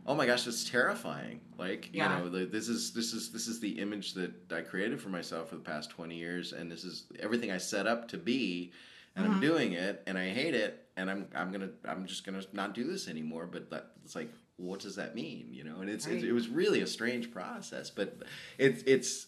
oh 0.07 0.15
my 0.17 0.27
gosh, 0.27 0.45
that's 0.45 0.69
terrifying. 0.69 1.41
Like, 1.59 1.91
Yeah. 1.93 2.19
you 2.19 2.25
know, 2.25 2.29
the, 2.31 2.45
this 2.47 2.69
is 2.69 2.93
this 2.93 3.13
is 3.13 3.31
this 3.31 3.47
is 3.47 3.61
the 3.61 3.79
image 3.79 4.15
that 4.15 4.33
I 4.51 4.63
created 4.63 5.01
for 5.01 5.11
myself 5.11 5.51
for 5.51 5.57
the 5.57 5.63
past 5.63 5.91
twenty 5.91 6.17
years, 6.17 6.53
and 6.53 6.73
this 6.73 6.83
is 6.85 7.05
everything 7.21 7.51
I 7.53 7.59
set 7.59 7.87
up 7.87 8.09
to 8.09 8.17
be, 8.19 8.73
and 9.17 9.27
I'm 9.27 9.35
Mhm. 9.39 9.41
doing 9.41 9.73
it, 9.73 10.03
and 10.07 10.17
I 10.19 10.29
hate 10.31 10.55
it, 10.55 10.89
and 10.97 11.11
I'm 11.11 11.29
I'm 11.35 11.51
gonna 11.53 11.71
I'm 11.85 12.07
just 12.07 12.25
gonna 12.25 12.43
not 12.53 12.75
do 12.75 12.85
this 12.85 13.09
anymore. 13.09 13.47
But 13.47 13.71
that, 13.71 13.93
it's 14.05 14.15
like, 14.15 14.33
what 14.57 14.81
does 14.81 14.97
that 14.97 15.15
mean? 15.15 15.49
You 15.53 15.65
know, 15.65 15.81
and 15.81 15.91
it's, 15.91 16.07
Right. 16.07 16.17
it, 16.17 16.25
it 16.25 16.33
was 16.33 16.49
really 16.49 16.81
a 16.81 16.87
strange 16.87 17.31
process, 17.33 17.91
but 17.91 18.23
it's 18.59 18.83
it's 18.85 19.27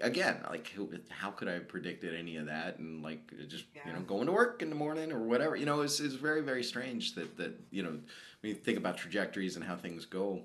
again 0.00 0.38
like 0.50 0.74
how 1.08 1.30
could 1.30 1.46
i 1.46 1.52
have 1.52 1.68
predicted 1.68 2.16
any 2.16 2.36
of 2.36 2.46
that 2.46 2.78
and 2.80 3.00
like 3.00 3.20
just 3.46 3.64
you 3.86 3.92
know 3.92 4.00
going 4.00 4.26
to 4.26 4.32
work 4.32 4.60
in 4.60 4.68
the 4.68 4.74
morning 4.74 5.12
or 5.12 5.20
whatever 5.20 5.54
you 5.54 5.64
know 5.64 5.82
it's, 5.82 6.00
it's 6.00 6.14
very 6.16 6.40
very 6.40 6.64
strange 6.64 7.14
that 7.14 7.36
that 7.36 7.52
you 7.70 7.80
know 7.80 7.90
when 7.90 8.02
you 8.42 8.54
think 8.54 8.76
about 8.76 8.96
trajectories 8.98 9.54
and 9.54 9.64
how 9.64 9.76
things 9.76 10.04
go 10.04 10.42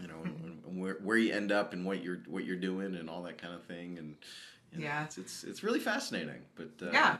you 0.00 0.06
know 0.06 0.14
Mm-hmm. 0.24 0.44
and, 0.46 0.64
and 0.64 0.80
where, 0.80 0.94
where 1.02 1.18
you 1.18 1.34
end 1.34 1.52
up 1.52 1.74
and 1.74 1.84
what 1.84 2.02
you're 2.02 2.22
what 2.26 2.46
you're 2.46 2.56
doing 2.56 2.94
and 2.94 3.10
all 3.10 3.22
that 3.24 3.36
kind 3.36 3.52
of 3.52 3.62
thing 3.64 3.98
and 3.98 4.16
you 4.72 4.78
know, 4.78 4.84
Yeah. 4.84 5.04
it's, 5.04 5.18
it's 5.18 5.44
it's 5.44 5.62
really 5.62 5.80
fascinating 5.80 6.40
but 6.56 6.70
uh, 6.80 6.92
Yeah. 6.92 7.18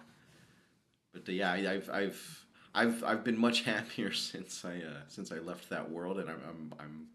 But 1.14 1.26
uh, 1.28 1.32
yeah 1.32 1.52
I, 1.52 1.72
I've 1.72 1.90
I've 1.90 2.44
I've 2.74 3.04
I've 3.04 3.24
been 3.24 3.38
much 3.38 3.62
happier 3.72 4.12
since 4.12 4.64
I 4.64 4.76
uh, 4.76 5.00
since 5.08 5.32
I 5.32 5.38
left 5.38 5.70
that 5.70 5.90
world 5.90 6.18
and 6.18 6.28
I'm 6.28 6.40
I'm, 6.48 6.74
I'm 6.78 7.06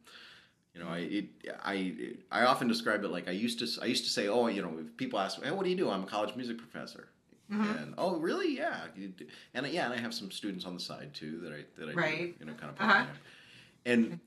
you 0.73 0.83
know, 0.83 0.89
I 0.89 0.97
it, 0.99 1.25
I 1.63 2.13
I 2.31 2.45
often 2.45 2.67
describe 2.67 3.03
it 3.03 3.09
like 3.09 3.27
I 3.27 3.31
used 3.31 3.59
to 3.59 3.81
I 3.81 3.85
used 3.85 4.03
to 4.05 4.09
say, 4.09 4.27
oh, 4.27 4.47
you 4.47 4.61
know, 4.61 4.73
if 4.79 4.95
people 4.97 5.19
ask 5.19 5.39
me, 5.39 5.47
hey, 5.47 5.51
what 5.51 5.63
do 5.63 5.69
you 5.69 5.75
do? 5.75 5.89
I'm 5.89 6.03
a 6.03 6.07
college 6.07 6.35
music 6.35 6.57
professor. 6.57 7.09
Mhm. 7.51 7.81
And 7.83 7.93
oh, 7.97 8.17
really? 8.17 8.55
Yeah. 8.57 8.77
And 9.53 9.67
yeah, 9.67 9.85
and 9.85 9.93
I 9.93 9.97
have 9.97 10.13
some 10.13 10.29
students 10.31 10.65
on 10.65 10.75
the 10.75 10.79
side 10.79 11.13
too 11.13 11.39
that 11.39 11.51
I 11.51 11.65
that 11.77 11.89
I 11.89 11.93
do, 11.93 12.33
you 12.39 12.45
know, 12.45 12.53
kind 12.53 12.71
of. 12.71 12.81
Uh-huh. 12.81 13.05
And 13.85 14.19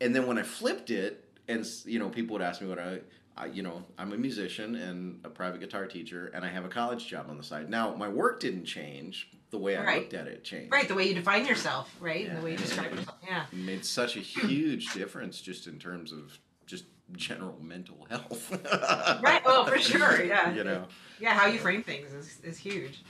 and 0.00 0.14
then 0.14 0.26
when 0.26 0.38
I 0.38 0.42
flipped 0.42 0.90
it, 0.90 1.24
and 1.48 1.64
you 1.84 1.98
know, 2.00 2.08
people 2.08 2.34
would 2.34 2.42
ask 2.42 2.60
me 2.60 2.68
what 2.68 2.80
I, 2.80 3.00
I, 3.42 3.46
you 3.46 3.62
know, 3.62 3.84
I'm 3.98 4.12
a 4.12 4.16
musician 4.16 4.76
and 4.76 5.18
a 5.24 5.28
private 5.28 5.60
guitar 5.60 5.86
teacher, 5.86 6.30
and 6.34 6.44
I 6.44 6.48
have 6.48 6.64
a 6.64 6.68
college 6.68 7.06
job 7.06 7.26
on 7.28 7.36
the 7.36 7.42
side. 7.42 7.68
Now, 7.68 7.94
my 7.94 8.08
work 8.08 8.40
didn't 8.40 8.64
change. 8.64 9.28
The 9.50 9.58
way 9.58 9.76
I 9.76 9.84
Right. 9.84 9.98
looked 10.00 10.14
at 10.14 10.28
it 10.28 10.44
changed. 10.44 10.72
Right. 10.72 10.88
The 10.88 10.94
way 10.94 11.08
you 11.08 11.14
define 11.14 11.44
yourself, 11.44 11.94
right? 12.00 12.26
And 12.26 12.38
the 12.38 12.42
way 12.42 12.52
you 12.52 12.56
describe 12.56 12.90
yourself. 12.94 13.18
Yeah. 13.26 13.44
It 13.52 13.58
made 13.58 13.84
such 13.84 14.16
a 14.16 14.20
huge 14.20 14.94
difference 14.94 15.40
just 15.42 15.66
in 15.66 15.78
terms 15.78 16.10
of 16.12 16.38
just 16.64 16.84
general 17.12 17.58
mental 17.60 18.06
health. 18.08 18.50
Right. 19.22 19.44
Well, 19.44 19.66
for 19.66 19.78
sure. 19.78 20.24
Yeah. 20.24 20.52
You 20.54 20.64
know. 20.64 20.86
Yeah. 21.20 21.34
How 21.34 21.46
you 21.48 21.58
frame 21.58 21.82
things 21.82 22.12
is, 22.14 22.38
is 22.42 22.56
huge. 22.56 23.02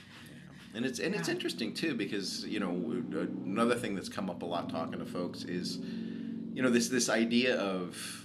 And 0.75 0.85
it's 0.85 0.99
and 0.99 1.13
it's 1.15 1.29
interesting 1.29 1.73
too 1.73 1.93
because 1.95 2.43
you 2.45 2.59
know 2.59 2.71
uh, 3.15 3.19
another 3.45 3.75
thing 3.75 3.93
that's 3.95 4.09
come 4.09 4.29
up 4.29 4.41
a 4.41 4.45
lot 4.45 4.69
talking 4.69 4.97
to 4.99 5.05
folks 5.05 5.43
is 5.43 5.77
you 6.53 6.61
know 6.63 6.71
this 6.71 6.89
this 6.89 7.09
idea 7.09 7.55
of 7.57 8.22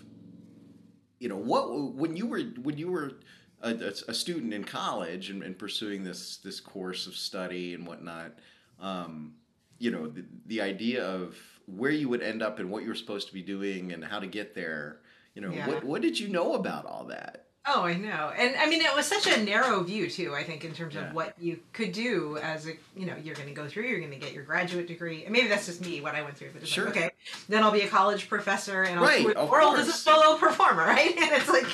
you 1.18 1.28
know 1.28 1.36
what 1.36 1.94
when 1.94 2.16
you 2.16 2.26
were 2.26 2.40
when 2.62 2.78
you 2.78 2.90
were 2.90 3.12
a, 3.60 3.74
a, 4.06 4.14
student 4.14 4.54
in 4.54 4.62
college 4.62 5.30
and, 5.30 5.42
and 5.42 5.58
pursuing 5.58 6.04
this 6.04 6.36
this 6.38 6.60
course 6.60 7.06
of 7.06 7.16
study 7.16 7.74
and 7.74 7.86
whatnot 7.86 8.32
um, 8.80 9.34
you 9.78 9.90
know 9.90 10.06
the, 10.06 10.24
the 10.46 10.60
idea 10.60 11.04
of 11.04 11.36
where 11.66 11.90
you 11.90 12.08
would 12.08 12.22
end 12.22 12.42
up 12.42 12.58
and 12.58 12.70
what 12.70 12.82
you 12.82 12.88
were 12.88 12.94
supposed 12.94 13.26
to 13.28 13.34
be 13.34 13.42
doing 13.42 13.92
and 13.92 14.04
how 14.04 14.20
to 14.20 14.26
get 14.26 14.54
there 14.54 15.00
you 15.34 15.42
know 15.42 15.50
Yeah. 15.50 15.66
what 15.66 15.84
what 15.84 16.02
did 16.02 16.18
you 16.18 16.28
know 16.28 16.54
about 16.54 16.86
all 16.86 17.04
that 17.06 17.47
Oh, 17.66 17.82
I 17.82 17.94
know. 17.94 18.32
And 18.36 18.56
I 18.56 18.66
mean, 18.68 18.80
it 18.80 18.94
was 18.94 19.06
such 19.06 19.26
a 19.26 19.42
narrow 19.42 19.82
view, 19.82 20.08
too, 20.08 20.34
I 20.34 20.42
think, 20.42 20.64
in 20.64 20.72
terms 20.72 20.94
Yeah. 20.94 21.08
of 21.08 21.12
what 21.14 21.34
you 21.38 21.60
could 21.74 21.92
do 21.92 22.38
as 22.42 22.66
a, 22.66 22.72
you 22.96 23.04
know, 23.04 23.14
you're 23.22 23.34
going 23.34 23.48
to 23.48 23.54
go 23.54 23.68
through, 23.68 23.84
you're 23.84 23.98
going 23.98 24.12
to 24.12 24.16
get 24.16 24.32
your 24.32 24.44
graduate 24.44 24.86
degree. 24.86 25.24
And 25.24 25.32
maybe 25.32 25.48
that's 25.48 25.66
just 25.66 25.82
me, 25.82 26.00
what 26.00 26.14
I 26.14 26.22
went 26.22 26.36
through. 26.38 26.50
But 26.54 26.66
Sure. 26.66 26.86
like, 26.86 26.96
okay, 26.96 27.10
then 27.48 27.62
I'll 27.62 27.70
be 27.72 27.82
a 27.82 27.88
college 27.88 28.28
professor 28.28 28.84
and 28.84 28.98
I'll 28.98 29.04
Right, 29.04 29.22
tour 29.22 29.34
the 29.34 29.44
world 29.44 29.76
as 29.76 29.88
a 29.88 29.92
solo 29.92 30.38
performer, 30.38 30.82
right? 30.86 31.10
And 31.16 31.30
it's 31.32 31.48
like, 31.48 31.66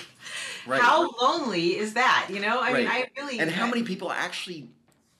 Right. 0.66 0.80
how 0.80 1.10
lonely 1.20 1.76
is 1.76 1.94
that, 1.94 2.28
you 2.30 2.40
know? 2.40 2.60
I 2.60 2.72
mean, 2.72 2.88
I 2.88 3.06
really. 3.16 3.38
and 3.38 3.50
how 3.50 3.66
many 3.66 3.82
people 3.84 4.10
actually 4.10 4.70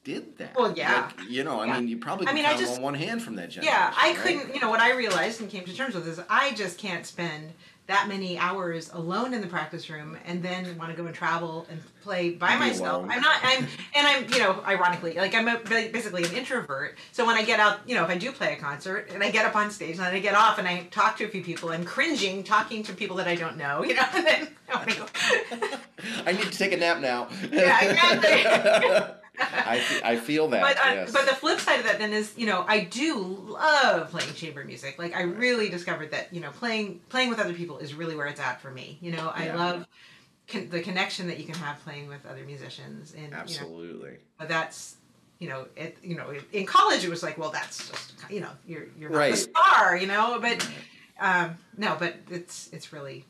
did 0.03 0.37
that? 0.39 0.57
Well, 0.57 0.73
yeah. 0.77 1.11
Like, 1.19 1.29
you 1.31 1.45
know, 1.45 1.61
I 1.61 1.67
Yeah. 1.67 1.79
mean, 1.81 1.89
you 1.89 1.99
probably 1.99 2.27
I 2.27 2.33
mean, 2.33 2.47
I 2.47 2.57
just- 2.57 2.77
on 2.79 2.83
one 2.83 2.95
hand 2.95 3.23
from 3.23 3.37
that 3.37 3.51
generation. 3.51 3.79
Yeah, 3.79 3.93
I 3.97 4.09
right? 4.09 4.17
couldn't, 4.17 4.55
you 4.55 4.61
know, 4.61 4.71
what 4.71 4.81
I 4.81 4.93
realized 4.93 5.41
and 5.41 5.49
came 5.49 5.65
to 5.67 5.75
terms 5.77 5.95
with 5.95 6.09
is 6.09 6.21
I 6.29 6.53
just 6.55 6.79
can't 6.79 7.07
spend 7.07 7.53
that 7.87 8.09
many 8.09 8.39
hours 8.39 8.91
alone 8.93 9.35
in 9.35 9.43
the 9.43 9.47
practice 9.47 9.91
room 9.91 10.17
and 10.25 10.43
then 10.43 10.77
want 10.79 10.91
to 10.91 10.97
go 10.97 11.07
and 11.07 11.15
travel 11.15 11.67
and 11.71 11.81
play 12.03 12.31
by 12.31 12.57
myself. 12.57 13.05
alone. 13.05 13.11
I'm 13.11 13.21
not, 13.21 13.37
I'm, 13.43 13.67
and 13.95 14.07
I'm, 14.07 14.33
you 14.33 14.39
know, 14.39 14.63
ironically, 14.67 15.15
like 15.15 15.35
I'm 15.35 15.49
a, 15.49 15.59
basically 15.59 16.25
an 16.25 16.33
introvert. 16.33 16.97
So 17.13 17.27
when 17.27 17.37
I 17.37 17.45
get 17.45 17.61
out, 17.61 17.81
you 17.87 17.95
know, 17.95 18.05
if 18.05 18.11
I 18.11 18.17
do 18.17 18.33
play 18.33 18.55
a 18.55 18.57
concert 18.57 19.11
and 19.13 19.23
I 19.23 19.31
get 19.31 19.45
up 19.45 19.55
on 19.55 19.71
stage 19.71 19.97
and 19.97 20.05
I 20.05 20.19
get 20.19 20.35
off 20.35 20.59
and 20.59 20.67
I 20.67 20.85
talk 20.91 21.19
to 21.19 21.25
a 21.25 21.29
few 21.29 21.43
people, 21.43 21.71
I'm 21.71 21.85
cringing 21.85 22.43
talking 22.43 22.83
to 22.85 22.95
people 22.95 23.17
that 23.17 23.29
I 23.29 23.35
don't 23.35 23.59
know, 23.59 23.85
you 23.85 23.95
know, 23.95 24.07
and 24.15 24.27
then 24.27 24.49
oh 24.73 24.85
I 24.87 24.95
go. 24.95 25.79
I 26.27 26.33
need 26.33 26.51
to 26.51 26.59
take 26.59 26.73
a 26.73 26.77
nap 26.79 27.01
now. 27.01 27.29
Yeah, 27.53 27.85
exactly. 27.85 29.15
I, 29.41 29.83
I 30.05 30.17
feel 30.17 30.49
that. 30.49 30.61
But 30.63 30.77
uh, 30.79 30.95
yes. 30.95 31.13
but 31.13 31.27
the 31.27 31.35
flip 31.35 31.59
side 31.61 31.81
of 31.81 31.87
that 31.87 31.99
then 31.99 32.13
is 32.13 32.33
you 32.37 32.47
know 32.47 32.65
I 32.69 32.81
do 32.85 33.17
love 33.19 34.11
playing 34.11 34.33
chamber 34.35 34.65
music. 34.65 34.99
Like 34.99 35.15
I 35.15 35.23
really 35.23 35.69
discovered 35.69 36.11
that 36.13 36.33
you 36.33 36.41
know 36.41 36.51
playing 36.51 37.01
playing 37.09 37.31
with 37.31 37.39
other 37.41 37.55
people 37.55 37.79
is 37.79 37.95
really 37.95 38.15
where 38.17 38.27
it's 38.27 38.41
at 38.41 38.61
for 38.61 38.71
me. 38.71 38.99
You 39.01 39.13
know 39.13 39.33
I 39.35 39.47
Yeah. 39.47 39.57
love 39.57 39.87
con- 40.49 40.69
the 40.71 40.81
connection 40.81 41.27
that 41.29 41.39
you 41.39 41.45
can 41.45 41.55
have 41.57 41.81
playing 41.85 42.09
with 42.09 42.25
other 42.27 42.45
musicians 42.45 43.13
and 43.15 43.25
you 43.25 43.31
know 43.31 43.37
Absolutely. 43.39 44.17
that's 44.47 44.97
you 45.41 45.49
know 45.49 45.67
it 45.77 45.97
you 46.03 46.17
know 46.17 46.33
in 46.53 46.65
college 46.67 47.05
it 47.05 47.11
was 47.11 47.23
like 47.23 47.37
well 47.39 47.51
that's 47.51 47.89
just 47.91 48.13
you 48.31 48.41
know 48.41 48.51
you're 48.67 48.87
you're 48.99 49.11
not 49.11 49.19
Right. 49.19 49.31
the 49.33 49.37
star 49.37 49.97
you 49.97 50.07
know 50.07 50.39
but 50.41 50.67
um 51.21 51.59
no 51.77 51.97
but 51.99 52.15
it's 52.31 52.69
it's 52.73 52.93
really 52.93 53.25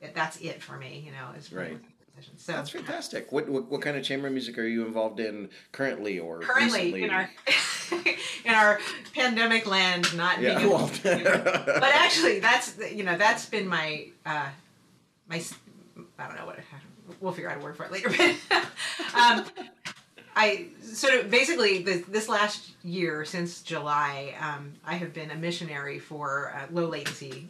it, 0.00 0.14
that's 0.14 0.36
it 0.40 0.60
for 0.62 0.76
me 0.76 1.02
you 1.06 1.12
know 1.12 1.28
is 1.38 1.52
Right. 1.52 1.78
Musicians. 2.14 2.42
so 2.42 2.52
That's 2.52 2.70
fantastic. 2.70 3.32
What, 3.32 3.48
what 3.48 3.70
what 3.70 3.82
kind 3.82 3.96
of 3.96 4.02
chamber 4.02 4.30
music 4.30 4.58
are 4.58 4.66
you 4.66 4.84
involved 4.86 5.20
in 5.20 5.50
currently 5.72 6.18
or 6.18 6.40
currently 6.40 6.92
recently? 6.92 7.04
in 7.04 7.10
our 7.10 7.30
in 8.44 8.54
our 8.54 8.80
pandemic 9.14 9.66
land 9.66 10.14
not 10.16 10.40
yeah. 10.40 10.58
able 10.58 10.90
but 11.02 11.82
actually 11.82 12.40
that's 12.40 12.78
you 12.92 13.02
know 13.04 13.16
that's 13.16 13.46
been 13.46 13.66
my 13.66 14.06
uh 14.26 14.48
my 15.28 15.42
i 16.18 16.26
don't 16.26 16.36
know 16.36 16.46
what 16.46 16.58
we'll 17.20 17.32
figure 17.32 17.50
out 17.50 17.60
a 17.60 17.64
word 17.64 17.76
for 17.76 17.84
it 17.84 17.92
later 17.92 18.10
but 18.48 18.64
um 19.14 19.44
i 20.36 20.66
sort 20.80 21.14
of 21.14 21.30
basically 21.30 21.82
this, 21.82 22.04
this 22.06 22.28
last 22.28 22.70
year 22.82 23.24
since 23.24 23.62
july 23.62 24.34
um 24.40 24.72
i 24.84 24.94
have 24.94 25.12
been 25.12 25.30
a 25.30 25.36
missionary 25.36 25.98
for 25.98 26.52
uh, 26.56 26.66
low 26.72 26.86
latency 26.86 27.48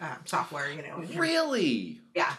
um, 0.00 0.16
software 0.24 0.70
you 0.70 0.82
know 0.82 1.02
really 1.18 1.98
yeah 2.14 2.34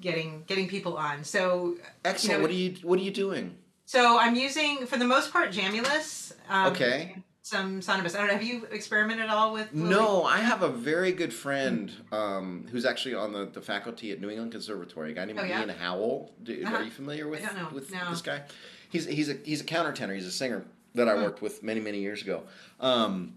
getting 0.00 0.44
getting 0.46 0.68
people 0.68 0.96
on 0.96 1.24
so 1.24 1.76
excellent. 2.04 2.38
know, 2.38 2.42
what 2.42 2.50
are 2.50 2.54
you 2.54 2.76
What 2.82 2.98
are 2.98 3.02
you 3.02 3.10
doing? 3.10 3.56
so 3.84 4.18
i'm 4.18 4.34
using 4.34 4.86
for 4.86 4.96
the 4.98 5.04
most 5.06 5.32
part 5.32 5.50
jamulus 5.50 6.32
um, 6.48 6.72
okay. 6.72 7.16
some 7.42 7.80
sonobus 7.80 8.14
i 8.14 8.18
don't 8.18 8.26
know 8.26 8.32
have 8.34 8.42
you 8.42 8.66
experimented 8.72 9.24
at 9.26 9.30
all 9.30 9.52
with 9.52 9.68
low 9.72 9.88
No, 9.88 10.24
I 10.24 10.38
have 10.38 10.62
a 10.62 10.68
very 10.68 11.12
good 11.12 11.32
friend 11.32 11.92
um, 12.12 12.66
who's 12.70 12.84
actually 12.84 13.14
on 13.14 13.32
the, 13.32 13.46
the 13.46 13.60
faculty 13.62 14.10
at 14.12 14.20
New 14.20 14.28
England 14.30 14.52
Conservatory. 14.52 15.12
A 15.12 15.14
guy 15.14 15.24
named 15.24 15.38
Oh, 15.38 15.44
yeah? 15.44 15.60
Ian 15.60 15.68
Howell. 15.70 16.32
Do, 16.42 16.62
Uh-huh. 16.64 16.76
Are 16.76 16.82
you 16.82 16.90
familiar 16.90 17.28
with 17.28 17.42
I 17.42 17.46
don't 17.46 17.56
know. 17.62 17.68
with 17.72 17.92
No. 17.92 18.10
this 18.10 18.22
guy? 18.22 18.42
He's 18.90 19.06
he's 19.06 19.28
a 19.28 19.34
he's 19.44 19.60
a 19.60 19.64
countertenor. 19.64 20.14
He's 20.14 20.26
a 20.26 20.32
singer 20.32 20.64
that 20.94 21.08
I 21.08 21.14
Hmm. 21.16 21.22
worked 21.22 21.40
with 21.42 21.62
many 21.62 21.80
many 21.80 22.00
years 22.00 22.20
ago. 22.22 22.42
Um, 22.80 23.36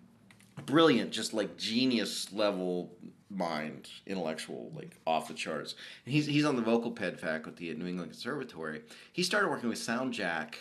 brilliant, 0.66 1.12
just 1.12 1.34
like 1.34 1.58
genius 1.58 2.32
level 2.34 2.92
mind, 3.30 3.90
intellectual, 4.08 4.72
like 4.76 4.98
off 5.06 5.28
the 5.28 5.34
charts. 5.34 5.76
And 6.06 6.14
he's 6.14 6.26
he's 6.26 6.46
on 6.46 6.56
the 6.56 6.62
vocal 6.62 6.92
ped 6.92 7.20
faculty 7.20 7.70
at 7.70 7.78
New 7.78 7.88
England 7.88 8.12
Conservatory. 8.12 8.82
He 9.14 9.24
started 9.24 9.50
working 9.50 9.70
with 9.70 9.80
SoundJack 9.80 10.56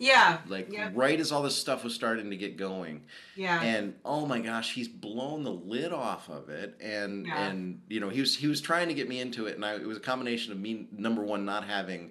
yeah 0.00 0.38
like 0.48 0.72
yeah 0.72 0.90
right 0.92 1.20
as 1.20 1.30
all 1.30 1.40
this 1.40 1.54
stuff 1.56 1.84
was 1.84 1.94
starting 1.94 2.30
to 2.30 2.36
get 2.36 2.56
going 2.56 3.00
yeah 3.36 3.62
and 3.62 3.94
oh 4.04 4.26
my 4.26 4.40
gosh 4.40 4.74
he's 4.74 4.88
blown 4.88 5.44
the 5.44 5.52
lid 5.52 5.92
off 5.92 6.28
of 6.28 6.48
it 6.48 6.76
and 6.80 7.26
Yeah. 7.26 7.46
and 7.48 7.80
you 7.88 8.00
know 8.00 8.08
he 8.08 8.18
was 8.18 8.34
he 8.36 8.48
was 8.48 8.60
trying 8.60 8.88
to 8.88 8.94
get 8.94 9.08
me 9.08 9.20
into 9.20 9.46
it 9.46 9.54
and 9.54 9.64
I, 9.64 9.74
it 9.74 9.86
was 9.86 9.96
a 9.96 10.00
combination 10.00 10.50
of 10.52 10.58
me 10.58 10.88
number 10.90 11.22
one 11.22 11.44
not 11.44 11.64
having 11.64 12.10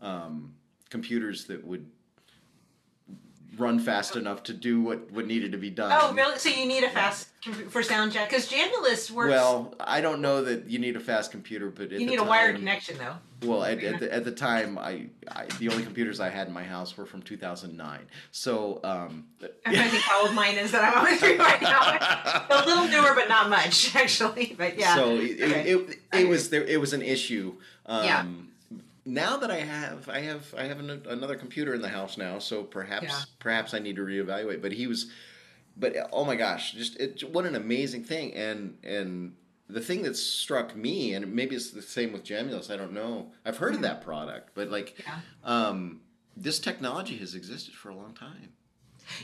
um, 0.00 0.54
computers 0.88 1.44
that 1.46 1.62
would 1.66 1.86
run 3.58 3.78
fast 3.78 4.16
enough 4.16 4.42
to 4.44 4.52
do 4.52 4.80
what 4.82 5.10
what 5.12 5.26
needed 5.26 5.52
to 5.52 5.58
be 5.58 5.70
done 5.70 5.90
Oh, 5.94 6.12
really? 6.14 6.38
So 6.38 6.48
you 6.48 6.66
need 6.66 6.84
a 6.84 6.90
fast 6.90 7.28
compu- 7.42 7.70
for 7.70 7.82
SoundJack 7.82 8.28
because 8.28 8.48
Jamulus 8.50 9.10
works. 9.10 9.30
well 9.30 9.74
i 9.80 10.00
don't 10.00 10.20
know 10.20 10.42
that 10.44 10.68
you 10.68 10.78
need 10.78 10.96
a 10.96 11.00
fast 11.00 11.30
computer 11.30 11.70
but 11.70 11.90
you 11.90 12.06
need 12.06 12.18
a 12.18 12.24
wired 12.24 12.56
connection 12.56 12.98
though. 12.98 13.14
well 13.48 13.62
at, 13.64 13.82
at, 13.82 14.00
the, 14.00 14.12
at 14.12 14.24
the 14.24 14.32
time 14.32 14.78
I, 14.78 15.06
I 15.30 15.46
the 15.58 15.68
only 15.68 15.84
computers 15.84 16.18
i 16.20 16.28
had 16.28 16.48
in 16.48 16.52
my 16.52 16.64
house 16.64 16.96
were 16.96 17.06
from 17.06 17.22
2009 17.22 18.00
so 18.30 18.80
um 18.84 19.24
I'm 19.64 19.72
trying 19.74 19.84
to 19.84 19.90
think 19.90 20.02
how 20.02 20.26
old 20.26 20.34
mine 20.34 20.56
is 20.56 20.72
that 20.72 20.96
I'm 20.96 21.16
through 21.18 21.36
right 21.50 21.62
now. 21.62 22.46
a 22.50 22.66
little 22.66 22.88
newer, 22.88 23.14
but 23.14 23.28
not 23.28 23.48
much 23.50 23.94
actually. 24.02 24.54
But 24.56 24.78
yeah. 24.78 24.94
So 24.96 25.10
it, 25.16 25.40
Okay. 25.40 25.70
it, 25.70 25.76
it, 26.12 26.20
it 26.22 26.28
was 26.28 26.48
there. 26.50 26.64
It 26.64 26.80
was 26.80 26.92
an 26.94 27.02
issue. 27.02 27.54
Um, 27.84 28.04
Yeah. 28.04 28.24
Now 29.08 29.36
that 29.36 29.50
I 29.52 29.60
have, 29.60 30.08
I 30.08 30.20
have, 30.20 30.52
I 30.58 30.64
have 30.64 30.80
an, 30.80 30.90
another 31.08 31.36
computer 31.36 31.74
in 31.74 31.80
the 31.80 31.88
house 31.88 32.18
now. 32.18 32.38
So 32.40 32.64
perhaps, 32.64 33.04
Yeah. 33.04 33.20
perhaps 33.38 33.72
I 33.72 33.78
need 33.78 33.96
to 33.96 34.02
reevaluate. 34.02 34.60
But 34.60 34.72
he 34.72 34.86
was, 34.88 35.10
but 35.76 35.94
oh 36.12 36.24
my 36.24 36.34
gosh, 36.34 36.72
just 36.72 36.96
it, 36.98 37.22
what 37.32 37.46
an 37.46 37.54
amazing 37.54 38.02
thing. 38.04 38.34
And 38.34 38.78
and 38.82 39.34
the 39.68 39.80
thing 39.80 40.02
that 40.02 40.16
struck 40.16 40.74
me, 40.76 41.14
and 41.14 41.32
maybe 41.34 41.54
it's 41.56 41.70
the 41.70 41.82
same 41.82 42.12
with 42.12 42.24
Jamulus. 42.24 42.70
I 42.70 42.76
don't 42.76 42.92
know. 42.92 43.32
I've 43.44 43.56
heard 43.58 43.74
of 43.74 43.80
that 43.82 44.02
product, 44.02 44.50
but 44.54 44.70
like, 44.70 44.96
Yeah. 45.00 45.20
um, 45.44 46.00
this 46.36 46.58
technology 46.58 47.16
has 47.18 47.34
existed 47.34 47.74
for 47.74 47.88
a 47.90 47.94
long 47.96 48.12
time. 48.14 48.52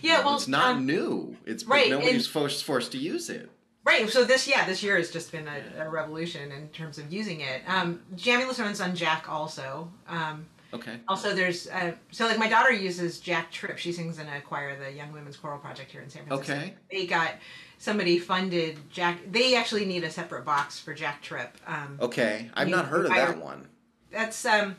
yeah. 0.01 0.13
You 0.13 0.19
know, 0.19 0.25
Well, 0.27 0.37
it's 0.37 0.49
not 0.49 0.77
um, 0.77 0.87
new. 0.87 1.37
It's 1.45 1.65
right, 1.65 1.91
nobody's 1.91 2.15
and- 2.27 2.33
forced 2.33 2.65
forced 2.65 2.93
to 2.93 2.99
use 2.99 3.29
it. 3.31 3.51
Right. 3.85 4.09
So 4.09 4.25
this, 4.25 4.47
yeah, 4.47 4.65
this 4.65 4.83
year 4.83 4.97
has 4.97 5.11
just 5.11 5.33
been 5.33 5.49
a, 5.49 5.85
a 5.85 5.89
revolution 5.89 6.53
in 6.53 6.69
terms 6.69 6.99
of 6.99 7.13
using 7.13 7.41
it. 7.41 7.63
Um, 7.67 8.01
Jamulus 8.17 8.61
runs 8.61 8.81
on 8.81 8.95
Jack 8.95 9.29
also. 9.29 9.91
Um, 10.09 10.47
Okay. 10.75 10.99
also, 11.07 11.35
there's 11.35 11.67
uh, 11.69 11.93
so 12.13 12.27
like 12.27 12.39
my 12.39 12.49
daughter 12.49 12.73
uses 12.73 13.21
JackTrip. 13.21 13.77
She 13.77 13.93
sings 13.93 14.19
in 14.19 14.27
a 14.27 14.41
choir, 14.41 14.75
the 14.79 14.91
Young 14.91 15.13
Women's 15.13 15.37
Choral 15.37 15.59
Project 15.59 15.91
here 15.91 16.01
in 16.01 16.09
San 16.09 16.25
Francisco. 16.25 16.55
Okay. 16.55 16.75
They 16.91 17.05
got 17.07 17.33
somebody 17.77 18.19
funded 18.19 18.79
Jack. 18.89 19.19
They 19.31 19.55
actually 19.55 19.85
need 19.85 20.03
a 20.03 20.11
separate 20.11 20.47
box 20.47 20.79
for 20.81 20.95
JackTrip. 20.95 21.49
Um, 21.67 21.99
Okay. 22.01 22.51
I've 22.55 22.69
You- 22.71 22.77
not 22.77 22.87
heard 22.87 23.05
of 23.05 23.13
I- 23.13 23.19
that 23.19 23.37
one. 23.37 23.69
that's 24.11 24.47
um, 24.47 24.77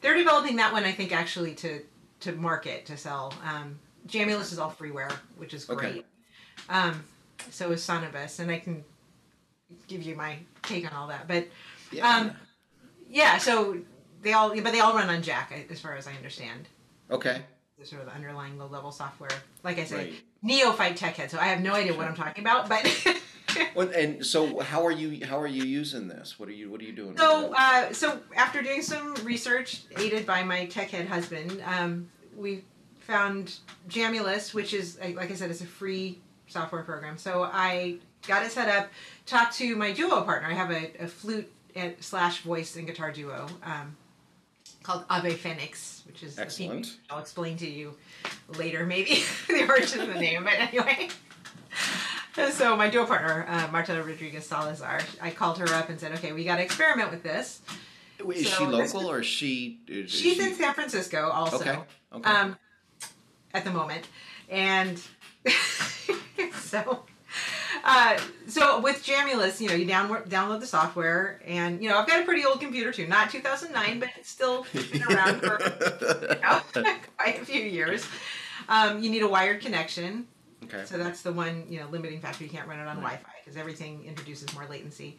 they're 0.00 0.16
developing 0.16 0.56
that 0.56 0.72
one. 0.72 0.82
I 0.82 0.90
think 0.90 1.12
actually 1.12 1.54
to 1.56 1.82
to 2.20 2.32
market 2.32 2.84
to 2.86 2.96
sell. 2.96 3.32
Um, 3.44 3.78
Jamulus 4.08 4.50
is 4.52 4.58
all 4.58 4.72
freeware, 4.76 5.12
which 5.36 5.54
is 5.54 5.70
Okay. 5.70 5.90
great. 5.92 6.06
Um, 6.68 7.04
so 7.50 7.70
is 7.72 7.80
Sonobus, 7.86 8.38
and 8.40 8.50
I 8.50 8.58
can 8.58 8.84
give 9.86 10.02
you 10.02 10.14
my 10.16 10.38
take 10.62 10.86
on 10.90 10.92
all 10.96 11.08
that. 11.08 11.28
But 11.28 11.48
Yeah. 11.90 12.08
um, 12.08 12.30
yeah, 13.08 13.38
so 13.38 13.78
they 14.22 14.32
all, 14.32 14.50
but 14.60 14.72
they 14.72 14.80
all 14.80 14.94
run 14.94 15.08
on 15.08 15.22
Jack, 15.22 15.52
as 15.70 15.80
far 15.80 15.96
as 15.96 16.06
I 16.06 16.12
understand. 16.12 16.68
okay. 17.10 17.42
The 17.78 17.86
sort 17.86 18.00
of 18.02 18.08
the 18.08 18.14
underlying 18.14 18.58
low 18.58 18.66
level 18.66 18.90
software. 18.90 19.30
Like 19.62 19.78
I 19.78 19.84
said, 19.84 19.98
Right. 19.98 20.14
neophyte 20.42 20.96
tech 20.96 21.14
head. 21.14 21.30
So 21.30 21.38
I 21.38 21.44
have 21.46 21.60
no 21.60 21.74
idea 21.74 21.94
what 21.94 22.08
I'm 22.08 22.16
talking 22.16 22.42
about, 22.44 22.68
but. 22.68 22.84
Well, 23.74 23.88
and 23.88 24.24
so 24.24 24.60
how 24.60 24.84
are 24.84 24.90
you 24.92 25.24
how 25.26 25.40
are 25.40 25.46
you 25.46 25.64
using 25.64 26.06
this? 26.06 26.38
What 26.38 26.48
are 26.50 26.52
you 26.52 26.70
what 26.70 26.80
are 26.82 26.84
you 26.84 26.92
doing? 26.92 27.16
So, 27.16 27.52
uh, 27.56 27.92
so 27.92 28.20
after 28.36 28.60
doing 28.62 28.82
some 28.82 29.14
research, 29.24 29.82
aided 29.96 30.26
by 30.26 30.42
my 30.44 30.66
tech 30.66 30.90
head 30.90 31.08
husband, 31.08 31.60
um, 31.66 32.08
we 32.36 32.62
found 33.00 33.54
Jamulus, 33.88 34.52
which 34.52 34.74
is 34.74 34.98
like 35.00 35.16
like 35.16 35.30
I 35.30 35.34
said, 35.34 35.50
it's 35.50 35.62
a 35.62 35.66
free 35.66 36.20
software 36.48 36.82
program. 36.82 37.18
So 37.18 37.44
I 37.44 37.96
got 38.26 38.44
it 38.44 38.50
set 38.50 38.68
up. 38.68 38.88
Talked 39.26 39.56
to 39.58 39.76
my 39.76 39.92
duo 39.92 40.22
partner. 40.22 40.48
I 40.48 40.54
have 40.54 40.70
a, 40.70 40.90
a 41.04 41.06
flute 41.06 41.50
and 41.74 41.94
slash 42.00 42.40
voice 42.42 42.76
and 42.76 42.86
guitar 42.86 43.12
duo 43.12 43.46
um, 43.62 43.96
called 44.82 45.04
Ave 45.10 45.34
Phoenix, 45.34 46.02
which 46.06 46.22
is 46.22 46.38
a 46.38 46.42
Excellent. 46.42 46.96
I'll 47.10 47.20
explain 47.20 47.56
to 47.58 47.68
you 47.68 47.94
later, 48.56 48.84
maybe 48.86 49.22
the 49.48 49.66
origin 49.68 50.00
of 50.00 50.08
the 50.08 50.20
name. 50.20 50.44
But 50.44 50.54
anyway. 50.54 51.08
So 52.52 52.76
my 52.76 52.88
duo 52.88 53.04
partner, 53.04 53.44
uh, 53.48 53.66
Marta 53.72 54.00
Rodriguez 54.00 54.46
Salazar, 54.46 55.00
I 55.20 55.30
called 55.30 55.58
her 55.58 55.66
up 55.74 55.88
and 55.88 55.98
said, 55.98 56.12
"Okay, 56.12 56.30
we 56.32 56.44
got 56.44 56.58
to 56.58 56.62
experiment 56.62 57.10
with 57.10 57.24
this." 57.24 57.60
Wait, 58.22 58.38
is 58.38 58.48
so 58.52 58.58
she 58.58 58.66
local 58.66 59.10
or 59.10 59.20
is 59.20 59.26
she? 59.26 59.80
Is 59.88 60.08
She's 60.08 60.36
she, 60.36 60.42
in 60.48 60.54
San 60.54 60.72
Francisco 60.72 61.30
also, 61.30 61.56
Okay. 61.56 61.78
Okay. 62.14 62.30
um, 62.30 62.56
at 63.54 63.64
the 63.64 63.72
moment, 63.72 64.06
and 64.48 65.02
so 66.70 67.04
Uh, 67.84 68.18
so 68.46 68.80
with 68.80 69.04
Jamulus, 69.04 69.60
you 69.60 69.68
know, 69.68 69.74
you 69.74 69.86
download 69.86 70.28
download 70.28 70.60
the 70.60 70.66
software, 70.66 71.40
and 71.46 71.82
you 71.82 71.88
know, 71.88 71.98
I've 71.98 72.06
got 72.06 72.20
a 72.20 72.24
pretty 72.24 72.44
old 72.44 72.60
computer 72.60 72.90
too, 72.92 73.06
not 73.06 73.30
2009, 73.30 74.00
but 74.00 74.08
it's 74.16 74.30
still 74.30 74.64
been 74.72 75.02
around 75.04 75.40
for 75.40 75.58
you 75.60 76.40
know, 76.40 76.60
quite 77.16 77.42
a 77.42 77.44
few 77.44 77.60
years. 77.60 78.06
Um, 78.68 79.02
you 79.02 79.10
need 79.10 79.22
a 79.22 79.28
wired 79.28 79.60
connection, 79.60 80.26
Okay. 80.64 80.84
so 80.86 80.96
that's 80.98 81.20
the 81.22 81.32
one 81.32 81.66
you 81.68 81.78
know 81.80 81.86
limiting 81.90 82.20
factor. 82.20 82.42
You 82.44 82.50
can't 82.50 82.66
run 82.66 82.78
it 82.78 82.88
on 82.88 82.96
Right. 82.96 83.20
Wi-Fi 83.20 83.30
because 83.44 83.56
everything 83.58 84.04
introduces 84.06 84.52
more 84.54 84.66
latency. 84.66 85.18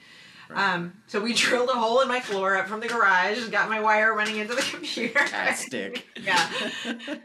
Right. 0.49 0.73
Um, 0.73 0.93
so 1.05 1.21
we 1.21 1.33
drilled 1.43 1.69
a 1.69 1.73
hole 1.73 2.01
in 2.01 2.07
my 2.07 2.19
floor 2.19 2.57
up 2.57 2.67
from 2.67 2.79
the 2.79 2.87
garage, 2.87 3.37
and 3.43 3.51
got 3.51 3.69
my 3.69 3.79
wire 3.79 4.15
running 4.15 4.37
into 4.37 4.55
the 4.55 4.63
computer. 4.63 5.19
Cat 5.19 5.57
six. 5.57 6.01
yeah. 6.19 6.49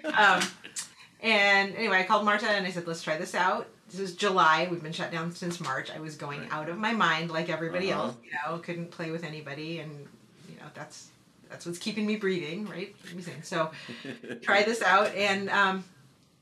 Um, 0.05 0.43
and 1.21 1.75
anyway, 1.75 1.99
I 2.01 2.03
called 2.03 2.25
Marta 2.27 2.47
and 2.51 2.67
I 2.67 2.71
said, 2.71 2.87
let's 2.87 3.03
try 3.03 3.17
this 3.17 3.35
out. 3.35 3.67
This 3.95 4.11
is 4.11 4.17
July. 4.17 4.67
We've 4.69 4.83
been 4.83 4.93
shut 4.93 5.13
down 5.13 5.31
since 5.37 5.61
March. 5.61 5.89
I 5.89 6.01
was 6.01 6.17
going 6.17 6.41
Right. 6.41 6.53
out 6.53 6.69
of 6.69 6.79
my 6.79 6.93
mind 6.93 7.31
like 7.31 7.49
everybody 7.49 7.93
Uh-huh. 7.93 8.07
else. 8.07 8.17
You 8.25 8.31
know, 8.45 8.59
couldn't 8.59 8.91
play 8.91 9.13
with 9.13 9.23
anybody, 9.23 9.79
and 9.79 10.09
you 10.49 10.57
know 10.57 10.67
that's 10.75 11.09
that's 11.49 11.65
what's 11.65 11.79
keeping 11.79 12.05
me 12.05 12.17
breathing, 12.17 12.67
right? 12.69 12.93
Keep 13.07 13.15
me 13.17 13.23
sane. 13.23 13.43
So 13.45 13.71
try 14.43 14.65
this 14.65 14.83
out, 14.83 15.15
and 15.15 15.49
um, 15.51 15.85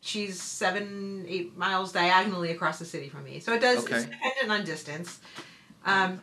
she's 0.01 0.41
seven, 0.41 1.27
eight 1.29 1.55
miles 1.55 1.93
diagonally 1.93 2.53
across 2.53 2.79
the 2.79 2.87
city 2.87 3.11
from 3.11 3.25
me. 3.25 3.39
So 3.41 3.53
it 3.53 3.61
does. 3.61 3.85
Okay. 3.85 3.97
It's 3.97 4.05
dependent 4.07 4.51
on 4.51 4.65
distance. 4.65 5.21
Um, 5.85 6.23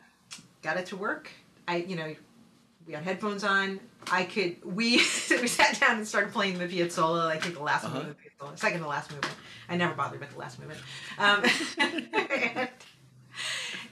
got 0.63 0.77
it 0.77 0.87
to 0.87 0.95
work. 0.97 1.29
I, 1.67 1.75
you 1.77 1.95
know, 1.95 2.15
we 2.87 2.93
had 2.93 3.03
headphones 3.03 3.43
on. 3.43 3.79
I 4.11 4.23
could. 4.23 4.55
We 4.65 4.93
we 4.97 5.47
sat 5.47 5.79
down 5.79 5.97
and 5.97 6.07
started 6.07 6.33
playing 6.33 6.57
the 6.57 6.65
Piazzolla. 6.67 7.27
I 7.27 7.37
think 7.37 7.53
the 7.53 7.61
last 7.61 7.83
Uh-huh. 7.85 8.05
Movement, 8.41 8.57
Piazzolla, 8.57 8.59
second 8.59 8.81
to 8.81 8.87
last 8.87 9.11
movement. 9.11 9.33
I 9.67 9.75
never 9.77 9.93
bothered 9.93 10.19
with 10.19 10.31
the 10.31 10.39
last 10.39 10.59
movement. 10.59 10.79
Um, 11.17 11.43
and, 11.77 12.69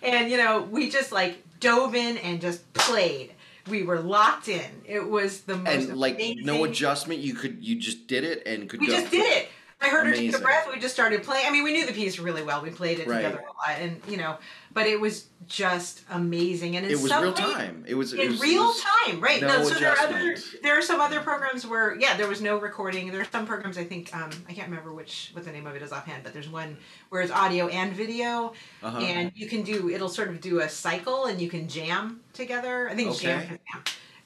and, 0.04 0.32
you 0.32 0.38
know, 0.38 0.62
we 0.62 0.89
just 0.89 1.12
like 1.12 1.43
dove 1.60 1.95
in 1.95 2.18
and 2.18 2.41
just 2.41 2.72
played. 2.74 3.34
We 3.70 3.84
were 3.84 4.00
locked 4.00 4.48
in. 4.48 4.82
It 4.86 5.08
was 5.08 5.41
the 5.41 5.58
most 5.58 5.89
and 5.89 5.98
like 5.98 6.22
no 6.38 6.64
adjustment, 6.64 7.20
you 7.20 7.34
could 7.34 7.64
you 7.64 7.76
just 7.76 8.08
did 8.08 8.24
it 8.24 8.43
and 8.48 8.70
could 8.70 8.80
we 8.80 8.88
go. 8.88 8.93
just 8.93 9.12
did 9.12 9.26
it. 9.26 9.50
I 9.80 9.89
heard 9.89 10.07
her 10.07 10.13
take 10.13 10.36
a 10.36 10.39
breath. 10.39 10.67
We 10.73 10.80
just 10.80 10.93
started 10.95 11.21
playing. 11.23 11.45
I 11.47 11.51
mean, 11.51 11.63
we 11.63 11.71
knew 11.71 11.86
the 11.86 11.93
piece 11.93 12.17
really 12.17 12.41
well. 12.41 12.63
We 12.63 12.71
played 12.71 12.97
it 12.99 13.07
Right. 13.07 13.17
together 13.17 13.43
a 13.43 13.69
lot, 13.71 13.80
and 13.80 14.01
you 14.07 14.17
know, 14.17 14.38
but 14.73 14.88
it 14.88 14.99
was 14.99 15.28
just 15.47 16.01
amazing. 16.09 16.75
And 16.75 16.86
in 16.86 16.91
It 16.91 16.99
was 16.99 17.09
some 17.11 17.21
real 17.23 17.32
ways- 17.34 17.39
time. 17.53 17.86
It 17.88 17.93
was 17.93 18.11
it 18.13 18.19
in 18.21 18.32
was, 18.32 18.41
real 18.41 18.63
was- 18.65 18.82
time, 18.82 19.21
right? 19.21 19.39
no 19.39 19.63
so 19.63 19.75
there 19.75 19.91
are 19.91 19.99
other 19.99 20.36
there 20.63 20.78
are 20.78 20.82
some 20.82 20.99
other 20.99 21.19
programs 21.19 21.67
where 21.67 21.95
yeah, 21.99 22.17
there 22.17 22.28
was 22.28 22.41
no 22.41 22.57
recording. 22.57 23.11
There 23.11 23.21
are 23.21 23.28
some 23.32 23.45
programs 23.45 23.78
I 23.78 23.84
think 23.84 24.13
um, 24.15 24.32
I 24.49 24.53
can't 24.53 24.67
remember 24.67 24.91
which 24.93 25.30
what 25.34 25.45
the 25.45 25.51
name 25.51 25.67
of 25.67 25.75
it 25.75 25.84
is 25.84 25.91
offhand, 25.91 26.23
but 26.23 26.34
there's 26.34 26.49
one 26.49 26.78
where 27.09 27.21
it's 27.21 27.32
audio 27.32 27.67
and 27.67 27.93
video, 27.93 28.53
Uh-huh. 28.82 28.97
and 28.97 29.32
you 29.36 29.47
can 29.47 29.61
do 29.61 29.89
it'll 29.91 30.09
sort 30.09 30.30
of 30.30 30.41
do 30.41 30.59
a 30.61 30.69
cycle 30.69 31.25
and 31.25 31.39
you 31.39 31.49
can 31.51 31.67
jam 31.69 32.21
together. 32.34 32.89
I 32.89 32.95
think 32.95 33.09
it's 33.11 33.19
jam 33.19 33.41
Okay. 33.43 33.59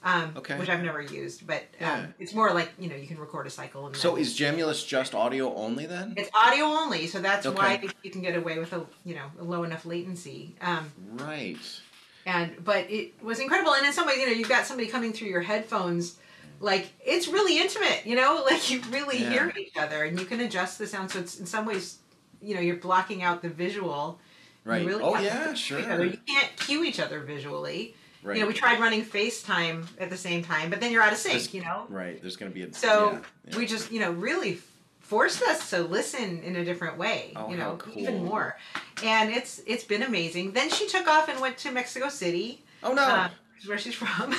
Um, 0.04 0.34
Okay. 0.36 0.58
which 0.58 0.68
I've 0.68 0.82
never 0.82 1.00
used, 1.00 1.46
but 1.46 1.62
Yeah. 1.80 1.92
um, 1.94 2.14
it's 2.18 2.34
more 2.34 2.52
like 2.52 2.70
you 2.78 2.88
know 2.88 2.96
you 2.96 3.06
can 3.06 3.18
record 3.18 3.46
a 3.46 3.50
cycle. 3.50 3.86
And 3.86 3.96
So 3.96 4.16
is 4.16 4.36
Jamulus 4.36 4.86
just 4.86 5.14
audio 5.14 5.54
only 5.54 5.86
then? 5.86 6.14
it's 6.16 6.28
audio 6.34 6.64
only, 6.64 7.06
so 7.06 7.20
that's 7.20 7.46
why 7.46 7.80
you 8.02 8.10
can 8.10 8.20
get 8.20 8.36
away 8.36 8.58
with 8.58 8.72
a 8.72 8.84
you 9.04 9.14
know 9.14 9.30
a 9.38 9.44
low 9.44 9.62
enough 9.62 9.86
latency. 9.86 10.56
Um, 10.60 10.90
Right. 11.12 11.56
and 12.26 12.64
but 12.64 12.90
it 12.90 13.22
was 13.22 13.38
incredible, 13.38 13.74
and 13.74 13.86
in 13.86 13.92
some 13.92 14.06
ways, 14.06 14.18
you 14.18 14.26
know, 14.26 14.32
you've 14.32 14.48
got 14.48 14.66
somebody 14.66 14.88
coming 14.88 15.12
through 15.12 15.28
your 15.28 15.40
headphones, 15.40 16.16
like 16.58 16.92
it's 17.04 17.28
really 17.28 17.58
intimate, 17.60 18.04
you 18.04 18.16
know, 18.16 18.42
like 18.50 18.70
you 18.70 18.80
really 18.90 19.22
Yeah. 19.22 19.30
hear 19.30 19.52
each 19.56 19.76
other, 19.76 20.02
and 20.04 20.18
you 20.18 20.26
can 20.26 20.40
adjust 20.40 20.78
the 20.78 20.86
sound. 20.88 21.12
So 21.12 21.20
it's 21.20 21.38
in 21.38 21.46
some 21.46 21.64
ways, 21.64 21.98
you 22.40 22.54
know, 22.56 22.60
you're 22.60 22.76
blocking 22.76 23.22
out 23.22 23.40
the 23.42 23.48
visual. 23.50 24.18
Right. 24.64 24.86
really 24.86 25.02
oh 25.02 25.16
yeah, 25.18 25.54
sure. 25.54 25.80
You 25.80 26.18
can't 26.26 26.56
cue 26.56 26.84
each 26.84 27.00
other 27.00 27.20
visually. 27.20 27.96
Right. 28.22 28.36
You 28.36 28.42
know, 28.42 28.48
we 28.48 28.54
tried 28.54 28.78
running 28.80 29.04
FaceTime 29.04 29.86
at 29.98 30.08
the 30.10 30.16
same 30.16 30.44
time, 30.44 30.70
but 30.70 30.80
then 30.80 30.92
you're 30.92 31.02
out 31.02 31.12
of 31.12 31.18
sync. 31.18 31.34
This- 31.34 31.54
You 31.54 31.62
know, 31.62 31.86
Right. 31.88 32.20
There's 32.20 32.36
gonna 32.36 32.50
be 32.52 32.62
a 32.62 32.72
so 32.72 33.12
yeah, 33.12 33.20
yeah. 33.48 33.56
we 33.58 33.66
just, 33.66 33.90
you 33.90 33.98
know, 34.00 34.12
really 34.12 34.58
forced 35.00 35.42
us 35.42 35.70
to 35.70 35.82
listen 35.82 36.42
in 36.42 36.56
a 36.56 36.64
different 36.64 36.96
way. 36.98 37.32
Oh, 37.36 37.50
you 37.50 37.56
know, 37.56 37.76
cool. 37.78 37.98
even 37.98 38.24
more. 38.24 38.56
And 39.04 39.30
it's 39.32 39.60
it's 39.66 39.84
been 39.84 40.02
amazing. 40.02 40.52
Then 40.52 40.70
she 40.70 40.86
took 40.88 41.06
off 41.08 41.28
and 41.28 41.40
went 41.40 41.58
to 41.58 41.72
Mexico 41.72 42.08
City, 42.08 42.62
Oh 42.82 42.92
no. 42.94 43.02
uh, 43.02 43.28
where 43.66 43.76
she's 43.78 43.94
from, 44.02 44.34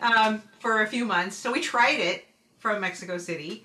um, 0.00 0.42
for 0.60 0.82
a 0.82 0.86
few 0.86 1.04
months. 1.04 1.36
So 1.36 1.52
we 1.52 1.60
tried 1.60 1.98
it 2.00 2.24
from 2.58 2.80
Mexico 2.80 3.18
City, 3.18 3.64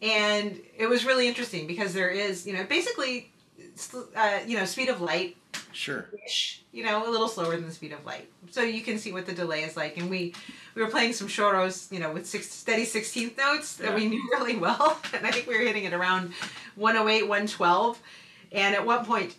and 0.00 0.60
it 0.76 0.86
was 0.86 1.04
really 1.04 1.28
interesting 1.28 1.66
because 1.66 1.92
there 1.94 2.10
is, 2.10 2.46
you 2.46 2.52
know, 2.52 2.64
basically, 2.64 3.30
uh, 4.16 4.40
you 4.46 4.56
know, 4.58 4.64
speed 4.64 4.88
of 4.88 5.00
light 5.00 5.36
sure. 5.72 6.08
ish, 6.24 6.62
you 6.72 6.84
know, 6.84 7.08
a 7.08 7.10
little 7.10 7.28
slower 7.28 7.56
than 7.56 7.66
the 7.66 7.72
speed 7.72 7.92
of 7.92 8.04
light. 8.04 8.28
So 8.50 8.62
you 8.62 8.82
can 8.82 8.98
see 8.98 9.12
what 9.12 9.26
the 9.26 9.32
delay 9.32 9.62
is 9.62 9.76
like. 9.76 9.96
And 9.96 10.08
we 10.08 10.34
we 10.74 10.82
were 10.82 10.88
playing 10.88 11.12
some 11.12 11.28
choros, 11.28 11.90
you 11.92 12.00
know, 12.00 12.12
with 12.12 12.26
six 12.26 12.50
steady 12.50 12.84
sixteenth 12.84 13.36
notes 13.36 13.76
that 13.76 13.94
we 13.94 14.08
knew 14.08 14.22
really 14.32 14.56
well. 14.56 14.98
And 15.14 15.26
I 15.26 15.30
think 15.30 15.46
we 15.46 15.56
were 15.56 15.64
hitting 15.64 15.84
it 15.84 15.92
around 15.92 16.32
108, 16.76 17.22
112. 17.22 18.02
And 18.52 18.74
at 18.74 18.84
one 18.84 19.04
point 19.04 19.36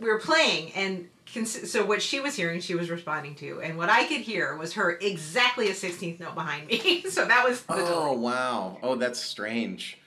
we 0.00 0.08
were 0.08 0.18
playing 0.18 0.72
and 0.74 1.08
so 1.44 1.84
what 1.84 2.00
she 2.00 2.20
was 2.20 2.36
hearing, 2.36 2.60
she 2.60 2.76
was 2.76 2.90
responding 2.90 3.34
to, 3.36 3.60
and 3.60 3.76
what 3.76 3.90
I 3.90 4.04
could 4.04 4.20
hear 4.20 4.56
was 4.56 4.74
her 4.74 4.92
exactly 5.00 5.68
a 5.68 5.74
sixteenth 5.74 6.20
note 6.20 6.34
behind 6.34 6.68
me. 6.68 7.02
so 7.10 7.24
that 7.24 7.46
was 7.46 7.62
the 7.62 7.74
Oh 7.74 8.12
wow. 8.12 8.78
Oh, 8.82 8.94
that's 8.94 9.20
strange. 9.20 9.98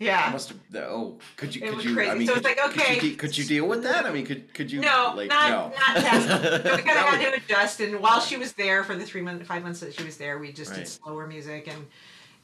I 0.00 0.04
Yeah. 0.04 0.30
must 0.32 0.48
have. 0.48 0.58
Oh, 0.76 1.18
could 1.36 1.54
you? 1.54 1.62
It 1.62 1.68
Could 1.68 1.76
was 1.76 1.84
you? 1.84 1.94
crazy. 1.94 2.10
I 2.10 2.14
mean, 2.14 2.26
So 2.26 2.34
could, 2.34 2.46
it's 2.46 2.58
like, 2.58 2.72
could 2.72 2.76
you 2.76 2.82
okay. 2.96 3.10
Could 3.16 3.36
you, 3.36 3.44
deal 3.44 3.68
with 3.68 3.82
that? 3.82 4.06
I 4.06 4.12
mean, 4.12 4.24
could 4.24 4.52
could 4.54 4.72
you? 4.72 4.80
No, 4.80 5.12
like, 5.14 5.28
not 5.28 5.50
no. 5.50 5.72
not 5.76 5.96
testing. 6.02 6.62
So 6.70 6.76
we 6.76 6.82
kind 6.82 6.98
of 6.98 7.04
had 7.04 7.30
would- 7.32 7.38
to 7.40 7.44
adjust, 7.44 7.80
and 7.80 8.00
while 8.00 8.20
she 8.20 8.36
was 8.38 8.52
there 8.54 8.82
for 8.82 8.96
the 8.96 9.04
three 9.04 9.20
months, 9.20 9.46
five 9.46 9.62
months 9.62 9.80
that 9.80 9.92
she 9.94 10.02
was 10.02 10.16
there, 10.16 10.38
we 10.38 10.52
just 10.52 10.70
Right. 10.70 10.78
did 10.80 10.88
slower 10.88 11.26
music 11.26 11.68
and 11.68 11.86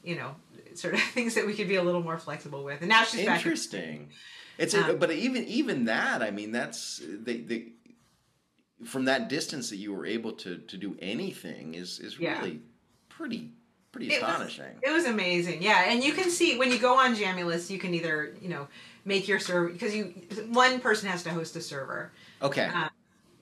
you 0.03 0.15
know, 0.15 0.35
sort 0.75 0.93
of 0.93 1.01
things 1.17 1.33
that 1.35 1.45
we 1.47 1.53
could 1.55 1.67
be 1.67 1.75
a 1.75 1.83
little 1.83 2.03
more 2.03 2.17
flexible 2.19 2.63
with. 2.63 2.81
And 2.81 2.89
now 2.89 3.03
she's 3.03 3.25
back. 3.25 3.37
Interesting. 3.37 4.09
It's 4.59 4.73
Um, 4.75 4.97
but 4.99 5.11
even 5.11 5.43
even 5.45 5.85
that, 5.85 6.21
I 6.21 6.29
mean, 6.31 6.51
that's 6.51 7.01
they 7.03 7.37
they 7.37 7.67
from 8.85 9.05
that 9.05 9.27
distance 9.29 9.69
that 9.71 9.77
you 9.77 9.93
were 9.93 10.05
able 10.05 10.33
to 10.33 10.59
to 10.59 10.77
do 10.77 10.95
anything 11.01 11.73
is 11.73 11.99
is 11.99 12.19
Yeah. 12.19 12.39
really 12.39 12.61
pretty 13.09 13.51
pretty 13.97 14.15
It 14.15 14.21
was- 14.21 14.59
It 14.81 14.91
was 14.91 15.05
amazing, 15.05 15.61
yeah. 15.61 15.85
And 15.89 16.03
you 16.03 16.13
can 16.13 16.29
see 16.29 16.57
when 16.57 16.71
you 16.71 16.79
go 16.79 16.97
on 16.97 17.15
Jamulus, 17.15 17.69
you 17.69 17.79
can 17.79 17.93
either 17.93 18.35
you 18.41 18.49
know 18.49 18.67
make 19.05 19.27
your 19.27 19.39
server 19.39 19.69
because 19.69 19.95
you 19.95 20.13
one 20.49 20.79
person 20.79 21.09
has 21.09 21.23
to 21.23 21.29
host 21.31 21.55
a 21.55 21.61
server, 21.61 22.11
okay. 22.41 22.69
uh, 22.73 22.89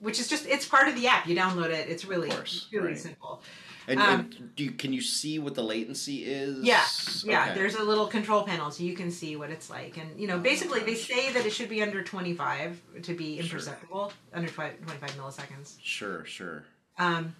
which 0.00 0.18
is 0.20 0.28
just 0.28 0.46
it's 0.46 0.66
part 0.66 0.88
of 0.88 0.94
the 0.94 1.06
app. 1.06 1.26
You 1.26 1.36
download 1.36 1.70
it. 1.70 1.88
It's 1.88 2.04
really 2.04 2.28
course, 2.30 2.68
really 2.72 2.88
right. 2.88 2.98
simple. 2.98 3.42
and, 3.88 4.00
um, 4.00 4.20
and 4.38 4.56
do 4.56 4.64
you, 4.64 4.72
can 4.72 4.92
you 4.92 5.00
see 5.00 5.38
what 5.38 5.54
the 5.54 5.62
latency 5.62 6.24
is? 6.24 6.64
Yeah, 6.64 6.84
yeah. 7.24 7.44
Okay. 7.44 7.54
There's 7.54 7.76
a 7.76 7.84
little 7.84 8.06
control 8.06 8.42
panel, 8.42 8.70
so 8.70 8.82
you 8.82 8.94
can 8.96 9.10
see 9.10 9.36
what 9.36 9.50
it's 9.50 9.70
like. 9.70 9.96
And 9.96 10.18
you 10.18 10.26
know, 10.26 10.38
basically, 10.38 10.80
they 10.80 10.94
say 10.94 11.32
that 11.32 11.46
it 11.46 11.52
should 11.52 11.68
be 11.68 11.82
under 11.82 12.02
25 12.02 12.80
to 13.02 13.14
be 13.14 13.36
Sure. 13.36 13.44
imperceptible, 13.44 14.12
under 14.32 14.48
25 14.48 14.80
milliseconds. 15.16 15.76
Sure, 15.82 16.24
sure. 16.24 16.64
Um, 16.98 17.34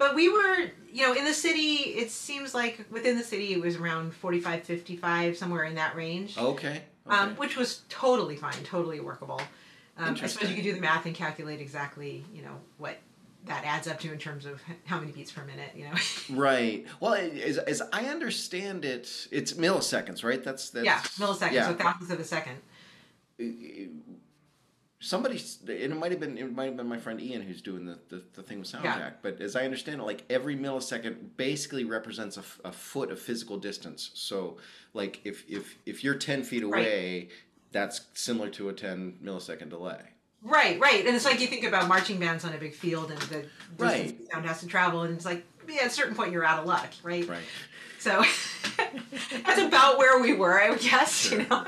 but 0.00 0.14
we 0.14 0.30
were, 0.30 0.56
you 0.90 1.06
know, 1.06 1.12
in 1.12 1.26
the 1.26 1.34
city. 1.34 1.74
It 1.74 2.10
seems 2.10 2.54
like 2.54 2.86
within 2.90 3.18
the 3.18 3.22
city, 3.22 3.52
it 3.52 3.60
was 3.60 3.76
around 3.76 4.14
45, 4.14 4.64
55, 4.64 5.36
somewhere 5.36 5.64
in 5.64 5.74
that 5.74 5.94
range, 5.94 6.38
Okay. 6.38 6.68
okay. 6.68 6.82
um, 7.06 7.36
which 7.36 7.56
was 7.58 7.82
totally 7.90 8.34
fine, 8.34 8.54
totally 8.64 8.98
workable. 9.00 9.42
Um, 9.98 10.16
I 10.22 10.26
suppose 10.26 10.48
you 10.48 10.54
could 10.56 10.64
do 10.64 10.72
the 10.72 10.80
math 10.80 11.04
and 11.04 11.14
calculate 11.14 11.60
exactly, 11.60 12.24
you 12.34 12.40
know, 12.40 12.56
what 12.78 12.96
that 13.44 13.62
adds 13.66 13.86
up 13.88 14.00
to 14.00 14.10
in 14.10 14.18
terms 14.18 14.46
of 14.46 14.62
how 14.86 14.98
many 14.98 15.12
beats 15.12 15.32
per 15.32 15.44
minute. 15.44 15.72
You 15.76 15.84
know. 15.84 15.94
Right. 16.30 16.86
Well, 17.00 17.12
it- 17.12 17.36
as, 17.36 17.58
as 17.58 17.82
I 17.92 18.06
understand 18.06 18.86
it, 18.86 19.28
it's 19.30 19.52
milliseconds, 19.52 20.24
right? 20.24 20.42
That's 20.42 20.70
that's 20.70 20.86
yeah, 20.86 21.00
milliseconds, 21.18 21.52
yeah. 21.52 21.66
so 21.68 21.74
thousands 21.74 22.10
of 22.10 22.20
a 22.20 22.24
second. 22.24 22.56
Somebody 25.02 25.42
and 25.62 25.70
it 25.92 25.96
might 25.96 26.10
have 26.10 26.20
been 26.20 26.36
it 26.38 26.54
might 26.54 26.66
have 26.66 26.76
been 26.76 26.86
my 26.86 26.98
friend 26.98 27.20
Ian 27.20 27.40
who's 27.42 27.62
doing 27.62 27.86
the, 27.86 27.98
the, 28.10 28.22
the 28.34 28.42
thing 28.42 28.58
with 28.60 28.68
Soundjack. 28.70 28.82
Yeah. 28.84 29.10
But 29.22 29.40
as 29.40 29.56
I 29.56 29.64
understand 29.64 30.00
it, 30.00 30.04
like 30.04 30.24
every 30.30 30.56
millisecond 30.56 31.16
basically 31.36 31.84
represents 31.84 32.36
a, 32.36 32.40
f- 32.40 32.60
a 32.64 32.72
foot 32.72 33.10
of 33.10 33.18
physical 33.18 33.56
distance. 33.56 34.10
So 34.14 34.58
like 34.94 35.20
if 35.24 35.44
if 35.48 35.76
if 35.86 36.04
you're 36.04 36.14
ten 36.16 36.42
feet 36.42 36.64
Right. 36.66 36.80
away, 36.86 37.28
that's 37.72 38.02
similar 38.14 38.50
to 38.50 38.68
a 38.68 38.72
ten 38.72 39.18
millisecond 39.24 39.70
delay. 39.70 40.00
Right, 40.42 40.78
right. 40.80 41.04
And 41.06 41.14
it's 41.16 41.24
like 41.26 41.40
you 41.40 41.46
think 41.46 41.64
about 41.64 41.86
marching 41.88 42.18
bands 42.18 42.44
on 42.44 42.52
a 42.54 42.58
big 42.58 42.74
field 42.74 43.10
and 43.10 43.20
the 43.22 43.26
distance 43.26 43.48
Right. 43.78 44.18
the 44.18 44.26
sound 44.32 44.46
has 44.46 44.60
to 44.60 44.66
travel 44.66 45.02
and 45.02 45.14
it's 45.14 45.24
like 45.24 45.44
yeah, 45.68 45.82
at 45.82 45.86
a 45.86 45.90
certain 45.90 46.14
point 46.14 46.32
you're 46.32 46.44
out 46.44 46.58
of 46.60 46.66
luck, 46.66 46.90
right? 47.02 47.26
Right. 47.28 47.38
So 48.00 48.22
that's 49.46 49.60
about 49.60 49.98
where 49.98 50.20
we 50.20 50.32
were, 50.32 50.60
I 50.60 50.70
would 50.70 50.80
guess, 50.80 51.30
you 51.30 51.46
know. 51.46 51.66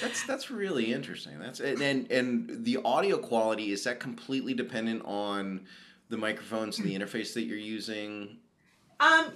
That's 0.00 0.22
that's 0.22 0.50
really 0.50 0.92
interesting. 0.92 1.38
That's 1.38 1.60
and 1.60 2.10
and, 2.10 2.64
the 2.64 2.78
audio 2.84 3.18
quality 3.18 3.72
is 3.72 3.84
that 3.84 4.00
completely 4.00 4.54
dependent 4.54 5.02
on 5.04 5.66
the 6.08 6.16
microphones 6.16 6.78
and 6.78 6.88
the 6.88 6.94
Hmm. 6.96 7.02
interface 7.02 7.34
that 7.34 7.42
you're 7.42 7.58
using. 7.58 8.38
Um 8.98 9.26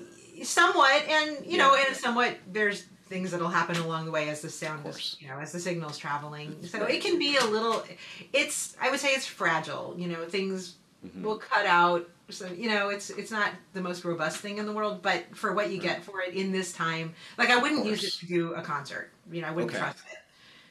somewhat 0.43 1.03
and 1.09 1.47
you 1.47 1.59
know, 1.59 1.75
Yeah. 1.75 1.85
and 1.89 1.97
somewhat 1.97 2.39
there's 2.53 2.85
things 3.09 3.31
that'll 3.31 3.49
happen 3.49 3.77
along 3.77 4.07
the 4.07 4.11
way 4.11 4.31
as 4.31 4.41
the 4.41 4.49
sound 4.51 4.87
is, 4.87 5.17
you 5.21 5.29
know, 5.29 5.39
as 5.39 5.53
the 5.53 5.61
signal's 5.61 5.99
traveling. 5.99 6.57
So 6.67 6.81
Right. 6.81 6.95
it 6.95 7.03
can 7.03 7.19
be 7.19 7.37
a 7.37 7.45
little. 7.45 7.85
It's 8.33 8.77
I 8.81 8.91
would 8.91 9.01
say 9.01 9.11
it's 9.11 9.27
fragile. 9.27 9.95
You 9.99 10.09
know, 10.09 10.25
things 10.25 10.77
Mhm. 11.07 11.23
will 11.23 11.39
cut 11.39 11.67
out. 11.67 12.09
So 12.31 12.47
you 12.47 12.71
know, 12.71 12.89
it's 12.89 13.11
it's 13.11 13.31
not 13.31 13.51
the 13.75 13.83
most 13.83 14.05
robust 14.05 14.39
thing 14.39 14.57
in 14.59 14.65
the 14.65 14.73
world, 14.73 15.03
but 15.03 15.25
for 15.37 15.53
what 15.53 15.71
you 15.71 15.79
get 15.79 16.03
for 16.03 16.23
it 16.23 16.35
in 16.35 16.53
this 16.53 16.73
time, 16.73 17.15
like 17.37 17.51
I 17.51 17.59
wouldn't 17.59 17.85
use 17.85 18.03
it 18.03 18.15
to 18.21 18.27
do 18.27 18.55
a 18.55 18.63
concert. 18.63 19.13
You 19.31 19.43
know, 19.43 19.49
I 19.49 19.51
wouldn't 19.51 19.71
Okay. 19.73 19.79
trust 19.79 19.99
it. 20.11 20.19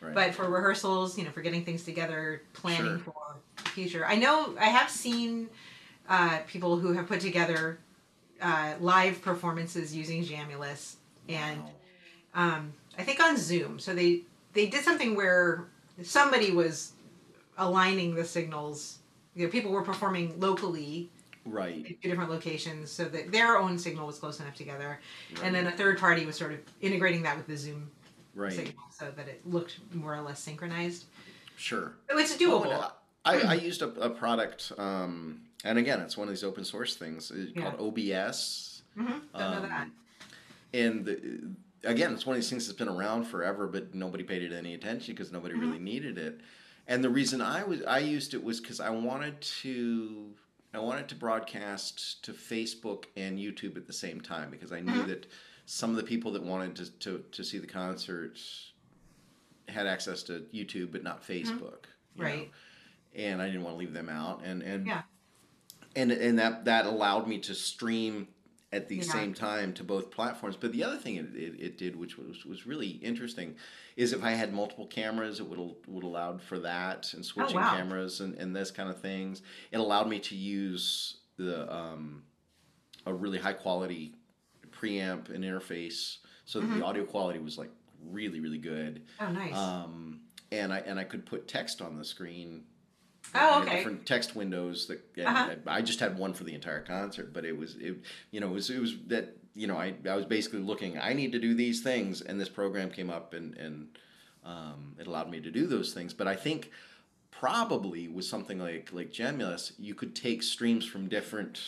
Right. 0.03 0.13
But 0.13 0.35
for 0.35 0.49
rehearsals, 0.49 1.17
you 1.17 1.23
know, 1.23 1.31
for 1.31 1.41
getting 1.41 1.63
things 1.63 1.83
together, 1.83 2.41
planning 2.53 3.01
Sure. 3.01 3.13
for 3.13 3.35
the 3.57 3.69
future. 3.69 4.05
I 4.05 4.15
know 4.15 4.55
I 4.59 4.65
have 4.65 4.89
seen 4.89 5.49
uh, 6.09 6.39
people 6.45 6.77
who 6.77 6.91
have 6.93 7.07
put 7.07 7.21
together 7.21 7.79
uh, 8.41 8.73
live 8.81 9.21
performances 9.21 9.95
using 9.95 10.23
Jamulus, 10.23 10.95
and 11.29 11.61
Wow. 11.63 11.69
um, 12.55 12.73
I 12.97 13.03
think 13.03 13.21
on 13.21 13.37
Zoom. 13.37 13.79
So 13.79 13.95
they 13.95 14.21
they 14.51 14.65
did 14.67 14.83
something 14.83 15.15
where 15.15 15.65
somebody 16.03 16.51
was 16.51 16.91
aligning 17.57 18.15
the 18.15 18.25
signals. 18.25 18.99
You 19.35 19.45
know, 19.45 19.51
people 19.51 19.71
were 19.71 19.81
performing 19.83 20.37
locally 20.39 21.09
right. 21.45 21.75
in 21.75 21.83
two 22.01 22.09
different 22.09 22.29
locations, 22.29 22.91
so 22.91 23.05
that 23.05 23.31
their 23.31 23.57
own 23.57 23.79
signal 23.79 24.05
was 24.07 24.19
close 24.19 24.39
enough 24.41 24.55
together, 24.55 24.99
right. 25.35 25.43
and 25.43 25.55
then 25.55 25.67
a 25.67 25.71
third 25.71 25.97
party 25.97 26.25
was 26.25 26.35
sort 26.35 26.51
of 26.51 26.59
integrating 26.81 27.23
that 27.23 27.37
with 27.37 27.47
the 27.47 27.55
Zoom 27.55 27.89
right. 28.33 28.51
signal 28.53 28.83
so 28.91 29.11
that 29.15 29.27
it 29.27 29.41
looked 29.45 29.79
more 29.93 30.15
or 30.15 30.21
less 30.21 30.39
synchronized. 30.39 31.05
Sure. 31.55 31.93
So 32.09 32.17
it's 32.17 32.35
doable. 32.37 32.65
Oh, 32.67 32.91
I, 33.25 33.39
I 33.41 33.53
used 33.53 33.81
a, 33.81 33.87
a 34.01 34.09
product, 34.09 34.71
um, 34.77 35.41
and 35.63 35.77
again, 35.77 36.01
it's 36.01 36.17
one 36.17 36.27
of 36.27 36.33
these 36.33 36.43
open 36.43 36.65
source 36.65 36.95
things 36.95 37.31
Yeah. 37.55 37.61
called 37.71 37.79
OBS. 37.79 38.81
hmm 38.95 39.05
Don't 39.07 39.33
know 39.33 39.57
Um, 39.63 39.69
that. 39.69 39.87
And 40.73 41.05
the, 41.05 41.51
again, 41.83 42.13
it's 42.13 42.25
one 42.25 42.35
of 42.35 42.41
these 42.41 42.49
things 42.49 42.67
that's 42.67 42.77
been 42.77 42.89
around 42.89 43.25
forever, 43.25 43.67
but 43.67 43.93
nobody 43.95 44.23
paid 44.23 44.41
it 44.43 44.51
any 44.51 44.73
attention 44.73 45.13
because 45.13 45.31
nobody 45.31 45.53
Mm-hmm. 45.53 45.63
really 45.65 45.79
needed 45.79 46.17
it. 46.17 46.41
And 46.87 47.01
the 47.03 47.09
reason 47.09 47.41
I 47.41 47.63
was 47.63 47.81
I 47.83 47.99
used 47.99 48.33
it 48.33 48.43
was 48.43 48.59
because 48.59 48.81
I 48.81 48.89
wanted 48.89 49.39
to 49.61 50.31
I 50.73 50.79
wanted 50.79 51.07
to 51.09 51.15
broadcast 51.15 52.23
to 52.25 52.33
Facebook 52.33 53.05
and 53.15 53.39
YouTube 53.39 53.77
at 53.77 53.87
the 53.87 53.93
same 53.93 54.19
time 54.19 54.49
because 54.49 54.73
I 54.73 54.81
knew 54.81 54.91
Mhm. 55.03 55.07
that 55.07 55.27
some 55.65 55.89
of 55.91 55.95
the 55.95 56.03
people 56.03 56.31
that 56.33 56.43
wanted 56.43 56.75
to, 56.75 56.91
to, 56.99 57.23
to 57.31 57.43
see 57.43 57.57
the 57.57 57.67
concert 57.67 58.37
had 59.69 59.87
access 59.87 60.23
to 60.23 60.45
YouTube 60.53 60.91
but 60.91 61.03
not 61.03 61.25
Facebook. 61.25 61.85
Mm-hmm. 62.15 62.21
Right. 62.23 62.51
And 63.15 63.41
I 63.41 63.47
didn't 63.47 63.63
want 63.63 63.75
to 63.75 63.79
leave 63.79 63.93
them 63.93 64.09
out. 64.09 64.41
And 64.43 64.61
and 64.61 64.85
Yeah. 64.87 65.03
and 65.95 66.11
and 66.11 66.39
that 66.39 66.65
that 66.65 66.85
allowed 66.85 67.27
me 67.27 67.39
to 67.39 67.55
stream 67.55 68.27
at 68.71 68.89
the 68.89 68.97
Yeah. 68.97 69.03
same 69.03 69.33
time 69.35 69.71
to 69.75 69.83
both 69.83 70.09
platforms. 70.11 70.57
But 70.59 70.71
the 70.71 70.83
other 70.83 70.97
thing 70.97 71.15
it, 71.17 71.35
it, 71.35 71.59
it 71.59 71.77
did, 71.77 71.95
which 71.95 72.17
was 72.17 72.43
was 72.45 72.65
really 72.65 72.89
interesting, 72.89 73.55
is 73.95 74.13
if 74.13 74.23
I 74.23 74.31
had 74.31 74.51
multiple 74.53 74.87
cameras, 74.87 75.39
it 75.39 75.47
would 75.47 75.75
would 75.87 76.03
allowed 76.03 76.41
for 76.41 76.59
that 76.59 77.13
and 77.13 77.23
switching 77.25 77.57
Oh, 77.57 77.61
wow. 77.61 77.75
cameras 77.75 78.19
and 78.19 78.35
and 78.35 78.55
this 78.55 78.71
kind 78.71 78.89
of 78.89 78.99
things. 78.99 79.43
It 79.71 79.77
allowed 79.77 80.09
me 80.09 80.19
to 80.19 80.35
use 80.35 81.17
the 81.37 81.71
um, 81.73 82.23
a 83.05 83.13
really 83.13 83.37
high 83.37 83.53
quality 83.53 84.15
preamp 84.83 85.29
and 85.33 85.43
interface, 85.43 86.17
so 86.45 86.59
Mm-hmm. 86.61 86.79
the 86.79 86.85
audio 86.85 87.03
quality 87.05 87.39
was 87.39 87.57
like 87.57 87.71
really 88.11 88.39
really 88.39 88.57
good. 88.57 89.01
Oh, 89.19 89.31
nice. 89.31 89.55
Um, 89.55 90.19
and 90.51 90.73
I 90.73 90.79
and 90.79 90.99
I 90.99 91.03
could 91.03 91.25
put 91.25 91.47
text 91.47 91.81
on 91.81 91.97
the 91.97 92.05
screen. 92.05 92.63
Oh, 93.35 93.61
okay. 93.61 93.77
Different 93.77 94.05
text 94.05 94.35
windows 94.35 94.87
that 94.87 94.99
Uh-huh. 95.25 95.55
I 95.67 95.81
just 95.81 95.99
had 96.01 96.17
one 96.17 96.33
for 96.33 96.43
the 96.43 96.53
entire 96.53 96.81
concert, 96.81 97.33
but 97.33 97.45
it 97.45 97.57
was 97.57 97.75
it 97.79 97.95
you 98.31 98.39
know 98.41 98.47
it 98.49 98.53
was 98.53 98.69
it 98.69 98.79
was 98.79 98.95
that 99.07 99.37
you 99.55 99.65
know 99.67 99.77
I 99.77 99.93
I 100.09 100.15
was 100.15 100.25
basically 100.25 100.59
looking 100.59 100.97
I 100.99 101.13
need 101.13 101.31
to 101.31 101.39
do 101.39 101.53
these 101.53 101.81
things 101.81 102.21
and 102.21 102.39
this 102.39 102.49
program 102.49 102.89
came 102.91 103.09
up 103.09 103.33
and 103.33 103.55
and 103.57 103.87
um, 104.45 104.95
it 104.99 105.07
allowed 105.07 105.29
me 105.31 105.39
to 105.39 105.49
do 105.49 105.65
those 105.67 105.93
things. 105.93 106.13
But 106.13 106.27
I 106.27 106.35
think 106.35 106.69
probably 107.31 108.07
with 108.09 108.25
something 108.25 108.59
like 108.59 108.89
like 108.91 109.11
Jamulus, 109.11 109.71
you 109.79 109.95
could 109.95 110.15
take 110.15 110.43
streams 110.43 110.85
from 110.85 111.07
different 111.07 111.59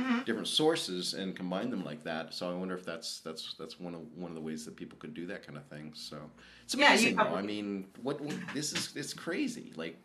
Mhm. 0.00 0.24
different 0.24 0.48
sources 0.48 1.14
and 1.14 1.36
combine 1.36 1.70
them 1.70 1.84
like 1.84 2.02
that. 2.04 2.32
So 2.34 2.50
I 2.50 2.54
wonder 2.54 2.74
if 2.74 2.84
that's 2.84 3.20
that's 3.20 3.54
that's 3.58 3.78
one 3.78 3.94
of 3.94 4.00
one 4.16 4.30
of 4.30 4.34
the 4.34 4.40
ways 4.40 4.64
that 4.64 4.76
people 4.76 4.98
could 4.98 5.14
do 5.14 5.26
that 5.26 5.46
kind 5.46 5.58
of 5.58 5.64
thing. 5.66 5.92
So 5.94 6.16
it's 6.64 6.74
Yeah, 6.74 6.86
amazing. 6.88 7.16
though. 7.16 7.34
I 7.34 7.42
mean, 7.42 7.86
what, 8.02 8.20
what 8.20 8.34
this 8.54 8.72
is 8.72 8.92
it's 8.96 9.12
crazy. 9.14 9.72
Like 9.76 9.96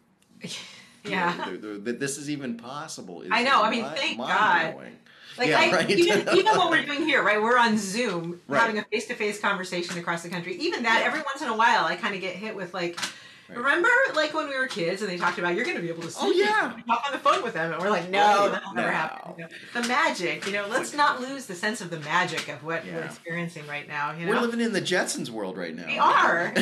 yeah. 1.04 1.50
that 1.62 2.00
this 2.00 2.18
is 2.18 2.30
even 2.30 2.58
possible. 2.58 3.22
is 3.22 3.30
I 3.32 3.44
know, 3.44 3.62
I 3.64 3.70
mean, 3.70 3.86
thank 3.96 4.18
mind-blowing. 4.18 4.98
Like 5.38 5.50
Yeah, 5.50 5.60
I, 5.60 5.72
right. 5.72 5.90
even, 5.90 6.30
even 6.30 6.46
what 6.58 6.70
we're 6.72 6.86
doing 6.92 7.04
here, 7.04 7.22
right? 7.22 7.42
We're 7.42 7.58
on 7.58 7.78
Zoom 7.78 8.40
Right. 8.48 8.62
having 8.62 8.78
a 8.80 8.84
face 8.86 9.08
to 9.08 9.16
face 9.16 9.40
conversation 9.40 9.98
across 9.98 10.24
the 10.24 10.30
country. 10.30 10.56
Even 10.58 10.84
that, 10.84 11.00
Yeah. 11.02 11.08
every 11.08 11.22
once 11.22 11.42
in 11.42 11.50
a 11.50 11.56
while, 11.58 11.86
I 11.86 11.96
kind 11.96 12.16
of 12.16 12.22
get 12.22 12.36
hit 12.36 12.56
with 12.56 12.74
like, 12.74 12.98
Right. 13.48 13.58
remember 13.60 13.90
like 14.16 14.34
when 14.34 14.50
we 14.50 14.58
were 14.58 14.66
kids 14.68 15.02
and 15.04 15.12
they 15.12 15.18
talked 15.18 15.38
about 15.38 15.54
you're 15.56 15.66
going 15.66 15.76
to 15.78 15.82
be 15.84 15.90
able 15.90 16.02
to 16.02 16.10
see 16.10 16.18
Oh, 16.20 16.32
yeah. 16.32 16.74
hop 16.88 17.06
on 17.06 17.12
the 17.12 17.20
phone 17.20 17.44
with 17.44 17.54
them, 17.54 17.72
and 17.74 17.82
we're 17.82 17.92
like, 17.92 18.10
no, 18.10 18.20
Right. 18.20 18.52
that'll 18.54 18.74
never 18.74 18.92
happen. 18.92 19.34
You 19.38 19.44
know, 19.44 19.50
the 19.82 19.88
magic, 19.88 20.46
you 20.48 20.54
know, 20.54 20.66
let's 20.68 20.94
not 20.96 21.22
lose 21.22 21.46
the 21.46 21.54
sense 21.54 21.80
of 21.82 21.90
the 21.92 22.00
magic 22.00 22.48
of 22.50 22.64
what 22.64 22.84
we're 22.86 23.02
experiencing 23.04 23.68
right 23.68 23.88
now. 23.88 24.14
You 24.14 24.28
We're 24.28 24.40
living 24.42 24.62
in 24.62 24.74
the 24.74 24.82
Jetsons 24.82 25.30
world 25.30 25.58
right 25.58 25.76
now. 25.76 25.86
we 25.86 25.98
are. 26.00 26.54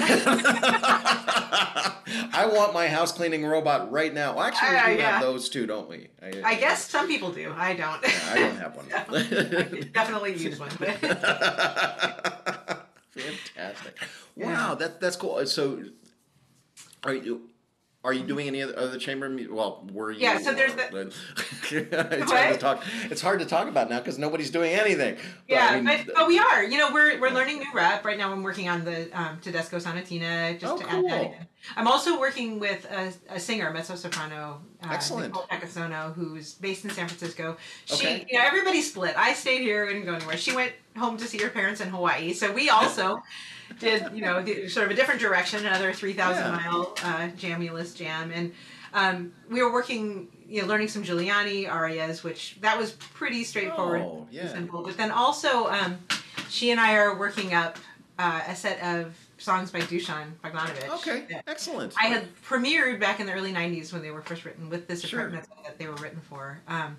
I 2.35 2.45
want 2.51 2.73
my 2.73 2.87
house 2.87 3.11
cleaning 3.11 3.45
robot 3.45 3.91
right 3.91 4.13
now. 4.13 4.35
Well, 4.35 4.43
actually, 4.45 4.93
we 4.93 4.99
yeah. 4.99 5.11
have 5.13 5.21
those 5.21 5.47
too, 5.49 5.65
don't 5.65 5.87
we? 5.89 6.09
I 6.43 6.55
guess 6.55 6.89
some 6.89 7.07
people 7.07 7.31
do. 7.31 7.53
I 7.55 7.73
don't. 7.75 8.01
Yeah, 8.03 8.19
I 8.31 8.39
don't 8.39 8.57
have 8.57 8.75
one. 8.75 8.87
Definitely 9.93 10.35
use 10.35 10.59
one, 10.59 10.69
but 10.79 10.97
Fantastic! 13.11 13.97
Yeah. 14.35 14.45
Wow, 14.69 14.75
that 14.75 14.99
that's 14.99 15.15
cool. 15.15 15.45
So, 15.45 15.83
are 17.03 17.13
you 17.13 17.49
are 18.05 18.11
you 18.11 18.23
doing 18.23 18.47
any 18.47 18.61
other, 18.61 18.77
other 18.77 18.97
chamber 18.99 19.29
music? 19.29 19.53
Well, 19.53 19.87
were 19.93 20.11
you? 20.11 20.19
Yeah, 20.19 20.37
so 20.37 20.53
there's 20.53 20.73
the- 20.73 21.13
it's 21.71 22.31
hard 22.31 22.53
to 22.53 22.57
talk. 22.57 22.83
It's 23.09 23.21
hard 23.21 23.39
to 23.39 23.45
talk 23.45 23.69
about 23.69 23.89
now 23.89 23.99
because 23.99 24.19
nobody's 24.19 24.49
doing 24.49 24.73
anything. 24.73 25.15
But, 25.15 25.23
Yeah, 25.47 25.67
I 25.71 25.75
mean, 25.79 25.85
but, 26.05 26.13
but 26.13 26.27
we 26.27 26.37
are. 26.37 26.63
You 26.65 26.77
know, 26.79 26.91
we're 26.91 27.17
we're 27.21 27.29
learning 27.29 27.59
new 27.59 27.71
rep 27.73 28.03
right 28.03 28.17
now. 28.17 28.29
I'm 28.29 28.43
working 28.43 28.67
on 28.67 28.83
the 28.83 29.09
um, 29.17 29.39
Tedesco 29.39 29.77
Sonatina 29.77 30.59
just 30.59 30.73
Oh, 30.73 30.77
to 30.79 30.83
add 30.89 31.05
that 31.05 31.21
cool. 31.21 31.31
in. 31.31 31.47
I'm 31.77 31.87
also 31.87 32.19
working 32.19 32.59
with 32.59 32.85
a, 32.91 33.13
a 33.29 33.39
singer, 33.39 33.71
mezzo 33.71 33.95
soprano, 33.95 34.59
uh, 34.83 34.87
Excellent. 34.91 35.27
Nicole 35.27 35.47
Pecasono, 35.47 36.13
who's 36.13 36.55
based 36.55 36.83
in 36.83 36.91
San 36.91 37.07
Francisco. 37.07 37.55
She, 37.85 37.95
Okay. 38.05 38.25
you 38.29 38.37
know, 38.37 38.43
everybody 38.45 38.81
split. 38.81 39.17
I 39.17 39.33
stayed 39.33 39.61
here, 39.61 39.85
we 39.85 39.93
didn't 39.93 40.05
go 40.07 40.15
anywhere. 40.15 40.35
She 40.35 40.53
went 40.53 40.73
home 40.97 41.15
to 41.15 41.25
see 41.25 41.37
her 41.37 41.47
parents 41.49 41.79
in 41.79 41.87
Hawaii, 41.87 42.33
so 42.33 42.51
we 42.51 42.69
also 42.69 43.23
did, 43.79 44.05
you 44.13 44.21
know, 44.21 44.41
the, 44.41 44.67
sort 44.69 44.85
of 44.85 44.91
a 44.91 44.95
different 44.95 45.19
direction, 45.21 45.65
another 45.65 45.93
3,000 45.93 46.43
Yeah. 46.43 46.51
mile 46.51 46.93
uh, 47.03 47.27
jamulus 47.37 47.95
jam, 47.95 48.31
and 48.33 48.51
um, 48.93 49.33
we 49.49 49.61
were 49.63 49.71
working, 49.73 50.27
you 50.47 50.61
know, 50.61 50.67
learning 50.67 50.87
some 50.87 51.03
Giuliani 51.03 51.67
arias, 51.69 52.23
which 52.23 52.57
that 52.61 52.77
was 52.77 52.91
pretty 52.91 53.43
straightforward 53.43 54.01
Oh, 54.01 54.27
yeah. 54.31 54.47
simple. 54.51 54.83
But 54.83 54.97
then 54.97 55.11
also, 55.11 55.67
um, 55.67 55.97
she 56.49 56.69
and 56.71 56.79
I 56.79 56.95
are 56.95 57.17
working 57.17 57.53
up 57.53 57.77
uh, 58.19 58.41
a 58.47 58.55
set 58.55 58.79
of 58.83 59.15
songs 59.39 59.71
by 59.71 59.79
Dusan 59.79 60.33
Bogdanovich. 60.43 60.87
Okay, 60.99 61.41
excellent. 61.47 61.93
I 61.99 62.05
had 62.05 62.27
premiered 62.43 62.99
back 62.99 63.19
in 63.19 63.25
the 63.25 63.33
early 63.33 63.51
'90s 63.51 63.91
when 63.91 64.03
they 64.03 64.11
were 64.11 64.21
first 64.21 64.45
written 64.45 64.69
with 64.69 64.87
this 64.87 65.01
Sure. 65.01 65.21
equipment 65.21 65.47
that 65.65 65.79
they 65.79 65.87
were 65.87 65.95
written 65.95 66.21
for. 66.29 66.61
Um, 66.67 66.97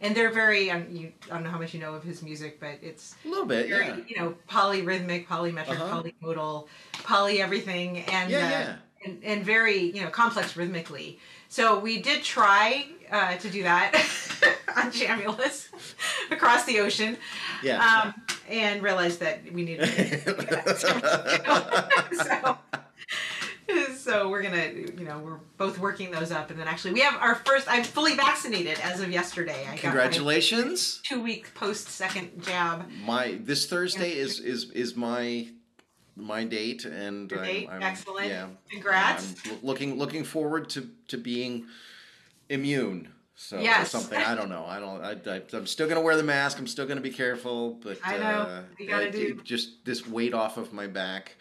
and 0.00 0.14
they're 0.14 0.30
very, 0.32 0.70
um, 0.70 0.86
you, 0.90 1.12
I 1.30 1.34
don't 1.34 1.44
know 1.44 1.50
how 1.50 1.58
much 1.58 1.72
you 1.74 1.80
know 1.80 1.94
of 1.94 2.02
his 2.02 2.22
music, 2.22 2.60
but 2.60 2.78
it's 2.82 3.14
a 3.24 3.28
little 3.28 3.46
bit, 3.46 3.68
very, 3.68 3.86
yeah. 3.86 3.96
you 4.06 4.16
know, 4.18 4.34
polyrhythmic, 4.48 5.26
polymetric, 5.26 5.68
Uh-huh. 5.80 6.02
polymodal, 6.02 6.66
poly 7.04 7.40
everything, 7.40 7.98
and 8.00 8.30
Yeah, 8.30 8.38
uh, 8.38 8.50
yeah. 8.50 8.76
And, 9.04 9.22
and 9.24 9.44
very, 9.44 9.78
you 9.94 10.02
know, 10.02 10.10
complex 10.10 10.56
rhythmically. 10.56 11.18
So 11.48 11.78
we 11.78 12.00
did 12.02 12.22
try 12.24 12.86
uh, 13.10 13.36
to 13.36 13.48
do 13.50 13.62
that 13.62 13.94
on 14.76 14.90
Jamulus 14.90 15.68
across 16.30 16.64
the 16.64 16.80
ocean, 16.80 17.16
Yeah. 17.62 17.78
um, 17.86 18.14
and 18.48 18.82
realized 18.82 19.20
that 19.20 19.40
we 19.52 19.64
needed. 19.64 19.88
so, 20.76 22.58
so 23.96 24.28
we're 24.28 24.42
gonna, 24.42 24.66
you 24.96 25.04
know, 25.04 25.18
we're 25.18 25.38
both 25.56 25.78
working 25.78 26.10
those 26.10 26.30
up, 26.30 26.50
and 26.50 26.58
then 26.58 26.68
actually 26.68 26.92
we 26.94 27.00
have 27.00 27.20
our 27.20 27.34
first. 27.36 27.66
I'm 27.70 27.84
fully 27.84 28.14
vaccinated 28.14 28.78
as 28.80 29.00
of 29.00 29.10
yesterday. 29.10 29.62
I 29.68 29.72
got 29.72 29.78
Congratulations. 29.80 31.00
two 31.04 31.22
week 31.22 31.52
post 31.54 31.88
second 31.88 32.42
jab. 32.42 32.88
My 33.04 33.38
this 33.40 33.66
Thursday 33.66 34.12
is 34.12 34.40
is 34.40 34.70
is 34.72 34.94
my 34.96 35.48
my 36.14 36.44
date 36.44 36.84
and 36.84 37.30
Your 37.30 37.40
I'm- 37.40 37.48
date? 37.54 37.68
I'm, 37.70 37.82
Excellent. 37.82 38.28
Yeah. 38.28 38.48
Congrats. 38.70 39.34
I'm 39.46 39.58
looking 39.62 39.98
looking 39.98 40.24
forward 40.24 40.68
to 40.70 40.88
to 41.08 41.18
being 41.18 41.66
immune. 42.48 43.12
So 43.38 43.58
or 43.58 43.60
Yes. 43.60 43.90
something 43.90 44.18
I 44.18 44.34
don't 44.34 44.48
know. 44.48 44.64
I 44.64 44.80
don't. 44.80 45.02
I, 45.02 45.36
I, 45.36 45.42
I'm 45.52 45.66
still 45.66 45.86
gonna 45.86 46.00
wear 46.00 46.16
the 46.16 46.22
mask. 46.22 46.58
I'm 46.58 46.66
still 46.66 46.86
gonna 46.86 47.02
be 47.02 47.10
careful. 47.10 47.74
But 47.82 47.98
I 48.02 48.16
know. 48.16 48.24
Uh, 48.24 48.62
You 48.78 48.86
gotta 48.88 49.08
it- 49.08 49.12
do- 49.12 49.40
just 49.44 49.84
this 49.84 50.06
weight 50.06 50.32
off 50.32 50.56
of 50.56 50.72
my 50.72 50.86
back. 50.86 51.36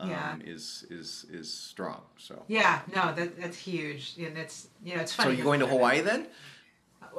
Um, 0.00 0.10
Yeah. 0.10 0.36
is 0.44 0.86
is 0.90 1.26
is 1.30 1.52
strong. 1.52 2.00
So. 2.16 2.42
Yeah, 2.48 2.80
no, 2.94 3.12
that 3.14 3.38
that's 3.40 3.58
huge, 3.58 4.14
and 4.18 4.36
it's 4.38 4.68
you 4.82 4.94
know 4.96 5.02
it's 5.02 5.12
So 5.14 5.24
funny. 5.24 5.36
you 5.36 5.44
going 5.44 5.60
to 5.60 5.66
Hawaii 5.66 6.00
then? 6.00 6.26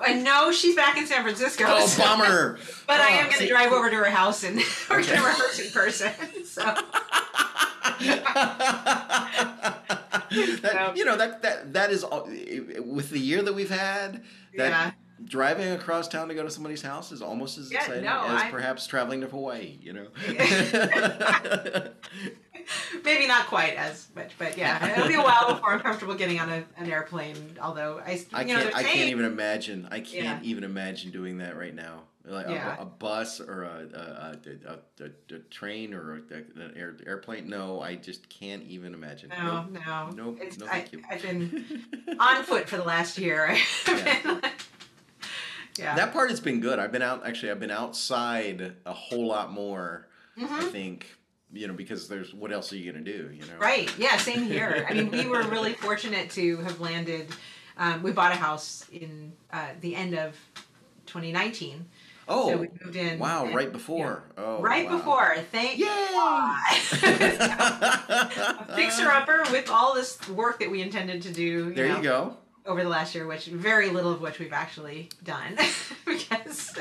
I 0.02 0.14
know 0.14 0.52
she's 0.54 0.76
back 0.76 0.98
in 0.98 1.06
San 1.06 1.22
Francisco. 1.22 1.66
Oh, 1.68 1.86
so- 1.86 2.02
bummer. 2.04 2.58
But 2.88 3.02
I 3.02 3.08
Oh, 3.10 3.20
am 3.20 3.26
going 3.30 3.40
to 3.40 3.48
drive 3.48 3.72
over 3.74 3.90
to 3.90 3.96
her 3.98 4.06
house 4.10 4.44
and 4.44 4.56
we're 4.90 5.00
Okay. 5.00 5.08
going 5.16 5.20
to 5.20 5.26
rehearse 5.28 5.60
in 5.60 5.72
person. 5.72 6.12
So 6.46 6.64
that, 10.62 10.94
you 10.96 11.06
know 11.06 11.18
that 11.18 11.42
that 11.42 11.74
that 11.74 11.92
is 11.92 12.04
all- 12.04 12.26
with 12.28 13.10
the 13.10 13.20
year 13.20 13.42
that 13.44 13.54
we've 13.54 13.70
had. 13.70 14.24
That 14.58 14.70
Yeah. 14.70 14.92
Driving 15.26 15.70
across 15.72 16.08
town 16.08 16.28
to 16.28 16.34
go 16.34 16.44
to 16.44 16.50
somebody's 16.52 16.82
house 16.82 17.12
is 17.12 17.22
almost 17.22 17.58
as 17.58 17.72
Yeah, 17.72 17.80
exciting 17.80 18.04
no, 18.06 18.24
as 18.26 18.42
I- 18.44 18.52
perhaps 18.52 18.88
traveling 18.88 19.22
to 19.22 19.28
Hawaii. 19.28 19.78
You 19.82 19.94
know. 19.94 20.08
maybe 23.04 23.28
not 23.28 23.48
quite 23.48 23.76
as 23.76 24.08
much, 24.16 24.32
but 24.38 24.58
yeah, 24.58 24.92
it'll 24.98 25.08
be 25.08 25.16
a 25.16 25.22
while 25.22 25.54
before 25.54 25.74
I'm 25.74 25.80
comfortable 25.80 26.16
getting 26.16 26.40
on 26.40 26.50
a, 26.50 26.64
an 26.78 26.90
airplane. 26.92 27.58
Although 27.62 28.00
I, 28.06 28.22
I 28.34 28.42
you 28.44 28.54
know, 28.56 28.62
can't. 28.64 28.76
I 28.76 28.84
can't 28.84 29.10
even 29.10 29.26
imagine. 29.26 29.88
I 29.92 30.00
can't 30.00 30.44
Yeah. 30.44 30.50
even 30.50 30.64
imagine 30.64 31.12
doing 31.12 31.38
that 31.40 31.58
right 31.58 31.74
now. 31.76 32.04
Like 32.24 32.48
a- 32.48 32.52
Yeah. 32.52 32.76
a, 32.80 32.86
bus 32.86 33.40
or 33.42 33.64
a 33.64 33.88
a, 33.94 34.38
a, 35.04 35.40
train 35.50 35.94
or 35.96 36.14
a, 36.18 36.36
an 36.36 36.74
air, 36.76 36.96
airplane. 37.08 37.50
No, 37.50 37.82
I 37.82 37.96
just 37.96 38.30
can't 38.30 38.62
even 38.64 38.94
imagine. 38.94 39.30
No, 39.30 39.66
Nope. 39.72 39.82
no, 39.88 40.10
Nope, 40.16 40.38
It's, 40.40 40.60
no, 40.60 40.68
I, 40.68 40.70
thank 40.70 40.92
you. 40.94 41.02
I've 41.10 41.22
been 41.24 41.84
on 42.20 42.44
foot 42.44 42.70
for 42.70 42.78
the 42.78 42.84
last 42.84 43.18
year. 43.18 43.48
I've 43.48 43.84
Yeah. 43.88 44.22
been 44.22 44.42
like- 44.42 44.61
yeah. 45.78 45.96
That 45.96 46.14
part 46.14 46.30
has 46.30 46.40
been 46.40 46.60
good. 46.60 46.80
I've 46.80 46.92
been 46.92 47.02
out. 47.02 47.26
Actually, 47.26 47.52
I've 47.52 47.60
been 47.60 47.72
outside 47.72 48.74
a 48.86 48.94
whole 48.94 49.28
lot 49.28 49.52
more. 49.52 50.08
I 50.38 50.42
Mhm. 50.42 50.72
think 50.72 51.06
you 51.54 51.68
know 51.68 51.74
because 51.74 52.08
there's 52.08 52.34
what 52.34 52.52
else 52.52 52.72
are 52.72 52.78
you 52.78 52.92
gonna 52.92 53.04
do? 53.04 53.30
You 53.34 53.42
know. 53.46 53.58
Right. 53.60 53.92
Yeah. 53.98 54.18
Same 54.18 54.44
here. 54.44 54.86
I 54.90 54.94
mean, 54.94 55.12
we 55.12 55.28
were 55.28 55.44
really 55.44 55.74
fortunate 55.74 56.30
to 56.32 56.58
have 56.58 56.80
landed. 56.80 57.28
Um, 57.78 58.04
we 58.04 58.12
bought 58.12 58.32
a 58.32 58.36
house 58.36 58.86
in 58.92 59.34
uh, 59.52 59.68
the 59.82 59.96
end 59.96 60.14
of 60.16 60.36
2019. 61.08 61.86
Oh. 62.28 62.50
so 62.50 62.58
we 62.58 62.70
moved 62.84 62.96
in. 62.96 63.20
wow! 63.20 63.46
and- 63.46 63.56
Right 63.56 63.72
before. 63.72 64.24
Oh. 64.38 64.62
right 64.62 64.90
wow. 64.90 64.98
before. 64.98 65.36
Thank 65.52 65.80
Yay! 65.80 65.86
God. 66.12 66.72
Fixer 68.76 69.10
upper 69.10 69.44
with 69.52 69.70
all 69.70 69.94
this 69.96 70.18
work 70.30 70.60
that 70.60 70.70
we 70.72 70.82
intended 70.82 71.22
to 71.24 71.32
do. 71.34 71.42
You 71.70 71.74
There 71.74 71.88
know, 71.90 71.98
you 71.98 72.04
go. 72.04 72.38
Over 72.66 72.84
the 72.84 72.90
last 72.90 73.16
year, 73.16 73.26
which 73.26 73.46
very 73.46 73.90
little 73.90 74.12
of 74.12 74.22
which 74.22 74.38
we've 74.38 74.54
actually 74.54 75.10
done, 75.24 75.58
because 76.06 76.78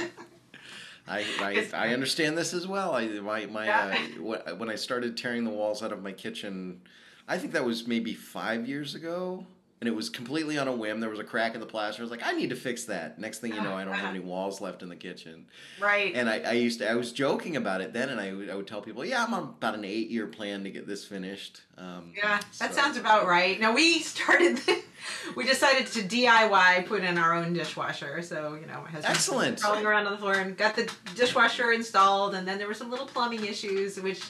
I, 1.08 1.24
I, 1.40 1.68
I 1.74 1.94
understand 1.94 2.36
this 2.36 2.52
as 2.52 2.66
well. 2.66 2.94
I 2.94 3.06
my 3.06 3.46
my 3.46 3.68
uh, 3.68 4.54
when 4.56 4.68
I 4.68 4.74
started 4.74 5.16
tearing 5.16 5.44
the 5.44 5.50
walls 5.50 5.82
out 5.82 5.92
of 5.92 6.02
my 6.02 6.12
kitchen, 6.12 6.82
I 7.26 7.38
think 7.38 7.52
that 7.54 7.64
was 7.64 7.86
maybe 7.86 8.14
five 8.14 8.68
years 8.68 8.94
ago, 8.94 9.46
and 9.80 9.88
it 9.88 9.94
was 9.96 10.10
completely 10.10 10.58
on 10.58 10.68
a 10.68 10.72
whim. 10.72 11.00
There 11.00 11.08
was 11.08 11.18
a 11.18 11.24
crack 11.24 11.54
in 11.54 11.60
the 11.60 11.66
plaster. 11.66 12.02
I 12.02 12.04
was 12.04 12.10
like, 12.10 12.22
I 12.22 12.32
need 12.32 12.50
to 12.50 12.56
fix 12.56 12.84
that. 12.84 13.18
Next 13.18 13.38
thing 13.38 13.54
you 13.54 13.62
know, 13.62 13.74
I 13.74 13.84
don't 13.84 13.94
have 13.94 14.10
any 14.10 14.18
walls 14.18 14.60
left 14.60 14.82
in 14.82 14.90
the 14.90 14.96
kitchen. 14.96 15.46
right. 15.80 16.14
And 16.14 16.28
I, 16.28 16.40
I 16.40 16.52
used 16.52 16.80
to 16.80 16.90
I 16.90 16.94
was 16.96 17.12
joking 17.12 17.56
about 17.56 17.80
it 17.80 17.92
then, 17.94 18.10
and 18.10 18.20
I 18.20 18.32
would, 18.34 18.50
I 18.50 18.54
would 18.56 18.66
tell 18.66 18.82
people, 18.82 19.04
yeah, 19.06 19.24
I'm 19.24 19.32
on 19.32 19.42
about 19.42 19.74
an 19.74 19.84
eight 19.86 20.10
year 20.10 20.26
plan 20.26 20.64
to 20.64 20.70
get 20.70 20.86
this 20.86 21.04
finished. 21.06 21.62
Um, 21.78 22.12
Yeah, 22.14 22.40
that 22.58 22.74
so- 22.74 22.80
sounds 22.82 22.98
about 22.98 23.26
right. 23.26 23.58
Now 23.58 23.74
we 23.74 24.00
started, 24.00 24.60
we 25.34 25.46
decided 25.46 25.86
to 25.88 26.02
DIY 26.02 26.86
put 26.86 27.02
in 27.02 27.16
our 27.16 27.34
own 27.34 27.54
dishwasher. 27.54 28.20
So 28.20 28.58
you 28.60 28.66
know, 28.66 28.82
my 28.82 28.90
husband 28.90 29.04
Excellent. 29.06 29.62
crawling 29.62 29.86
around 29.86 30.04
on 30.06 30.12
the 30.12 30.18
floor 30.18 30.34
and 30.34 30.56
got 30.58 30.76
the 30.76 30.92
dishwasher 31.14 31.72
installed, 31.72 32.34
and 32.34 32.46
then 32.46 32.58
there 32.58 32.68
were 32.68 32.74
some 32.74 32.90
little 32.90 33.06
plumbing 33.06 33.46
issues, 33.46 33.98
which 33.98 34.22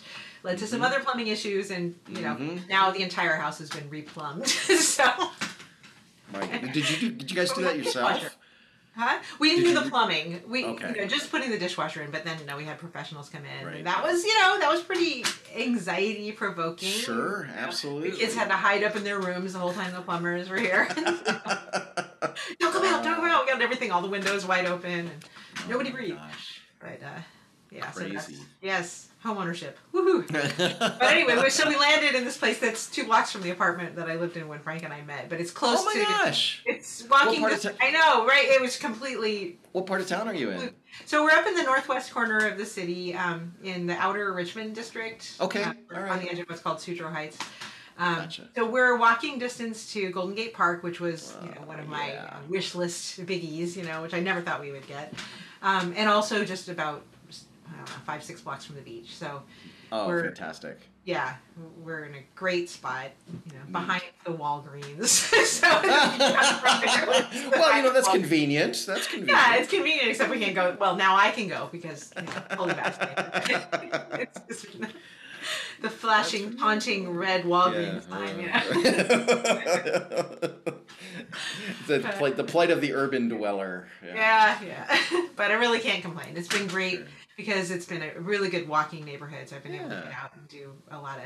led 0.43 0.57
to 0.57 0.67
some 0.67 0.81
Mhm. 0.81 0.87
other 0.87 1.01
plumbing 1.01 1.27
issues, 1.27 1.71
and 1.71 1.95
you 2.09 2.23
know, 2.23 2.35
Mhm. 2.35 2.67
now 2.69 2.91
the 2.91 3.03
entire 3.03 3.35
house 3.37 3.59
has 3.59 3.69
been 3.69 3.91
replumbed. 3.91 4.47
so, 4.79 5.05
Did 6.73 6.89
you 6.91 6.97
do, 6.97 7.11
did 7.17 7.31
you 7.31 7.37
guys 7.37 7.53
do 7.53 7.63
that 7.63 7.77
yourself? 7.77 8.37
huh? 8.97 9.19
We 9.39 9.51
didn't 9.51 9.65
Did 9.65 9.71
do 9.71 9.79
you 9.79 9.85
the 9.85 9.91
plumbing. 9.91 10.43
We, 10.49 10.65
Okay. 10.65 10.91
you 10.95 11.01
know, 11.03 11.07
just 11.07 11.31
putting 11.31 11.51
the 11.51 11.59
dishwasher 11.59 12.03
in, 12.03 12.11
but 12.11 12.25
then 12.25 12.37
no, 12.47 12.57
we 12.57 12.65
had 12.65 12.79
professionals 12.79 13.29
come 13.29 13.43
in. 13.45 13.67
Right. 13.67 13.77
And 13.79 13.87
that 13.87 14.03
was, 14.03 14.25
you 14.25 14.35
know, 14.41 14.59
that 14.61 14.71
was 14.71 14.83
pretty 14.83 15.25
anxiety 15.57 16.33
provoking. 16.33 16.89
Sure, 16.89 17.49
absolutely. 17.57 18.11
The 18.11 18.17
kids 18.19 18.35
had 18.35 18.49
to 18.49 18.55
hide 18.57 18.83
up 18.83 18.97
in 18.97 19.05
their 19.05 19.19
rooms 19.21 19.53
the 19.55 19.59
whole 19.59 19.73
time 19.73 19.93
the 19.95 20.01
plumbers 20.03 20.49
were 20.49 20.59
here. 20.59 20.87
don't 20.97 22.73
come 22.73 22.85
out, 22.85 23.03
don't 23.05 23.15
come 23.17 23.25
out. 23.25 23.45
We 23.47 23.53
got 23.53 23.63
everything, 23.63 23.91
all 23.91 24.03
the 24.03 24.09
windows 24.09 24.45
wide 24.47 24.67
open, 24.67 24.91
and 24.91 25.11
nobody 25.69 25.91
Oh 25.91 25.95
breathed. 25.95 26.17
gosh. 26.19 26.61
But 26.81 27.01
uh, 27.05 27.21
yeah, 27.71 27.91
so 27.93 28.01
that's, 28.01 28.27
Crazy. 28.27 28.43
yes, 28.61 29.09
home 29.23 29.39
ownership. 29.39 29.79
Woohoo! 29.95 30.27
But 30.81 31.03
anyway, 31.03 31.49
so 31.51 31.69
we 31.69 31.77
landed 31.77 32.15
in 32.15 32.25
this 32.25 32.37
place 32.37 32.59
that's 32.59 32.91
two 32.91 33.05
blocks 33.05 33.31
from 33.31 33.43
the 33.43 33.51
apartment 33.51 33.97
that 33.97 34.09
I 34.09 34.17
lived 34.17 34.37
in 34.37 34.49
when 34.49 34.59
Frank 34.59 34.83
and 34.83 34.93
I 34.93 35.03
met, 35.03 35.29
but 35.29 35.41
it's 35.41 35.51
close 35.51 35.79
oh 35.81 35.85
my 35.85 35.95
to. 35.95 36.01
gosh! 36.01 36.63
It's 36.67 37.07
walking. 37.09 37.45
Of 37.45 37.63
ta- 37.63 37.71
I 37.81 37.91
know, 37.91 38.27
right? 38.27 38.45
It 38.47 38.61
was 38.61 38.77
completely. 38.77 39.59
What 39.73 39.87
part 39.87 40.01
of 40.01 40.09
town 40.09 40.27
are 40.29 40.35
you 40.35 40.51
in? 40.51 40.71
So 41.07 41.23
we're 41.23 41.31
up 41.31 41.47
in 41.47 41.55
the 41.55 41.63
northwest 41.63 42.13
corner 42.13 42.49
of 42.49 42.59
the 42.59 42.67
city, 42.67 43.15
um, 43.15 43.53
in 43.63 43.87
the 43.87 43.95
outer 43.95 44.33
Richmond 44.33 44.75
district. 44.75 45.37
Okay, 45.41 45.63
uh, 45.63 45.75
on 45.95 46.19
the 46.19 46.31
edge 46.31 46.39
of 46.41 46.49
what's 46.49 46.63
called 46.63 46.81
Sutro 46.81 47.09
Heights. 47.11 47.39
Um, 48.01 48.17
Gotcha. 48.17 48.49
So 48.57 48.69
we're 48.69 48.97
walking 48.97 49.39
distance 49.39 49.93
to 49.93 50.11
Golden 50.11 50.35
Gate 50.35 50.55
Park, 50.55 50.83
which 50.83 51.01
was 51.01 51.37
you 51.43 51.49
know, 51.51 51.67
one 51.67 51.79
of 51.79 51.87
my 51.87 52.09
yeah. 52.09 52.39
wish 52.49 52.75
list 52.75 53.25
biggies, 53.27 53.77
you 53.77 53.85
know, 53.85 54.01
which 54.01 54.15
I 54.15 54.21
never 54.21 54.41
thought 54.41 54.63
we 54.63 54.73
would 54.73 54.87
get, 54.87 55.13
um, 55.61 55.93
and 55.95 56.09
also 56.09 56.43
just 56.43 56.71
about 56.71 57.03
know, 57.77 57.85
five 58.07 58.23
six 58.23 58.41
blocks 58.41 58.65
from 58.65 58.77
the 58.77 58.83
beach. 58.83 59.17
So 59.17 59.43
Oh, 59.93 60.07
We're- 60.07 60.23
fantastic! 60.23 60.79
yeah, 61.05 61.35
we're 61.83 62.05
in 62.05 62.15
a 62.15 62.23
great 62.37 62.71
spot, 62.71 63.09
you 63.47 63.53
know, 63.55 63.59
Neat. 63.65 63.73
behind 63.73 64.03
the 64.25 64.31
Walgreens. 64.31 65.09
so 65.47 65.69
well, 67.51 67.77
you 67.77 67.83
know 67.83 67.93
that's 67.93 68.07
convenient. 68.09 68.85
That's 68.87 69.07
convenient. 69.09 69.37
Yeah, 69.39 69.57
it's 69.57 69.69
convenient, 69.71 70.09
except 70.09 70.31
we 70.31 70.39
can't 70.39 70.55
go. 70.55 70.77
Well, 70.79 70.95
now 70.97 71.17
I 71.17 71.31
can 71.33 71.49
go 71.49 71.69
because 71.73 72.13
you 72.17 72.23
know, 72.23 72.31
fully 72.57 72.75
vaccinated. 72.75 74.05
it's 74.21 74.39
just, 74.49 74.67
the 75.83 75.91
flashing, 75.91 76.57
taunting 76.59 77.11
red 77.17 77.43
Walgreens 77.45 78.05
Yeah, 78.09 78.09
sign. 78.09 78.39
uh, 78.39 78.43
Yeah. 78.43 78.63
the 81.87 82.01
plight, 82.19 82.37
the 82.37 82.45
plight 82.45 82.71
of 82.71 82.81
the 82.81 82.93
urban 82.95 83.29
dweller. 83.29 83.89
yeah, 84.05 84.59
yeah. 84.63 85.01
but 85.37 85.51
I 85.51 85.55
really 85.55 85.81
can't 85.81 86.03
complain. 86.03 86.37
It's 86.37 86.49
been 86.49 86.67
great 86.67 86.99
Sure. 86.99 87.07
Because 87.41 87.71
it's 87.71 87.87
been 87.87 88.03
a 88.03 88.21
really 88.21 88.49
good 88.51 88.69
walking 88.69 89.05
neighborhood. 89.05 89.49
So 89.49 89.57
I've 89.57 89.63
been 89.63 89.75
able 89.75 89.89
to 89.89 89.95
get 89.97 90.13
out 90.13 90.33
and 90.35 90.47
do 90.49 90.73
a 90.91 90.99
lot 90.99 91.19
of 91.19 91.25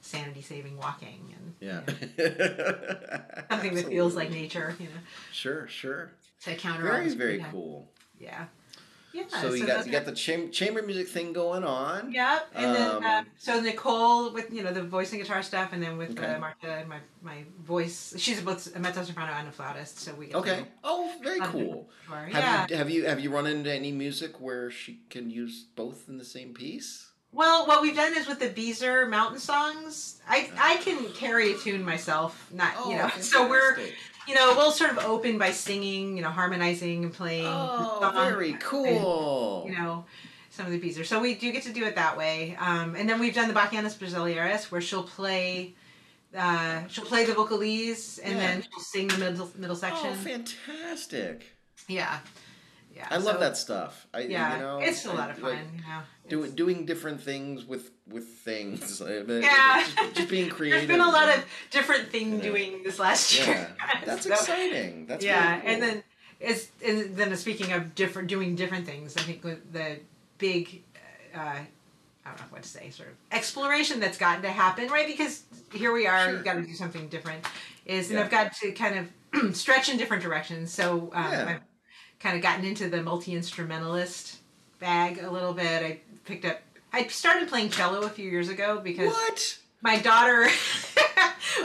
sanity-saving 0.00 0.76
walking 0.76 1.34
and 1.36 1.54
Yeah. 1.60 1.80
you 2.18 2.24
know, 2.28 3.20
something 3.50 3.74
that 3.74 3.86
feels 3.86 4.14
like 4.14 4.30
nature. 4.30 4.74
You 4.78 4.86
know, 4.86 4.92
Sure, 5.32 5.66
sure. 5.68 6.12
to 6.44 6.54
counter 6.54 6.82
Very, 6.84 7.08
very 7.14 7.44
cool. 7.50 7.88
Yeah. 8.20 8.44
Yeah. 9.12 9.24
So 9.40 9.52
you 9.54 9.66
got 9.66 9.86
you 9.86 9.92
got 9.92 10.04
the 10.04 10.12
cham- 10.12 10.50
chamber 10.50 10.82
music 10.82 11.08
thing 11.08 11.32
going 11.32 11.64
on. 11.64 12.12
Yep, 12.12 12.50
and 12.54 12.74
then 12.74 12.90
Um, 12.96 13.04
uh, 13.04 13.22
so 13.38 13.60
Nicole 13.60 14.30
with 14.32 14.52
you 14.52 14.62
know 14.62 14.72
the 14.72 14.82
voice 14.82 15.12
and 15.12 15.20
guitar 15.22 15.42
stuff, 15.42 15.72
and 15.72 15.82
then 15.82 15.96
with 15.96 16.10
Okay. 16.18 16.34
uh, 16.34 16.38
Marta, 16.38 16.84
my 16.86 16.98
my 17.22 17.44
voice. 17.64 18.14
She's 18.18 18.40
both 18.40 18.74
a 18.76 18.78
mezzo 18.78 19.02
soprano 19.04 19.32
and 19.32 19.48
a 19.48 19.52
flautist, 19.52 19.98
so 20.00 20.14
we 20.14 20.34
Okay. 20.34 20.64
Oh, 20.84 21.10
very 21.22 21.40
Um, 21.40 21.50
cool. 21.52 21.90
Have 22.08 22.28
Yeah. 22.30 22.66
you 22.68 22.76
have 22.76 22.90
you 22.90 23.06
have 23.06 23.20
you 23.20 23.30
run 23.30 23.46
into 23.46 23.72
any 23.72 23.92
music 23.92 24.40
where 24.40 24.70
she 24.70 25.00
can 25.10 25.30
use 25.30 25.64
both 25.74 26.08
in 26.08 26.18
the 26.18 26.24
same 26.24 26.52
piece? 26.52 27.06
Well, 27.32 27.66
what 27.66 27.82
we've 27.82 27.94
done 27.96 28.16
is 28.16 28.26
with 28.26 28.40
the 28.40 28.48
Beezer 28.48 29.06
mountain 29.06 29.38
songs. 29.40 30.20
I 30.28 30.50
I 30.58 30.76
can 30.78 31.12
carry 31.12 31.52
a 31.52 31.58
tune 31.58 31.82
myself, 31.84 32.48
not 32.52 32.72
Oh, 32.78 32.90
you 32.90 32.96
know. 32.96 33.08
So 33.20 33.48
we're. 33.48 33.78
You 34.28 34.34
know 34.34 34.54
we'll 34.56 34.70
sort 34.70 34.90
of 34.92 34.98
open 34.98 35.38
by 35.38 35.50
singing, 35.50 36.16
you 36.16 36.22
know, 36.22 36.30
harmonizing 36.30 37.02
and 37.04 37.12
playing. 37.12 37.46
Oh, 37.46 38.10
very 38.14 38.52
cool. 38.60 39.64
You 39.66 39.72
know. 39.76 40.04
Some 40.50 40.66
of 40.66 40.72
the 40.72 40.78
Beezer. 40.78 41.04
So 41.04 41.20
we 41.20 41.34
do 41.36 41.52
get 41.52 41.62
to 41.64 41.72
do 41.72 41.84
it 41.84 41.94
that 41.94 42.16
way. 42.18 42.56
Um, 42.58 42.96
and 42.96 43.08
then 43.08 43.20
we've 43.20 43.34
done 43.34 43.46
the 43.46 43.54
Bachianas 43.54 43.96
Brasileiras 43.96 44.72
where 44.72 44.80
she'll 44.80 45.04
play 45.04 45.74
uh, 46.36 46.82
she'll 46.88 47.04
play 47.04 47.24
the 47.24 47.32
vocalese 47.32 48.18
and 48.22 48.34
Yeah. 48.34 48.38
then 48.40 48.62
she'll 48.62 48.80
sing 48.80 49.06
the 49.08 49.18
middle 49.18 49.50
middle 49.56 49.76
section. 49.76 50.10
Oh, 50.10 50.14
fantastic! 50.14 51.46
Yeah. 51.86 52.18
Yeah. 52.94 53.06
I 53.10 53.16
love 53.18 53.34
so- 53.36 53.40
that 53.40 53.56
stuff. 53.56 54.06
I, 54.12 54.20
Yeah. 54.22 54.54
you 54.56 54.62
know, 54.62 54.78
it's 54.80 55.04
a 55.06 55.12
lot 55.12 55.30
of 55.30 55.40
like, 55.42 55.54
fun, 55.58 55.66
you 55.76 55.80
know. 55.82 56.00
do, 56.28 56.38
It's- 56.40 56.54
doing 56.54 56.84
different 56.86 57.20
things 57.22 57.64
with 57.64 57.90
with 58.08 58.26
things. 58.26 59.00
Yeah. 59.08 59.84
just, 59.96 60.14
just 60.14 60.28
being 60.28 60.48
creative. 60.48 60.80
There's 60.88 60.98
been 60.98 61.06
a 61.06 61.10
lot 61.10 61.28
of 61.28 61.44
different 61.70 62.10
thing 62.10 62.40
doing 62.40 62.82
this 62.82 62.98
last 62.98 63.36
year. 63.38 63.46
yeah. 63.78 64.00
That's 64.04 64.24
So- 64.24 64.30
exciting. 64.32 65.06
That's 65.06 65.24
yeah, 65.24 65.50
really 65.50 65.60
cool. 65.62 65.70
and 65.70 65.82
then 65.82 66.02
it's 66.40 66.68
and 66.84 67.16
then 67.16 67.36
speaking 67.36 67.72
of 67.72 67.94
different 67.94 68.28
doing 68.28 68.54
different 68.56 68.86
things, 68.86 69.16
I 69.16 69.20
think 69.20 69.42
the 69.42 70.00
big 70.38 70.82
uh, 71.34 71.38
I 71.38 72.30
don't 72.30 72.40
know 72.40 72.46
what 72.50 72.62
to 72.62 72.68
say, 72.68 72.90
sort 72.90 73.08
of 73.08 73.14
exploration 73.32 74.00
that's 74.00 74.18
gotten 74.18 74.42
to 74.42 74.50
happen, 74.50 74.88
right? 74.88 75.06
Because 75.06 75.44
here 75.72 75.92
we 75.92 76.06
are, 76.06 76.24
Sure. 76.24 76.34
you've 76.34 76.44
got 76.44 76.54
to 76.54 76.62
do 76.62 76.74
something 76.74 77.08
different. 77.08 77.44
Is 77.86 78.10
and 78.10 78.18
Yeah. 78.18 78.24
I've 78.24 78.30
got 78.30 78.52
to 78.56 78.72
kind 78.72 79.08
of 79.32 79.56
stretch 79.56 79.88
in 79.88 79.96
different 79.96 80.22
directions. 80.22 80.70
So 80.72 81.10
um, 81.14 81.32
Yeah. 81.32 81.58
Kind 82.20 82.36
of 82.36 82.42
gotten 82.42 82.64
into 82.64 82.88
the 82.88 83.02
multi 83.02 83.34
instrumentalist 83.34 84.38
bag 84.80 85.18
a 85.22 85.30
little 85.30 85.52
bit. 85.52 85.82
I 85.82 86.00
picked 86.24 86.44
up. 86.44 86.60
I 86.92 87.06
started 87.06 87.48
playing 87.48 87.70
cello 87.70 88.02
a 88.02 88.08
few 88.08 88.28
years 88.28 88.48
ago 88.48 88.80
because 88.82 89.06
what? 89.12 89.58
my 89.82 89.98
daughter 89.98 90.42
when 90.46 90.50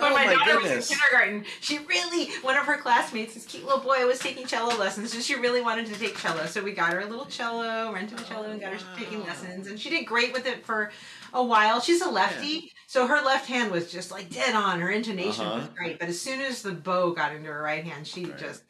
Oh 0.03 0.13
my, 0.13 0.25
my 0.25 0.33
daughter 0.33 0.53
goodness. 0.59 0.89
was 0.89 0.91
in 0.91 0.97
kindergarten, 0.97 1.45
she 1.61 1.79
really 1.79 2.31
one 2.41 2.55
of 2.57 2.65
her 2.65 2.77
classmates, 2.77 3.33
this 3.33 3.45
cute 3.45 3.63
little 3.65 3.79
boy, 3.79 4.05
was 4.05 4.19
taking 4.19 4.45
cello 4.45 4.75
lessons, 4.77 5.13
and 5.15 5.23
she 5.23 5.35
really 5.35 5.61
wanted 5.61 5.87
to 5.87 5.95
take 5.95 6.17
cello. 6.17 6.45
So 6.45 6.63
we 6.63 6.71
got 6.73 6.93
her 6.93 6.99
a 6.99 7.05
little 7.07 7.25
cello, 7.25 7.91
rented 7.91 8.19
a 8.19 8.23
cello, 8.23 8.49
and 8.51 8.61
got 8.61 8.73
her 8.73 8.79
taking 8.95 9.21
lessons, 9.23 9.67
and 9.67 9.79
she 9.79 9.89
did 9.89 10.05
great 10.05 10.33
with 10.33 10.45
it 10.45 10.63
for 10.65 10.91
a 11.33 11.43
while. 11.43 11.79
She's 11.79 12.01
a 12.01 12.09
lefty, 12.09 12.71
so 12.87 13.07
her 13.07 13.23
left 13.23 13.47
hand 13.47 13.71
was 13.71 13.91
just 13.91 14.11
like 14.11 14.29
dead 14.29 14.53
on. 14.55 14.79
Her 14.81 14.91
intonation 14.91 15.45
was 15.49 15.63
Uh-huh. 15.63 15.73
great, 15.75 15.99
but 15.99 16.09
as 16.09 16.19
soon 16.21 16.41
as 16.41 16.61
the 16.61 16.73
bow 16.73 17.11
got 17.11 17.33
into 17.33 17.49
her 17.51 17.61
right 17.61 17.83
hand, 17.83 18.05
she 18.05 18.25
Right. 18.25 18.37
just 18.37 18.63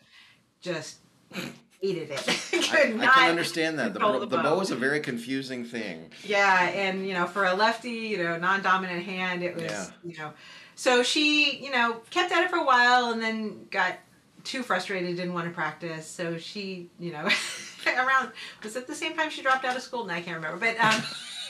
just 0.62 0.98
hated 1.84 2.10
it. 2.12 2.20
I, 2.54 2.58
Could 2.58 2.80
I 2.80 2.90
not 3.06 3.14
can 3.14 3.30
understand 3.30 3.78
that. 3.80 3.94
The, 3.94 4.00
the, 4.00 4.20
the 4.20 4.38
bow 4.38 4.56
bow. 4.56 4.62
is 4.62 4.72
a 4.72 4.76
very 4.76 5.00
confusing 5.02 5.66
thing. 5.66 6.10
Yeah, 6.24 6.70
and 6.70 7.06
you 7.08 7.14
know, 7.14 7.26
for 7.26 7.46
a 7.46 7.54
lefty, 7.54 7.90
you 7.92 8.18
know, 8.24 8.38
non-dominant 8.38 9.04
hand, 9.04 9.44
it 9.44 9.56
was, 9.56 9.64
Yeah. 9.64 9.86
you 10.04 10.18
know, 10.18 10.32
so 10.76 11.04
she, 11.04 11.58
you 11.58 11.72
know, 11.72 11.98
kept 12.10 12.32
at 12.32 12.44
it 12.44 12.50
for 12.50 12.58
a 12.58 12.66
while, 12.66 13.12
and 13.12 13.22
then 13.22 13.68
got 13.70 13.98
too 14.44 14.64
frustrated, 14.64 15.16
didn't 15.16 15.34
want 15.34 15.48
to 15.48 15.54
practice. 15.54 16.08
So 16.08 16.38
she, 16.38 16.90
you 17.00 17.12
know, 17.12 17.28
around 17.88 18.32
was 18.64 18.76
it 18.76 18.88
the 18.88 18.96
same 18.96 19.16
time 19.16 19.30
she 19.30 19.42
dropped 19.42 19.66
out 19.66 19.76
of 19.76 19.82
school? 19.82 20.06
No, 20.06 20.14
I 20.14 20.22
can't 20.22 20.38
remember, 20.38 20.58
but 20.58 20.80
um, 20.84 21.02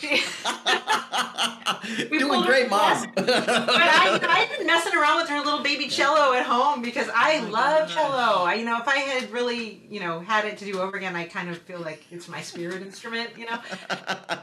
Doing 2.10 2.42
great, 2.44 2.70
mom. 2.70 3.08
but 3.16 3.30
I, 3.30 4.20
I've 4.22 4.58
been 4.58 4.68
messing 4.68 4.94
around 4.96 5.22
with 5.22 5.30
her 5.30 5.40
little 5.40 5.62
baby 5.62 5.88
cello 5.88 6.34
at 6.34 6.46
home 6.46 6.82
because 6.82 7.10
I 7.14 7.40
Oh 7.46 7.50
love 7.50 7.88
gosh. 7.88 7.96
cello. 7.96 8.44
I, 8.46 8.56
you 8.56 8.66
know, 8.66 8.78
if 8.80 8.88
I 8.88 8.98
had 8.98 9.32
really, 9.32 9.82
you 9.90 10.00
know, 10.00 10.20
had 10.22 10.46
it 10.46 10.58
to 10.60 10.66
do 10.66 10.80
over 10.80 10.98
again, 10.98 11.16
I 11.16 11.26
kind 11.26 11.50
of 11.50 11.58
feel 11.60 11.80
like 11.80 12.06
it's 12.12 12.28
my 12.28 12.42
spirit 12.42 12.82
instrument, 12.82 13.32
you 13.38 13.46
know. 13.46 13.58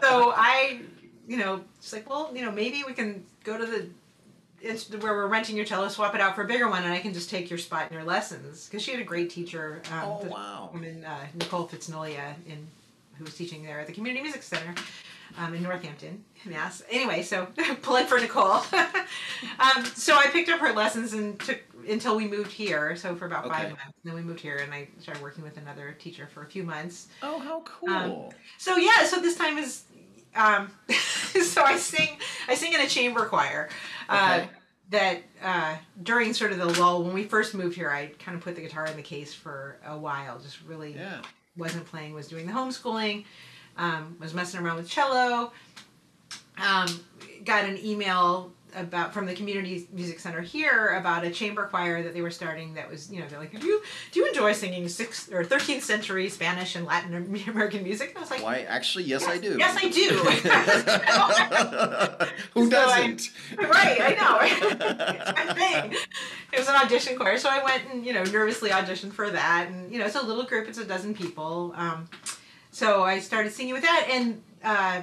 So 0.03 0.33
I, 0.35 0.81
you 1.29 1.37
know, 1.37 1.63
it's 1.79 1.93
like, 1.93 2.09
well, 2.09 2.31
you 2.35 2.43
know, 2.43 2.51
maybe 2.51 2.83
we 2.87 2.95
can 2.95 3.25
go 3.45 3.57
to 3.57 3.67
the 3.67 3.87
it's 4.63 4.91
where 4.91 5.15
we're 5.15 5.27
renting 5.27 5.57
your 5.57 5.65
cello, 5.65 5.89
swap 5.89 6.15
it 6.15 6.21
out 6.21 6.35
for 6.35 6.43
a 6.43 6.47
bigger 6.47 6.69
one, 6.69 6.83
and 6.85 6.93
I 6.93 6.99
can 6.99 7.15
just 7.15 7.31
take 7.31 7.49
your 7.49 7.59
spot 7.59 7.89
in 7.89 7.95
your 7.95 8.05
lessons. 8.05 8.67
Because 8.67 8.83
she 8.83 8.91
had 8.91 9.01
a 9.01 9.05
great 9.05 9.31
teacher. 9.31 9.81
Um, 9.93 10.03
oh 10.05 10.27
wow. 10.27 10.71
woman 10.73 11.05
uh, 11.05 11.17
Nicole 11.35 11.67
Fitznolia 11.67 12.35
in 12.47 12.67
who 13.17 13.25
was 13.25 13.35
teaching 13.37 13.63
there 13.63 13.81
at 13.81 13.87
the 13.87 13.93
Community 13.93 14.23
Music 14.23 14.43
Center 14.43 14.75
um, 15.39 15.55
in 15.55 15.63
Northampton, 15.63 16.25
Mass. 16.45 16.83
Anyway, 16.91 17.23
so 17.23 17.47
plug 17.83 18.07
for 18.07 18.19
Nicole. 18.19 18.53
um, 19.59 19.85
so 19.95 20.17
I 20.17 20.27
picked 20.33 20.49
up 20.49 20.61
her 20.61 20.73
lessons 20.73 21.13
and 21.13 21.39
took 21.41 21.61
until 21.89 22.17
we 22.17 22.27
moved 22.29 22.53
here. 22.53 22.95
So 22.97 23.15
for 23.17 23.27
about 23.27 23.47
five 23.49 23.61
Okay. 23.67 23.69
months, 23.71 23.99
then 24.05 24.15
we 24.15 24.21
moved 24.23 24.41
here, 24.41 24.57
and 24.59 24.73
I 24.73 24.89
started 24.99 25.23
working 25.23 25.43
with 25.45 25.57
another 25.57 25.97
teacher 25.99 26.29
for 26.33 26.43
a 26.43 26.47
few 26.47 26.63
months. 26.63 27.09
Oh, 27.23 27.39
how 27.39 27.61
cool. 27.61 28.29
Um, 28.29 28.37
So 28.59 28.77
yeah, 28.77 29.05
so 29.05 29.21
this 29.21 29.37
time 29.37 29.57
is 29.59 29.85
um, 30.37 30.71
so 31.43 31.63
I 31.63 31.77
sing 31.77 32.19
I 32.49 32.55
sing 32.55 32.73
in 32.73 32.81
a 32.81 32.87
chamber 32.89 33.27
choir. 33.27 33.69
Uh, 34.09 34.41
Okay. 34.43 34.51
that 34.91 35.23
uh, 35.43 35.77
during 36.03 36.35
sort 36.35 36.53
of 36.53 36.59
the 36.59 36.67
lull 36.81 37.03
when 37.05 37.15
we 37.15 37.25
first 37.25 37.55
moved 37.55 37.77
here, 37.77 37.91
I 37.91 38.07
kind 38.19 38.37
of 38.37 38.43
put 38.43 38.55
the 38.57 38.61
guitar 38.61 38.87
in 38.87 38.97
the 38.97 39.03
case 39.03 39.33
for 39.33 39.77
a 39.87 39.97
while. 39.97 40.39
Just 40.39 40.63
really 40.63 40.95
yeah. 40.95 41.23
wasn't 41.57 41.87
playing, 41.87 42.13
was 42.13 42.27
doing 42.29 42.47
the 42.47 42.53
homeschooling, 42.53 43.25
um, 43.81 44.17
was 44.21 44.33
messing 44.35 44.61
around 44.61 44.77
with 44.77 44.89
cello. 44.89 45.51
Um, 46.63 46.87
got 47.45 47.65
an 47.65 47.79
email 47.85 48.53
about 48.77 49.13
from 49.13 49.27
the 49.27 49.35
community 49.35 49.89
music 49.93 50.21
center 50.21 50.41
here 50.41 50.95
about 50.97 51.25
a 51.25 51.31
chamber 51.31 51.67
choir 51.67 52.05
that 52.05 52.15
they 52.15 52.23
were 52.23 52.31
starting 52.31 52.75
that 52.75 52.89
was 52.89 53.11
you 53.11 53.19
know 53.19 53.27
they're 53.29 53.41
like 53.41 53.51
do 53.59 53.67
you 53.67 53.83
do 54.13 54.21
you 54.21 54.29
enjoy 54.29 54.53
singing 54.53 54.87
sixth 54.87 55.33
or 55.33 55.43
13th 55.43 55.81
century 55.81 56.29
spanish 56.29 56.77
and 56.77 56.87
latin 56.87 57.13
american 57.49 57.83
music 57.83 58.11
and 58.11 58.19
i 58.19 58.21
was 58.21 58.31
like 58.31 58.45
Why? 58.45 58.61
Actually, 58.61 59.03
yes, 59.05 59.27
I 59.27 59.39
do. 59.39 59.57
yes 59.59 59.77
i 59.77 59.89
do 59.89 60.09
Who 62.55 62.65
So 62.67 62.71
doesn't? 62.71 63.31
right 63.59 64.01
i 64.01 64.15
know 64.21 64.39
it's 64.41 65.49
my 65.49 65.55
thing 65.55 65.93
it 66.53 66.59
was 66.61 66.69
an 66.69 66.77
audition 66.77 67.17
choir 67.17 67.39
so 67.39 67.49
i 67.51 67.61
went 67.65 67.83
and 67.93 68.07
you 68.07 68.13
know 68.13 68.23
nervously 68.23 68.71
auditioned 68.71 69.13
for 69.13 69.31
that 69.31 69.67
and 69.69 69.91
you 69.93 69.99
know 69.99 70.05
it's 70.07 70.15
a 70.15 70.23
little 70.23 70.45
group 70.45 70.69
it's 70.69 70.79
a 70.79 70.85
dozen 70.85 71.13
people 71.13 71.75
um, 71.77 72.09
so 72.81 73.03
i 73.05 73.19
started 73.19 73.53
singing 73.53 73.75
with 73.75 73.83
that 73.83 74.09
and 74.11 74.41
uh, 74.65 75.03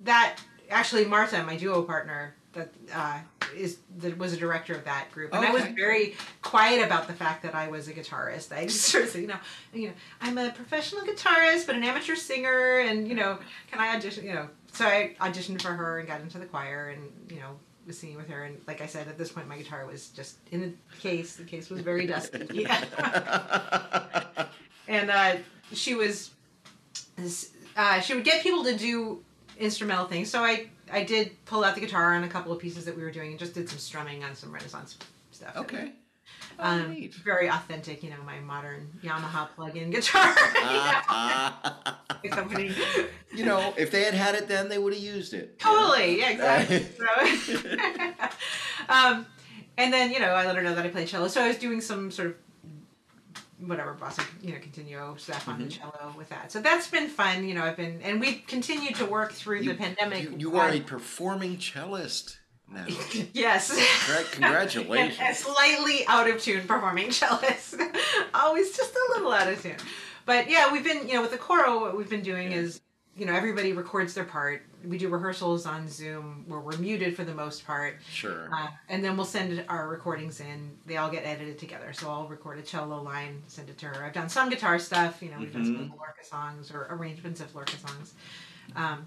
that 0.00 0.36
actually 0.70 1.04
Marta 1.04 1.42
my 1.42 1.56
duo 1.56 1.82
partner 1.82 2.34
that 2.54 2.72
uh, 2.94 3.18
is 3.54 3.78
that 3.98 4.16
was 4.16 4.32
a 4.32 4.36
director 4.36 4.74
of 4.74 4.84
that 4.84 5.12
group. 5.12 5.34
And 5.34 5.44
i 5.44 5.50
was 5.52 5.64
very 5.76 6.14
quiet 6.40 6.82
about 6.82 7.06
the 7.06 7.12
fact 7.12 7.42
that 7.42 7.54
i 7.54 7.68
was 7.68 7.86
a 7.88 7.92
guitarist. 7.92 8.50
I 8.50 8.64
just 8.72 8.82
sort 8.82 9.04
of 9.04 9.10
said 9.10 9.20
you 9.20 9.28
know 9.28 9.38
you 9.74 9.88
know 9.88 9.94
i'm 10.22 10.38
a 10.38 10.50
professional 10.50 11.02
guitarist 11.02 11.66
but 11.66 11.74
an 11.74 11.84
amateur 11.84 12.16
singer 12.16 12.78
and 12.78 13.06
you 13.06 13.14
know 13.14 13.38
can 13.70 13.78
i 13.78 13.94
audition 13.94 14.24
you 14.24 14.34
know. 14.34 14.48
So 14.72 14.86
i 14.86 15.14
auditioned 15.20 15.60
for 15.60 15.72
her 15.72 15.98
and 15.98 16.08
got 16.08 16.20
into 16.22 16.38
the 16.38 16.46
choir 16.46 16.94
and 16.94 17.02
you 17.30 17.40
know 17.40 17.58
was 17.86 17.98
singing 17.98 18.16
with 18.16 18.28
her. 18.30 18.44
And 18.44 18.58
like 18.66 18.80
i 18.80 18.86
said 18.86 19.06
at 19.06 19.18
this 19.18 19.30
point 19.30 19.48
my 19.48 19.58
guitar 19.58 19.86
was 19.86 20.08
just 20.08 20.38
in 20.50 20.60
the 20.62 20.72
case. 20.98 21.36
The 21.36 21.44
case 21.44 21.68
was 21.68 21.82
very 21.82 22.06
dusty. 22.06 22.46
Yeah 22.52 22.82
and 24.88 25.10
uh, 25.10 25.36
she 25.72 25.94
was 25.94 26.30
uh, 27.76 28.00
she 28.00 28.14
would 28.14 28.24
get 28.24 28.42
people 28.42 28.64
to 28.64 28.76
do 28.76 29.22
instrumental 29.58 30.06
things. 30.06 30.30
So 30.30 30.42
i 30.44 30.66
i 30.92 31.02
did 31.02 31.32
pull 31.46 31.64
out 31.64 31.74
the 31.74 31.80
guitar 31.80 32.14
on 32.14 32.22
a 32.24 32.28
couple 32.28 32.52
of 32.52 32.58
pieces 32.60 32.84
that 32.84 32.96
we 32.96 33.02
were 33.02 33.10
doing 33.10 33.30
and 33.30 33.38
just 33.38 33.54
did 33.54 33.68
some 33.68 33.78
strumming 33.78 34.22
on 34.24 34.34
some 34.34 34.52
renaissance 34.52 34.96
stuff. 35.32 35.56
Okay. 35.56 35.92
Oh, 36.58 36.64
um, 36.70 36.94
neat. 36.94 37.14
very 37.14 37.48
authentic 37.48 38.02
you 38.02 38.10
know 38.10 38.16
my 38.24 38.38
modern 38.40 38.88
yamaha 39.02 39.48
plug-in 39.54 39.90
guitar. 39.90 40.34
Ah, 41.08 41.98
The 42.22 42.28
company 42.28 42.72
you 43.34 43.44
know, 43.44 43.74
if 43.78 43.90
they 43.90 44.02
had 44.04 44.14
had 44.14 44.34
it 44.34 44.48
then, 44.48 44.68
they 44.68 44.78
would 44.78 44.92
have 44.94 45.02
used 45.02 45.34
it. 45.34 45.58
totally 45.58 46.18
yeah 46.20 46.30
exactly. 46.30 46.86
So, 46.98 47.06
um, 48.88 49.26
and 49.78 49.92
then 49.92 50.12
you 50.12 50.20
know 50.20 50.30
i 50.30 50.46
let 50.46 50.56
her 50.56 50.62
know 50.62 50.74
that 50.74 50.84
i 50.84 50.88
played 50.88 51.08
cello. 51.08 51.28
So 51.28 51.42
i 51.42 51.48
was 51.48 51.58
doing 51.58 51.80
some 51.80 52.10
sort 52.10 52.28
of 52.28 52.34
whatever 53.58 53.94
bossa 53.94 54.22
you 54.42 54.52
know 54.52 54.58
continuo 54.58 55.18
stuff 55.18 55.48
on 55.48 55.58
the 55.58 55.64
Mm-hmm. 55.64 55.80
cello 55.80 56.14
with 56.16 56.28
that 56.28 56.52
so 56.52 56.60
that's 56.60 56.88
been 56.88 57.08
fun 57.08 57.42
you 57.48 57.54
know 57.54 57.64
i've 57.64 57.76
been 57.76 58.00
and 58.02 58.20
we've 58.20 58.42
continued 58.46 58.94
to 58.96 59.06
work 59.06 59.32
through 59.32 59.60
You, 59.60 59.72
the 59.72 59.78
pandemic 59.78 60.24
you, 60.24 60.34
you 60.38 60.56
are 60.58 60.68
a 60.70 60.80
performing 60.80 61.56
cellist 61.58 62.36
now. 62.70 62.84
yes 63.32 63.70
Congra- 63.70 64.30
Congratulations. 64.32 65.38
slightly 65.38 66.04
out 66.08 66.28
of 66.28 66.40
tune 66.40 66.66
performing 66.66 67.08
cellist 67.10 67.76
always 68.34 68.76
just 68.76 68.94
a 68.94 69.12
little 69.14 69.32
out 69.32 69.48
of 69.48 69.62
tune 69.62 69.76
but 70.26 70.50
yeah 70.50 70.70
we've 70.72 70.84
been 70.84 71.08
you 71.08 71.14
know 71.14 71.22
with 71.22 71.30
the 71.30 71.38
coro 71.38 71.80
what 71.80 71.96
we've 71.96 72.10
been 72.10 72.22
doing 72.22 72.50
Yeah. 72.52 72.58
is 72.58 72.80
you 73.16 73.24
know 73.26 73.32
everybody 73.34 73.72
records 73.72 74.14
their 74.14 74.24
part. 74.24 74.62
We 74.84 74.98
do 74.98 75.08
rehearsals 75.08 75.66
on 75.66 75.88
zoom 75.88 76.44
where 76.46 76.60
we're 76.60 76.76
muted 76.76 77.16
for 77.16 77.24
the 77.24 77.34
most 77.34 77.66
part. 77.66 77.96
Sure. 78.10 78.48
uh, 78.52 78.68
and 78.88 79.02
then 79.04 79.16
we'll 79.16 79.24
send 79.26 79.64
our 79.68 79.88
recordings 79.88 80.40
in. 80.40 80.70
They 80.86 80.96
all 80.98 81.10
get 81.10 81.24
edited 81.24 81.58
together. 81.58 81.92
So 81.92 82.10
i'll 82.10 82.28
record 82.28 82.58
a 82.58 82.62
cello 82.62 83.02
line 83.02 83.42
send 83.46 83.68
it 83.70 83.78
to 83.78 83.86
her. 83.86 84.04
I've 84.04 84.12
done 84.12 84.28
some 84.28 84.48
guitar 84.50 84.78
stuff 84.78 85.22
you 85.22 85.30
know 85.30 85.38
we've 85.38 85.52
done 85.52 85.64
some 85.64 85.76
Mhm. 85.90 85.96
lorca 85.98 86.24
songs 86.24 86.70
or 86.70 86.86
arrangements 86.90 87.40
of 87.40 87.54
lorca 87.54 87.76
songs 87.78 88.14
um, 88.76 89.06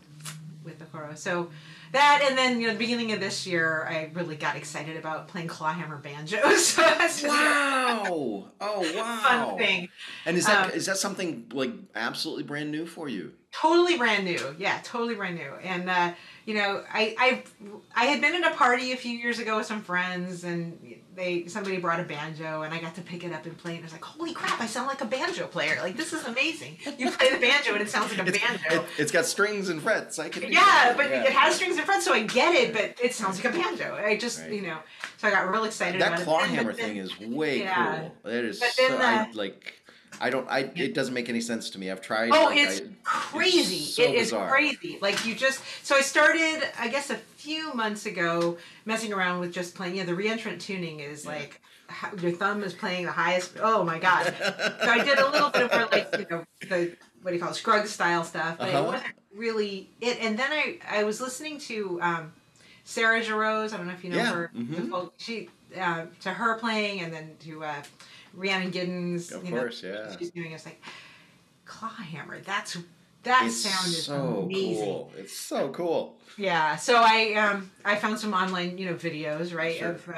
with 0.63 0.79
the 0.79 0.85
coro 0.85 1.13
so 1.15 1.49
that 1.91 2.23
and 2.27 2.37
then 2.37 2.59
you 2.61 2.67
know 2.67 2.73
the 2.73 2.79
beginning 2.79 3.11
of 3.11 3.19
this 3.19 3.45
year 3.47 3.85
i 3.89 4.09
really 4.13 4.35
got 4.35 4.55
excited 4.55 4.97
about 4.97 5.27
playing 5.27 5.47
clawhammer 5.47 5.97
banjos 5.97 6.65
so 6.67 6.81
that's 6.81 7.23
wow. 7.23 8.47
Oh 8.61 8.81
wow. 8.95 9.19
fun 9.23 9.57
thing 9.57 9.89
And 10.25 10.37
is 10.37 10.45
that 10.45 10.65
Um, 10.67 10.71
is 10.71 10.85
that 10.85 10.97
something 10.97 11.45
like 11.53 11.71
absolutely 11.95 12.43
brand 12.43 12.71
new 12.71 12.85
for 12.85 13.07
you? 13.09 13.33
totally 13.51 13.97
brand 13.97 14.25
new 14.25 14.55
yeah 14.59 14.79
totally 14.83 15.15
brand 15.15 15.35
new 15.35 15.51
and 15.63 15.89
uh, 15.89 16.11
you 16.45 16.53
know 16.53 16.83
I, 16.93 17.15
I 17.17 17.43
i 17.95 18.05
had 18.05 18.21
been 18.21 18.35
at 18.43 18.51
a 18.51 18.55
party 18.55 18.91
a 18.91 18.95
few 18.97 19.17
years 19.17 19.39
ago 19.39 19.57
with 19.57 19.65
some 19.65 19.81
friends 19.81 20.43
and 20.43 20.77
they 21.19 21.45
somebody 21.47 21.77
brought 21.77 21.99
a 21.99 22.03
banjo 22.03 22.61
and 22.61 22.73
i 22.73 22.79
got 22.79 22.95
to 22.95 23.01
pick 23.01 23.23
it 23.25 23.33
up 23.33 23.45
and 23.45 23.57
play 23.57 23.73
it 23.73 23.75
and 23.75 23.83
i 23.83 23.87
was 23.87 23.91
like 23.91 24.03
holy 24.03 24.33
crap 24.33 24.59
i 24.61 24.65
sound 24.65 24.87
like 24.87 25.01
a 25.01 25.05
banjo 25.05 25.45
player 25.47 25.77
like 25.81 25.97
this 25.97 26.13
is 26.13 26.23
amazing 26.25 26.77
you 26.97 27.11
play 27.11 27.29
the 27.31 27.37
banjo 27.39 27.73
and 27.73 27.81
it 27.81 27.89
sounds 27.89 28.09
like 28.17 28.25
a 28.25 28.29
It's, 28.33 28.39
banjo 28.39 28.81
it, 28.83 28.85
it's 28.97 29.11
got 29.11 29.25
strings 29.25 29.67
and 29.69 29.81
frets. 29.81 30.17
I 30.17 30.29
can. 30.29 30.51
yeah 30.51 30.93
but 30.95 31.09
Yeah. 31.09 31.23
it 31.23 31.33
has 31.33 31.55
strings 31.55 31.75
and 31.77 31.85
frets 31.85 32.05
so 32.05 32.13
i 32.13 32.23
get 32.23 32.55
it 32.55 32.73
but 32.73 32.95
it 33.03 33.13
sounds 33.13 33.43
like 33.43 33.53
a 33.53 33.57
banjo 33.57 33.95
i 33.95 34.15
just 34.17 34.39
Right. 34.41 34.53
you 34.53 34.61
know 34.61 34.77
so 35.17 35.27
i 35.27 35.31
got 35.31 35.51
real 35.51 35.65
excited 35.65 35.99
That 36.01 36.21
claw 36.21 36.39
it 36.43 36.49
hammer 36.51 36.71
then- 36.73 36.85
thing 36.85 36.97
is 36.97 37.19
way 37.19 37.59
Yeah. 37.59 37.99
cool. 37.99 38.15
That 38.23 38.45
is 38.45 38.59
so. 38.61 38.97
I 38.97 39.21
uh, 39.23 39.25
like. 39.33 39.73
I 40.21 40.29
don't. 40.29 40.49
I. 40.49 40.69
It 40.75 40.93
doesn't 40.93 41.13
make 41.13 41.29
any 41.29 41.39
sense 41.39 41.69
to 41.71 41.79
me. 41.79 41.89
I've 41.91 42.01
tried. 42.01 42.31
Oh, 42.33 42.45
like, 42.45 42.57
it's 42.57 42.81
I- 42.81 42.83
crazy. 43.03 43.79
so 43.79 44.01
it 44.03 44.15
is 44.15 44.31
crazy. 44.31 44.97
Like 45.01 45.25
you 45.25 45.33
just 45.35 45.61
so 45.83 45.95
I 45.95 46.01
started 46.01 46.63
I 46.77 46.87
guess 46.89 47.09
a 47.09 47.17
few 47.39 47.73
months 47.73 48.05
ago 48.05 48.57
messing 48.85 49.13
around 49.13 49.39
with 49.39 49.53
just 49.53 49.75
playing. 49.75 49.95
Yeah, 49.95 50.03
the 50.03 50.11
reentrant 50.13 50.59
tuning 50.59 50.99
is 50.99 51.23
Yeah. 51.25 51.31
like 51.31 51.61
how, 51.87 52.13
your 52.17 52.31
thumb 52.31 52.63
is 52.63 52.73
playing 52.73 53.05
the 53.05 53.11
highest. 53.11 53.53
Oh 53.61 53.83
my 53.83 53.97
god! 53.99 54.33
so 54.83 54.89
I 54.89 55.03
did 55.03 55.17
a 55.19 55.29
little 55.31 55.49
bit 55.49 55.63
of 55.63 55.71
more 55.71 55.87
like 55.91 56.07
you 56.19 56.25
know 56.29 56.43
the 56.61 56.95
what 57.21 57.31
do 57.31 57.35
you 57.37 57.41
call 57.41 57.51
it 57.51 57.55
Scruggs 57.55 57.89
style 57.91 58.23
stuff, 58.23 58.57
but 58.57 58.69
Uh-huh. 58.69 58.79
it 58.79 58.85
wasn't 58.85 59.13
really 59.35 59.89
it. 60.01 60.17
And 60.21 60.37
then 60.37 60.51
I 60.51 60.77
I 60.89 61.03
was 61.03 61.19
listening 61.21 61.57
to 61.69 61.99
um, 62.01 62.33
Sarah 62.83 63.21
Jarosz. 63.21 63.73
I 63.73 63.77
don't 63.77 63.87
know 63.87 63.93
if 63.93 64.03
you 64.03 64.09
know 64.11 64.17
Yeah, 64.17 64.33
her. 64.33 64.51
the 64.53 64.59
mhm. 64.61 64.89
folk- 64.89 65.13
She 65.17 65.49
uh, 65.79 66.05
to 66.21 66.29
her 66.31 66.57
playing, 66.59 67.01
and 67.01 67.13
then 67.13 67.35
to 67.45 67.63
uh, 67.63 67.81
Rhiannon 68.33 68.71
Giddens. 68.71 69.31
Of 69.31 69.45
you 69.45 69.51
know, 69.51 69.61
course, 69.61 69.81
yeah. 69.83 70.15
she's 70.17 70.31
doing. 70.31 70.51
It's 70.51 70.65
like 70.65 70.81
clawhammer. 71.65 72.39
That's 72.41 72.77
that 73.23 73.43
it's 73.47 73.57
sound 73.61 73.87
is 73.87 74.05
so 74.05 74.43
amazing. 74.43 74.85
cool. 74.85 75.11
It's 75.17 75.35
so 75.37 75.69
cool. 75.69 76.15
Yeah, 76.37 76.77
so 76.77 76.95
I 77.03 77.33
um 77.33 77.69
I 77.83 77.95
found 77.97 78.17
some 78.17 78.33
online 78.33 78.77
you 78.77 78.85
know 78.85 78.93
videos 78.93 79.53
right 79.53 79.75
Sure. 79.77 79.89
of 79.91 80.07
uh, 80.09 80.13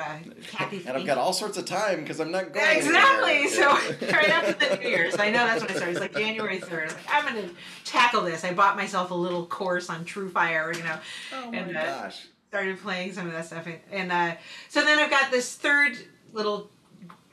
Kathy. 0.47 0.84
And 0.88 0.95
I've 0.97 1.06
got 1.06 1.18
all 1.18 1.34
sorts 1.34 1.58
of 1.58 1.66
time 1.66 2.02
because 2.02 2.20
I'm 2.20 2.32
not 2.32 2.54
going. 2.54 2.78
Exactly. 2.78 3.47
So 3.47 3.68
right 3.72 4.30
after 4.30 4.54
the 4.54 4.76
New 4.84 4.89
Year's, 4.89 5.18
I 5.18 5.32
know 5.32 5.45
that's 5.45 5.62
when 5.64 5.72
I 5.72 5.76
started. 5.76 5.91
It's 5.91 5.99
like 5.99 6.14
January 6.14 6.60
third. 6.60 6.89
Like 6.89 6.97
I'm 7.12 7.26
gonna 7.26 7.49
tackle 7.86 8.22
this. 8.22 8.43
I 8.43 8.54
bought 8.54 8.76
myself 8.78 9.10
a 9.12 9.16
little 9.16 9.45
course 9.47 9.89
on 9.89 10.06
TrueFire. 10.06 10.76
You 10.78 10.84
know, 10.84 10.97
Oh 11.34 11.52
my 11.52 11.58
and, 11.58 11.76
uh, 11.76 12.02
gosh. 12.04 12.28
started 12.49 12.80
playing 12.82 13.14
some 13.14 13.26
of 13.26 13.34
that 13.34 13.45
stuff, 13.47 13.66
and, 13.66 13.80
and 13.91 14.12
uh, 14.12 14.36
so 14.70 14.84
then 14.86 14.99
I've 14.99 15.10
got 15.10 15.32
this 15.32 15.56
third 15.56 15.97
little 16.34 16.70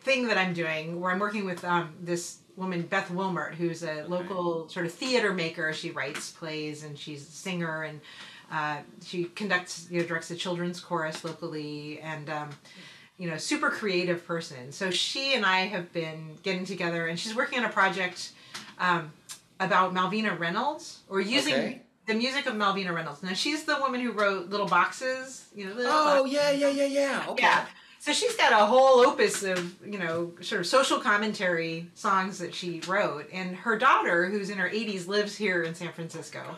thing 0.00 0.28
that 0.28 0.38
I'm 0.38 0.54
doing 0.54 0.98
where 1.00 1.10
I'm 1.12 1.18
working 1.18 1.44
with 1.44 1.62
um, 1.64 1.92
this 2.00 2.38
woman 2.58 2.82
Beth 2.82 3.10
Wilmert, 3.10 3.54
who's 3.54 3.82
a 3.82 4.04
local 4.08 4.68
sort 4.68 4.84
of 4.86 4.92
theater 4.92 5.32
maker. 5.32 5.72
She 5.72 5.90
writes 5.90 6.30
plays 6.32 6.84
and 6.84 6.98
she's 6.98 7.22
a 7.26 7.30
singer 7.32 7.82
and 7.84 8.00
uh, 8.52 8.78
she 9.04 9.24
conducts, 9.24 9.86
you 9.90 10.00
know, 10.00 10.06
directs 10.06 10.28
the 10.28 10.36
children's 10.36 10.80
chorus 10.80 11.24
locally 11.24 12.00
and. 12.00 12.28
Um, 12.28 12.50
you 13.20 13.28
know, 13.28 13.36
super 13.36 13.68
creative 13.68 14.24
person. 14.24 14.70
So 14.70 14.92
she 14.92 15.34
and 15.34 15.44
I 15.44 15.66
have 15.66 15.92
been 15.92 16.38
getting 16.44 16.64
together, 16.64 17.08
and 17.08 17.18
she's 17.18 17.34
working 17.34 17.58
on 17.58 17.64
a 17.64 17.68
project 17.68 18.30
um, 18.78 19.10
about 19.58 19.92
Malvina 19.92 20.38
Reynolds, 20.38 21.00
or 21.08 21.20
using 21.20 21.52
Okay. 21.54 21.82
the 22.06 22.14
music 22.14 22.46
of 22.46 22.54
Malvina 22.54 22.94
Reynolds. 22.94 23.20
Now 23.24 23.32
she's 23.32 23.64
the 23.64 23.76
woman 23.80 24.00
who 24.00 24.12
wrote 24.12 24.50
Little 24.50 24.68
Boxes. 24.68 25.46
You 25.52 25.66
know, 25.66 25.74
Little 25.74 25.90
Oh 25.92 26.04
Boxes. 26.22 26.32
yeah, 26.32 26.50
yeah, 26.52 26.68
yeah, 26.68 26.84
yeah. 26.84 27.24
Okay. 27.30 27.42
Yeah. 27.42 27.66
So 28.00 28.12
she's 28.12 28.36
got 28.36 28.52
a 28.52 28.64
whole 28.64 29.00
opus 29.00 29.42
of, 29.42 29.74
you 29.84 29.98
know, 29.98 30.32
sort 30.40 30.60
of 30.60 30.66
social 30.66 30.98
commentary 31.00 31.90
songs 31.94 32.38
that 32.38 32.54
she 32.54 32.80
wrote. 32.86 33.28
And 33.32 33.56
her 33.56 33.76
daughter, 33.76 34.26
who's 34.30 34.50
in 34.50 34.58
her 34.58 34.68
80s, 34.68 35.08
lives 35.08 35.36
here 35.36 35.62
in 35.64 35.74
San 35.74 35.92
Francisco. 35.92 36.56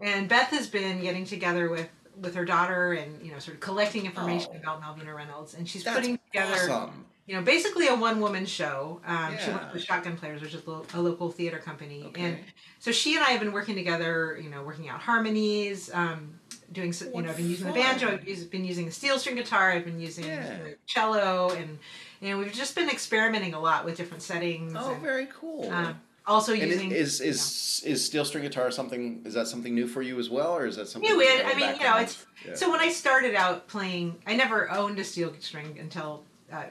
And 0.00 0.28
Beth 0.28 0.48
has 0.48 0.66
been 0.66 1.00
getting 1.00 1.24
together 1.24 1.68
with 1.68 1.88
with 2.20 2.34
her 2.34 2.44
daughter 2.44 2.92
and, 2.92 3.24
you 3.24 3.32
know, 3.32 3.38
sort 3.38 3.54
of 3.54 3.60
collecting 3.60 4.04
information 4.04 4.50
Oh. 4.54 4.58
about 4.58 4.82
Malvina 4.82 5.14
Reynolds. 5.16 5.54
And 5.54 5.66
she's 5.66 5.82
putting 5.82 6.18
together, 6.30 6.70
awesome. 6.70 7.06
you 7.26 7.34
know, 7.34 7.40
basically 7.40 7.86
a 7.88 7.94
one 7.94 8.20
woman 8.20 8.44
show. 8.44 9.00
Um, 9.06 9.34
She 9.38 9.46
Yeah. 9.46 9.54
works 9.56 9.72
with 9.72 9.82
Shotgun 9.84 10.18
Players, 10.18 10.42
which 10.42 10.52
is 10.52 10.66
lo- 10.66 10.84
a 10.92 11.00
local 11.00 11.30
theater 11.30 11.58
company. 11.58 12.04
Okay. 12.08 12.22
And 12.22 12.38
so 12.80 12.92
she 12.92 13.14
and 13.16 13.24
I 13.24 13.30
have 13.30 13.40
been 13.40 13.50
working 13.52 13.74
together, 13.74 14.38
you 14.42 14.50
know, 14.50 14.62
working 14.62 14.90
out 14.90 15.00
harmonies, 15.00 15.90
um, 15.94 16.38
doing, 16.72 16.90
s- 16.90 17.02
you 17.02 17.08
What 17.10 17.24
know, 17.24 17.30
I've 17.30 17.36
been 17.36 17.48
using 17.50 17.66
the 17.66 17.72
banjo, 17.72 18.08
I've 18.12 18.26
used- 18.26 18.50
been 18.50 18.64
using 18.64 18.86
the 18.86 18.92
steel 18.92 19.18
string 19.18 19.36
guitar, 19.36 19.70
I've 19.72 19.84
been 19.84 20.00
using 20.00 20.24
Yeah. 20.24 20.52
you 20.58 20.64
know, 20.64 20.74
cello, 20.86 21.50
and 21.50 21.78
you 22.20 22.30
know, 22.30 22.38
we've 22.38 22.52
just 22.52 22.74
been 22.74 22.88
experimenting 22.88 23.54
a 23.54 23.60
lot 23.60 23.84
with 23.84 23.96
different 23.96 24.22
settings. 24.22 24.74
Oh, 24.76 24.92
and, 24.92 25.02
very 25.02 25.26
cool. 25.26 25.70
um, 25.72 26.00
also 26.26 26.52
and 26.52 26.62
using 26.62 26.92
is 26.92 27.20
is 27.20 27.82
is 27.84 28.04
steel 28.04 28.24
string 28.24 28.44
guitar 28.44 28.70
something? 28.70 29.22
Is 29.24 29.34
that 29.34 29.48
something 29.48 29.74
new 29.74 29.88
for 29.88 30.02
you 30.02 30.18
as 30.20 30.30
well, 30.30 30.52
or 30.56 30.66
is 30.66 30.76
that 30.76 30.88
something? 30.88 31.10
New 31.10 31.20
you 31.22 31.28
it. 31.28 31.44
I 31.46 31.54
mean, 31.54 31.74
you 31.76 31.82
know, 31.84 31.98
it's 31.98 32.24
Yeah. 32.46 32.54
so 32.54 32.70
when 32.70 32.80
I 32.80 32.90
started 32.90 33.34
out 33.34 33.66
playing, 33.68 34.16
I 34.26 34.36
never 34.36 34.70
owned 34.70 34.98
a 34.98 35.04
steel 35.04 35.34
string 35.40 35.76
until. 35.80 36.24
Uh, 36.52 36.64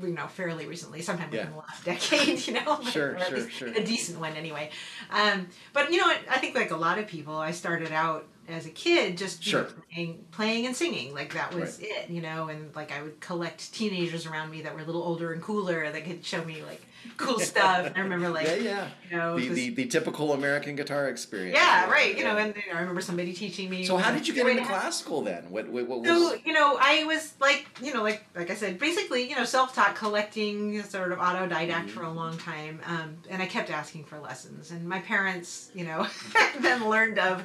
you 0.00 0.08
know, 0.14 0.26
fairly 0.26 0.66
recently, 0.66 1.02
sometime 1.02 1.30
within 1.30 1.46
Yeah. 1.46 1.52
the 1.52 1.58
last 1.58 1.84
decade, 2.10 2.46
you 2.46 2.54
know, 2.54 2.82
Sure, 2.84 3.12
or 3.14 3.16
at 3.16 3.28
sure, 3.28 3.38
least 3.38 3.50
sure. 3.52 3.68
a 3.68 3.84
decent 3.84 4.20
one 4.20 4.34
anyway. 4.34 4.70
Um, 5.10 5.48
but 5.72 5.90
you 5.92 5.98
know. 5.98 6.06
I 6.30 6.38
think 6.38 6.54
like 6.54 6.70
a 6.70 6.76
lot 6.76 6.98
of 6.98 7.06
people, 7.06 7.36
I 7.36 7.50
started 7.52 7.92
out 7.92 8.26
as 8.48 8.64
a 8.66 8.70
kid 8.70 9.16
just 9.18 9.46
you 9.46 9.52
know, 9.52 9.66
playing, 9.92 10.24
playing 10.30 10.66
and 10.66 10.74
singing, 10.74 11.12
like 11.12 11.34
that 11.34 11.54
was 11.54 11.78
it, 11.80 12.08
you 12.08 12.22
know, 12.22 12.48
and 12.48 12.74
like 12.74 12.90
I 12.92 13.02
would 13.02 13.20
collect 13.20 13.72
teenagers 13.74 14.26
around 14.26 14.50
me 14.50 14.62
that 14.62 14.74
were 14.74 14.80
a 14.80 14.84
little 14.84 15.02
older 15.02 15.32
and 15.32 15.42
cooler 15.42 15.90
that 15.90 16.04
could 16.04 16.24
show 16.24 16.42
me 16.44 16.62
like 16.66 16.82
cool 17.16 17.38
stuff. 17.40 17.86
And 17.86 17.96
I 17.96 18.00
remember 18.00 18.28
like 18.28 18.46
yeah, 18.46 18.54
yeah. 18.56 18.88
you 19.10 19.16
know, 19.16 19.38
The, 19.38 19.48
the 19.48 19.70
the 19.70 19.86
typical 19.86 20.32
American 20.32 20.76
guitar 20.76 21.08
experience. 21.08 21.56
yeah, 21.56 21.88
right, 21.90 22.16
you 22.16 22.22
yeah. 22.24 22.32
know, 22.32 22.38
and 22.38 22.54
you 22.56 22.72
know, 22.72 22.78
I 22.78 22.80
remember 22.80 23.00
somebody 23.00 23.32
teaching 23.32 23.70
me. 23.70 23.84
So 23.84 23.96
how 23.96 24.12
did 24.12 24.26
you 24.28 24.34
get 24.34 24.46
into 24.46 24.64
classical 24.64 25.22
then? 25.22 25.50
What 25.50 25.68
what, 25.68 25.86
what 25.88 26.00
was? 26.00 26.08
So 26.08 26.36
you 26.44 26.52
know, 26.52 26.78
I 26.80 27.04
was 27.04 27.34
like, 27.40 27.66
you 27.82 27.92
know, 27.94 28.02
like 28.02 28.24
like 28.34 28.50
I 28.50 28.54
said, 28.54 28.78
basically, 28.78 29.28
you 29.28 29.36
know, 29.36 29.44
self-taught 29.44 29.94
collecting, 29.96 30.82
sort 30.82 31.12
of 31.12 31.18
autodidact 31.18 31.68
Mm-hmm. 31.78 31.88
for 31.88 32.02
a 32.02 32.10
long 32.10 32.36
time, 32.38 32.80
um, 32.86 33.16
and 33.30 33.40
I 33.42 33.46
kept 33.46 33.70
asking 33.70 34.04
for 34.04 34.18
lessons. 34.18 34.70
And 34.70 34.88
my 34.88 35.00
parents, 35.00 35.70
you 35.74 35.84
know, 35.84 36.06
then 36.60 36.88
learned 36.88 37.18
of, 37.18 37.44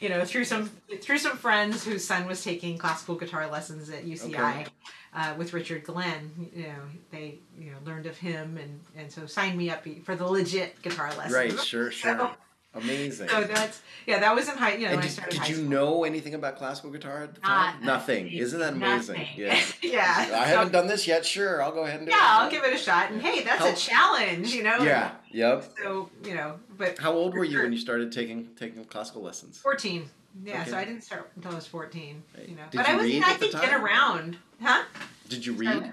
you 0.00 0.08
know, 0.08 0.24
through 0.24 0.44
some 0.44 0.70
through 1.00 1.18
some 1.18 1.36
friends 1.36 1.84
whose 1.84 2.04
son 2.04 2.26
was 2.26 2.42
taking 2.42 2.78
classical 2.78 3.14
guitar 3.14 3.46
lessons 3.50 3.90
at 3.90 4.04
UCI. 4.06 4.34
Okay. 4.34 4.66
Uh, 5.14 5.32
with 5.38 5.52
Richard 5.52 5.84
Glenn, 5.84 6.50
you 6.54 6.64
know, 6.64 6.74
they 7.12 7.38
you 7.56 7.70
know 7.70 7.76
learned 7.84 8.06
of 8.06 8.18
him 8.18 8.58
and 8.60 8.80
and 8.96 9.12
so 9.12 9.26
signed 9.26 9.56
me 9.56 9.70
up 9.70 9.84
for 10.04 10.16
the 10.16 10.26
legit 10.26 10.82
guitar 10.82 11.08
lessons. 11.16 11.32
right, 11.34 11.60
sure, 11.60 11.90
sure. 11.92 12.18
So- 12.18 12.30
Amazing. 12.76 13.28
So 13.28 13.44
that's 13.44 13.80
yeah, 14.04 14.18
that 14.18 14.34
was 14.34 14.48
in 14.48 14.56
high. 14.56 14.74
You 14.74 14.86
know, 14.86 14.86
and 14.86 14.96
when 14.96 14.98
I 14.98 15.02
did, 15.02 15.10
started 15.12 15.38
did 15.38 15.48
you 15.48 15.54
school. 15.54 15.68
know 15.70 16.02
anything 16.02 16.34
about 16.34 16.56
classical 16.58 16.90
guitar 16.90 17.22
at 17.22 17.34
the 17.36 17.40
time? 17.40 17.74
Not 17.74 17.84
Nothing. 17.84 18.24
nothing. 18.24 18.36
Isn't 18.40 18.58
that 18.58 18.72
amazing? 18.72 19.14
Nothing. 19.20 19.28
Yeah. 19.36 19.60
yeah. 19.82 20.28
I 20.32 20.46
haven't 20.46 20.72
done 20.72 20.88
this 20.88 21.06
yet. 21.06 21.24
Sure, 21.24 21.62
I'll 21.62 21.70
go 21.70 21.84
ahead 21.84 22.00
and 22.00 22.08
do 22.08 22.10
Yeah, 22.12 22.18
it. 22.40 22.42
I'll 22.42 22.50
give 22.50 22.64
it 22.64 22.74
a 22.74 22.76
shot. 22.76 23.12
And 23.12 23.22
hey, 23.22 23.44
that's 23.44 23.60
How- 23.60 23.68
a 23.72 23.74
challenge, 23.76 24.52
you 24.52 24.64
know. 24.64 24.78
Yeah. 24.78 25.12
Yep. 25.34 25.72
So 25.82 26.08
you 26.24 26.34
know, 26.34 26.58
but 26.78 26.98
How 26.98 27.12
old 27.12 27.34
were 27.34 27.44
you 27.44 27.60
when 27.62 27.72
you 27.72 27.78
started 27.78 28.12
taking 28.12 28.48
taking 28.56 28.84
classical 28.84 29.22
lessons? 29.22 29.58
fourteen. 29.58 30.08
Yeah, 30.44 30.62
Okay. 30.62 30.70
so 30.70 30.76
I 30.78 30.84
didn't 30.84 31.02
start 31.02 31.30
until 31.36 31.52
I 31.52 31.54
was 31.56 31.66
fourteen. 31.66 32.22
You 32.48 32.54
know, 32.56 32.62
Did 32.70 32.78
but 32.78 32.88
you 32.88 32.94
I 32.94 32.96
was, 32.96 33.24
I 33.24 33.34
could 33.38 33.52
get 33.52 33.74
around, 33.80 34.36
huh? 34.62 34.84
Did 35.28 35.44
you 35.44 35.52
read? 35.54 35.92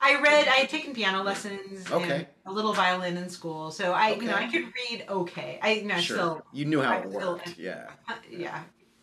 I 0.00 0.20
read. 0.20 0.48
I 0.48 0.56
had 0.62 0.68
taken 0.68 0.94
piano 0.94 1.22
lessons 1.22 1.90
Okay. 1.90 2.14
and 2.14 2.26
a 2.46 2.52
little 2.52 2.72
violin 2.72 3.16
in 3.16 3.28
school, 3.28 3.70
so 3.70 3.92
I, 3.92 4.14
you 4.14 4.22
know, 4.22 4.34
I 4.34 4.46
could 4.50 4.64
read 4.64 5.04
okay. 5.08 5.60
I, 5.62 5.72
you 5.74 5.84
know, 5.84 5.96
Sure. 5.98 6.16
still, 6.16 6.42
you 6.52 6.64
knew 6.64 6.80
how 6.82 6.94
I 6.94 6.96
it 7.02 7.10
still- 7.12 7.32
worked. 7.34 7.56
Yeah. 7.58 7.88
uh, 8.08 8.14
yeah. 8.30 8.62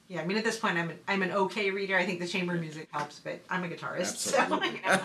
Yeah, 0.09 0.21
I 0.21 0.25
mean, 0.25 0.37
at 0.37 0.43
this 0.43 0.57
point, 0.57 0.75
I'm 0.77 0.89
an, 0.89 0.97
I'm 1.07 1.21
an 1.21 1.31
okay 1.31 1.69
reader. 1.71 1.95
I 1.95 2.03
think 2.05 2.19
the 2.19 2.27
chamber 2.27 2.55
music 2.55 2.87
helps, 2.91 3.19
but 3.19 3.39
I'm 3.49 3.63
a 3.63 3.67
guitarist, 3.67 4.33
Absolutely. 4.39 4.67
so 4.67 4.73
you 4.73 4.81
know, 4.81 4.99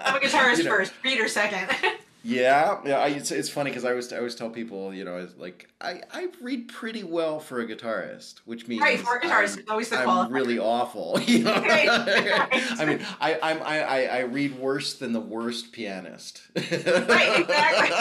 I'm 0.00 0.16
a 0.16 0.18
guitarist 0.20 0.56
You 0.58 0.64
know, 0.64 0.70
first, 0.70 0.92
reader 1.04 1.28
second. 1.28 1.68
Yeah, 2.28 2.80
yeah. 2.84 2.98
I, 2.98 3.08
it's, 3.10 3.30
it's 3.30 3.48
funny 3.48 3.70
because 3.70 3.84
I 3.84 3.90
always 3.90 4.12
I 4.12 4.16
always 4.16 4.34
tell 4.34 4.50
people, 4.50 4.92
you 4.92 5.04
know, 5.04 5.28
like 5.38 5.68
I, 5.80 6.00
I 6.12 6.28
read 6.40 6.66
pretty 6.66 7.04
well 7.04 7.38
for 7.38 7.60
a 7.60 7.66
guitarist, 7.66 8.38
which 8.46 8.66
means 8.66 8.82
Right, 8.82 8.98
for 8.98 9.16
a 9.16 9.20
guitarist, 9.20 9.58
I'm, 9.58 9.64
always 9.70 9.90
the 9.90 9.98
I'm 10.00 10.08
qualifier. 10.08 10.32
really 10.32 10.58
awful. 10.58 11.20
You 11.26 11.44
know? 11.44 11.54
Right, 11.54 11.86
right. 11.86 12.80
I 12.80 12.84
mean, 12.84 13.00
I 13.20 13.38
I'm 13.40 13.62
I, 13.62 13.80
I, 13.80 14.02
I 14.04 14.20
read 14.22 14.58
worse 14.58 14.94
than 14.94 15.12
the 15.12 15.20
worst 15.20 15.70
pianist. 15.70 16.42
Right, 16.56 17.40
exactly. 17.40 17.92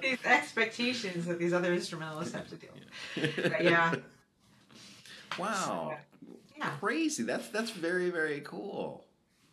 these 0.02 0.24
expectations 0.26 1.24
that 1.24 1.38
these 1.38 1.54
other 1.54 1.72
instrumentalists 1.72 2.34
have 2.34 2.48
to 2.50 2.56
deal 2.56 2.70
with. 2.74 3.36
But 3.36 3.64
yeah, 3.64 3.94
wow. 5.38 5.96
yeah. 6.58 6.70
crazy. 6.78 7.22
That's 7.22 7.48
that's 7.48 7.70
very 7.70 8.10
very 8.10 8.42
cool. 8.42 9.04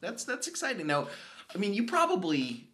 That's 0.01 0.25
that's 0.25 0.47
exciting. 0.47 0.87
Now, 0.87 1.07
I 1.53 1.57
mean, 1.57 1.73
you 1.73 1.85
probably, 1.85 2.67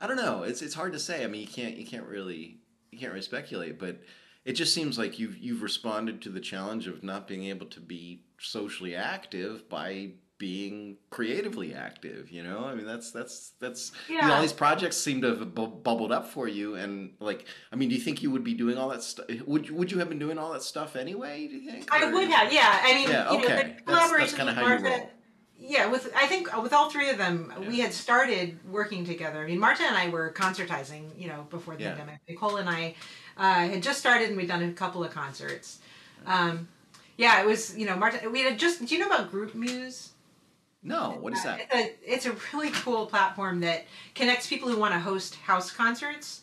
I 0.00 0.06
don't 0.06 0.16
know. 0.16 0.42
It's 0.44 0.62
it's 0.62 0.74
hard 0.74 0.92
to 0.92 0.98
say. 0.98 1.24
I 1.24 1.26
mean, 1.26 1.40
you 1.42 1.48
can't 1.48 1.76
you 1.76 1.86
can't 1.86 2.06
really 2.06 2.58
you 2.90 2.98
can't 2.98 3.12
really 3.12 3.22
speculate, 3.22 3.78
but 3.78 4.00
it 4.44 4.52
just 4.52 4.72
seems 4.74 4.98
like 4.98 5.18
you've 5.18 5.36
you've 5.38 5.62
responded 5.62 6.22
to 6.22 6.28
the 6.30 6.40
challenge 6.40 6.86
of 6.86 7.02
not 7.02 7.26
being 7.28 7.44
able 7.44 7.66
to 7.66 7.80
be 7.80 8.22
socially 8.38 8.94
active 8.94 9.68
by 9.68 10.10
being 10.38 10.96
creatively 11.10 11.74
active 11.74 12.30
you 12.30 12.44
know 12.44 12.64
i 12.64 12.72
mean 12.72 12.86
that's 12.86 13.10
that's 13.10 13.54
that's 13.58 13.90
you 14.08 14.16
know, 14.22 14.32
all 14.34 14.40
these 14.40 14.52
projects 14.52 14.96
seem 14.96 15.20
to 15.20 15.30
have 15.34 15.52
bu- 15.52 15.66
bubbled 15.66 16.12
up 16.12 16.28
for 16.28 16.46
you 16.46 16.76
and 16.76 17.10
like 17.18 17.44
i 17.72 17.74
mean 17.76 17.88
do 17.88 17.96
you 17.96 18.00
think 18.00 18.22
you 18.22 18.30
would 18.30 18.44
be 18.44 18.54
doing 18.54 18.78
all 18.78 18.88
that 18.88 19.02
stuff 19.02 19.26
would 19.48 19.66
you 19.68 19.74
would 19.74 19.90
you 19.90 19.98
have 19.98 20.08
been 20.08 20.20
doing 20.20 20.38
all 20.38 20.52
that 20.52 20.62
stuff 20.62 20.94
anyway 20.94 21.48
do 21.48 21.56
you 21.56 21.68
think 21.68 21.92
I 21.92 22.04
Or- 22.04 22.12
would 22.12 22.28
have, 22.28 22.52
yeah. 22.52 22.80
I 22.84 22.94
mean, 22.94 23.08
Yeah, 23.08 23.32
you 23.32 23.38
okay. 23.38 23.48
know, 23.48 23.54
That's- 23.56 23.76
the 23.78 23.82
collaboration 23.82 24.18
that's 24.20 24.32
kinda 24.34 24.52
with 24.52 24.82
how 24.84 24.90
you 24.90 24.96
roll. 24.96 25.10
Yeah, 25.60 25.86
with 25.86 26.12
I 26.16 26.26
think 26.26 26.54
with 26.62 26.72
all 26.72 26.88
three 26.88 27.10
of 27.10 27.18
them, 27.18 27.52
Yeah. 27.60 27.68
we 27.68 27.80
had 27.80 27.92
started 27.92 28.58
working 28.70 29.04
together. 29.04 29.42
I 29.42 29.46
mean, 29.46 29.58
Marta 29.58 29.82
and 29.82 29.96
I 29.96 30.08
were 30.08 30.32
concertizing, 30.32 31.10
you 31.18 31.26
know, 31.28 31.46
before 31.50 31.76
the 31.76 31.82
Yeah. 31.82 31.90
pandemic. 31.94 32.20
Nicole 32.28 32.56
and 32.56 32.68
I 32.70 32.94
uh, 33.36 33.68
had 33.68 33.82
just 33.82 33.98
started, 33.98 34.28
and 34.28 34.36
we'd 34.36 34.48
done 34.48 34.62
a 34.62 34.72
couple 34.72 35.02
of 35.04 35.10
concerts. 35.12 35.78
Um, 36.26 36.68
yeah, 37.16 37.40
it 37.40 37.46
was, 37.46 37.76
you 37.76 37.86
know, 37.86 37.96
Marta. 37.96 38.30
We 38.30 38.40
had 38.42 38.58
just. 38.58 38.84
Do 38.84 38.94
you 38.94 39.00
know 39.00 39.06
about 39.12 39.32
Groupmuse? 39.32 40.10
no 40.80 41.16
what 41.20 41.32
is 41.32 41.42
that 41.42 41.58
It's 41.60 41.74
a, 41.74 42.14
it's 42.14 42.26
a 42.26 42.36
really 42.52 42.70
cool 42.70 43.06
platform 43.06 43.58
that 43.60 43.84
connects 44.14 44.46
people 44.46 44.68
who 44.68 44.78
want 44.78 44.94
to 44.94 45.00
host 45.00 45.34
house 45.34 45.72
concerts 45.72 46.42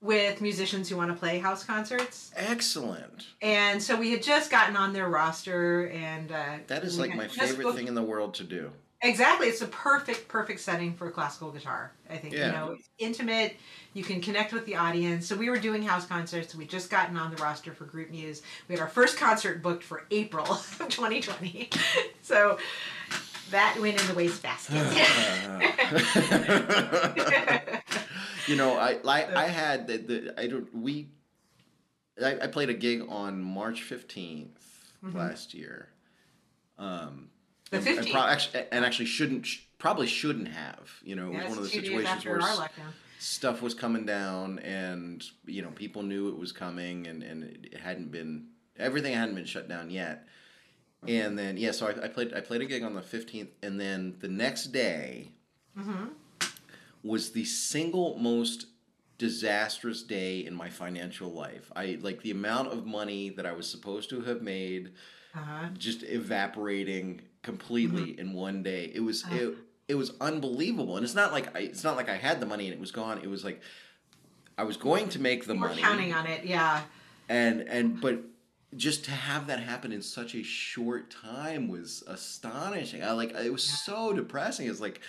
with 0.00 0.40
musicians 0.40 0.88
who 0.88 0.96
want 0.96 1.10
to 1.10 1.16
play 1.16 1.38
house 1.38 1.64
concerts. 1.64 2.30
excellent 2.36 3.26
And 3.42 3.82
so 3.82 3.96
we 3.96 4.12
had 4.12 4.22
just 4.22 4.50
gotten 4.50 4.76
on 4.76 4.92
their 4.92 5.08
roster, 5.08 5.88
and 5.88 6.30
uh, 6.30 6.58
that 6.68 6.84
is 6.84 6.98
like 6.98 7.14
my 7.14 7.26
favorite 7.28 7.62
booked- 7.64 7.76
thing 7.78 7.88
in 7.88 7.94
the 7.94 8.02
world 8.02 8.34
to 8.34 8.44
do 8.44 8.70
Exactly, 9.00 9.46
it's 9.46 9.60
the 9.60 9.66
perfect, 9.68 10.26
perfect 10.26 10.58
setting 10.58 10.92
for 10.92 11.08
classical 11.08 11.52
guitar. 11.52 11.92
I 12.10 12.16
think 12.16 12.34
Yeah. 12.34 12.46
you 12.46 12.52
know, 12.52 12.72
it's 12.72 12.88
intimate. 12.98 13.54
You 13.94 14.02
can 14.02 14.20
connect 14.20 14.52
with 14.52 14.66
the 14.66 14.74
audience. 14.74 15.24
So 15.24 15.36
we 15.36 15.48
were 15.50 15.58
doing 15.58 15.82
house 15.84 16.04
concerts. 16.04 16.52
We 16.56 16.66
just 16.66 16.90
gotten 16.90 17.16
on 17.16 17.30
the 17.30 17.40
roster 17.40 17.72
for 17.72 17.84
Groupmuse. 17.86 18.42
We 18.66 18.74
had 18.74 18.82
our 18.82 18.88
first 18.88 19.16
concert 19.16 19.62
booked 19.62 19.84
for 19.84 20.04
April 20.10 20.44
of 20.50 20.76
2020. 20.88 21.70
So 22.22 22.58
that 23.52 23.78
went 23.80 24.00
in 24.00 24.06
the 24.08 24.14
wastebasket. 24.14 24.74
you 28.48 28.56
know, 28.56 28.76
I 28.76 28.98
like 29.02 29.32
I 29.34 29.46
had 29.46 29.86
the, 29.86 29.96
the 29.98 30.40
I 30.40 30.46
don't 30.46 30.74
we 30.74 31.08
I, 32.22 32.38
I 32.42 32.46
played 32.48 32.70
a 32.70 32.74
gig 32.74 33.04
on 33.08 33.42
March 33.42 33.82
15th 33.88 34.48
Mm-hmm. 35.04 35.16
last 35.16 35.54
year. 35.54 35.88
Um, 36.76 37.28
The 37.70 37.76
and- 37.78 37.86
and, 37.86 37.98
15th. 38.06 38.10
pro- 38.12 38.20
actually, 38.22 38.64
and 38.72 38.84
actually 38.84 39.04
shouldn't 39.06 39.46
sh- 39.46 39.60
probably 39.78 40.08
shouldn't 40.08 40.48
have. 40.48 40.90
You 41.04 41.14
know, 41.14 41.28
it 41.28 41.34
Yeah, 41.34 41.38
was 41.44 41.48
one 41.50 41.58
of 41.58 41.64
it's 41.66 41.72
those 41.74 41.82
situations 41.84 42.24
where 42.24 42.40
s- 42.40 42.60
stuff 43.20 43.62
was 43.62 43.74
coming 43.74 44.04
down, 44.06 44.58
and 44.58 45.24
you 45.46 45.62
know 45.62 45.70
people 45.70 46.02
knew 46.02 46.28
it 46.30 46.36
was 46.36 46.50
coming, 46.50 47.06
and 47.06 47.22
and 47.22 47.44
it 47.44 47.78
hadn't 47.78 48.10
been 48.10 48.48
everything 48.76 49.14
hadn't 49.14 49.36
been 49.36 49.44
shut 49.44 49.68
down 49.68 49.90
yet. 49.90 50.26
And 51.06 51.38
then 51.38 51.56
yeah, 51.56 51.70
so 51.70 51.86
I, 51.86 52.06
I 52.06 52.08
played 52.08 52.34
I 52.34 52.40
played 52.40 52.60
a 52.62 52.66
gig 52.66 52.82
on 52.82 52.94
the 52.94 53.02
15th, 53.02 53.50
and 53.62 53.78
then 53.78 54.16
the 54.18 54.28
next 54.28 54.72
day 54.72 55.30
Mm-hmm. 55.78 56.06
Was 57.02 57.30
the 57.32 57.44
single 57.44 58.18
most 58.18 58.66
disastrous 59.18 60.02
day 60.02 60.40
in 60.46 60.54
my 60.54 60.68
financial 60.70 61.30
life. 61.30 61.70
I 61.74 61.98
like 62.00 62.22
the 62.22 62.30
amount 62.30 62.68
of 62.72 62.86
money 62.86 63.30
that 63.30 63.46
I 63.46 63.52
was 63.52 63.68
supposed 63.68 64.10
to 64.10 64.20
have 64.22 64.42
made 64.42 64.92
Uh-huh. 65.34 65.68
just 65.76 66.02
evaporating 66.04 67.20
completely 67.42 68.12
Mm-hmm. 68.12 68.20
in 68.20 68.32
one 68.32 68.62
day. 68.62 68.90
It 68.94 69.00
was 69.00 69.24
Uh. 69.24 69.34
it, 69.34 69.54
it 69.88 69.94
was 69.96 70.12
unbelievable. 70.20 70.96
And 70.96 71.04
it's 71.04 71.14
not 71.14 71.32
like 71.32 71.54
I, 71.56 71.60
it's 71.60 71.82
not 71.84 71.96
like 71.96 72.08
I 72.08 72.16
had 72.16 72.40
the 72.40 72.46
money 72.46 72.66
and 72.66 72.74
it 72.74 72.80
was 72.80 72.90
gone. 72.92 73.18
It 73.22 73.28
was 73.28 73.44
like 73.44 73.60
I 74.56 74.64
was 74.64 74.76
going 74.76 75.08
to 75.10 75.20
make 75.20 75.46
the 75.46 75.54
We're 75.54 75.68
money 75.68 75.82
counting 75.82 76.12
on 76.12 76.26
it. 76.26 76.44
Yeah. 76.44 76.82
and 77.28 77.60
and 77.62 78.00
but 78.00 78.20
just 78.76 79.04
to 79.06 79.10
have 79.12 79.46
that 79.46 79.60
happen 79.60 79.92
in 79.92 80.02
such 80.02 80.34
a 80.34 80.42
short 80.42 81.10
time 81.10 81.68
was 81.68 82.02
astonishing. 82.06 83.02
I 83.02 83.12
like 83.12 83.32
it 83.34 83.52
was 83.52 83.62
so 83.64 84.12
depressing. 84.12 84.68
It's 84.68 84.80
like 84.80 85.00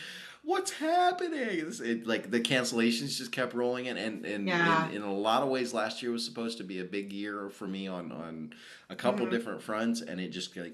what's 0.43 0.71
happening? 0.71 1.39
It's, 1.41 1.79
it, 1.79 2.07
like 2.07 2.31
the 2.31 2.39
cancellations 2.39 3.17
just 3.17 3.31
kept 3.31 3.53
rolling 3.53 3.85
in, 3.85 3.97
and 3.97 4.25
and 4.25 4.47
Yeah. 4.47 4.89
in, 4.89 4.95
in 4.97 5.01
a 5.01 5.13
lot 5.13 5.43
of 5.43 5.49
ways, 5.49 5.73
last 5.73 6.01
year 6.01 6.11
was 6.11 6.23
supposed 6.25 6.57
to 6.59 6.63
be 6.63 6.79
a 6.79 6.83
big 6.85 7.11
year 7.13 7.49
for 7.49 7.67
me 7.67 7.87
on 7.87 8.11
on 8.11 8.53
a 8.89 8.95
couple 8.95 9.25
Mhm. 9.25 9.31
different 9.31 9.61
fronts, 9.61 10.01
and 10.01 10.19
it 10.19 10.29
just 10.29 10.55
like 10.57 10.73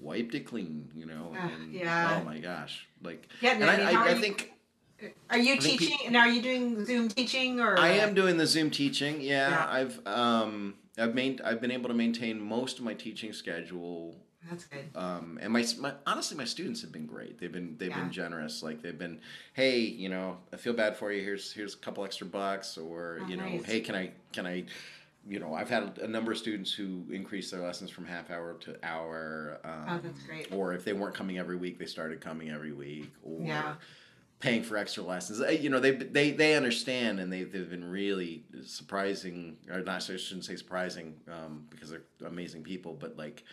wiped 0.00 0.34
it 0.34 0.46
clean. 0.46 0.90
You 0.94 1.06
know? 1.06 1.32
Ah, 1.36 1.50
and, 1.60 1.72
yeah. 1.72 2.20
Oh 2.20 2.24
my 2.24 2.38
gosh! 2.38 2.86
Like, 3.02 3.28
Yeah. 3.40 3.52
and 3.54 3.64
I 3.64 3.74
I, 3.76 3.90
I, 3.90 3.94
are 3.94 4.08
I 4.08 4.12
you- 4.14 4.20
think 4.20 4.52
Are 5.30 5.38
you 5.38 5.54
I 5.54 5.56
teaching? 5.58 5.88
peop- 5.98 6.06
and 6.06 6.16
are 6.16 6.28
you 6.28 6.40
doing 6.42 6.84
Zoom 6.84 7.08
teaching 7.08 7.60
or? 7.60 7.78
I 7.78 7.88
am 7.88 8.14
doing 8.14 8.36
the 8.36 8.46
Zoom 8.46 8.70
teaching. 8.70 9.20
Yeah, 9.20 9.50
Yeah. 9.50 9.66
I've 9.68 10.06
um 10.06 10.74
I've 10.98 11.14
main, 11.14 11.40
I've 11.42 11.60
been 11.60 11.70
able 11.70 11.88
to 11.88 11.94
maintain 11.94 12.38
most 12.40 12.78
of 12.78 12.84
my 12.84 12.92
teaching 12.94 13.32
schedule. 13.32 14.21
That's 14.48 14.64
good. 14.66 14.90
Um, 14.94 15.38
and 15.40 15.52
my, 15.52 15.64
my 15.78 15.94
honestly, 16.06 16.36
my 16.36 16.44
students 16.44 16.82
have 16.82 16.92
been 16.92 17.06
great. 17.06 17.38
They've 17.38 17.52
been 17.52 17.76
they've 17.78 17.90
Yeah. 17.90 18.00
been 18.00 18.12
generous. 18.12 18.62
Like 18.62 18.82
they've 18.82 18.98
been, 18.98 19.20
hey, 19.54 19.78
you 19.80 20.08
know, 20.08 20.38
I 20.52 20.56
feel 20.56 20.72
bad 20.72 20.96
for 20.96 21.12
you. 21.12 21.22
Here's 21.22 21.52
here's 21.52 21.74
a 21.74 21.78
couple 21.78 22.04
extra 22.04 22.26
bucks, 22.26 22.76
or 22.76 23.20
Oh, 23.22 23.28
you 23.28 23.36
know, 23.36 23.44
nice. 23.44 23.64
hey, 23.66 23.80
can 23.80 23.94
I 23.94 24.10
can 24.32 24.46
I, 24.46 24.64
you 25.26 25.38
know, 25.38 25.54
I've 25.54 25.70
had 25.70 25.98
a 25.98 26.08
number 26.08 26.32
of 26.32 26.38
students 26.38 26.72
who 26.72 27.04
increased 27.10 27.50
their 27.52 27.62
lessons 27.62 27.90
from 27.90 28.04
half 28.06 28.30
hour 28.30 28.54
to 28.62 28.76
hour. 28.82 29.60
Um, 29.64 29.84
Oh, 29.88 30.00
that's 30.02 30.22
great. 30.24 30.52
Or 30.52 30.72
if 30.74 30.84
they 30.84 30.92
weren't 30.92 31.14
coming 31.14 31.38
every 31.38 31.56
week, 31.56 31.78
they 31.78 31.86
started 31.86 32.20
coming 32.20 32.50
every 32.50 32.72
week. 32.72 33.12
Or 33.22 33.42
Yeah. 33.42 33.74
paying 34.40 34.64
for 34.64 34.76
extra 34.76 35.04
lessons. 35.04 35.40
Uh, 35.40 35.48
You 35.50 35.70
know, 35.70 35.78
they 35.78 35.92
they 35.92 36.32
they 36.32 36.56
understand, 36.56 37.20
and 37.20 37.32
they 37.32 37.44
they've 37.44 37.70
been 37.70 37.88
really 37.88 38.44
surprising, 38.64 39.56
or 39.70 39.80
not. 39.80 40.10
I 40.10 40.16
shouldn't 40.16 40.44
say 40.44 40.56
surprising, 40.56 41.20
um, 41.28 41.66
because 41.70 41.90
they're 41.90 42.02
amazing 42.26 42.64
people, 42.64 42.92
but 42.94 43.16
like 43.16 43.44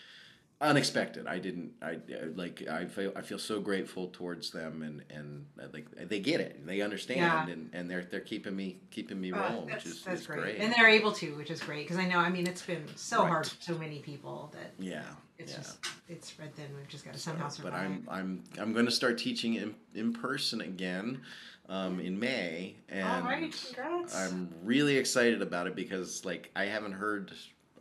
unexpected. 0.62 1.28
I 1.28 1.40
didn't. 1.40 1.72
I 1.82 2.00
like. 2.36 2.68
I 2.70 2.86
feel. 2.86 3.12
I 3.16 3.22
feel 3.22 3.40
so 3.40 3.60
grateful 3.60 4.08
towards 4.08 4.52
them, 4.52 4.82
and 4.82 5.04
and 5.10 5.46
uh, 5.62 5.68
like 5.74 5.88
they 6.10 6.20
get 6.20 6.40
it. 6.42 6.66
They 6.66 6.82
understand, 6.82 7.20
Yeah. 7.22 7.48
and, 7.54 7.70
and 7.74 7.90
they're 7.90 8.04
they're 8.04 8.20
keeping 8.20 8.56
me 8.56 8.80
keeping 8.92 9.20
me 9.20 9.32
Oh, 9.34 9.40
rolling, 9.40 9.66
which 9.74 9.86
is, 9.86 10.04
that's 10.04 10.22
is 10.22 10.28
great. 10.28 10.42
great. 10.42 10.58
and 10.60 10.74
they're 10.74 10.90
able 10.90 11.12
to, 11.14 11.36
which 11.36 11.52
is 11.52 11.62
great 11.62 11.88
because 11.88 11.98
I 11.98 12.06
know. 12.08 12.20
I 12.20 12.30
mean, 12.30 12.48
it's 12.48 12.62
been 12.62 12.86
so 12.96 13.22
Right. 13.24 13.30
hard 13.30 13.48
for 13.48 13.62
so 13.62 13.78
many 13.78 14.00
people 14.00 14.54
that 14.54 14.74
yeah. 14.78 15.04
it's 15.38 15.52
yeah. 15.52 15.58
just 15.58 15.78
it's 16.08 16.28
spread 16.28 16.54
thin. 16.56 16.66
We've 16.76 16.88
just 16.88 17.06
got 17.06 17.14
to 17.14 17.20
So, 17.20 17.32
somehow 17.32 17.50
but. 17.64 17.74
I'm 17.74 18.06
I'm 18.10 18.44
I'm 18.60 18.74
going 18.74 18.86
to 18.86 18.92
start 18.92 19.18
teaching 19.18 19.56
in 19.56 19.76
in 19.96 20.14
person 20.14 20.62
again, 20.62 21.22
um, 21.70 22.00
in 22.00 22.20
May, 22.20 22.76
and 22.90 23.08
All 23.08 23.22
right, 23.22 23.54
congrats. 23.74 24.16
I'm 24.16 24.54
really 24.64 24.98
excited 24.98 25.42
about 25.42 25.68
it 25.68 25.76
because 25.76 26.26
like 26.26 26.50
I 26.56 26.66
haven't 26.66 26.94
heard 26.94 27.32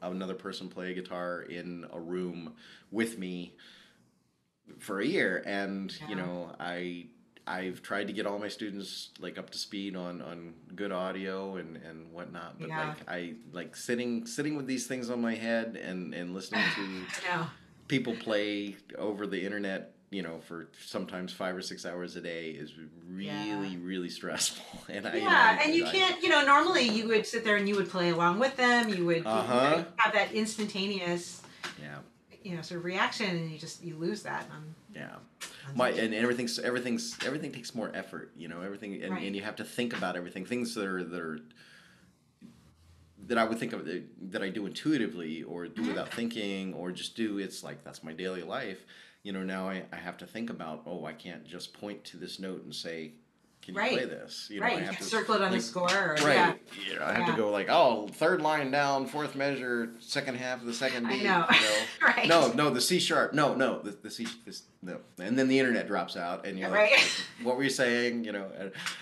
another 0.02 0.34
person 0.34 0.68
play 0.68 0.90
a 0.90 0.94
guitar 0.94 1.42
in 1.42 1.86
a 1.92 2.00
room 2.00 2.54
with 2.90 3.18
me 3.18 3.54
for 4.78 5.00
a 5.00 5.06
year. 5.06 5.42
And 5.46 5.94
you 6.08 6.14
know 6.16 6.54
I 6.60 7.06
I've 7.46 7.80
tried 7.82 8.08
to 8.08 8.12
get 8.12 8.26
all 8.26 8.38
my 8.38 8.48
students 8.48 9.08
like 9.18 9.38
up 9.38 9.50
to 9.50 9.58
speed 9.58 9.96
on 9.96 10.20
on 10.20 10.54
good 10.74 10.92
audio 10.92 11.56
and 11.56 11.76
and 11.78 12.12
whatnot. 12.12 12.58
But 12.60 12.68
Yeah. 12.68 12.88
like 12.88 12.98
I 13.08 13.34
like 13.52 13.74
sitting 13.76 14.26
sitting 14.26 14.56
with 14.56 14.66
these 14.66 14.86
things 14.86 15.10
on 15.10 15.20
my 15.20 15.34
head 15.34 15.76
and 15.82 16.14
and 16.14 16.34
listening 16.34 16.62
to 16.74 17.46
people 17.88 18.14
play 18.16 18.76
over 18.98 19.26
the 19.26 19.42
internet 19.44 19.94
you 20.10 20.22
know 20.22 20.40
for 20.40 20.68
sometimes 20.86 21.32
five 21.32 21.54
or 21.54 21.60
six 21.62 21.84
hours 21.84 22.16
a 22.16 22.20
day 22.20 22.50
is 22.50 22.72
really 23.06 23.26
Yeah. 23.26 23.76
really 23.80 24.08
stressful 24.08 24.64
and 24.88 25.06
I, 25.06 25.16
Yeah, 25.16 25.58
and 25.62 25.74
you 25.74 25.84
I- 25.86 25.92
can't, 25.92 26.22
you 26.22 26.28
know, 26.30 26.44
normally 26.44 26.88
you 26.88 27.06
would 27.08 27.26
sit 27.26 27.44
there 27.44 27.56
and 27.56 27.68
you 27.68 27.76
would 27.76 27.90
play 27.90 28.10
along 28.10 28.38
with 28.38 28.56
them. 28.56 28.88
You 28.88 29.04
would 29.06 29.18
you 29.18 29.22
know, 29.24 29.30
Uh-huh. 29.30 29.84
have 29.96 30.12
that 30.14 30.32
instantaneous, 30.32 31.42
yeah 31.80 31.98
you 32.44 32.54
know, 32.54 32.62
sort 32.62 32.78
of 32.78 32.84
reaction, 32.84 33.26
and 33.36 33.50
you 33.50 33.58
just 33.58 33.82
you 33.82 33.96
lose 33.96 34.22
that. 34.22 34.46
On, 34.50 34.74
Yeah, 34.94 35.16
on 35.68 35.76
my 35.76 35.90
and 35.90 36.14
everything's 36.14 36.58
everything's 36.58 37.18
everything 37.26 37.52
takes 37.52 37.74
more 37.74 37.90
effort. 37.94 38.30
You 38.36 38.48
know, 38.48 38.62
everything 38.62 39.02
and, 39.02 39.12
Right. 39.14 39.24
and 39.26 39.36
you 39.36 39.42
have 39.42 39.56
to 39.56 39.64
think 39.64 39.94
about 39.94 40.16
everything. 40.16 40.46
Things 40.46 40.74
that 40.76 40.86
are 40.86 41.02
that 41.04 41.20
are 41.20 41.40
that 43.26 43.36
I 43.36 43.44
would 43.44 43.58
think 43.58 43.72
of 43.72 43.86
that 44.30 44.42
I 44.42 44.48
do 44.48 44.64
intuitively 44.66 45.42
or 45.42 45.66
do 45.66 45.82
Mhm. 45.82 45.88
without 45.88 46.14
thinking 46.14 46.72
or 46.74 46.92
just 46.92 47.16
do. 47.16 47.38
It's 47.38 47.62
like 47.62 47.84
that's 47.84 48.02
my 48.02 48.12
daily 48.12 48.42
life. 48.42 48.86
You 49.28 49.34
know, 49.34 49.42
now 49.42 49.68
I, 49.68 49.82
I 49.92 49.96
have 49.96 50.16
to 50.18 50.26
think 50.26 50.48
about. 50.48 50.84
Oh, 50.86 51.04
I 51.04 51.12
can't 51.12 51.44
just 51.44 51.74
point 51.78 52.02
to 52.04 52.16
this 52.16 52.38
note 52.38 52.64
and 52.64 52.74
say, 52.74 53.12
"Can 53.60 53.74
you 53.74 53.80
Right. 53.82 53.92
play 53.92 54.06
this?" 54.06 54.48
You 54.50 54.60
know, 54.60 54.64
right, 54.64 54.78
I 54.78 54.80
have 54.86 54.96
to 54.96 55.04
circle 55.04 55.34
it 55.34 55.42
on 55.42 55.50
like, 55.52 55.60
the 55.60 55.66
score. 55.66 55.86
Or, 55.94 56.14
Right. 56.14 56.24
Yeah, 56.24 56.54
You 56.88 56.98
know, 56.98 57.04
I 57.04 57.12
have 57.12 57.26
Yeah. 57.26 57.32
to 57.32 57.36
go 57.36 57.50
like, 57.50 57.66
oh, 57.68 58.08
third 58.08 58.40
line 58.40 58.70
down, 58.70 59.06
fourth 59.06 59.34
measure, 59.36 59.90
second 60.00 60.36
half 60.36 60.62
of 60.62 60.66
the 60.66 60.72
second 60.72 61.04
I 61.04 61.10
beat. 61.10 61.24
know. 61.24 61.44
You 61.52 61.60
know? 61.60 61.76
right. 62.06 62.26
No, 62.26 62.52
no, 62.54 62.70
the 62.70 62.80
C 62.80 62.98
sharp. 62.98 63.34
No, 63.34 63.54
no, 63.54 63.80
the, 63.82 63.90
the 63.90 64.10
C. 64.10 64.26
This, 64.46 64.62
no, 64.80 64.96
and 65.18 65.38
then 65.38 65.48
the 65.48 65.58
internet 65.58 65.86
drops 65.88 66.16
out, 66.16 66.46
and 66.46 66.58
you're 66.58 66.70
Right. 66.70 66.92
like, 66.92 67.10
"What 67.42 67.58
were 67.58 67.64
you 67.64 67.68
saying?" 67.68 68.24
You 68.24 68.32
know, 68.32 68.50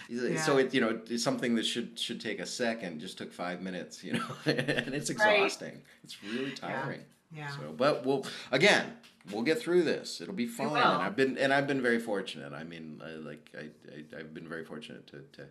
Yeah. 0.09 0.43
so 0.43 0.59
it, 0.59 0.74
you 0.74 0.81
know, 0.81 1.01
it's 1.09 1.22
something 1.22 1.55
that 1.55 1.64
should 1.66 1.97
should 2.01 2.20
take 2.20 2.41
a 2.41 2.47
second. 2.47 2.99
Just 2.99 3.16
took 3.16 3.33
five 3.33 3.62
minutes, 3.62 4.03
you 4.03 4.14
know, 4.14 4.27
and 4.47 4.93
it's 4.93 5.09
Right. 5.14 5.35
exhausting. 5.45 5.83
It's 6.03 6.20
really 6.24 6.51
tiring. 6.51 7.03
Yeah. 7.33 7.47
So, 7.51 7.72
but 7.77 8.05
we'll 8.05 8.27
again, 8.51 8.87
we'll 9.33 9.43
get 9.43 9.61
through 9.61 9.83
this. 9.83 10.20
It'll 10.20 10.35
be 10.35 10.47
fine. 10.47 10.68
And 10.68 10.77
I've 10.79 11.16
been 11.16 11.39
and 11.39 11.53
I've 11.53 11.66
been 11.66 11.83
very 11.83 11.99
fortunate. 11.99 12.53
I 12.53 12.64
mean, 12.64 13.01
I, 13.05 13.11
like 13.12 13.51
I, 13.59 13.68
I 13.95 14.18
I've 14.20 14.33
been 14.35 14.49
very 14.49 14.64
fortunate 14.64 15.07
to 15.09 15.18
to 15.33 15.47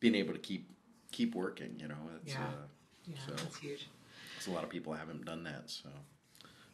being 0.00 0.14
able 0.14 0.32
to 0.32 0.38
keep 0.38 0.70
keep 1.12 1.34
working. 1.34 1.76
You 1.78 1.88
know, 1.88 1.96
it's 2.22 2.34
Yeah. 2.34 2.40
uh, 2.44 2.66
yeah, 3.06 3.16
so- 3.26 3.32
that's 3.32 3.56
huge. 3.58 3.88
it's 4.36 4.46
a 4.46 4.50
lot 4.50 4.64
of 4.64 4.70
people 4.70 4.92
haven't 4.92 5.24
done 5.24 5.44
that. 5.44 5.70
So. 5.70 5.88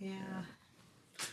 Yeah. 0.01 0.43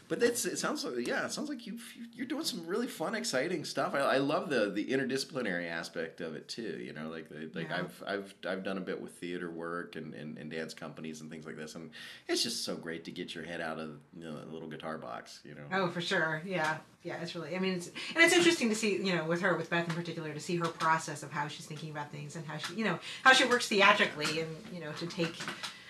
But 0.08 0.24
it's, 0.24 0.46
it 0.46 0.58
sounds 0.58 0.84
like 0.84 1.08
yeah, 1.08 1.26
it 1.26 1.32
sounds 1.32 1.50
like 1.50 1.66
you 1.68 1.78
you're 2.14 2.28
doing 2.28 2.44
some 2.44 2.66
really 2.66 2.88
fun, 2.88 3.16
exciting 3.16 3.66
stuff. 3.66 3.94
I, 3.94 4.00
I 4.00 4.18
love 4.18 4.50
the 4.50 4.70
the 4.70 4.86
interdisciplinary 4.86 5.70
aspect 5.70 6.22
of 6.22 6.36
it 6.36 6.48
too. 6.48 6.82
You 6.82 6.94
know, 6.94 7.10
like 7.10 7.30
the, 7.30 7.50
like 7.54 7.70
Yeah. 7.70 7.78
I've 7.80 8.04
I've 8.06 8.34
I've 8.48 8.64
done 8.64 8.78
a 8.78 8.82
bit 8.82 9.02
with 9.02 9.14
theater 9.14 9.50
work 9.50 9.96
and, 9.96 10.14
and, 10.14 10.38
and 10.38 10.50
dance 10.50 10.74
companies 10.74 11.22
and 11.22 11.30
things 11.30 11.46
like 11.46 11.58
this, 11.58 11.76
and 11.76 11.92
it's 12.28 12.44
just 12.44 12.64
so 12.64 12.76
great 12.76 13.06
to 13.06 13.12
get 13.12 13.36
your 13.36 13.44
head 13.44 13.62
out 13.62 13.80
of 13.80 13.98
you 14.18 14.24
know, 14.26 14.38
a 14.38 14.52
little 14.52 14.68
guitar 14.68 14.98
box. 14.98 15.40
You 15.44 15.56
know. 15.56 15.64
Oh, 15.72 15.90
for 15.90 16.02
sure. 16.02 16.42
Yeah. 16.46 16.78
Yeah, 17.02 17.22
it's 17.22 17.34
really, 17.34 17.56
I 17.56 17.60
mean, 17.60 17.76
it's, 17.76 17.88
and 17.88 18.18
it's 18.18 18.34
interesting 18.34 18.68
to 18.68 18.76
see, 18.76 18.98
you 18.98 19.16
know, 19.16 19.24
with 19.24 19.40
her, 19.40 19.56
with 19.56 19.70
Beth 19.70 19.88
in 19.88 19.96
particular, 19.96 20.34
to 20.34 20.40
see 20.42 20.58
her 20.58 20.68
process 20.68 21.24
of 21.24 21.32
how 21.32 21.48
she's 21.48 21.66
thinking 21.66 21.92
about 21.92 22.12
things 22.12 22.36
and 22.36 22.46
how 22.46 22.58
she, 22.58 22.74
you 22.74 22.84
know, 22.84 23.00
how 23.24 23.32
she 23.32 23.46
works 23.46 23.70
theatrically 23.70 24.42
and, 24.42 24.50
you 24.74 24.82
know, 24.82 24.92
to 25.00 25.08
take 25.08 25.34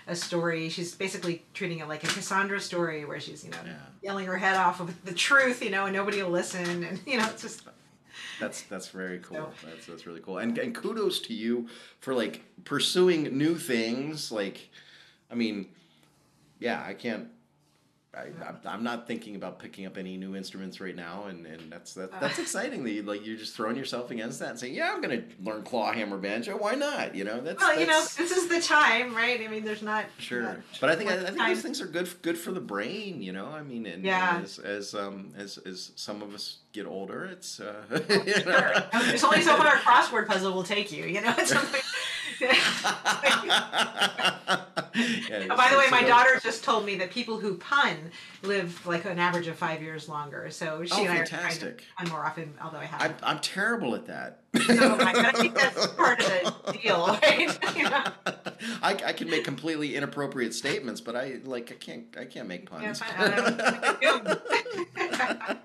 a 0.10 0.16
story. 0.16 0.70
She's 0.70 0.95
basically 0.95 1.43
treating 1.53 1.80
it 1.80 1.88
like 1.88 2.03
a 2.03 2.07
Cassandra 2.07 2.60
story 2.60 3.05
where 3.05 3.20
she's, 3.20 3.43
you 3.45 3.51
know, 3.51 3.57
Yeah. 3.66 3.74
yelling 4.01 4.26
her 4.26 4.38
head 4.38 4.57
off 4.57 4.80
with 4.82 5.03
the 5.05 5.14
truth, 5.14 5.61
you 5.64 5.69
know, 5.69 5.86
and 5.86 5.94
nobody 5.95 6.22
will 6.23 6.31
listen. 6.31 6.84
And, 6.84 6.99
you 7.06 7.18
know, 7.18 7.27
it's 7.30 7.41
just, 7.44 7.61
That's 8.40 8.64
that's 8.64 8.88
very 8.90 9.19
cool. 9.19 9.52
So- 9.61 9.68
That's 9.68 9.86
that's 9.86 10.06
really 10.06 10.19
cool. 10.22 10.40
And 10.40 10.57
and 10.57 10.73
kudos 10.76 11.19
to 11.22 11.34
you 11.34 11.68
for 11.99 12.14
like 12.14 12.44
pursuing 12.65 13.38
new 13.38 13.56
things. 13.57 14.31
Like, 14.31 14.69
I 15.31 15.36
mean, 15.36 15.68
yeah, 16.60 16.84
I 16.86 16.94
can't. 16.94 17.27
I, 18.11 18.22
I'm- 18.44 18.57
I'm 18.65 18.84
not 18.84 19.06
thinking 19.07 19.36
about 19.36 19.60
picking 19.60 19.86
up 19.86 19.95
any 19.95 20.18
new 20.18 20.36
instruments 20.36 20.81
right 20.81 20.95
now, 20.95 21.26
and, 21.27 21.45
and 21.45 21.72
that's 21.72 21.94
that, 21.94 22.10
that's 22.19 22.40
Uh. 22.40 22.41
exciting. 22.41 22.84
That 22.84 22.91
you, 22.91 23.03
like 23.03 23.23
you're 23.23 23.38
just 23.38 23.56
throwing 23.56 23.76
yourself 23.76 24.10
against 24.10 24.40
that 24.40 24.49
and 24.49 24.60
saying, 24.60 24.73
"Yeah, 24.73 24.91
I'm 24.91 24.99
gonna 24.99 25.22
learn 25.44 25.61
claw 25.61 25.94
hammer 25.94 26.18
banjo. 26.18 26.57
Why 26.57 26.73
not?" 26.73 27.14
You 27.14 27.23
know, 27.23 27.40
that's 27.40 27.60
well, 27.60 27.80
you 27.80 27.86
know, 27.86 28.02
this 28.18 28.31
is 28.31 28.48
the 28.48 28.60
time, 28.61 29.14
right? 29.15 29.40
I 29.40 29.48
mean, 29.48 29.64
there's 29.64 29.84
not. 29.84 30.06
Sure, 30.18 30.41
not 30.41 30.57
but 30.81 30.90
I 30.90 30.95
think 30.95 31.11
I, 31.11 31.14
I 31.14 31.18
think 31.26 31.38
time. 31.38 31.49
those 31.53 31.61
things 31.61 31.81
are 31.81 31.86
good 31.86 32.10
good 32.23 32.38
for 32.38 32.52
the 32.52 32.60
brain. 32.60 33.22
You 33.22 33.31
know, 33.31 33.45
I 33.45 33.61
mean, 33.61 33.86
and, 33.86 34.03
Yeah. 34.03 34.38
and 34.38 34.44
as 34.44 34.57
as 34.57 34.95
um 34.95 35.31
as 35.38 35.60
as 35.60 35.91
some 35.95 36.23
of 36.23 36.34
us 36.34 36.57
get 36.73 36.88
older, 36.88 37.26
it's 37.26 37.60
uh, 37.60 37.76
Sure. 38.10 38.73
There's 39.03 39.23
only 39.23 39.41
so 39.44 39.56
far 39.56 39.68
a 39.68 39.80
crossword 39.80 40.26
puzzle 40.27 40.53
will 40.53 40.64
take 40.64 40.91
you, 40.91 41.06
you 41.06 41.22
know, 41.22 41.27
at 41.30 41.48
some 41.48 41.64
point. 41.68 41.84
Yeah, 45.30 45.55
by 45.55 45.69
the 45.71 45.77
way, 45.77 45.85
my 45.91 46.03
daughter 46.03 46.39
just 46.41 46.63
told 46.63 46.85
me 46.85 46.95
that 46.97 47.11
people 47.11 47.39
who 47.39 47.55
pun 47.55 47.95
live 48.43 48.85
like 48.88 49.05
an 49.05 49.19
average 49.19 49.47
of 49.47 49.55
five 49.55 49.81
years 49.81 50.07
longer. 50.09 50.49
So 50.49 50.84
she 50.85 50.91
Oh, 50.93 50.99
and 51.05 51.09
I 51.09 51.17
are 51.19 51.26
fantastic. 51.26 51.59
trying 51.61 51.77
to 51.77 51.84
pun 51.97 52.09
more 52.09 52.26
often, 52.26 52.53
although 52.63 52.77
I 52.77 52.84
I'm, 52.84 52.88
haven't. 52.88 53.19
I'm 53.23 53.39
terrible 53.39 53.95
at 53.95 54.05
that. 54.07 54.39
So, 54.65 54.97
I 54.99 55.31
think 55.34 55.53
that's 55.53 55.85
part 55.88 56.19
of 56.21 56.65
the 56.65 56.71
deal, 56.81 57.05
right? 57.21 57.57
You 57.77 57.84
know? 57.84 58.03
I, 58.81 58.91
I 59.05 59.13
can 59.13 59.30
make 59.30 59.43
completely 59.45 59.95
inappropriate 59.95 60.53
statements, 60.55 61.01
but 61.01 61.15
I 61.15 61.38
like 61.43 61.71
I 61.71 61.76
can't 61.76 62.05
I 62.19 62.26
can't 62.26 62.47
make 62.47 62.69
puns. 62.69 62.99
fine, 62.99 63.09
I 63.15 63.97
don't 64.01 64.23
know. 64.26 64.38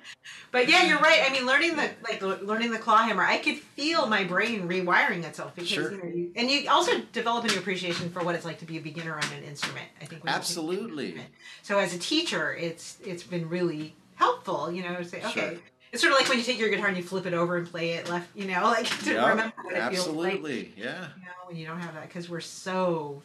but 0.52 0.68
yeah, 0.68 0.84
you're 0.84 0.98
right. 0.98 1.22
I 1.26 1.32
mean, 1.32 1.46
learning 1.46 1.76
the 1.76 1.90
like 2.02 2.22
learning 2.22 2.70
the 2.72 2.78
claw 2.78 2.98
hammer, 2.98 3.22
I 3.22 3.38
could 3.38 3.56
feel 3.58 4.06
my 4.06 4.24
brain 4.24 4.68
rewiring 4.68 5.24
itself 5.24 5.54
because 5.54 5.68
Sure. 5.70 5.90
you 5.92 5.98
know, 5.98 6.04
you, 6.04 6.30
and 6.36 6.50
you 6.50 6.68
also 6.70 7.00
develop 7.12 7.44
a 7.44 7.48
new 7.48 7.58
appreciation 7.58 8.10
for 8.10 8.22
what 8.22 8.34
it's 8.34 8.44
like 8.44 8.58
to 8.58 8.64
be 8.66 8.76
a 8.76 8.80
beginner 8.80 9.16
an 9.32 9.44
instrument. 9.44 9.86
I 10.00 10.04
think 10.06 10.10
when 10.10 10.16
you 10.18 10.18
take 10.20 10.22
an 10.24 10.28
Absolutely. 10.38 11.16
So 11.62 11.78
as 11.78 11.94
a 11.94 11.98
teacher, 11.98 12.54
it's 12.54 12.98
it's 13.04 13.22
been 13.22 13.48
really 13.48 13.94
helpful. 14.16 14.70
You 14.70 14.82
know, 14.82 14.96
to 14.96 15.04
say 15.04 15.18
okay. 15.18 15.30
Sure. 15.30 15.52
It's 15.92 16.02
sort 16.02 16.12
of 16.12 16.18
like 16.18 16.28
when 16.28 16.38
you 16.38 16.44
take 16.44 16.58
your 16.58 16.70
guitar 16.70 16.88
and 16.88 16.96
you 16.96 17.04
flip 17.04 17.24
it 17.24 17.34
over 17.34 17.56
and 17.56 17.68
play 17.70 17.90
it 17.92 18.08
left. 18.08 18.28
You 18.36 18.46
know, 18.46 18.62
like 18.64 18.86
to 19.04 19.12
Yeah, 19.12 19.28
remember 19.28 19.54
what 19.62 19.74
it 19.74 19.78
feels 19.90 20.08
like. 20.08 20.32
absolutely. 20.34 20.74
Yeah. 20.76 21.06
You 21.16 21.22
know, 21.24 21.30
when 21.46 21.56
you 21.56 21.66
don't 21.66 21.80
have 21.80 21.94
that 21.94 22.08
because 22.08 22.28
we're 22.28 22.40
so 22.40 23.22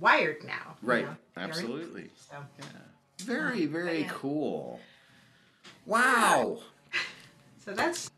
wired 0.00 0.42
now. 0.44 0.76
you 0.82 0.88
Right. 0.88 1.04
know, 1.04 1.16
Absolutely. 1.36 2.08
So. 2.30 2.36
Yeah. 2.58 2.64
Um, 2.64 2.82
very, 3.20 3.66
very 3.66 4.00
yeah. 4.02 4.08
cool. 4.10 4.80
Wow. 5.86 6.58
So 7.64 7.72
that's 7.74 8.10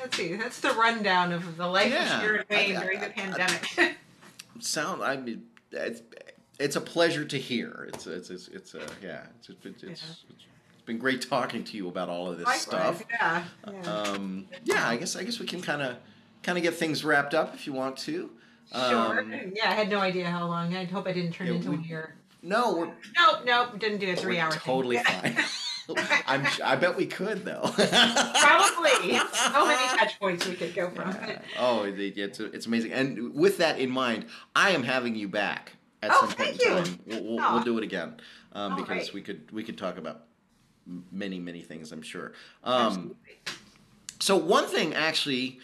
let's 0.00 0.16
see, 0.16 0.34
that's 0.34 0.60
the 0.60 0.70
rundown 0.72 1.32
of 1.32 1.56
the 1.56 1.66
life 1.66 1.92
Yeah, 1.92 2.14
of 2.16 2.20
Spirit 2.22 2.46
I- 2.50 2.54
Wayne 2.54 2.80
during 2.80 3.00
the 3.00 3.08
pandemic. 3.10 3.96
Sound. 4.60 5.02
I 5.02 5.16
mean, 5.16 5.44
it's, 5.72 6.02
it's 6.60 6.76
a 6.76 6.80
pleasure 6.80 7.24
to 7.24 7.38
hear. 7.38 7.86
It's 7.88 8.06
it's 8.06 8.30
it's, 8.30 8.48
it's 8.48 8.74
uh, 8.74 8.86
yeah. 9.02 9.26
It's 9.38 9.48
it's, 9.48 9.64
it's, 9.64 9.82
it's 9.84 10.24
it's 10.72 10.82
been 10.86 10.98
great 10.98 11.22
talking 11.28 11.64
to 11.64 11.76
you 11.76 11.88
about 11.88 12.08
all 12.08 12.28
of 12.30 12.38
this 12.38 12.46
Likewise, 12.46 12.62
stuff. 12.62 13.04
Yeah. 13.10 13.44
yeah. 13.66 13.92
Um, 13.92 14.46
yeah. 14.64 14.88
I 14.88 14.96
guess 14.96 15.16
I 15.16 15.24
guess 15.24 15.40
we 15.40 15.46
can 15.46 15.60
kind 15.62 15.82
of 15.82 15.96
kind 16.42 16.56
of 16.58 16.62
get 16.62 16.74
things 16.74 17.04
wrapped 17.04 17.34
up 17.34 17.54
if 17.54 17.66
you 17.66 17.72
want 17.72 17.96
to. 17.98 18.30
sure. 18.72 19.20
Um, 19.20 19.32
yeah, 19.54 19.70
I 19.70 19.74
had 19.74 19.88
no 19.90 19.98
idea 19.98 20.30
how 20.30 20.46
long. 20.46 20.76
I 20.76 20.84
hope 20.84 21.06
I 21.06 21.12
didn't 21.12 21.32
turn 21.32 21.48
Yeah, 21.48 21.54
into 21.54 21.70
we- 21.70 21.76
one 21.78 22.06
no, 22.42 22.74
we're 22.74 22.86
Nope, 22.86 23.44
nope, 23.44 23.78
didn't 23.78 23.98
do 23.98 24.10
a 24.12 24.16
three 24.16 24.38
hour. 24.38 24.50
totally 24.50 24.98
fine. 25.04 25.36
I'm. 26.26 26.46
I 26.64 26.76
bet 26.76 26.96
we 26.96 27.06
could 27.06 27.44
though. 27.44 27.62
Probably. 27.74 29.18
so 29.32 29.66
many 29.66 29.98
touch 29.98 30.18
points 30.20 30.46
we 30.46 30.54
could 30.54 30.74
go 30.74 30.88
from. 30.90 31.10
Yeah. 31.10 31.40
Oh, 31.58 31.82
it's 31.84 32.38
it's 32.40 32.66
amazing. 32.66 32.92
And 32.92 33.34
with 33.34 33.58
that 33.58 33.78
in 33.78 33.90
mind, 33.90 34.26
I 34.54 34.70
am 34.70 34.84
having 34.84 35.16
you 35.16 35.26
back 35.28 35.72
at 36.02 36.10
Oh, 36.12 36.20
some 36.20 36.28
point 36.28 36.38
thank 36.38 36.62
in 36.62 36.76
you. 36.76 36.82
time. 36.82 36.98
We'll, 37.06 37.24
we'll, 37.36 37.52
we'll 37.52 37.62
do 37.62 37.78
it 37.78 37.84
again 37.84 38.14
um, 38.52 38.76
because 38.76 38.88
right. 38.88 39.14
we 39.14 39.22
could 39.22 39.50
we 39.50 39.62
could 39.62 39.78
talk 39.78 39.98
about 39.98 40.24
many 41.12 41.38
many 41.38 41.62
things. 41.62 41.92
I'm 41.92 42.02
sure. 42.02 42.32
Um, 42.64 43.14
so 44.18 44.36
one 44.36 44.66
thing 44.66 44.94
actually. 44.94 45.60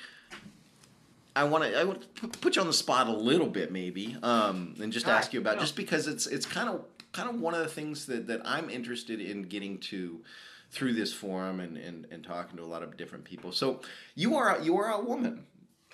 I 1.34 1.44
want 1.44 1.64
to 1.64 1.78
I 1.78 1.84
want 1.84 2.16
to 2.16 2.28
put 2.28 2.56
you 2.56 2.62
on 2.62 2.66
the 2.66 2.72
spot 2.72 3.08
a 3.08 3.12
little 3.12 3.48
bit, 3.48 3.70
maybe, 3.70 4.16
um, 4.22 4.74
and 4.80 4.90
just 4.90 5.06
ask 5.06 5.34
you 5.34 5.40
about 5.40 5.60
just 5.60 5.76
because 5.76 6.06
it's 6.06 6.26
it's 6.26 6.46
kind 6.46 6.70
of 6.70 6.82
kind 7.12 7.28
of 7.28 7.40
one 7.40 7.52
of 7.52 7.60
the 7.60 7.68
things 7.68 8.06
that, 8.06 8.26
that 8.28 8.40
I'm 8.44 8.70
interested 8.70 9.20
in 9.20 9.42
getting 9.42 9.78
to 9.78 10.22
through 10.70 10.92
this 10.94 11.12
forum 11.12 11.60
and, 11.60 11.76
and, 11.76 12.06
and 12.10 12.24
talking 12.24 12.56
to 12.56 12.62
a 12.62 12.66
lot 12.66 12.82
of 12.82 12.96
different 12.96 13.24
people. 13.24 13.52
So 13.52 13.80
you 14.14 14.36
are 14.36 14.58
you 14.62 14.78
are 14.78 14.90
a 14.90 15.00
woman. 15.00 15.44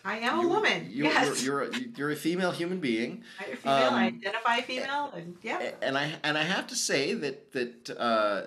I 0.05 0.19
am 0.19 0.39
a 0.39 0.43
You- 0.43 0.49
woman. 0.49 0.89
You, 0.91 1.05
yes. 1.05 1.45
You're, 1.45 1.65
you're, 1.65 1.70
a, 1.70 1.81
you're 1.97 2.11
a 2.11 2.16
female 2.16 2.51
human 2.51 2.81
being, 2.81 3.23
I'm 3.41 3.57
female. 3.57 3.77
I 3.77 3.87
um, 3.87 3.95
identify 3.95 4.61
female, 4.61 5.12
and 5.15 5.37
yeah. 5.43 5.73
and 5.81 5.97
I 5.97 6.12
and 6.23 6.37
I 6.37 6.43
have 6.43 6.66
to 6.69 6.77
say 6.77 7.15
that 7.15 7.53
that 7.53 7.91
uh, 7.99 8.43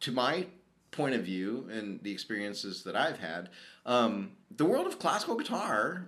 to 0.00 0.12
my 0.12 0.46
point 0.90 1.14
of 1.14 1.22
view 1.24 1.68
and 1.72 2.00
the 2.02 2.12
experiences 2.12 2.84
that 2.84 2.96
I've 2.96 3.18
had, 3.18 3.50
um, 3.86 4.32
the 4.56 4.64
world 4.64 4.86
of 4.86 4.98
classical 4.98 5.36
guitar 5.36 6.06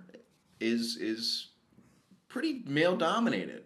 is 0.59 0.97
is 0.97 1.49
pretty 2.27 2.63
male 2.65 2.95
dominated. 2.95 3.63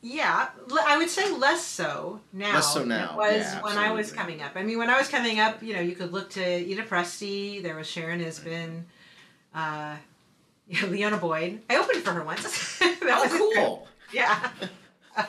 Yeah, 0.00 0.48
I 0.86 0.96
would 0.96 1.10
say 1.10 1.28
less 1.36 1.64
so 1.64 2.20
now. 2.32 2.54
Less 2.54 2.72
so 2.72 2.84
now, 2.84 3.14
it 3.14 3.16
was 3.16 3.42
yeah, 3.42 3.62
when 3.62 3.76
I 3.76 3.90
was 3.90 4.12
coming 4.12 4.40
up. 4.40 4.52
I 4.54 4.62
mean, 4.62 4.78
when 4.78 4.88
I 4.88 4.96
was 4.96 5.08
coming 5.08 5.40
up, 5.40 5.60
you 5.60 5.74
know, 5.74 5.80
you 5.80 5.96
could 5.96 6.12
look 6.12 6.30
to 6.30 6.40
Ida 6.42 6.84
Presti. 6.84 7.60
There 7.60 7.74
was 7.74 7.88
Sharon 7.88 8.20
Isbin, 8.20 8.84
uh, 9.58 9.96
yeah, 10.68 10.78
Liona 10.80 11.20
Boyd. 11.20 11.60
I 11.68 11.76
opened 11.76 12.02
for 12.02 12.12
her 12.12 12.22
once. 12.22 12.78
that 12.78 13.00
was 13.02 13.30
Oh, 13.32 13.52
cool! 13.54 13.88
Yeah. 14.12 14.50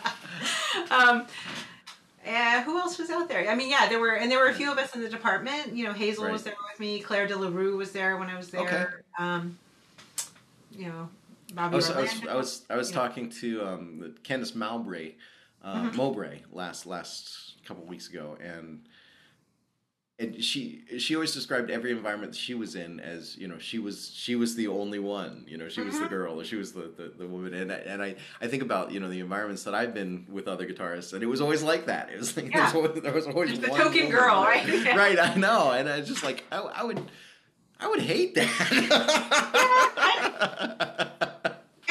um, 0.91 1.25
uh, 2.27 2.61
who 2.63 2.77
else 2.77 2.97
was 2.99 3.09
out 3.09 3.27
there? 3.27 3.49
I 3.49 3.55
mean, 3.55 3.69
yeah, 3.69 3.87
there 3.87 3.99
were, 3.99 4.13
and 4.15 4.31
there 4.31 4.39
were 4.39 4.49
a 4.49 4.53
few 4.53 4.71
of 4.71 4.77
us 4.77 4.93
in 4.93 5.01
the 5.01 5.09
department. 5.09 5.75
You 5.75 5.85
know, 5.85 5.93
Hazel 5.93 6.29
was 6.29 6.43
there 6.43 6.53
with 6.71 6.79
me. 6.79 6.99
Claire 6.99 7.27
De 7.27 7.35
La 7.35 7.49
Rue 7.49 7.77
was 7.77 7.91
there 7.91 8.17
when 8.17 8.29
I 8.29 8.37
was 8.37 8.49
there. 8.49 8.61
Okay. 8.61 8.85
Um, 9.17 9.57
you 10.71 10.87
know, 10.87 11.09
I 11.51 11.53
Bobby 11.53 11.75
was, 11.77 11.89
I 11.89 12.01
was, 12.01 12.11
Orlando. 12.11 12.31
I 12.31 12.35
was, 12.35 12.65
I 12.69 12.75
was 12.75 12.91
talking 12.91 13.29
to 13.41 13.65
um, 13.65 14.15
Candace 14.23 14.53
Mowbray, 14.53 15.13
uh, 15.63 15.75
Mhm. 15.75 15.95
Mowbray 15.95 16.41
last 16.51 16.85
last 16.85 17.55
couple 17.65 17.83
weeks 17.85 18.07
ago, 18.09 18.37
and 18.41 18.81
and 20.19 20.43
she 20.43 20.83
she 20.97 21.15
always 21.15 21.33
described 21.33 21.71
every 21.71 21.91
environment 21.91 22.33
that 22.33 22.37
she 22.37 22.53
was 22.53 22.75
in 22.75 22.99
as 22.99 23.37
you 23.37 23.47
know 23.47 23.57
she 23.57 23.79
was 23.79 24.11
she 24.13 24.35
was 24.35 24.55
the 24.55 24.67
only 24.67 24.99
one 24.99 25.45
you 25.47 25.57
know 25.57 25.69
she 25.69 25.81
was 25.81 25.97
the 25.97 26.05
Mhm. 26.05 26.09
girl 26.09 26.39
or 26.41 26.43
she 26.43 26.57
was 26.57 26.73
the, 26.73 26.91
the, 26.97 27.13
the 27.17 27.25
woman 27.27 27.53
and 27.53 27.71
I, 27.71 27.75
and 27.75 28.03
I 28.03 28.15
I 28.41 28.47
think 28.47 28.61
about 28.61 28.91
you 28.91 28.99
know 28.99 29.09
the 29.09 29.21
environments 29.21 29.63
that 29.63 29.73
I've 29.73 29.93
been 29.93 30.25
with 30.29 30.47
other 30.47 30.67
guitarists 30.67 31.13
and 31.13 31.23
it 31.23 31.27
was 31.27 31.39
always 31.41 31.63
like 31.63 31.85
that 31.85 32.09
it 32.11 32.19
was 32.19 32.35
like 32.35 32.49
Yeah. 32.53 32.57
there, 32.57 32.65
was 32.65 32.75
always, 32.75 33.01
there 33.01 33.13
was 33.13 33.27
always 33.27 33.59
The 33.59 33.67
token 33.69 34.09
girl, 34.09 34.43
right? 34.43 34.95
right 35.03 35.17
I 35.19 35.35
know 35.35 35.71
and 35.71 35.87
I 35.87 35.99
was 35.99 36.07
just 36.07 36.23
like 36.23 36.43
I, 36.51 36.57
I 36.59 36.83
would 36.83 36.99
I 37.79 37.87
would 37.87 38.01
hate 38.01 38.35
that. 38.35 38.49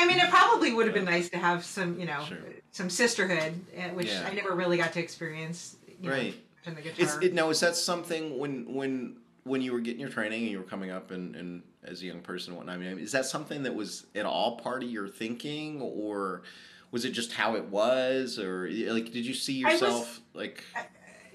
I 0.01 0.07
mean, 0.07 0.19
it 0.21 0.29
probably 0.31 0.73
would 0.73 0.87
have 0.87 0.95
been 0.95 1.05
nice 1.07 1.29
to 1.31 1.39
have 1.39 1.65
some, 1.65 1.99
you 1.99 2.07
know, 2.07 2.23
Sure. 2.25 2.39
some 2.73 2.91
sisterhood, 2.91 3.55
uh, 3.77 3.89
which 3.95 4.09
Yeah. 4.09 4.27
I 4.31 4.35
never 4.35 4.53
really 4.55 4.77
got 4.77 4.93
to 4.93 5.01
experience. 5.01 5.77
You 6.01 6.11
Right. 6.11 6.33
Know, 6.35 6.41
in 6.69 6.75
the 6.75 6.87
It's 6.87 6.97
guitar. 6.99 7.23
it, 7.23 7.35
now 7.35 7.51
is 7.51 7.61
that 7.61 7.75
something 7.77 8.39
when 8.39 8.73
when 8.75 9.17
when 9.45 9.63
you 9.63 9.73
were 9.73 9.81
getting 9.81 10.01
your 10.01 10.11
training 10.11 10.43
and 10.43 10.51
you 10.51 10.59
were 10.59 10.65
coming 10.65 10.91
up 10.91 11.11
and, 11.11 11.35
and 11.35 11.63
as 11.83 12.03
a 12.03 12.05
young 12.07 12.21
person 12.21 12.51
and 12.51 12.59
whatnot, 12.59 12.75
I 12.75 12.79
mean, 12.79 12.99
is 12.99 13.13
that 13.13 13.25
something 13.25 13.63
that 13.63 13.75
was 13.75 14.05
at 14.15 14.27
all 14.27 14.57
part 14.59 14.83
of 14.83 14.91
your 14.91 15.09
thinking 15.09 15.81
or 15.81 16.43
was 16.91 17.05
it 17.07 17.11
just 17.11 17.33
how 17.33 17.55
it 17.57 17.65
was 17.67 18.39
or 18.39 18.69
like 18.71 19.07
did 19.13 19.25
you 19.27 19.35
see 19.35 19.65
I 19.65 19.73
was- 19.73 19.81
yourself 19.81 20.21
like 20.35 20.63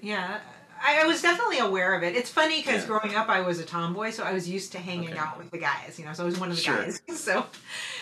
yeah. 0.00 0.38
I, 0.86 1.02
I 1.02 1.04
was 1.06 1.22
definitely 1.22 1.60
aware 1.60 1.94
of 1.94 2.02
it. 2.02 2.14
It's 2.14 2.28
funny 2.28 2.60
because 2.60 2.82
Yeah. 2.82 2.88
growing 2.88 3.14
up, 3.14 3.30
I 3.30 3.40
was 3.40 3.58
a 3.58 3.64
tomboy, 3.64 4.10
so 4.10 4.22
I 4.22 4.34
was 4.34 4.46
used 4.46 4.72
to 4.72 4.78
hanging 4.78 5.10
Okay. 5.10 5.18
out 5.18 5.38
with 5.38 5.50
the 5.50 5.56
guys. 5.56 5.98
You 5.98 6.04
know, 6.04 6.12
so 6.12 6.24
I 6.24 6.26
was 6.26 6.38
one 6.38 6.50
of 6.50 6.56
the 6.56 6.62
Sure. 6.62 6.76
guys. 6.82 7.00
So, 7.14 7.46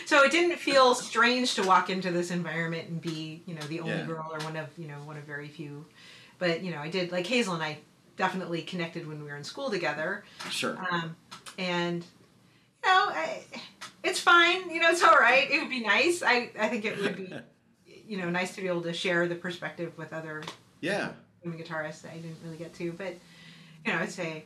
so 0.07 0.25
it 0.25 0.33
didn't 0.33 0.57
feel 0.59 0.95
strange 0.97 1.55
to 1.55 1.63
walk 1.63 1.91
into 1.91 2.11
this 2.11 2.33
environment 2.33 2.89
and 2.89 3.01
be, 3.01 3.43
you 3.47 3.55
know, 3.55 3.61
the 3.69 3.79
only 3.81 3.93
Yeah. 3.99 4.07
girl 4.07 4.29
or 4.33 4.41
one 4.41 4.57
of, 4.57 4.67
you 4.77 4.89
know, 4.89 4.97
one 5.05 5.17
of 5.17 5.23
very 5.25 5.47
few. 5.49 5.87
But 6.43 6.65
you 6.65 6.73
know, 6.73 6.79
I 6.81 6.89
did 6.89 7.13
like 7.13 7.25
Hazel 7.25 7.55
and 7.55 7.63
I 7.63 7.79
definitely 8.17 8.63
connected 8.63 9.07
when 9.07 9.23
we 9.23 9.31
were 9.31 9.37
in 9.37 9.45
school 9.45 9.71
together. 9.71 10.25
sure 10.51 10.77
Um, 10.91 11.15
and 11.57 12.03
you 12.83 12.91
know, 12.91 13.05
I, 13.11 13.45
it's 14.03 14.19
fine. 14.19 14.69
You 14.69 14.81
know, 14.81 14.89
it's 14.91 15.05
all 15.05 15.15
right. 15.15 15.49
It 15.49 15.61
would 15.61 15.71
be 15.71 15.79
nice. 15.79 16.21
I 16.21 16.51
I 16.59 16.67
think 16.67 16.85
it 16.85 16.99
would 16.99 17.15
be, 17.17 17.33
you 18.09 18.17
know, 18.17 18.29
nice 18.29 18.57
to 18.57 18.61
be 18.61 18.67
able 18.67 18.83
to 18.83 18.93
share 18.93 19.29
the 19.29 19.37
perspective 19.37 19.97
with 19.97 20.13
other 20.13 20.43
yeah 20.81 21.13
guitarists 21.47 22.03
that 22.03 22.11
I 22.11 22.17
didn't 22.17 22.39
really 22.45 22.57
get 22.57 22.75
to. 22.75 22.91
But 22.91 23.15
you 23.87 23.93
know, 23.93 24.01
I'd 24.01 24.11
say 24.11 24.43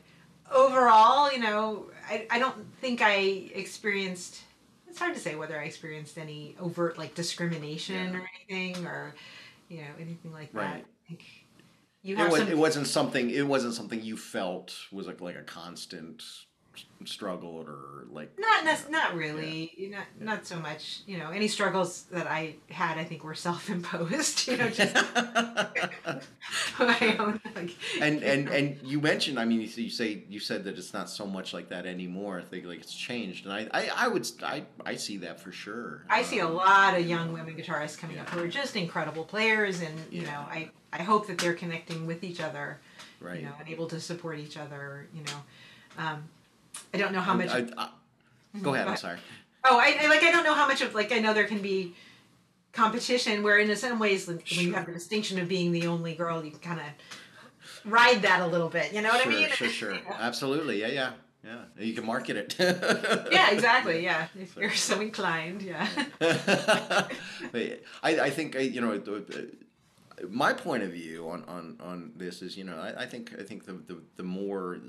overall, 0.53 1.33
you 1.33 1.41
know, 1.41 1.87
I 2.11 2.27
I 2.31 2.39
don't 2.39 2.57
think 2.83 3.01
I 3.01 3.15
experienced. 3.55 4.43
It's 4.87 4.99
hard 4.99 5.15
to 5.15 5.21
say 5.21 5.35
whether 5.35 5.59
I 5.59 5.65
experienced 5.65 6.19
any 6.19 6.57
overt 6.61 6.99
like 6.99 7.15
discrimination 7.15 8.13
Yeah. 8.13 8.19
or 8.21 8.29
anything, 8.51 8.87
or 8.87 9.15
you 9.71 9.79
know, 9.79 9.93
anything 9.99 10.35
like 10.35 10.53
that. 10.53 10.59
Right. 10.59 10.85
I 10.85 11.09
think 11.09 11.25
you 12.07 12.17
it, 12.17 12.31
was, 12.31 12.41
some. 12.41 12.49
it 12.49 12.59
wasn't 12.59 12.87
something 12.87 13.31
it 13.31 13.47
wasn't 13.47 13.75
something 13.75 14.03
you 14.03 14.17
felt 14.17 14.75
was 14.93 15.07
like 15.07 15.21
like 15.21 15.37
a 15.37 15.43
constant 15.43 16.23
struggle 17.05 17.65
or 17.67 18.05
like 18.13 18.31
Not 18.39 18.65
you 18.65 18.67
know, 18.67 18.99
not 18.99 19.15
really. 19.15 19.91
Not 19.91 20.07
not 20.21 20.47
so 20.47 20.57
much. 20.59 21.01
You 21.07 21.19
know, 21.19 21.31
any 21.31 21.49
struggles 21.49 22.05
that 22.13 22.27
I 22.27 22.57
had, 22.71 22.99
I 22.99 23.05
think, 23.05 23.25
were 23.25 23.35
self-imposed. 23.35 24.49
You 24.49 24.57
know, 24.59 24.71
just 24.71 24.95
my 26.79 27.17
own. 27.19 27.41
Like, 27.55 27.75
and 28.01 28.23
and 28.23 28.49
and 28.49 28.79
you 28.83 29.01
mentioned 29.01 29.39
i 29.39 29.45
mean 29.45 29.61
you, 29.61 29.69
you 29.69 29.91
say 29.91 30.23
you 30.29 30.41
said 30.41 30.65
that 30.65 30.79
it's 30.79 30.93
not 30.93 31.09
so 31.11 31.27
much 31.27 31.53
like 31.55 31.69
that 31.71 31.87
anymore 31.87 32.39
i 32.39 32.43
think 32.43 32.65
like 32.67 32.81
it's 32.81 32.95
changed 32.95 33.47
and 33.47 33.53
i 33.53 33.69
i, 33.73 33.91
I 34.05 34.09
would 34.09 34.29
i 34.43 34.63
i 34.85 34.95
see 34.95 35.17
that 35.19 35.41
for 35.41 35.53
sure 35.53 36.05
I 36.09 36.23
see 36.23 36.39
a 36.41 36.47
Um, 36.47 36.55
lot 36.55 36.99
of 36.99 37.07
young 37.07 37.33
women 37.33 37.55
guitarists 37.57 37.99
coming 37.99 38.19
up 38.19 38.29
who 38.31 38.43
are 38.45 38.49
just 38.49 38.77
incredible 38.77 39.25
players, 39.25 39.81
and 39.81 39.95
you 40.11 40.23
know, 40.23 40.41
I 40.51 40.71
I 40.93 41.03
hope 41.03 41.27
that 41.27 41.39
they're 41.39 41.55
connecting 41.55 42.07
with 42.07 42.23
each 42.23 42.41
other, 42.41 42.79
right 43.21 43.41
you 43.41 43.47
know, 43.47 43.53
and 43.59 43.69
able 43.69 43.89
to 43.89 44.01
support 44.01 44.39
each 44.39 44.57
other. 44.57 45.09
You 45.15 45.23
know, 45.25 45.39
um, 46.05 46.25
I 46.95 46.99
don't 46.99 47.13
know 47.13 47.21
how 47.21 47.35
much. 47.35 47.51
I, 47.51 47.67
I, 47.77 47.89
go 48.63 48.73
ahead 48.73 48.89
i'm 48.89 48.97
sorry 48.97 49.19
Oh, 49.69 49.79
I, 49.79 49.97
I 50.01 50.07
like. 50.07 50.23
I 50.23 50.31
don't 50.31 50.45
know 50.45 50.55
how 50.55 50.67
much 50.67 50.81
of 50.81 50.95
like. 50.95 51.13
I 51.13 51.19
know 51.19 51.35
there 51.35 51.47
can 51.47 51.61
be 51.61 51.95
competition 52.73 53.43
where, 53.43 53.59
in 53.59 53.75
some 53.77 53.99
ways, 53.99 54.29
when 54.29 54.41
you 54.47 54.73
have 54.75 54.87
the 54.87 54.93
distinction 54.93 55.41
of 55.41 55.49
being 55.49 55.73
the 55.73 55.87
only 55.87 56.15
girl, 56.15 56.45
you 56.45 56.53
kind 56.53 56.81
of 56.81 56.87
ride 57.91 58.23
that 58.23 58.41
a 58.43 58.47
little 58.47 58.69
bit. 58.69 58.93
You 58.93 59.03
know 59.03 59.09
what 59.09 59.23
sure, 59.23 59.33
I 59.33 59.35
mean? 59.35 59.49
Sure, 59.49 59.69
sure, 59.69 59.99
absolutely. 60.19 60.81
Yeah, 60.81 60.89
yeah. 60.89 61.11
Yeah, 61.45 61.63
you 61.79 61.95
can 61.95 62.05
market 62.05 62.37
it. 62.37 62.57
yeah, 63.33 63.53
exactly. 63.53 64.03
Yeah, 64.03 64.27
if 64.37 64.55
so. 64.55 64.61
you're 64.61 64.73
so 64.73 65.01
inclined, 65.01 65.63
yeah. 65.63 65.87
I, 66.21 67.79
I 68.03 68.31
think 68.31 68.57
you 68.57 68.81
know 68.81 69.01
my 70.29 70.53
point 70.53 70.83
of 70.83 70.91
view 70.91 71.29
on, 71.29 71.45
on, 71.45 71.77
on 71.81 72.13
this 72.17 72.43
is 72.43 72.57
you 72.57 72.65
know 72.65 72.77
I, 72.77 73.03
I 73.03 73.07
think 73.07 73.33
I 73.39 73.45
think 73.45 73.65
the, 73.65 73.75
the, 73.75 74.03
the 74.17 74.23
more 74.25 74.81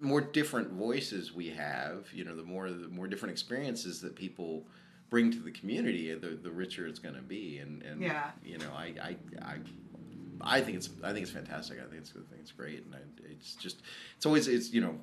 more 0.00 0.20
different 0.20 0.72
voices 0.72 1.32
we 1.32 1.48
have 1.50 2.06
you 2.12 2.24
know 2.24 2.34
the 2.34 2.42
more 2.42 2.70
the 2.70 2.88
more 2.88 3.06
different 3.06 3.32
experiences 3.32 4.00
that 4.00 4.14
people 4.14 4.66
bring 5.10 5.30
to 5.30 5.38
the 5.38 5.52
community 5.52 6.12
the, 6.14 6.30
the 6.30 6.50
richer 6.50 6.86
it's 6.86 6.98
going 6.98 7.14
to 7.14 7.22
be 7.22 7.58
and, 7.58 7.82
and 7.82 8.00
yeah. 8.00 8.30
you 8.44 8.58
know 8.58 8.70
I, 8.76 8.94
I, 9.00 9.16
I 9.42 9.56
I 10.40 10.60
think 10.60 10.76
it's 10.76 10.90
I 11.02 11.12
think 11.12 11.22
it's 11.22 11.30
fantastic. 11.30 11.78
I 11.78 11.84
think 11.84 12.02
it's 12.02 12.10
I 12.10 12.28
think 12.28 12.40
it's 12.40 12.52
great, 12.52 12.84
and 12.84 12.94
I, 12.94 12.98
it's 13.30 13.54
just 13.54 13.82
it's 14.16 14.26
always 14.26 14.48
it's 14.48 14.72
you 14.72 14.80
know 14.80 15.00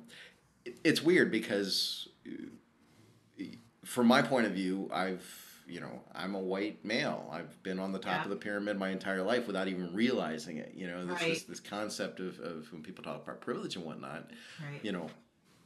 it, 0.64 0.78
it's 0.84 1.02
weird 1.02 1.30
because 1.30 2.08
uh, 2.26 3.44
from 3.84 4.06
my 4.06 4.22
point 4.22 4.46
of 4.46 4.52
view, 4.52 4.88
I've 4.92 5.24
you 5.72 5.80
know 5.80 6.00
I'm 6.14 6.34
a 6.34 6.40
white 6.40 6.84
male. 6.84 7.28
I've 7.32 7.62
been 7.62 7.78
on 7.78 7.92
the 7.92 7.98
top 7.98 8.18
yeah. 8.18 8.24
of 8.24 8.30
the 8.30 8.36
pyramid 8.36 8.78
my 8.78 8.90
entire 8.90 9.22
life 9.22 9.46
without 9.46 9.68
even 9.68 9.92
realizing 9.94 10.58
it. 10.58 10.72
You 10.76 10.88
know 10.88 11.06
this 11.06 11.20
right. 11.20 11.30
this, 11.30 11.42
this 11.44 11.60
concept 11.60 12.20
of, 12.20 12.38
of 12.40 12.72
when 12.72 12.82
people 12.82 13.02
talk 13.02 13.22
about 13.22 13.40
privilege 13.40 13.76
and 13.76 13.84
whatnot. 13.84 14.30
Right. 14.60 14.80
You 14.82 14.92
know, 14.92 15.10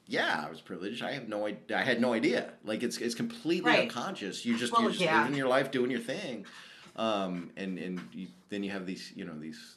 yeah, 0.06 0.44
I 0.46 0.50
was 0.50 0.60
privileged. 0.60 1.02
I 1.02 1.12
have 1.12 1.28
no 1.28 1.46
idea 1.46 1.78
I 1.78 1.82
had 1.82 2.00
no 2.00 2.12
idea. 2.12 2.50
Like 2.64 2.82
it's 2.82 2.98
it's 2.98 3.14
completely 3.14 3.70
right. 3.70 3.82
unconscious. 3.82 4.44
You 4.44 4.56
just 4.56 4.72
well, 4.72 4.82
you're 4.82 4.92
just 4.92 5.02
yeah. 5.02 5.22
living 5.22 5.36
your 5.36 5.48
life, 5.48 5.70
doing 5.70 5.90
your 5.90 6.00
thing 6.00 6.46
um, 6.96 7.50
and 7.56 7.78
and 7.78 8.00
you, 8.12 8.28
then 8.48 8.62
you 8.62 8.70
have 8.70 8.86
these 8.86 9.12
you 9.14 9.24
know 9.24 9.38
these 9.38 9.76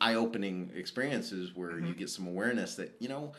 eye-opening 0.00 0.70
experiences 0.74 1.54
where 1.54 1.72
mm-hmm. 1.72 1.86
you 1.86 1.94
get 1.94 2.10
some 2.10 2.26
awareness 2.26 2.74
that 2.74 2.94
you 2.98 3.08
know 3.08 3.32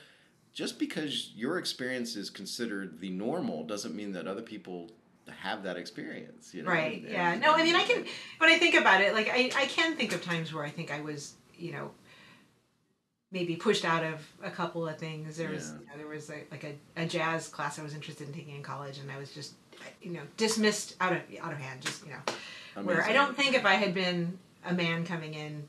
just 0.54 0.80
because 0.80 1.34
your 1.36 1.58
experience 1.58 2.16
is 2.16 2.30
considered 2.30 3.00
the 3.00 3.10
normal 3.10 3.64
doesn't 3.64 3.94
mean 3.94 4.14
that 4.14 4.28
other 4.28 4.42
people 4.42 4.90
have 5.42 5.64
that 5.64 5.78
experience 5.78 6.54
you 6.54 6.64
know 6.64 6.70
right 6.70 7.02
and, 7.04 7.12
yeah 7.12 7.36
no 7.36 7.54
i 7.54 7.64
mean 7.64 7.76
i 7.76 7.84
can 7.84 8.06
when 8.38 8.50
i 8.50 8.58
think 8.58 8.76
about 8.76 9.02
it 9.02 9.14
like 9.14 9.30
I, 9.30 9.52
I 9.56 9.66
can 9.66 9.96
think 9.96 10.14
of 10.14 10.24
times 10.24 10.54
where 10.54 10.64
i 10.64 10.70
think 10.70 10.92
i 10.92 11.02
was 11.02 11.34
you 11.58 11.72
know 11.72 11.92
maybe 13.32 13.56
pushed 13.56 13.84
out 13.84 14.04
of 14.04 14.26
a 14.44 14.50
couple 14.50 14.88
of 14.88 14.98
things 14.98 15.38
there 15.38 15.50
was 15.50 15.72
Yeah. 15.72 15.80
you 15.80 15.86
know, 15.88 15.98
there 15.98 16.08
was 16.08 16.30
a, 16.30 16.44
like 16.50 16.64
a, 16.64 17.02
a 17.02 17.06
jazz 17.06 17.48
class 17.48 17.78
i 17.80 17.84
was 17.84 17.94
interested 17.94 18.28
in 18.28 18.34
taking 18.34 18.56
in 18.56 18.64
college 18.64 19.00
and 19.00 19.12
i 19.12 19.18
was 19.18 19.32
just 19.34 19.54
you 20.02 20.12
know 20.12 20.22
dismissed 20.38 20.96
out 21.02 21.14
of 21.14 21.20
out 21.42 21.52
of 21.52 21.58
hand 21.60 21.82
just 21.82 22.06
you 22.06 22.12
know 22.12 22.84
where 22.84 23.04
i 23.04 23.12
don't 23.12 23.36
think 23.36 23.54
if 23.56 23.66
i 23.66 23.74
had 23.74 23.94
been 23.94 24.38
a 24.66 24.74
man 24.74 25.06
coming 25.06 25.34
in 25.34 25.64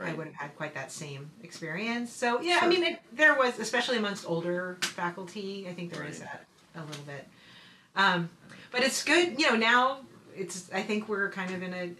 I 0.00 0.12
would 0.12 0.26
have 0.26 0.34
had 0.34 0.56
quite 0.56 0.74
that 0.74 0.90
same 0.90 1.30
experience. 1.44 2.12
So 2.12 2.40
yeah, 2.40 2.58
I 2.60 2.66
mean, 2.68 2.82
it, 2.82 3.00
there 3.12 3.36
was, 3.36 3.60
especially 3.60 3.96
amongst 3.96 4.28
older 4.28 4.76
faculty, 4.82 5.66
I 5.70 5.72
think 5.72 5.92
there 5.92 6.04
is 6.04 6.18
Right. 6.18 6.28
that 6.74 6.82
a 6.82 6.84
little 6.84 7.04
bit. 7.04 7.28
Um, 7.94 8.28
but 8.74 8.82
it's 8.82 9.02
good, 9.04 9.38
you 9.40 9.50
know. 9.50 9.56
Now 9.56 9.98
it's, 10.36 10.70
I 10.72 10.82
think 10.82 11.08
we're 11.08 11.30
kind 11.30 11.54
of 11.54 11.62
in 11.62 11.74
a 11.74 11.90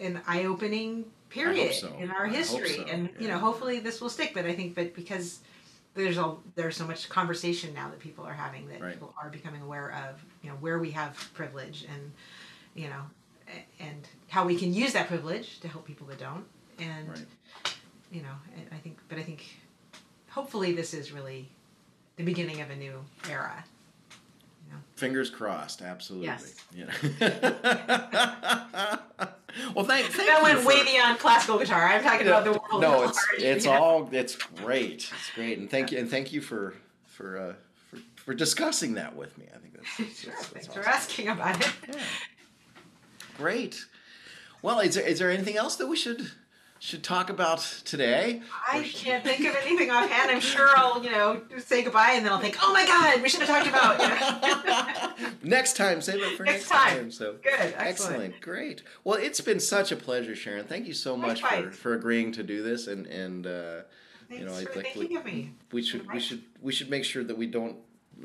an 0.00 0.20
eye 0.26 0.44
opening 0.44 1.04
period 1.30 1.74
so. 1.74 1.92
in 1.98 2.10
our 2.10 2.26
history, 2.26 2.76
so, 2.76 2.82
and 2.84 3.10
you 3.18 3.28
know, 3.28 3.38
hopefully 3.38 3.80
this 3.80 4.00
will 4.00 4.10
stick. 4.10 4.32
But 4.34 4.44
I 4.46 4.54
think, 4.54 4.74
but 4.74 4.94
because 4.94 5.40
there's 5.94 6.18
all 6.18 6.40
there's 6.54 6.76
so 6.76 6.86
much 6.86 7.08
conversation 7.08 7.74
now 7.74 7.88
that 7.90 7.98
people 7.98 8.24
are 8.24 8.32
having 8.32 8.68
that 8.68 8.80
Right. 8.80 8.92
people 8.92 9.14
are 9.20 9.30
becoming 9.30 9.62
aware 9.62 9.90
of, 10.08 10.22
you 10.42 10.50
know, 10.50 10.56
where 10.56 10.78
we 10.78 10.90
have 10.92 11.16
privilege 11.34 11.86
and 11.92 12.12
you 12.74 12.88
know, 12.88 13.02
and 13.80 14.08
how 14.28 14.44
we 14.46 14.56
can 14.56 14.72
use 14.72 14.92
that 14.92 15.08
privilege 15.08 15.60
to 15.60 15.68
help 15.68 15.84
people 15.86 16.06
that 16.08 16.18
don't 16.18 16.44
and 16.78 17.08
Right. 17.08 17.26
you 18.10 18.22
know 18.22 18.34
i 18.72 18.76
think 18.76 18.98
but 19.08 19.18
i 19.18 19.22
think 19.22 19.44
hopefully 20.28 20.72
this 20.74 20.92
is 20.92 21.12
really 21.12 21.48
the 22.16 22.24
beginning 22.24 22.60
of 22.60 22.70
a 22.70 22.76
new 22.76 22.94
era 23.30 23.64
fingers 24.96 25.30
crossed 25.30 25.82
absolutely. 25.82 26.26
Yes. 26.28 26.54
know 26.76 26.86
well 29.74 29.84
thank, 29.84 30.06
thank 30.06 30.28
that 30.28 30.40
went 30.42 30.60
for- 30.60 30.68
way 30.68 30.84
beyond 30.84 31.18
classical 31.18 31.58
guitar. 31.58 31.86
I'm 31.86 32.02
talking 32.02 32.26
about 32.26 32.44
the 32.44 32.52
world 32.52 32.80
no 32.80 33.02
it's 33.04 33.16
large, 33.16 33.42
it's 33.42 33.64
know? 33.64 33.72
all 33.72 34.08
it's 34.12 34.36
great. 34.36 35.10
It's 35.14 35.30
great. 35.34 35.58
And 35.58 35.70
thank 35.70 35.92
you 35.92 35.98
and 35.98 36.10
thank 36.10 36.32
you 36.32 36.40
for 36.40 36.74
for 37.06 37.38
uh 37.38 37.52
for, 37.90 37.98
for 38.16 38.34
discussing 38.34 38.94
that 38.94 39.14
with 39.16 39.36
me. 39.38 39.46
I 39.54 39.58
think 39.58 39.74
that's, 39.74 39.96
that's, 39.96 40.20
sure. 40.22 40.32
that's 40.32 40.46
thanks 40.46 40.68
awesome. 40.68 40.82
for 40.82 40.88
asking 40.88 41.28
about 41.28 41.60
it. 41.60 41.72
Yeah. 41.88 42.00
Great. 43.36 43.84
Well, 44.62 44.80
is 44.80 44.94
there, 44.94 45.04
is 45.06 45.18
there 45.18 45.30
anything 45.30 45.56
else 45.56 45.76
that 45.76 45.88
we 45.88 45.96
should 45.96 46.30
should 46.84 47.02
talk 47.02 47.30
about 47.30 47.60
today? 47.86 48.42
i 48.70 48.82
can't 48.82 49.24
think 49.24 49.40
of 49.40 49.56
anything 49.64 49.90
offhand 49.90 50.30
i'm 50.30 50.40
sure 50.40 50.68
i'll 50.76 51.02
you 51.02 51.10
know 51.10 51.40
say 51.58 51.82
goodbye 51.82 52.12
and 52.12 52.26
then 52.26 52.32
i'll 52.32 52.38
think 52.38 52.58
oh 52.60 52.72
my 52.74 52.84
god 52.84 53.22
we 53.22 53.28
should 53.28 53.40
have 53.40 53.48
talked 53.48 53.66
about 53.66 53.98
you 53.98 55.26
know? 55.26 55.30
next 55.42 55.76
time, 55.76 56.00
save 56.00 56.22
it 56.22 56.36
for 56.36 56.44
next, 56.44 56.68
Next 56.70 56.70
time. 56.70 57.10
So 57.10 57.36
good 57.42 57.74
excellent. 57.76 58.40
great. 58.40 58.82
Well, 59.02 59.18
it's 59.18 59.40
been 59.40 59.60
such 59.60 59.92
a 59.92 59.96
pleasure, 59.96 60.34
Sharon. 60.34 60.66
Thank 60.66 60.86
you 60.86 60.94
so 60.94 61.16
much 61.16 61.42
for, 61.42 61.70
for 61.70 61.94
agreeing 61.94 62.32
to 62.32 62.42
do 62.42 62.62
this, 62.62 62.86
and 62.86 63.06
and 63.06 63.46
uh, 63.46 63.82
thanks 64.28 64.40
you 64.40 64.46
know, 64.46 64.52
for 64.52 64.70
I'd 64.70 64.76
like 64.76 64.94
thinking 64.94 65.16
of 65.16 65.24
me 65.24 65.52
we 65.72 65.82
should 65.82 66.10
we 66.12 66.20
should 66.20 66.42
we 66.60 66.72
should 66.72 66.90
make 66.90 67.04
sure 67.04 67.24
that 67.24 67.36
we 67.36 67.46
don't 67.46 67.76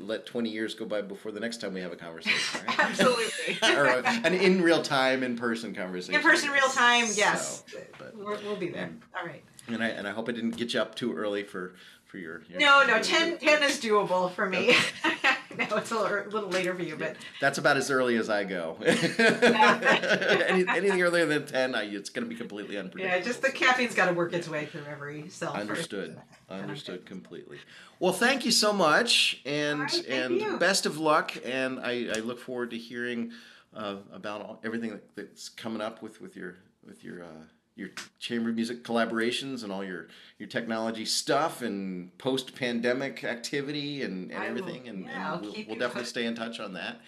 let 0.06 0.26
20 0.26 0.50
years 0.50 0.74
go 0.74 0.84
by 0.84 1.00
before 1.02 1.32
the 1.32 1.40
next 1.40 1.58
time 1.60 1.74
we 1.74 1.80
have 1.80 1.92
a 1.92 1.96
conversation. 1.96 2.60
Right? 2.66 2.78
absolutely 2.80 3.58
or 3.74 3.84
a- 3.86 4.02
an 4.24 4.34
in 4.34 4.62
real 4.62 4.82
time, 4.82 5.22
in 5.22 5.36
person 5.36 5.74
conversation. 5.74 6.14
in 6.14 6.22
person 6.22 6.50
real 6.50 6.68
time 6.68 7.06
yes 7.14 7.62
So, 7.70 7.78
but- 7.98 8.16
we'll 8.16 8.56
be 8.56 8.68
there 8.68 8.84
and- 8.84 9.02
all 9.18 9.26
right 9.26 9.42
and 9.68 9.82
I 9.82 9.88
and 9.88 10.08
I 10.08 10.10
hope 10.12 10.28
I 10.28 10.32
didn't 10.32 10.56
get 10.56 10.74
you 10.74 10.80
up 10.80 10.94
too 10.94 11.14
early 11.14 11.44
for 11.44 11.74
for 12.10 12.18
your. 12.18 12.42
your 12.48 12.58
No, 12.58 12.82
no, 12.82 12.94
your- 12.96 13.02
10, 13.02 13.38
10 13.38 13.62
is 13.62 13.78
doable 13.80 14.32
for 14.32 14.46
me. 14.46 14.74
no, 15.56 15.76
it's 15.76 15.90
a 15.92 15.98
little, 15.98 16.30
little 16.30 16.48
later 16.50 16.74
for 16.74 16.82
you, 16.82 16.96
but 16.96 17.16
That's 17.40 17.58
about 17.58 17.76
as 17.76 17.90
early 17.90 18.16
as 18.16 18.28
I 18.28 18.44
go. 18.44 18.76
Any, 18.84 20.66
anything 20.68 21.02
earlier 21.02 21.26
than 21.26 21.46
ten, 21.46 21.74
I, 21.74 21.84
it's 21.84 22.10
going 22.10 22.24
to 22.24 22.28
be 22.28 22.34
completely 22.36 22.76
unpredictable. 22.76 23.16
yeah, 23.16 23.22
just 23.22 23.42
the 23.42 23.50
caffeine's 23.50 23.94
got 23.94 24.06
to 24.06 24.12
work 24.12 24.32
its 24.32 24.48
way 24.48 24.66
through 24.66 24.84
every 24.90 25.28
cell. 25.28 25.52
first. 25.54 25.68
Understood. 25.68 26.20
Understood 26.48 27.06
completely. 27.06 27.58
Well, 28.00 28.12
thank 28.12 28.44
you 28.44 28.50
so 28.50 28.72
much, 28.72 29.40
and 29.44 29.80
right, 29.80 30.06
and 30.08 30.40
you. 30.40 30.56
best 30.56 30.86
of 30.86 30.98
luck. 30.98 31.36
And 31.44 31.78
I, 31.80 32.08
I 32.16 32.20
look 32.20 32.40
forward 32.40 32.70
to 32.72 32.78
hearing 32.78 33.30
uh, 33.74 33.96
about 34.12 34.40
all, 34.40 34.60
everything 34.64 34.90
that, 34.90 35.14
that's 35.14 35.48
coming 35.48 35.80
up 35.80 36.02
with, 36.02 36.20
with 36.20 36.36
your 36.36 36.56
with 36.84 37.04
your 37.04 37.22
uh, 37.22 37.44
your 37.76 37.88
chamber 38.18 38.50
music 38.52 38.82
collaborations 38.84 39.62
and 39.62 39.72
all 39.72 39.82
your 39.84 40.08
your 40.38 40.48
technology 40.48 41.04
stuff 41.04 41.62
and 41.62 42.16
post 42.18 42.54
pandemic 42.54 43.24
activity 43.24 44.02
and, 44.02 44.30
and 44.30 44.42
I 44.42 44.50
will- 44.50 44.58
everything. 44.58 44.88
and, 44.88 45.04
yeah, 45.04 45.10
and 45.12 45.22
I'll 45.22 45.40
we'll, 45.40 45.52
keep 45.52 45.68
we'll 45.68 45.78
definitely 45.78 46.06
stay 46.06 46.26
in 46.26 46.34
touch 46.34 46.60
on 46.60 46.74
that. 46.74 47.00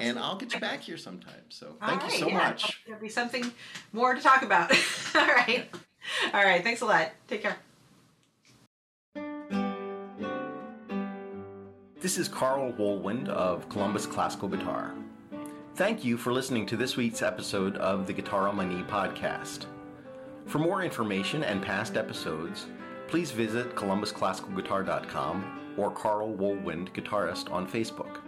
And 0.00 0.18
I'll 0.18 0.36
get 0.36 0.52
you 0.54 0.60
back 0.60 0.80
here 0.80 0.96
sometime. 0.96 1.42
So 1.48 1.76
All 1.80 1.88
thank 1.88 2.02
you 2.04 2.10
so 2.18 2.28
yeah, 2.28 2.34
much. 2.38 2.82
There'll 2.86 3.00
be 3.00 3.08
something 3.08 3.52
more 3.92 4.14
to 4.14 4.20
talk 4.20 4.42
about. 4.42 4.70
All 5.14 5.26
right. 5.26 5.68
All 6.34 6.44
right. 6.44 6.62
Thanks 6.62 6.80
a 6.80 6.86
lot. 6.86 7.10
Take 7.28 7.42
care. 7.42 7.56
This 12.00 12.16
is 12.16 12.28
Carl 12.28 12.72
Woolwind 12.72 13.28
of 13.28 13.68
Columbus 13.68 14.06
Classical 14.06 14.48
Guitar. 14.48 14.94
Thank 15.74 16.04
you 16.04 16.16
for 16.16 16.32
listening 16.32 16.64
to 16.66 16.76
this 16.76 16.96
week's 16.96 17.22
episode 17.22 17.76
of 17.76 18.06
the 18.06 18.12
Guitar 18.12 18.48
on 18.48 18.56
My 18.56 18.64
Knee 18.64 18.82
podcast. 18.82 19.66
For 20.48 20.58
more 20.58 20.82
information 20.82 21.44
and 21.44 21.62
past 21.62 21.98
episodes, 21.98 22.66
please 23.06 23.30
visit 23.30 23.74
columbusclassicalguitar.com 23.76 25.74
or 25.76 25.90
Carl 25.90 26.34
Woolwind 26.34 26.90
Guitarist 26.94 27.52
on 27.52 27.68
Facebook. 27.68 28.20